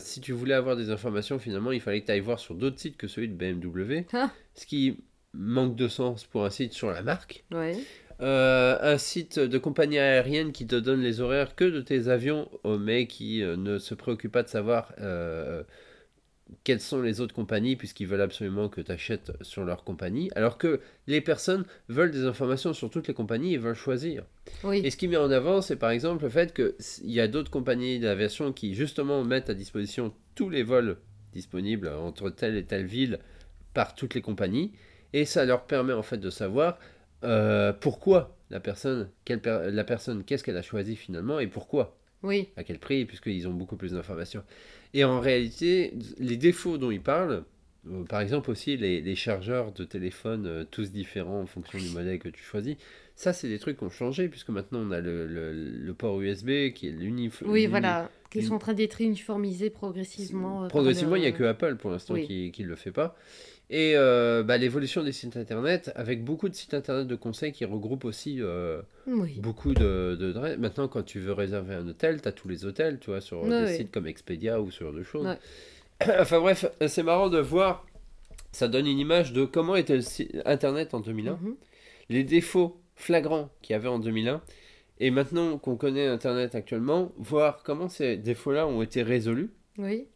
si 0.00 0.20
tu 0.20 0.32
voulais 0.32 0.54
avoir 0.54 0.76
des 0.76 0.90
informations, 0.90 1.38
finalement, 1.38 1.72
il 1.72 1.80
fallait 1.80 2.00
que 2.02 2.06
tu 2.06 2.12
ailles 2.12 2.20
voir 2.20 2.38
sur 2.38 2.54
d'autres 2.54 2.78
sites 2.78 2.96
que 2.96 3.08
celui 3.08 3.28
de 3.28 3.34
BMW, 3.34 4.04
Ah. 4.12 4.30
ce 4.54 4.66
qui 4.66 4.98
manque 5.32 5.74
de 5.76 5.88
sens 5.88 6.24
pour 6.24 6.44
un 6.44 6.50
site 6.50 6.72
sur 6.74 6.90
la 6.90 7.02
marque. 7.02 7.44
Ouais. 7.52 7.76
Euh, 8.20 8.78
un 8.80 8.98
site 8.98 9.38
de 9.38 9.58
compagnie 9.58 9.98
aérienne 9.98 10.52
qui 10.52 10.66
te 10.66 10.76
donne 10.76 11.00
les 11.00 11.20
horaires 11.20 11.56
que 11.56 11.64
de 11.64 11.80
tes 11.80 12.08
avions, 12.08 12.48
euh, 12.64 12.78
mais 12.78 13.06
qui 13.06 13.42
euh, 13.42 13.56
ne 13.56 13.78
se 13.78 13.94
préoccupe 13.94 14.32
pas 14.32 14.42
de 14.42 14.48
savoir 14.48 14.92
euh, 15.00 15.62
quelles 16.62 16.80
sont 16.80 17.02
les 17.02 17.20
autres 17.20 17.34
compagnies, 17.34 17.74
puisqu'ils 17.74 18.06
veulent 18.06 18.20
absolument 18.20 18.68
que 18.68 18.80
tu 18.80 18.92
achètes 18.92 19.32
sur 19.42 19.64
leur 19.64 19.82
compagnie, 19.82 20.30
alors 20.36 20.58
que 20.58 20.80
les 21.06 21.20
personnes 21.20 21.64
veulent 21.88 22.10
des 22.10 22.24
informations 22.24 22.72
sur 22.72 22.90
toutes 22.90 23.08
les 23.08 23.14
compagnies 23.14 23.54
et 23.54 23.58
veulent 23.58 23.74
choisir. 23.74 24.24
Oui. 24.62 24.80
Et 24.84 24.90
ce 24.90 24.96
qui 24.96 25.08
met 25.08 25.16
en 25.16 25.30
avant, 25.30 25.60
c'est 25.60 25.76
par 25.76 25.90
exemple 25.90 26.24
le 26.24 26.30
fait 26.30 26.54
qu'il 26.54 27.10
y 27.10 27.20
a 27.20 27.28
d'autres 27.28 27.50
compagnies 27.50 27.98
d'aviation 27.98 28.52
qui 28.52 28.74
justement 28.74 29.24
mettent 29.24 29.50
à 29.50 29.54
disposition 29.54 30.12
tous 30.34 30.50
les 30.50 30.62
vols 30.62 30.98
disponibles 31.32 31.88
entre 31.88 32.30
telle 32.30 32.56
et 32.56 32.64
telle 32.64 32.86
ville 32.86 33.18
par 33.72 33.96
toutes 33.96 34.14
les 34.14 34.22
compagnies, 34.22 34.72
et 35.12 35.24
ça 35.24 35.44
leur 35.44 35.64
permet 35.64 35.92
en 35.92 36.02
fait 36.02 36.18
de 36.18 36.30
savoir 36.30 36.78
euh, 37.24 37.72
pourquoi 37.72 38.36
la 38.50 38.60
personne, 38.60 39.08
quelle 39.24 39.40
per- 39.40 39.68
la 39.72 39.84
personne, 39.84 40.22
qu'est-ce 40.24 40.44
qu'elle 40.44 40.56
a 40.56 40.62
choisi 40.62 40.96
finalement 40.96 41.40
et 41.40 41.46
pourquoi, 41.46 41.96
Oui. 42.22 42.48
à 42.56 42.64
quel 42.64 42.78
prix, 42.78 43.04
puisqu'ils 43.04 43.48
ont 43.48 43.52
beaucoup 43.54 43.76
plus 43.76 43.92
d'informations. 43.92 44.42
Et 44.92 45.02
en 45.04 45.18
réalité, 45.20 45.92
les 46.18 46.36
défauts 46.36 46.78
dont 46.78 46.90
ils 46.90 47.00
parlent, 47.00 47.44
euh, 47.90 48.04
par 48.04 48.20
exemple 48.20 48.50
aussi 48.50 48.76
les, 48.76 49.00
les 49.00 49.14
chargeurs 49.16 49.72
de 49.72 49.84
téléphone 49.84 50.46
euh, 50.46 50.64
tous 50.70 50.92
différents 50.92 51.40
en 51.42 51.46
fonction 51.46 51.78
du 51.78 51.88
modèle 51.90 52.18
que 52.18 52.28
tu 52.28 52.42
choisis. 52.42 52.76
Ça, 53.16 53.32
c'est 53.32 53.48
des 53.48 53.58
trucs 53.58 53.78
qui 53.78 53.84
ont 53.84 53.90
changé 53.90 54.28
puisque 54.28 54.48
maintenant 54.50 54.80
on 54.80 54.90
a 54.90 55.00
le, 55.00 55.26
le- 55.26 55.52
le 55.52 55.94
port 55.94 56.20
USB 56.20 56.72
qui 56.74 56.88
est 56.88 56.92
l'unif. 56.92 57.42
Oui, 57.46 57.66
voilà. 57.66 58.10
Qui 58.30 58.42
sont 58.42 58.54
en 58.54 58.58
train 58.58 58.74
d'être 58.74 59.00
uniformisés 59.00 59.70
progressivement. 59.70 60.64
euh, 60.64 60.68
Progressivement, 60.68 61.14
il 61.14 61.20
n'y 61.20 61.28
a 61.28 61.32
que 61.32 61.44
Apple 61.44 61.76
pour 61.76 61.90
l'instant 61.92 62.14
Oui. 62.14 62.50
qui 62.52 62.62
ne 62.62 62.68
le 62.68 62.74
fait 62.76 62.90
pas. 62.90 63.16
Et 63.70 63.94
euh, 63.96 64.42
bah, 64.42 64.58
l'évolution 64.58 65.02
des 65.02 65.12
sites 65.12 65.36
internet, 65.36 65.90
avec 65.96 66.22
beaucoup 66.22 66.48
de 66.48 66.54
sites 66.54 66.74
internet 66.74 67.06
de 67.06 67.14
conseils 67.16 67.52
qui 67.52 67.64
regroupent 67.64 68.04
aussi 68.04 68.42
euh, 68.42 68.82
Oui. 69.06 69.38
beaucoup 69.40 69.72
de. 69.74 70.56
Maintenant, 70.58 70.86
quand 70.86 71.02
tu 71.02 71.18
veux 71.18 71.32
réserver 71.32 71.74
un 71.74 71.88
hôtel, 71.88 72.20
tu 72.20 72.28
as 72.28 72.32
tous 72.32 72.48
les 72.48 72.64
hôtels, 72.66 72.98
tu 73.00 73.10
vois, 73.10 73.20
sur 73.22 73.42
Ouais, 73.42 73.48
des 73.48 73.54
ouais. 73.64 73.76
sites 73.76 73.90
comme 73.90 74.06
Expedia 74.06 74.60
ou 74.60 74.70
ce 74.70 74.84
genre 74.84 74.92
de 74.92 75.02
choses. 75.02 75.26
Ouais. 75.26 75.38
enfin 76.20 76.40
bref, 76.40 76.66
c'est 76.86 77.02
marrant 77.02 77.30
de 77.30 77.38
voir, 77.38 77.86
ça 78.52 78.68
donne 78.68 78.86
une 78.86 78.98
image 78.98 79.32
de 79.32 79.44
comment 79.46 79.76
était 79.76 79.96
le 79.96 80.02
site 80.02 80.36
internet 80.44 80.92
en 80.92 81.00
2001, 81.00 81.32
Mhm. 81.40 81.54
les 82.10 82.22
défauts 82.24 82.76
flagrants 82.96 83.48
qu'il 83.62 83.72
y 83.72 83.76
avait 83.76 83.88
en 83.88 83.98
2001, 83.98 84.42
et 85.00 85.10
maintenant 85.10 85.56
qu'on 85.58 85.76
connaît 85.76 86.06
internet 86.06 86.54
actuellement, 86.54 87.12
voir 87.16 87.62
comment 87.64 87.88
ces 87.88 88.16
défauts-là 88.18 88.66
ont 88.66 88.82
été 88.82 89.02
résolus, 89.02 89.50
Oui. 89.78 90.06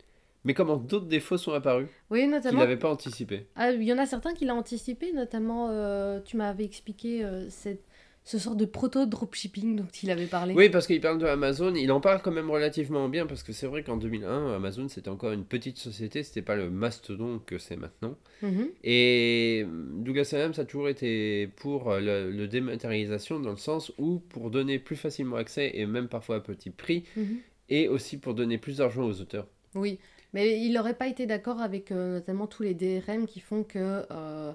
Mais 0.44 0.54
comment 0.54 0.76
d'autres 0.76 1.06
défauts 1.06 1.36
sont 1.38 1.52
apparus 1.52 1.88
Oui, 2.10 2.20
qu'il 2.20 2.30
notamment. 2.30 2.60
n'avait 2.60 2.76
pas 2.78 2.90
anticipé. 2.90 3.46
Ah, 3.56 3.70
il 3.72 3.82
y 3.82 3.92
en 3.92 3.98
a 3.98 4.06
certains 4.06 4.34
qui 4.34 4.44
l'ont 4.44 4.58
anticipé, 4.58 5.12
notamment, 5.12 5.68
euh, 5.70 6.20
tu 6.24 6.36
m'avais 6.36 6.64
expliqué 6.64 7.24
euh, 7.24 7.48
cette- 7.50 7.84
ce 8.24 8.38
sort 8.38 8.56
de 8.56 8.66
proto-dropshipping 8.66 9.76
dont 9.76 9.86
il 10.02 10.10
avait 10.10 10.26
parlé. 10.26 10.52
Oui, 10.52 10.68
parce 10.68 10.86
qu'il 10.86 11.00
parle 11.00 11.16
de 11.18 11.24
Amazon, 11.24 11.74
il 11.74 11.90
en 11.90 12.00
parle 12.00 12.20
quand 12.20 12.30
même 12.30 12.50
relativement 12.50 13.08
bien, 13.08 13.24
parce 13.26 13.42
que 13.42 13.54
c'est 13.54 13.66
vrai 13.66 13.82
qu'en 13.82 13.96
2001, 13.96 14.54
Amazon 14.54 14.86
c'était 14.88 15.08
encore 15.08 15.32
une 15.32 15.44
petite 15.46 15.78
société, 15.78 16.22
c'était 16.22 16.42
pas 16.42 16.54
le 16.54 16.68
mastodon 16.68 17.38
que 17.38 17.56
c'est 17.56 17.76
maintenant. 17.76 18.16
Mhm. 18.42 18.68
Et 18.84 19.64
Douglas 19.94 20.28
Adams 20.34 20.52
a 20.58 20.64
toujours 20.66 20.90
été 20.90 21.46
pour 21.56 21.90
euh, 21.90 22.00
le, 22.00 22.30
le 22.30 22.48
dématérialisation 22.48 23.40
dans 23.40 23.50
le 23.52 23.56
sens 23.56 23.92
où 23.96 24.18
pour 24.18 24.50
donner 24.50 24.78
plus 24.78 24.96
facilement 24.96 25.36
accès 25.36 25.70
et 25.74 25.86
même 25.86 26.08
parfois 26.08 26.36
à 26.36 26.40
petit 26.40 26.68
prix, 26.70 27.04
Mhm. 27.16 27.38
et 27.70 27.88
aussi 27.88 28.18
pour 28.18 28.34
donner 28.34 28.58
plus 28.58 28.76
d'argent 28.78 29.04
aux 29.04 29.20
auteurs. 29.22 29.46
Oui, 29.74 29.98
mais 30.32 30.60
il 30.60 30.72
n'aurait 30.72 30.94
pas 30.94 31.08
été 31.08 31.26
d'accord 31.26 31.60
avec 31.60 31.90
euh, 31.92 32.14
notamment 32.14 32.46
tous 32.46 32.62
les 32.62 32.74
DRM 32.74 33.26
qui 33.26 33.40
font 33.40 33.64
que 33.64 34.04
euh, 34.10 34.52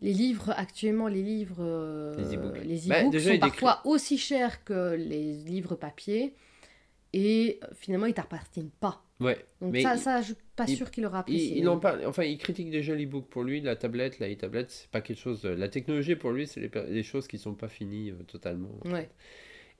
les 0.00 0.12
livres, 0.12 0.52
actuellement, 0.56 1.08
les 1.08 1.22
livres, 1.22 1.56
euh, 1.60 2.16
Les 2.16 2.34
e-books. 2.36 2.64
les 2.64 2.88
Bah, 2.88 3.00
e-books 3.00 3.12
déjà, 3.12 3.32
sont 3.32 3.38
parfois 3.38 3.80
aussi 3.84 4.18
chers 4.18 4.64
que 4.64 4.94
les 4.94 5.32
livres 5.34 5.74
papier 5.76 6.34
et 7.12 7.60
finalement, 7.74 8.06
ils 8.06 8.14
t'appartiennent 8.14 8.70
pas. 8.80 9.04
Ouais, 9.20 9.36
Donc 9.60 9.72
Mais 9.72 9.82
ça, 9.82 9.94
il- 9.94 10.00
ça, 10.00 10.20
je 10.20 10.26
suis 10.32 10.42
pas 10.56 10.64
il- 10.66 10.76
sûre 10.76 10.90
qu'il 10.90 11.04
aura 11.06 11.20
apprécié. 11.20 11.58
il 11.58 11.68
en 11.68 11.78
parle, 11.78 12.04
enfin 12.06 12.24
il 12.24 12.38
critique 12.38 12.70
déjà 12.70 12.94
l'e-book 12.96 13.28
pour 13.28 13.44
lui, 13.44 13.60
la 13.60 13.76
tablette, 13.76 14.18
la 14.18 14.28
e-tablette, 14.28 14.70
c'est 14.70 14.88
pas 14.90 15.00
quelque 15.00 15.18
chose, 15.20 15.42
de- 15.42 15.50
la 15.50 15.68
technologie 15.68 16.16
pour 16.16 16.32
lui 16.32 16.46
c'est 16.48 16.60
les, 16.88 17.02
choses 17.04 17.28
qui 17.28 17.38
sont 17.38 17.54
pas 17.54 17.68
finies 17.68 18.10
euh, 18.10 18.14
totalement. 18.26 18.70
Ouais. 18.86 19.08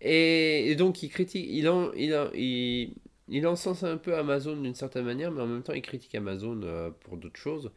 Et, 0.00 0.70
et 0.70 0.76
donc 0.76 1.02
il 1.02 1.08
critique, 1.08 1.46
il 1.48 1.68
en, 1.68 1.92
il 1.94 2.14
en, 2.14 2.30
il, 2.34 2.94
il 3.28 3.46
encense 3.46 3.84
un 3.84 3.96
peu 3.96 4.16
Amazon 4.16 4.56
d'une 4.56 4.74
certaine 4.74 5.04
manière, 5.04 5.30
mais 5.30 5.42
en 5.42 5.46
même 5.46 5.62
temps 5.62 5.72
il 5.72 5.82
critique 5.82 6.14
Amazon 6.14 6.60
euh, 6.64 6.90
pour 7.00 7.16
d'autres 7.16 7.38
choses, 7.38 7.70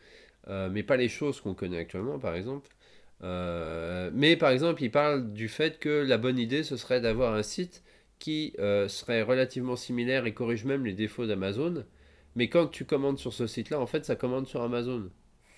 euh, 0.48 0.70
mais 0.72 0.84
pas 0.84 0.98
les 0.98 1.10
choses 1.10 1.42
qu'on 1.42 1.54
connaît 1.54 1.78
actuellement 1.78 2.20
par 2.20 2.36
exemple. 2.36 2.70
Euh, 3.24 4.12
mais 4.14 4.36
par 4.36 4.52
exemple 4.52 4.84
il 4.84 4.92
parle 4.92 5.34
du 5.34 5.48
fait 5.48 5.80
que 5.80 5.90
la 5.90 6.18
bonne 6.18 6.38
idée 6.38 6.64
ce 6.64 6.78
serait 6.78 7.02
d'avoir 7.02 7.34
un 7.34 7.44
site 7.44 7.84
qui 8.20 8.54
serait 8.88 9.22
relativement 9.22 9.76
similaire 9.76 10.26
et 10.26 10.34
corrige 10.34 10.66
même 10.66 10.86
les 10.86 10.94
défauts 10.94 11.28
d'Amazon. 11.28 11.86
Mais 12.36 12.50
quand 12.50 12.68
tu 12.68 12.86
commandes 12.86 13.18
sur 13.20 13.34
ce 13.34 13.48
site-là, 13.48 13.80
en 13.80 13.86
fait, 13.88 14.06
ça 14.06 14.16
commande 14.16 14.48
sur 14.48 14.62
Amazon. 14.62 15.10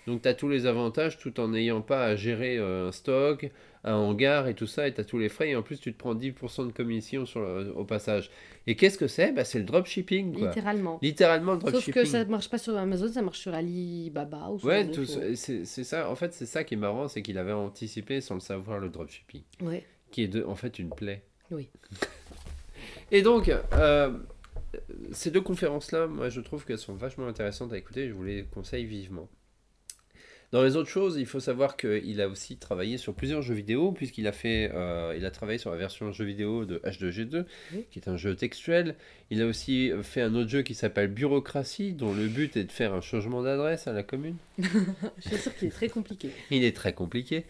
Donc 0.07 0.21
tu 0.23 0.27
as 0.29 0.33
tous 0.33 0.47
les 0.49 0.65
avantages 0.65 1.17
tout 1.19 1.39
en 1.39 1.49
n'ayant 1.49 1.81
pas 1.81 2.05
à 2.05 2.15
gérer 2.15 2.57
euh, 2.57 2.87
un 2.87 2.91
stock, 2.91 3.49
un 3.83 3.93
hangar 3.93 4.47
et 4.47 4.53
tout 4.55 4.65
ça, 4.65 4.87
et 4.87 4.93
tu 4.93 5.01
as 5.01 5.03
tous 5.03 5.19
les 5.19 5.27
frais, 5.29 5.49
et 5.49 5.55
en 5.55 5.61
plus 5.61 5.79
tu 5.79 5.93
te 5.93 5.97
prends 5.99 6.15
10% 6.15 6.65
de 6.65 6.71
commission 6.71 7.25
sur 7.25 7.41
le- 7.41 7.71
au 7.75 7.83
passage. 7.83 8.31
Et 8.67 8.75
qu'est-ce 8.75 8.97
que 8.97 9.07
c'est? 9.07 9.33
Bah, 9.33 9.43
C'est 9.43 9.59
le 9.59 9.65
dropshipping, 9.65 10.33
quoi. 10.37 10.47
Littéralement. 10.47 10.97
Littéralement 11.01 11.53
le 11.55 11.59
Sauf 11.59 11.71
dropshipping. 11.71 12.01
que 12.03 12.07
ça 12.07 12.23
marche 12.25 12.49
pas 12.49 12.57
sur 12.57 12.75
Amazon, 12.77 13.09
ça 13.11 13.21
marche 13.21 13.39
sur 13.39 13.53
Alibaba 13.53 14.49
ou 14.49 14.59
ce 14.59 14.65
Ouais, 14.65 14.89
c'est 15.35 15.65
c'est 15.65 15.83
ça. 15.83 16.09
En 16.09 16.15
fait, 16.15 16.33
c'est 16.33 16.45
ça 16.45 16.63
qui 16.63 16.73
est 16.73 16.77
marrant, 16.77 17.07
c'est 17.09 17.21
qu'il 17.21 17.37
avait 17.37 17.51
anticipé 17.51 18.21
sans 18.21 18.33
le 18.35 18.39
savoir 18.39 18.79
le 18.79 18.89
dropshipping, 18.89 19.43
Ouais. 19.61 19.83
qui 20.09 20.23
est 20.23 20.27
de, 20.29 20.43
en 20.43 20.55
fait 20.55 20.79
une 20.79 20.89
plaie. 20.89 21.21
Oui. 21.51 21.69
Et 23.11 23.21
donc, 23.21 23.49
euh, 23.73 24.11
ces 25.11 25.31
deux 25.31 25.41
conférences-là, 25.41 26.07
moi 26.07 26.29
je 26.29 26.41
trouve 26.41 26.65
qu'elles 26.65 26.77
sont 26.77 26.93
vachement 26.95 27.27
intéressantes 27.27 27.73
à 27.73 27.77
écouter, 27.77 28.07
je 28.07 28.13
vous 28.13 28.23
les 28.23 28.43
conseille 28.43 28.85
vivement. 28.85 29.27
Dans 30.53 30.63
les 30.63 30.77
autres 30.77 30.89
choses, 30.89 31.17
il 31.17 31.25
faut 31.25 31.41
savoir 31.41 31.75
qu'il 31.75 32.21
a 32.21 32.29
aussi 32.29 32.55
travaillé 32.55 32.97
sur 32.97 33.13
plusieurs 33.13 33.41
jeux 33.41 33.53
vidéo, 33.53 33.91
puisqu'il 33.91 34.27
a 34.27 34.31
fait, 34.31 34.71
euh, 34.73 35.13
il 35.17 35.25
a 35.25 35.31
travaillé 35.31 35.57
sur 35.59 35.71
la 35.71 35.75
version 35.77 36.13
jeu 36.13 36.23
vidéo 36.23 36.63
de 36.63 36.77
H2G2, 36.85 37.43
Oui. 37.73 37.85
qui 37.91 37.99
est 37.99 38.07
un 38.07 38.15
jeu 38.15 38.33
textuel. 38.33 38.95
Il 39.29 39.41
a 39.41 39.45
aussi 39.45 39.91
fait 40.03 40.21
un 40.21 40.33
autre 40.35 40.49
jeu 40.49 40.61
qui 40.61 40.73
s'appelle 40.73 41.07
Bureaucratie, 41.09 41.91
dont 41.91 42.13
le 42.13 42.27
but 42.27 42.55
est 42.55 42.63
de 42.63 42.71
faire 42.71 42.93
un 42.93 43.01
changement 43.01 43.41
d'adresse 43.43 43.87
à 43.87 43.91
la 43.91 44.03
commune. 44.03 44.37
Je 44.57 45.27
suis 45.27 45.37
sûre 45.37 45.53
qu'il 45.57 45.67
est 45.67 45.71
très 45.71 45.89
compliqué. 45.89 46.29
Il 46.49 46.63
est 46.63 46.73
très 46.75 46.93
compliqué. 46.93 47.45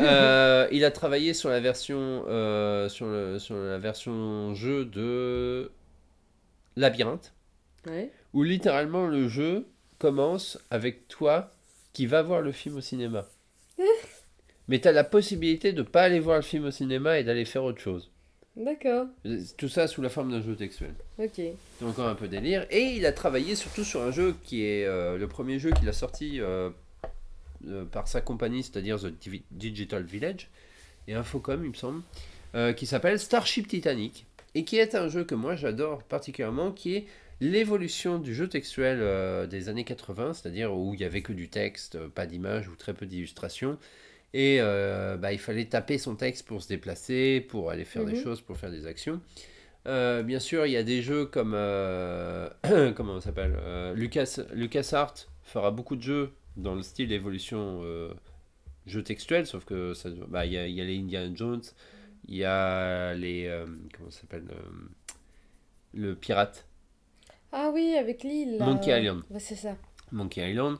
Euh, 0.00 0.68
il 0.70 0.84
a 0.84 0.92
travaillé 0.92 1.34
sur 1.34 1.48
la 1.48 1.58
version, 1.58 2.24
euh, 2.28 2.88
sur, 2.88 3.06
le- 3.06 3.40
sur 3.40 3.56
la 3.56 3.78
version 3.78 4.54
jeu 4.54 4.84
de 4.84 5.72
Labyrinthe, 6.76 7.32
Ouais. 7.88 8.10
où 8.34 8.42
littéralement 8.44 9.08
le 9.08 9.26
jeu 9.28 9.66
commence 9.98 10.58
avec 10.70 11.08
toi 11.08 11.50
qui 11.96 12.04
va 12.04 12.20
voir 12.20 12.42
le 12.42 12.52
film 12.52 12.76
au 12.76 12.82
cinéma. 12.82 13.26
Mais 14.68 14.80
tu 14.80 14.86
as 14.86 14.92
la 14.92 15.02
possibilité 15.02 15.72
de 15.72 15.80
pas 15.80 16.02
aller 16.02 16.20
voir 16.20 16.36
le 16.36 16.42
film 16.42 16.66
au 16.66 16.70
cinéma 16.70 17.18
et 17.18 17.24
d'aller 17.24 17.46
faire 17.46 17.64
autre 17.64 17.80
chose. 17.80 18.10
D'accord. 18.54 19.06
Tout 19.56 19.70
ça 19.70 19.86
sous 19.86 20.02
la 20.02 20.10
forme 20.10 20.30
d'un 20.30 20.42
jeu 20.42 20.54
textuel. 20.56 20.92
Ok. 21.18 21.36
C'est 21.36 21.84
encore 21.86 22.08
un 22.08 22.14
peu 22.14 22.28
délire. 22.28 22.66
Et 22.68 22.96
il 22.96 23.06
a 23.06 23.12
travaillé 23.12 23.54
surtout 23.54 23.82
sur 23.82 24.02
un 24.02 24.10
jeu 24.10 24.36
qui 24.44 24.62
est 24.66 24.84
euh, 24.84 25.16
le 25.16 25.26
premier 25.26 25.58
jeu 25.58 25.70
qu'il 25.70 25.88
a 25.88 25.94
sorti 25.94 26.38
euh, 26.38 26.68
euh, 27.66 27.86
par 27.86 28.08
sa 28.08 28.20
compagnie, 28.20 28.62
c'est-à-dire 28.62 29.00
The 29.00 29.14
Digital 29.50 30.02
Village, 30.02 30.50
et 31.08 31.14
Infocom, 31.14 31.64
il 31.64 31.70
me 31.70 31.74
semble, 31.74 32.02
qui 32.74 32.84
s'appelle 32.84 33.18
Starship 33.18 33.68
Titanic, 33.68 34.26
et 34.54 34.64
qui 34.64 34.76
est 34.76 34.94
un 34.94 35.08
jeu 35.08 35.24
que 35.24 35.34
moi 35.34 35.56
j'adore 35.56 36.02
particulièrement, 36.02 36.72
qui 36.72 36.96
est 36.96 37.06
l'évolution 37.40 38.18
du 38.18 38.34
jeu 38.34 38.48
textuel 38.48 38.98
euh, 39.00 39.46
des 39.46 39.68
années 39.68 39.84
80, 39.84 40.34
c'est-à-dire 40.34 40.74
où 40.74 40.94
il 40.94 41.00
y 41.00 41.04
avait 41.04 41.22
que 41.22 41.32
du 41.32 41.48
texte, 41.48 41.96
euh, 41.96 42.08
pas 42.08 42.26
d'image 42.26 42.68
ou 42.68 42.76
très 42.76 42.94
peu 42.94 43.06
d'illustrations. 43.06 43.78
Et 44.34 44.58
euh, 44.60 45.16
bah, 45.16 45.32
il 45.32 45.38
fallait 45.38 45.66
taper 45.66 45.98
son 45.98 46.16
texte 46.16 46.46
pour 46.46 46.62
se 46.62 46.68
déplacer, 46.68 47.40
pour 47.40 47.70
aller 47.70 47.84
faire 47.84 48.04
des 48.04 48.12
Mhm. 48.14 48.22
choses, 48.22 48.40
pour 48.40 48.56
faire 48.56 48.70
des 48.70 48.86
actions. 48.86 49.20
Euh, 49.86 50.22
bien 50.22 50.40
sûr, 50.40 50.66
il 50.66 50.72
y 50.72 50.76
a 50.76 50.82
des 50.82 51.00
jeux 51.02 51.26
comme 51.26 51.52
comment 52.96 53.20
ça 53.20 53.26
s'appelle 53.26 53.56
Lucas 53.94 54.40
LucasArts 54.52 55.14
fera 55.42 55.70
beaucoup 55.70 55.96
de 55.96 56.02
jeux 56.02 56.32
dans 56.56 56.74
le 56.74 56.82
style 56.82 57.12
évolution 57.12 57.82
jeu 58.86 59.02
textuel, 59.02 59.46
sauf 59.46 59.64
que 59.64 59.94
ça, 59.94 60.10
bah, 60.28 60.44
il 60.44 60.52
y, 60.52 60.58
a, 60.58 60.66
il 60.66 60.74
y 60.74 60.80
a 60.80 60.84
les 60.84 60.96
Indiana 60.98 61.32
Jones, 61.34 61.62
il 62.28 62.34
y 62.36 62.44
a 62.44 63.14
les 63.14 63.48
comment 63.96 64.10
ça 64.10 64.22
s'appelle 64.22 64.44
le 65.94 66.14
pirate 66.14 66.66
Ah 67.58 67.70
oui, 67.72 67.96
avec 67.98 68.22
l'île. 68.22 68.58
Monkey 68.60 68.90
Island. 69.00 69.22
C'est 69.38 69.54
ça. 69.54 69.76
Monkey 70.12 70.52
Island 70.52 70.76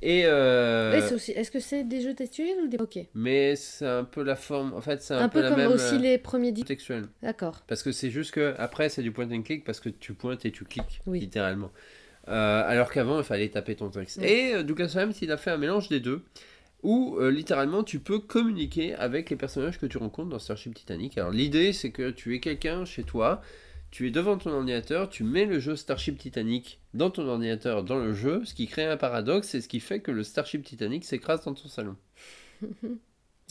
et 0.00 0.24
euh, 0.24 0.98
c'est 1.06 1.14
aussi... 1.14 1.32
Est-ce 1.32 1.50
que 1.50 1.60
c'est 1.60 1.84
des 1.84 2.00
jeux 2.00 2.14
textuels 2.14 2.56
ou 2.64 2.68
des. 2.68 2.78
Ok. 2.78 2.98
mais 3.14 3.54
c'est 3.54 3.86
un 3.86 4.04
peu 4.04 4.22
la 4.22 4.34
forme 4.34 4.72
en 4.72 4.80
fait 4.80 5.02
c'est 5.02 5.12
un, 5.12 5.24
Un, 5.24 5.28
peu, 5.28 5.42
la 5.42 5.50
comme 5.50 5.58
même 5.58 5.70
aussi 5.72 5.96
euh, 5.96 5.98
les 5.98 6.16
premiers 6.16 6.52
dits. 6.52 6.64
textuel 6.64 7.04
D'accord. 7.22 7.60
Parce 7.66 7.82
que 7.82 7.92
c'est 7.92 8.08
juste 8.10 8.30
que 8.30 8.54
après 8.56 8.88
c'est 8.88 9.02
du 9.02 9.12
point 9.12 9.30
and 9.30 9.42
click 9.42 9.64
parce 9.64 9.78
que 9.78 9.90
tu 9.90 10.14
pointes 10.14 10.46
et 10.46 10.52
tu 10.52 10.64
cliques 10.64 11.02
Oui. 11.06 11.20
littéralement. 11.20 11.70
Euh, 12.28 12.62
alors 12.66 12.90
qu'avant 12.90 13.18
il 13.18 13.24
fallait 13.24 13.50
taper 13.50 13.74
ton 13.76 13.90
texte. 13.90 14.20
Oui. 14.22 14.26
Et 14.26 14.54
euh, 14.54 14.62
Douglas 14.62 14.92
Adams 14.96 15.12
il 15.20 15.30
a 15.32 15.36
fait 15.36 15.50
un 15.50 15.58
mélange 15.58 15.90
des 15.90 16.00
deux 16.00 16.22
où 16.82 17.18
euh, 17.20 17.30
littéralement 17.30 17.82
tu 17.84 17.98
peux 17.98 18.20
communiquer 18.20 18.94
avec 18.94 19.28
les 19.28 19.36
personnages 19.36 19.78
que 19.78 19.84
tu 19.86 19.98
rencontres 19.98 20.30
dans 20.30 20.38
Starship 20.38 20.74
Titanic. 20.74 21.18
Alors 21.18 21.30
l'idée 21.30 21.74
c'est 21.74 21.90
que 21.90 22.10
tu 22.10 22.34
es 22.34 22.40
quelqu'un 22.40 22.86
chez 22.86 23.02
toi, 23.02 23.42
tu 23.92 24.08
es 24.08 24.10
devant 24.10 24.38
ton 24.38 24.50
ordinateur, 24.50 25.10
tu 25.10 25.22
mets 25.22 25.44
le 25.44 25.60
jeu 25.60 25.76
Starship 25.76 26.18
Titanic 26.18 26.80
dans 26.94 27.10
ton 27.10 27.28
ordinateur 27.28 27.84
dans 27.84 27.98
le 27.98 28.14
jeu, 28.14 28.42
ce 28.44 28.54
qui 28.54 28.66
crée 28.66 28.86
un 28.86 28.96
paradoxe 28.96 29.54
et 29.54 29.60
ce 29.60 29.68
qui 29.68 29.80
fait 29.80 30.00
que 30.00 30.10
le 30.10 30.24
Starship 30.24 30.64
Titanic 30.64 31.04
s'écrase 31.04 31.44
dans 31.44 31.54
ton 31.54 31.68
salon. 31.68 31.96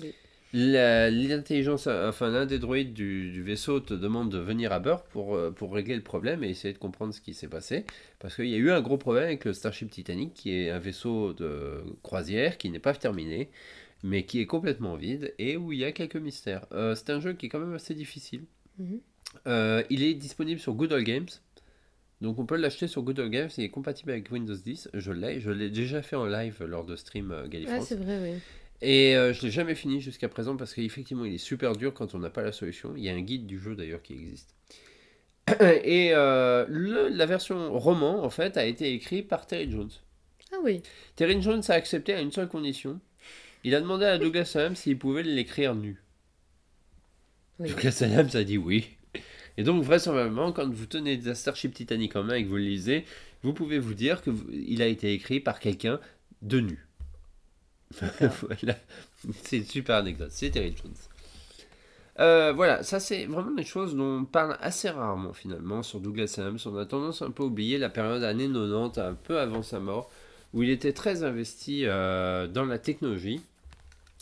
Oui. 0.01 0.13
L'intelligence, 0.53 1.87
enfin 1.87 2.29
l'un 2.29 2.45
des 2.45 2.59
droïdes 2.59 2.93
du, 2.93 3.31
du 3.31 3.43
vaisseau 3.43 3.79
te 3.79 3.93
demande 3.93 4.31
de 4.31 4.37
venir 4.37 4.71
à 4.71 4.79
bord 4.79 5.03
pour, 5.03 5.35
euh, 5.35 5.51
pour 5.51 5.73
régler 5.73 5.95
le 5.95 6.01
problème 6.01 6.43
et 6.43 6.49
essayer 6.49 6.73
de 6.73 6.79
comprendre 6.79 7.13
ce 7.13 7.21
qui 7.21 7.33
s'est 7.33 7.47
passé. 7.47 7.85
Parce 8.19 8.35
qu'il 8.35 8.47
y 8.47 8.55
a 8.55 8.57
eu 8.57 8.71
un 8.71 8.81
gros 8.81 8.97
problème 8.97 9.25
avec 9.25 9.45
le 9.45 9.53
Starship 9.53 9.91
Titanic, 9.91 10.33
qui 10.33 10.53
est 10.53 10.69
un 10.69 10.79
vaisseau 10.79 11.33
de 11.33 11.83
croisière 12.03 12.57
qui 12.57 12.69
n'est 12.69 12.79
pas 12.79 12.93
terminé, 12.93 13.49
mais 14.03 14.25
qui 14.25 14.39
est 14.41 14.45
complètement 14.45 14.95
vide 14.95 15.33
et 15.37 15.55
où 15.55 15.71
il 15.71 15.79
y 15.79 15.85
a 15.85 15.91
quelques 15.91 16.15
mystères. 16.15 16.65
Euh, 16.71 16.95
c'est 16.95 17.11
un 17.11 17.19
jeu 17.19 17.33
qui 17.33 17.45
est 17.45 17.49
quand 17.49 17.59
même 17.59 17.73
assez 17.73 17.93
difficile. 17.93 18.45
Mhm. 18.79 19.01
Euh, 19.47 19.83
il 19.89 20.03
est 20.03 20.13
disponible 20.13 20.59
sur 20.59 20.73
Good 20.73 20.91
Old 20.93 21.05
Games. 21.05 21.27
Donc 22.21 22.37
on 22.37 22.45
peut 22.45 22.55
l'acheter 22.55 22.87
sur 22.87 23.01
Good 23.01 23.19
Old 23.19 23.31
Games, 23.31 23.49
il 23.57 23.63
est 23.63 23.69
compatible 23.69 24.11
avec 24.11 24.31
Windows 24.31 24.55
10. 24.55 24.89
Je 24.93 25.11
l'ai, 25.11 25.39
je 25.41 25.49
l'ai 25.49 25.69
déjà 25.69 26.01
fait 26.03 26.15
en 26.15 26.25
live 26.25 26.63
lors 26.63 26.85
de 26.85 26.95
stream 26.95 27.31
euh, 27.31 27.47
Ah, 27.67 27.81
c'est 27.81 27.95
vrai, 27.95 28.19
oui. 28.21 28.39
Et 28.83 29.15
euh, 29.15 29.33
je 29.33 29.41
l'ai 29.43 29.51
jamais 29.51 29.75
fini 29.75 30.01
jusqu'à 30.01 30.27
présent 30.29 30.55
parce 30.57 30.73
qu'effectivement 30.73 31.25
il 31.25 31.33
est 31.35 31.39
super 31.39 31.75
dur 31.75 31.93
quand 31.93 32.13
on 32.15 32.19
n'a 32.19 32.29
pas 32.29 32.41
la 32.43 32.51
solution. 32.51 32.93
Il 32.95 33.03
y 33.03 33.09
a 33.09 33.13
un 33.13 33.21
guide 33.21 33.47
du 33.47 33.59
jeu 33.59 33.75
d'ailleurs 33.75 34.01
qui 34.01 34.13
existe. 34.13 34.55
Et 35.83 36.11
euh, 36.13 36.65
le- 36.69 37.07
la 37.09 37.25
version 37.25 37.73
roman 37.77 38.23
en 38.23 38.29
fait 38.29 38.57
a 38.57 38.65
été 38.65 38.93
écrite 38.93 39.27
par 39.27 39.47
Terry 39.47 39.69
Jones. 39.71 39.89
Ah 40.51 40.57
oui. 40.63 40.81
Terry 41.15 41.41
Jones 41.41 41.61
a 41.69 41.73
accepté 41.73 42.13
à 42.13 42.21
une 42.21 42.31
seule 42.31 42.47
condition. 42.49 42.99
Il 43.63 43.73
a 43.75 43.81
demandé 43.81 44.05
à 44.05 44.17
Douglas 44.17 44.51
Adams 44.55 44.75
s'il 44.75 44.97
pouvait 44.97 45.23
l'écrire 45.23 45.75
nu. 45.75 46.01
Oui. 47.59 47.69
Douglas 47.69 47.99
Adams 48.01 48.29
a 48.33 48.43
dit 48.43 48.57
oui. 48.57 48.89
Et 49.57 49.63
donc 49.63 49.83
vraisemblablement 49.83 50.51
quand 50.51 50.69
vous 50.71 50.85
tenez 50.85 51.17
des 51.17 51.35
Starship 51.35 51.73
Titanic 51.73 52.15
en 52.15 52.23
main 52.23 52.35
et 52.35 52.43
que 52.43 52.49
vous 52.49 52.55
le 52.55 52.63
lisez, 52.63 53.05
vous 53.43 53.53
pouvez 53.53 53.79
vous 53.79 53.93
dire 53.93 54.21
que 54.21 54.29
vous- 54.29 54.47
il 54.51 54.81
a 54.81 54.87
été 54.87 55.13
écrit 55.13 55.39
par 55.39 55.59
quelqu'un 55.59 55.99
de 56.41 56.59
nu. 56.59 56.87
voilà. 57.99 58.77
C'est 59.43 59.57
une 59.57 59.65
super 59.65 59.97
anecdote. 59.97 60.31
C'est 60.31 60.49
Terry 60.49 60.73
Jones. 60.81 60.93
Euh, 62.19 62.51
voilà, 62.53 62.83
ça 62.83 62.99
c'est 62.99 63.25
vraiment 63.25 63.51
des 63.51 63.63
choses 63.63 63.95
dont 63.95 64.19
on 64.19 64.25
parle 64.25 64.57
assez 64.61 64.89
rarement 64.89 65.33
finalement 65.33 65.81
sur 65.81 65.99
Douglas 65.99 66.35
Adams. 66.37 66.59
On 66.65 66.77
a 66.77 66.85
tendance 66.85 67.21
un 67.21 67.31
peu 67.31 67.43
à 67.43 67.45
oublier 67.47 67.77
la 67.77 67.89
période 67.89 68.23
années 68.23 68.47
90, 68.47 68.99
un 68.99 69.13
peu 69.13 69.39
avant 69.39 69.63
sa 69.63 69.79
mort, 69.79 70.11
où 70.53 70.61
il 70.63 70.69
était 70.69 70.93
très 70.93 71.23
investi 71.23 71.83
euh, 71.85 72.47
dans 72.47 72.65
la 72.65 72.79
technologie, 72.79 73.41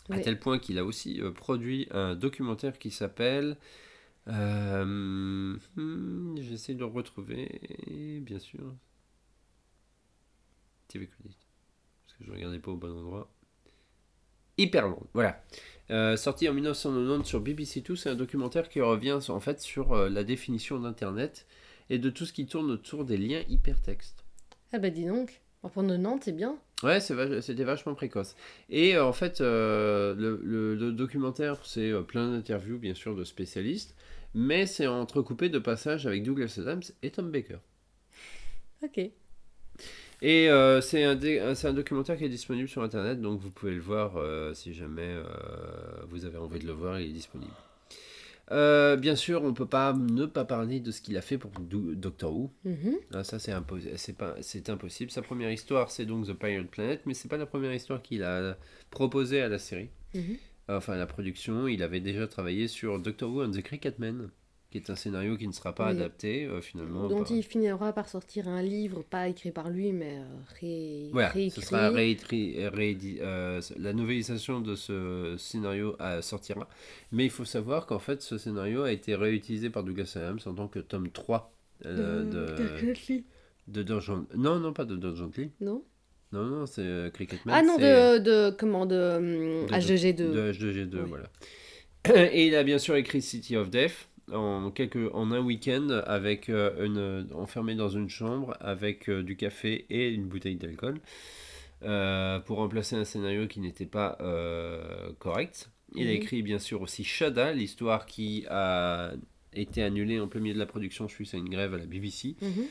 à 0.09 0.19
tel 0.19 0.39
point 0.39 0.59
qu'il 0.59 0.77
a 0.79 0.85
aussi 0.85 1.19
euh, 1.21 1.31
produit 1.31 1.87
un 1.91 2.15
documentaire 2.15 2.77
qui 2.79 2.91
s'appelle... 2.91 3.57
euh, 4.29 5.57
hmm, 5.75 6.37
J'essaie 6.41 6.73
de 6.73 6.79
le 6.79 6.85
retrouver, 6.85 8.19
bien 8.21 8.39
sûr. 8.39 8.75
TV 10.87 11.07
Credit. 11.07 11.37
Parce 12.05 12.17
que 12.17 12.23
je 12.25 12.29
ne 12.31 12.35
regardais 12.35 12.59
pas 12.59 12.71
au 12.71 12.77
bon 12.77 12.91
endroit. 12.91 13.29
Hyperland, 14.57 14.99
voilà. 15.13 15.41
Euh, 15.89 16.17
sorti 16.17 16.47
en 16.49 16.53
1990 16.53 17.27
sur 17.27 17.39
BBC 17.39 17.81
Two, 17.81 17.95
c'est 17.95 18.09
un 18.09 18.15
documentaire 18.15 18.67
qui 18.69 18.81
revient 18.81 19.17
en 19.29 19.39
fait 19.39 19.61
sur 19.61 19.93
euh, 19.93 20.09
la 20.09 20.23
définition 20.23 20.79
d'Internet 20.79 21.47
et 21.89 21.97
de 21.97 22.09
tout 22.09 22.25
ce 22.25 22.33
qui 22.33 22.45
tourne 22.45 22.69
autour 22.69 23.05
des 23.05 23.17
liens 23.17 23.41
hypertextes. 23.47 24.23
Ah 24.73 24.79
bah 24.79 24.89
dis 24.89 25.05
donc. 25.05 25.41
En 25.63 25.69
pour 25.69 25.83
90, 25.83 26.19
c'est 26.23 26.31
bien. 26.31 26.57
Ouais, 26.83 26.99
c'était 27.01 27.63
vachement 27.63 27.93
précoce. 27.95 28.35
Et 28.69 28.95
euh, 28.95 29.05
en 29.05 29.11
fait, 29.13 29.39
le, 29.41 30.15
le- 30.43 30.75
le 30.75 30.91
documentaire, 30.91 31.57
c'est 31.65 31.91
plein 32.03 32.29
d'interviews, 32.31 32.77
bien 32.77 32.93
sûr, 32.93 33.15
de 33.15 33.23
spécialistes, 33.23 33.95
mais 34.33 34.65
c'est 34.65 34.87
entrecoupé 34.87 35.49
de 35.49 35.59
passages 35.59 36.05
avec 36.07 36.23
Douglas 36.23 36.55
Adams 36.59 36.81
et 37.03 37.11
Tom 37.11 37.31
Baker. 37.31 37.57
Ok. 38.83 38.97
Et 40.21 40.49
euh, 40.49 40.81
c'est 40.81 41.03
un, 41.05 41.15
dé- 41.15 41.39
un- 41.39 41.55
c'est 41.55 41.67
un 41.67 41.73
documentaire 41.73 42.17
qui 42.17 42.25
est 42.25 42.29
disponible 42.29 42.67
sur 42.67 42.83
Internet, 42.83 43.21
donc 43.21 43.39
vous 43.39 43.49
pouvez 43.51 43.73
le 43.73 43.79
voir 43.79 44.17
euh, 44.17 44.53
si 44.53 44.73
jamais 44.73 45.01
euh, 45.07 45.23
vous 46.09 46.25
avez 46.25 46.37
envie 46.37 46.59
de 46.59 46.67
le 46.67 46.73
voir, 46.73 46.99
il 46.99 47.09
est 47.09 47.13
disponible. 47.13 47.53
Euh, 48.51 48.95
bien 48.97 49.15
sûr, 49.15 49.43
on 49.43 49.53
peut 49.53 49.67
pas 49.67 49.93
ne 49.93 50.25
pas 50.25 50.43
parler 50.43 50.79
de 50.79 50.89
ce 50.91 51.01
qu'il 51.01 51.15
a 51.17 51.21
fait 51.21 51.37
pour 51.37 51.51
Do- 51.51 51.93
Doctor 51.93 52.33
Who. 52.35 52.51
Mhm. 52.65 52.95
Ah, 53.13 53.23
ça, 53.23 53.37
c'est 53.39 53.51
impos- 53.53 54.69
impossible. 54.71 55.11
Sa 55.11 55.21
première 55.21 55.51
histoire, 55.51 55.91
c'est 55.91 56.05
donc 56.05 56.25
The 56.27 56.33
Pirate 56.33 56.67
Planet, 56.67 57.01
mais 57.05 57.13
c'est 57.13 57.27
pas 57.29 57.37
la 57.37 57.45
première 57.45 57.73
histoire 57.73 58.01
qu'il 58.01 58.23
a 58.23 58.57
proposée 58.89 59.41
à 59.41 59.47
la 59.49 59.59
série, 59.59 59.89
Mhm. 60.15 60.37
Enfin 60.77 60.95
la 60.95 61.05
production. 61.07 61.67
Il 61.67 61.83
avait 61.83 61.99
déjà 61.99 62.27
travaillé 62.27 62.67
sur 62.67 62.99
Doctor 62.99 63.29
Who 63.31 63.43
and 63.43 63.51
the 63.51 63.61
Cricketmen, 63.61 64.29
qui 64.71 64.77
est 64.77 64.89
un 64.91 64.95
scénario 64.95 65.35
qui 65.35 65.47
ne 65.47 65.51
sera 65.51 65.73
pas 65.73 65.85
Oui. 65.85 65.91
adapté 65.97 66.45
euh, 66.45 66.61
finalement. 66.61 67.07
Dont 67.07 67.23
par- 67.23 67.31
il 67.31 67.41
finira 67.43 67.91
par 67.91 68.07
sortir 68.07 68.47
un 68.47 68.61
livre, 68.61 69.03
pas 69.03 69.27
écrit 69.27 69.51
par 69.51 69.69
lui, 69.69 69.91
mais 69.93 70.19
euh, 70.19 70.25
ré... 70.61 71.09
Voilà, 71.11 71.29
réécrit. 71.29 71.59
ce 71.61 71.67
sera 71.67 71.89
réécrit- 71.89 72.67
réédi- 72.69 73.17
euh, 73.21 73.61
la 73.79 73.93
novélisation 73.93 74.61
de 74.61 74.75
ce 74.75 75.35
scénario 75.39 75.95
euh, 76.01 76.21
sortira. 76.21 76.67
Mais 77.11 77.25
il 77.25 77.31
faut 77.31 77.45
savoir 77.45 77.85
qu'en 77.87 77.99
fait, 77.99 78.21
ce 78.21 78.37
scénario 78.37 78.83
a 78.83 78.91
été 78.91 79.15
réutilisé 79.15 79.69
par 79.71 79.83
Douglas 79.83 80.13
Adams 80.15 80.39
en 80.45 80.53
tant 80.53 80.67
que 80.67 80.79
tome 80.79 81.09
3 81.09 81.51
euh, 81.85 82.23
de, 82.25 82.55
de 83.67 83.83
Dungeon... 83.83 84.27
Non, 84.35 84.59
non, 84.59 84.73
pas 84.73 84.85
de 84.85 84.95
Dungeon 84.95 85.31
Lee. 85.35 85.51
Non 85.61 85.83
Non, 86.31 86.43
non, 86.45 86.65
c'est 86.65 86.81
euh, 86.81 87.09
Cricketman. 87.09 87.55
Ah 87.57 87.61
non, 87.63 87.77
de, 87.77 88.19
de. 88.19 88.49
Comment 88.51 88.85
De. 88.85 88.95
hum, 89.17 89.65
De- 89.67 89.73
H2G2. 89.73 90.13
De 90.15 90.51
H2G2, 90.53 90.95
Oui. 91.03 91.09
voilà. 91.09 91.29
Et 92.33 92.47
il 92.47 92.55
a 92.55 92.63
bien 92.63 92.77
sûr 92.77 92.95
écrit 92.95 93.21
City 93.21 93.57
of 93.57 93.69
Death 93.69 94.07
en, 94.31 94.69
quelques, 94.71 95.13
en 95.13 95.31
un 95.31 95.39
week-end, 95.39 95.89
avec 96.05 96.49
euh, 96.49 96.85
une, 96.85 97.27
enfermé 97.33 97.73
dans 97.75 97.89
une 97.89 98.09
chambre 98.09 98.55
avec 98.59 99.09
euh, 99.09 99.23
du 99.23 99.35
café 99.35 99.85
et 99.89 100.09
une 100.09 100.25
bouteille 100.27 100.55
d'alcool, 100.55 100.99
euh, 101.83 102.39
pour 102.39 102.57
remplacer 102.57 102.95
un 102.95 103.05
scénario 103.05 103.47
qui 103.47 103.59
n'était 103.59 103.85
pas 103.87 104.17
correct. 105.19 105.69
Il 105.95 106.03
a 106.07 106.11
Mhm. 106.11 106.15
écrit 106.17 106.43
bien 106.43 106.59
sûr 106.59 106.81
aussi 106.83 107.03
Shada, 107.03 107.51
l'histoire 107.53 108.05
qui 108.05 108.45
a 108.49 109.11
été 109.53 109.81
annulée 109.81 110.19
en 110.19 110.27
plein 110.27 110.39
milieu 110.41 110.53
de 110.53 110.59
la 110.59 110.67
production 110.67 111.07
suite 111.07 111.33
à 111.33 111.37
une 111.37 111.49
grève 111.49 111.73
à 111.73 111.77
la 111.79 111.87
BBC 111.87 112.35
Mhm. 112.39 112.65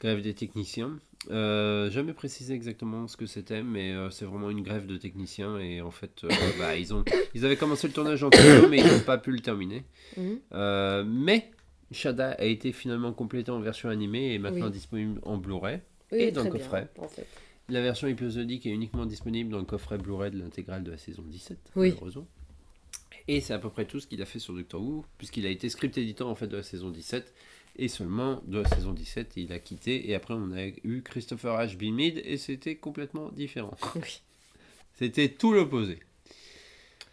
Grève 0.00 0.22
des 0.22 0.34
techniciens. 0.34 0.98
Euh, 1.30 1.90
jamais 1.90 2.12
précisé 2.12 2.54
exactement 2.54 3.08
ce 3.08 3.16
que 3.16 3.26
c'était, 3.26 3.62
mais 3.62 3.92
euh, 3.92 4.10
c'est 4.10 4.24
vraiment 4.24 4.50
une 4.50 4.62
grève 4.62 4.86
de 4.86 4.96
techniciens 4.96 5.58
et 5.58 5.80
en 5.80 5.90
fait, 5.90 6.22
euh, 6.24 6.28
bah, 6.58 6.76
ils 6.76 6.94
ont, 6.94 7.04
ils 7.34 7.44
avaient 7.44 7.56
commencé 7.56 7.86
le 7.88 7.92
tournage 7.92 8.22
en 8.22 8.30
studio, 8.30 8.68
mais 8.68 8.78
ils 8.78 8.86
n'ont 8.86 9.00
pas 9.00 9.18
pu 9.18 9.32
le 9.32 9.40
terminer. 9.40 9.84
Mhm. 10.16 10.38
Euh, 10.52 11.04
mais 11.04 11.50
Shada 11.90 12.30
a 12.38 12.44
été 12.44 12.72
finalement 12.72 13.12
complété 13.12 13.50
en 13.50 13.60
version 13.60 13.88
animée 13.90 14.32
et 14.34 14.38
maintenant 14.38 14.66
Oui. 14.66 14.72
disponible 14.72 15.20
en 15.24 15.36
Blu-ray. 15.36 15.80
Oui, 16.12 16.18
Et 16.20 16.30
dans 16.32 16.44
le 16.44 16.50
bien, 16.50 16.58
coffret. 16.60 16.88
en 16.98 17.08
fait. 17.08 17.26
La 17.68 17.82
version 17.82 18.06
épisodique 18.08 18.64
est 18.66 18.70
uniquement 18.70 19.04
disponible 19.04 19.50
dans 19.50 19.58
le 19.58 19.64
coffret 19.64 19.98
Blu-ray 19.98 20.30
de 20.30 20.38
l'intégrale 20.38 20.84
de 20.84 20.92
la 20.92 20.96
saison 20.98 21.22
17, 21.26 21.58
Oui. 21.74 21.88
malheureusement. 21.90 22.26
Et 23.28 23.40
c'est 23.40 23.52
à 23.52 23.58
peu 23.58 23.68
près 23.70 23.84
tout 23.86 23.98
ce 23.98 24.06
qu'il 24.06 24.22
a 24.22 24.24
fait 24.24 24.38
sur 24.38 24.54
Doctor 24.54 24.80
Who, 24.80 25.04
puisqu'il 25.18 25.44
a 25.46 25.50
été 25.50 25.68
script 25.68 25.98
éditeur 25.98 26.28
en 26.28 26.34
fait 26.36 26.46
de 26.46 26.56
la 26.56 26.62
saison 26.62 26.90
17, 26.90 27.34
et 27.78 27.88
seulement 27.88 28.42
de 28.46 28.60
la 28.60 28.68
saison 28.68 28.92
17, 28.92 29.32
il 29.36 29.52
a 29.52 29.58
quitté, 29.58 30.10
et 30.10 30.14
après 30.14 30.34
on 30.34 30.52
a 30.52 30.66
eu 30.84 31.02
Christopher 31.02 31.54
H. 31.58 31.76
B. 31.76 31.94
Mead, 31.94 32.22
et 32.24 32.36
c'était 32.36 32.76
complètement 32.76 33.30
différent. 33.30 33.76
Oui. 33.96 34.20
C'était 34.94 35.28
tout 35.28 35.52
l'opposé. 35.52 35.98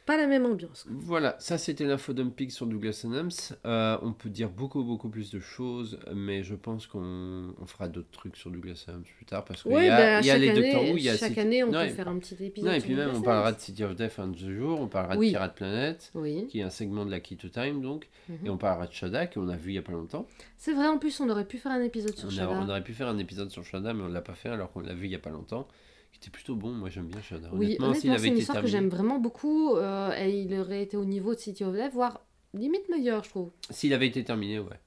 Pas 0.05 0.17
la 0.17 0.27
même 0.27 0.45
ambiance. 0.45 0.85
Voilà, 0.89 1.37
ça 1.39 1.57
c'était 1.57 1.85
l'info 1.85 2.11
dumping 2.11 2.49
sur 2.49 2.65
Douglas 2.65 3.03
Adams. 3.05 3.31
Euh, 3.65 3.97
on 4.01 4.11
peut 4.11 4.27
dire 4.29 4.49
beaucoup 4.49 4.83
beaucoup 4.83 5.07
plus 5.07 5.31
de 5.31 5.39
choses, 5.39 5.97
mais 6.13 6.43
je 6.43 6.55
pense 6.55 6.87
qu'on 6.87 7.53
on 7.57 7.65
fera 7.65 7.87
d'autres 7.87 8.11
trucs 8.11 8.35
sur 8.35 8.51
Douglas 8.51 8.83
Adams 8.89 9.03
plus 9.15 9.25
tard 9.25 9.45
parce 9.45 9.63
qu'il 9.63 9.71
y 9.71 9.75
a, 9.87 9.95
bah, 9.97 10.19
il 10.19 10.25
y 10.25 10.29
a 10.29 10.33
chaque, 10.33 10.41
les 10.41 10.49
année, 10.49 10.61
Doctor 10.73 10.83
Who, 10.91 10.97
il 10.97 11.03
y 11.03 11.09
a 11.09 11.15
chaque 11.17 11.37
année, 11.37 11.63
on 11.63 11.71
Non, 11.71 11.79
peut 11.85 11.89
faire 11.93 12.07
un 12.09 12.17
petit 12.19 12.35
épisode. 12.43 12.69
Non, 12.69 12.75
et 12.75 12.81
puis 12.81 12.95
même 12.95 13.05
Douglas 13.05 13.19
on 13.19 13.21
parlera 13.21 13.47
Adams. 13.47 13.57
de 13.57 13.61
City 13.63 13.83
of 13.85 13.95
Death 13.95 14.19
un 14.19 14.27
de 14.27 14.37
ce 14.37 14.53
jour, 14.53 14.81
on 14.81 14.87
parlera 14.87 15.15
Oui. 15.15 15.27
de 15.27 15.31
Pirate 15.31 15.55
Planet, 15.55 16.11
Oui. 16.15 16.47
qui 16.49 16.59
est 16.59 16.63
un 16.63 16.69
segment 16.69 17.05
de 17.05 17.11
la 17.11 17.21
Key 17.21 17.37
to 17.37 17.47
Time 17.47 17.81
donc, 17.81 18.09
Mhm. 18.27 18.37
et 18.45 18.49
on 18.49 18.57
parlera 18.57 18.87
de 18.87 18.91
Shada 18.93 19.27
qu'on 19.27 19.47
a 19.47 19.55
vu 19.55 19.71
il 19.71 19.75
y 19.75 19.77
a 19.77 19.81
pas 19.81 19.93
longtemps. 19.93 20.27
C'est 20.57 20.73
vrai, 20.73 20.87
en 20.87 20.97
plus, 20.97 21.17
on 21.21 21.29
aurait 21.29 21.45
pu 21.45 21.57
faire 21.59 21.71
un 21.71 21.81
épisode 21.81 22.15
sur 22.17 22.27
On, 22.27 22.31
a- 22.31 22.35
Shada. 22.35 22.51
on 22.51 22.67
aurait 22.67 22.83
pu 22.83 22.93
faire 22.93 23.07
un 23.07 23.17
épisode 23.19 23.49
sur 23.51 23.63
Shada, 23.63 23.93
mais 23.93 24.03
on 24.03 24.09
l'a 24.09 24.21
pas 24.21 24.33
fait 24.35 24.49
alors 24.49 24.69
qu'on 24.73 24.81
l'a 24.81 24.93
vu 24.93 25.05
il 25.05 25.11
y 25.11 25.15
a 25.15 25.19
pas 25.19 25.29
longtemps. 25.29 25.65
Qui 26.13 26.19
était 26.19 26.29
plutôt 26.29 26.55
bon, 26.55 26.71
moi 26.71 26.89
j'aime 26.89 27.07
bien 27.07 27.21
Shada. 27.21 27.49
Oui, 27.51 27.65
Honnêtement, 27.65 27.87
honnêtement, 27.89 28.17
c'est 28.17 28.27
une 28.29 28.37
histoire 28.37 28.61
que 28.61 28.67
j'aime 28.67 28.87
vraiment 28.87 29.19
beaucoup. 29.19 29.75
euh, 29.75 30.11
et 30.17 30.29
il 30.41 30.57
aurait 30.57 30.83
été 30.83 30.95
au 30.95 31.03
niveau 31.05 31.33
de 31.35 31.39
City 31.39 31.63
of 31.65 31.73
Death, 31.75 31.91
voire 31.93 32.21
limite 32.53 32.87
meilleur, 32.89 33.23
je 33.25 33.29
trouve. 33.29 33.51
s'il 33.69 33.93
avait 33.93 34.07
été 34.07 34.23
terminé, 34.23 34.59
ouais. 34.59 34.79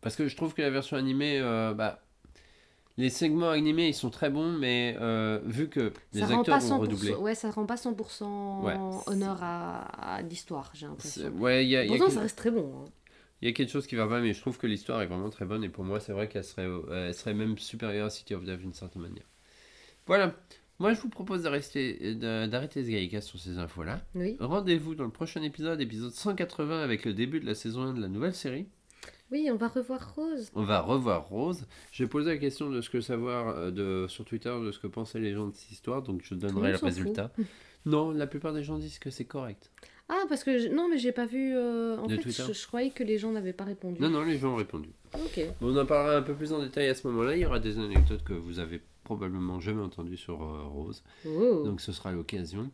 Parce 0.00 0.16
que 0.16 0.26
je 0.26 0.34
trouve 0.36 0.54
que 0.54 0.62
la 0.62 0.70
version 0.70 0.96
animée, 0.96 1.38
euh, 1.40 1.74
bah, 1.74 2.02
les 2.96 3.10
segments 3.10 3.50
animés 3.50 3.88
ils 3.88 3.94
sont 3.94 4.08
très 4.10 4.30
bons, 4.30 4.52
mais 4.52 4.96
euh, 4.98 5.38
vu 5.44 5.68
que 5.68 5.92
les 6.14 6.20
ça 6.20 6.26
acteurs 6.38 6.56
ont 6.56 6.58
100%, 6.58 6.78
redoublé. 6.78 7.14
ouais, 7.14 7.34
ça 7.34 7.50
rend 7.50 7.66
pas 7.66 7.76
100% 7.76 8.62
Ouais. 8.64 8.74
honneur 9.06 9.38
à, 9.42 10.16
à 10.16 10.22
l'histoire, 10.22 10.70
j'ai 10.74 10.86
l'impression. 10.86 11.28
Ouais, 11.38 11.66
y 11.66 11.76
a, 11.76 11.84
il 11.84 11.90
y 11.90 11.94
a 11.94 11.98
Pourtant, 11.98 12.12
ça 12.14 12.20
reste 12.20 12.38
très 12.38 12.50
bon. 12.50 12.72
hein. 12.80 12.84
il 13.42 13.48
y 13.48 13.50
a 13.50 13.54
quelque 13.54 13.70
chose 13.70 13.86
qui 13.86 13.94
va 13.96 14.06
pas, 14.08 14.20
mais 14.20 14.32
je 14.32 14.40
trouve 14.40 14.56
que 14.56 14.66
l'histoire 14.66 15.02
est 15.02 15.06
vraiment 15.06 15.28
très 15.30 15.44
bonne 15.44 15.62
et 15.62 15.68
pour 15.68 15.84
moi, 15.84 16.00
c'est 16.00 16.12
vrai 16.12 16.28
qu'elle 16.28 16.44
serait, 16.44 16.66
euh, 16.66 17.08
elle 17.08 17.14
serait 17.14 17.34
même 17.34 17.58
supérieure 17.58 18.06
à 18.06 18.10
City 18.10 18.34
of 18.34 18.42
Death 18.44 18.58
d'une 18.60 18.72
certaine 18.72 19.02
manière. 19.02 19.24
Voilà. 20.10 20.34
Moi, 20.80 20.92
je 20.92 21.00
vous 21.00 21.08
propose 21.08 21.44
d'arrêter 21.44 21.96
ce 22.18 22.90
Gaïka 22.90 23.20
sur 23.20 23.38
ces 23.38 23.58
infos-là. 23.58 24.00
Oui. 24.16 24.36
Rendez-vous 24.40 24.96
dans 24.96 25.04
le 25.04 25.10
prochain 25.12 25.40
épisode, 25.44 25.80
épisode 25.80 26.10
180, 26.10 26.82
avec 26.82 27.04
le 27.04 27.14
début 27.14 27.38
de 27.38 27.46
la 27.46 27.54
saison 27.54 27.82
1 27.82 27.94
de 27.94 28.00
la 28.00 28.08
nouvelle 28.08 28.34
série. 28.34 28.66
Oui, 29.30 29.48
on 29.52 29.54
va 29.54 29.68
revoir 29.68 30.16
Rose. 30.16 30.50
On 30.56 30.64
va 30.64 30.80
revoir 30.80 31.28
Rose. 31.28 31.64
J'ai 31.92 32.08
posé 32.08 32.28
la 32.32 32.38
question 32.38 32.70
de 32.70 32.80
ce 32.80 32.90
que 32.90 33.00
savoir 33.00 33.56
euh, 33.56 33.70
de, 33.70 34.06
sur 34.08 34.24
Twitter 34.24 34.52
de 34.64 34.72
ce 34.72 34.80
que 34.80 34.88
pensaient 34.88 35.20
les 35.20 35.32
gens 35.32 35.46
de 35.46 35.54
cette 35.54 35.70
histoire, 35.70 36.02
donc 36.02 36.22
je 36.24 36.34
donnerai 36.34 36.72
le 36.72 36.78
résultat. 36.78 37.30
Non, 37.86 38.10
la 38.10 38.26
plupart 38.26 38.52
des 38.52 38.62
gens 38.64 38.76
disent 38.78 38.98
que 38.98 39.08
c'est 39.10 39.24
correct. 39.24 39.70
Ah, 40.08 40.24
parce 40.28 40.42
que. 40.42 40.58
je- 40.58 40.68
Non, 40.68 40.88
mais 40.90 40.98
j'ai 40.98 41.12
pas 41.12 41.24
vu. 41.24 41.54
euh, 41.54 41.96
En 41.98 42.08
De 42.08 42.16
fait, 42.16 42.22
Twitter 42.22 42.42
je, 42.48 42.52
je 42.52 42.66
croyais 42.66 42.90
que 42.90 43.02
les 43.04 43.16
gens 43.16 43.30
n'avaient 43.30 43.52
pas 43.54 43.64
répondu. 43.64 44.02
Non, 44.02 44.10
non, 44.10 44.22
les 44.22 44.36
gens 44.38 44.52
ont 44.54 44.56
répondu. 44.56 44.90
Ok. 45.14 45.40
Bon, 45.60 45.72
on 45.74 45.78
en 45.80 45.86
parlera 45.86 46.16
un 46.16 46.22
peu 46.22 46.34
plus 46.34 46.52
en 46.52 46.60
détail 46.60 46.88
à 46.88 46.94
ce 46.96 47.06
moment-là. 47.06 47.36
Il 47.36 47.40
y 47.42 47.46
aura 47.46 47.58
des 47.60 47.78
anecdotes 47.78 48.22
que 48.24 48.32
vous 48.34 48.58
avez 48.58 48.82
probablement 49.16 49.58
jamais 49.58 49.82
entendues 49.82 50.16
sur 50.16 50.40
euh, 50.42 50.62
Rose, 50.68 51.02
Oh. 51.26 51.62
donc 51.64 51.80
ce 51.80 51.90
sera 51.90 52.12
l'occasion. 52.12 52.70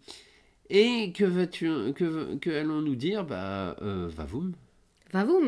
Et 0.68 1.12
que 1.12 1.24
vas-tu, 1.24 1.66
que, 1.94 2.34
que 2.36 2.50
allons-nous 2.50 2.94
dire? 2.96 3.24
Bah, 3.24 3.74
euh, 3.80 4.06
va-vous 4.14 4.52
Va-vous 5.12 5.40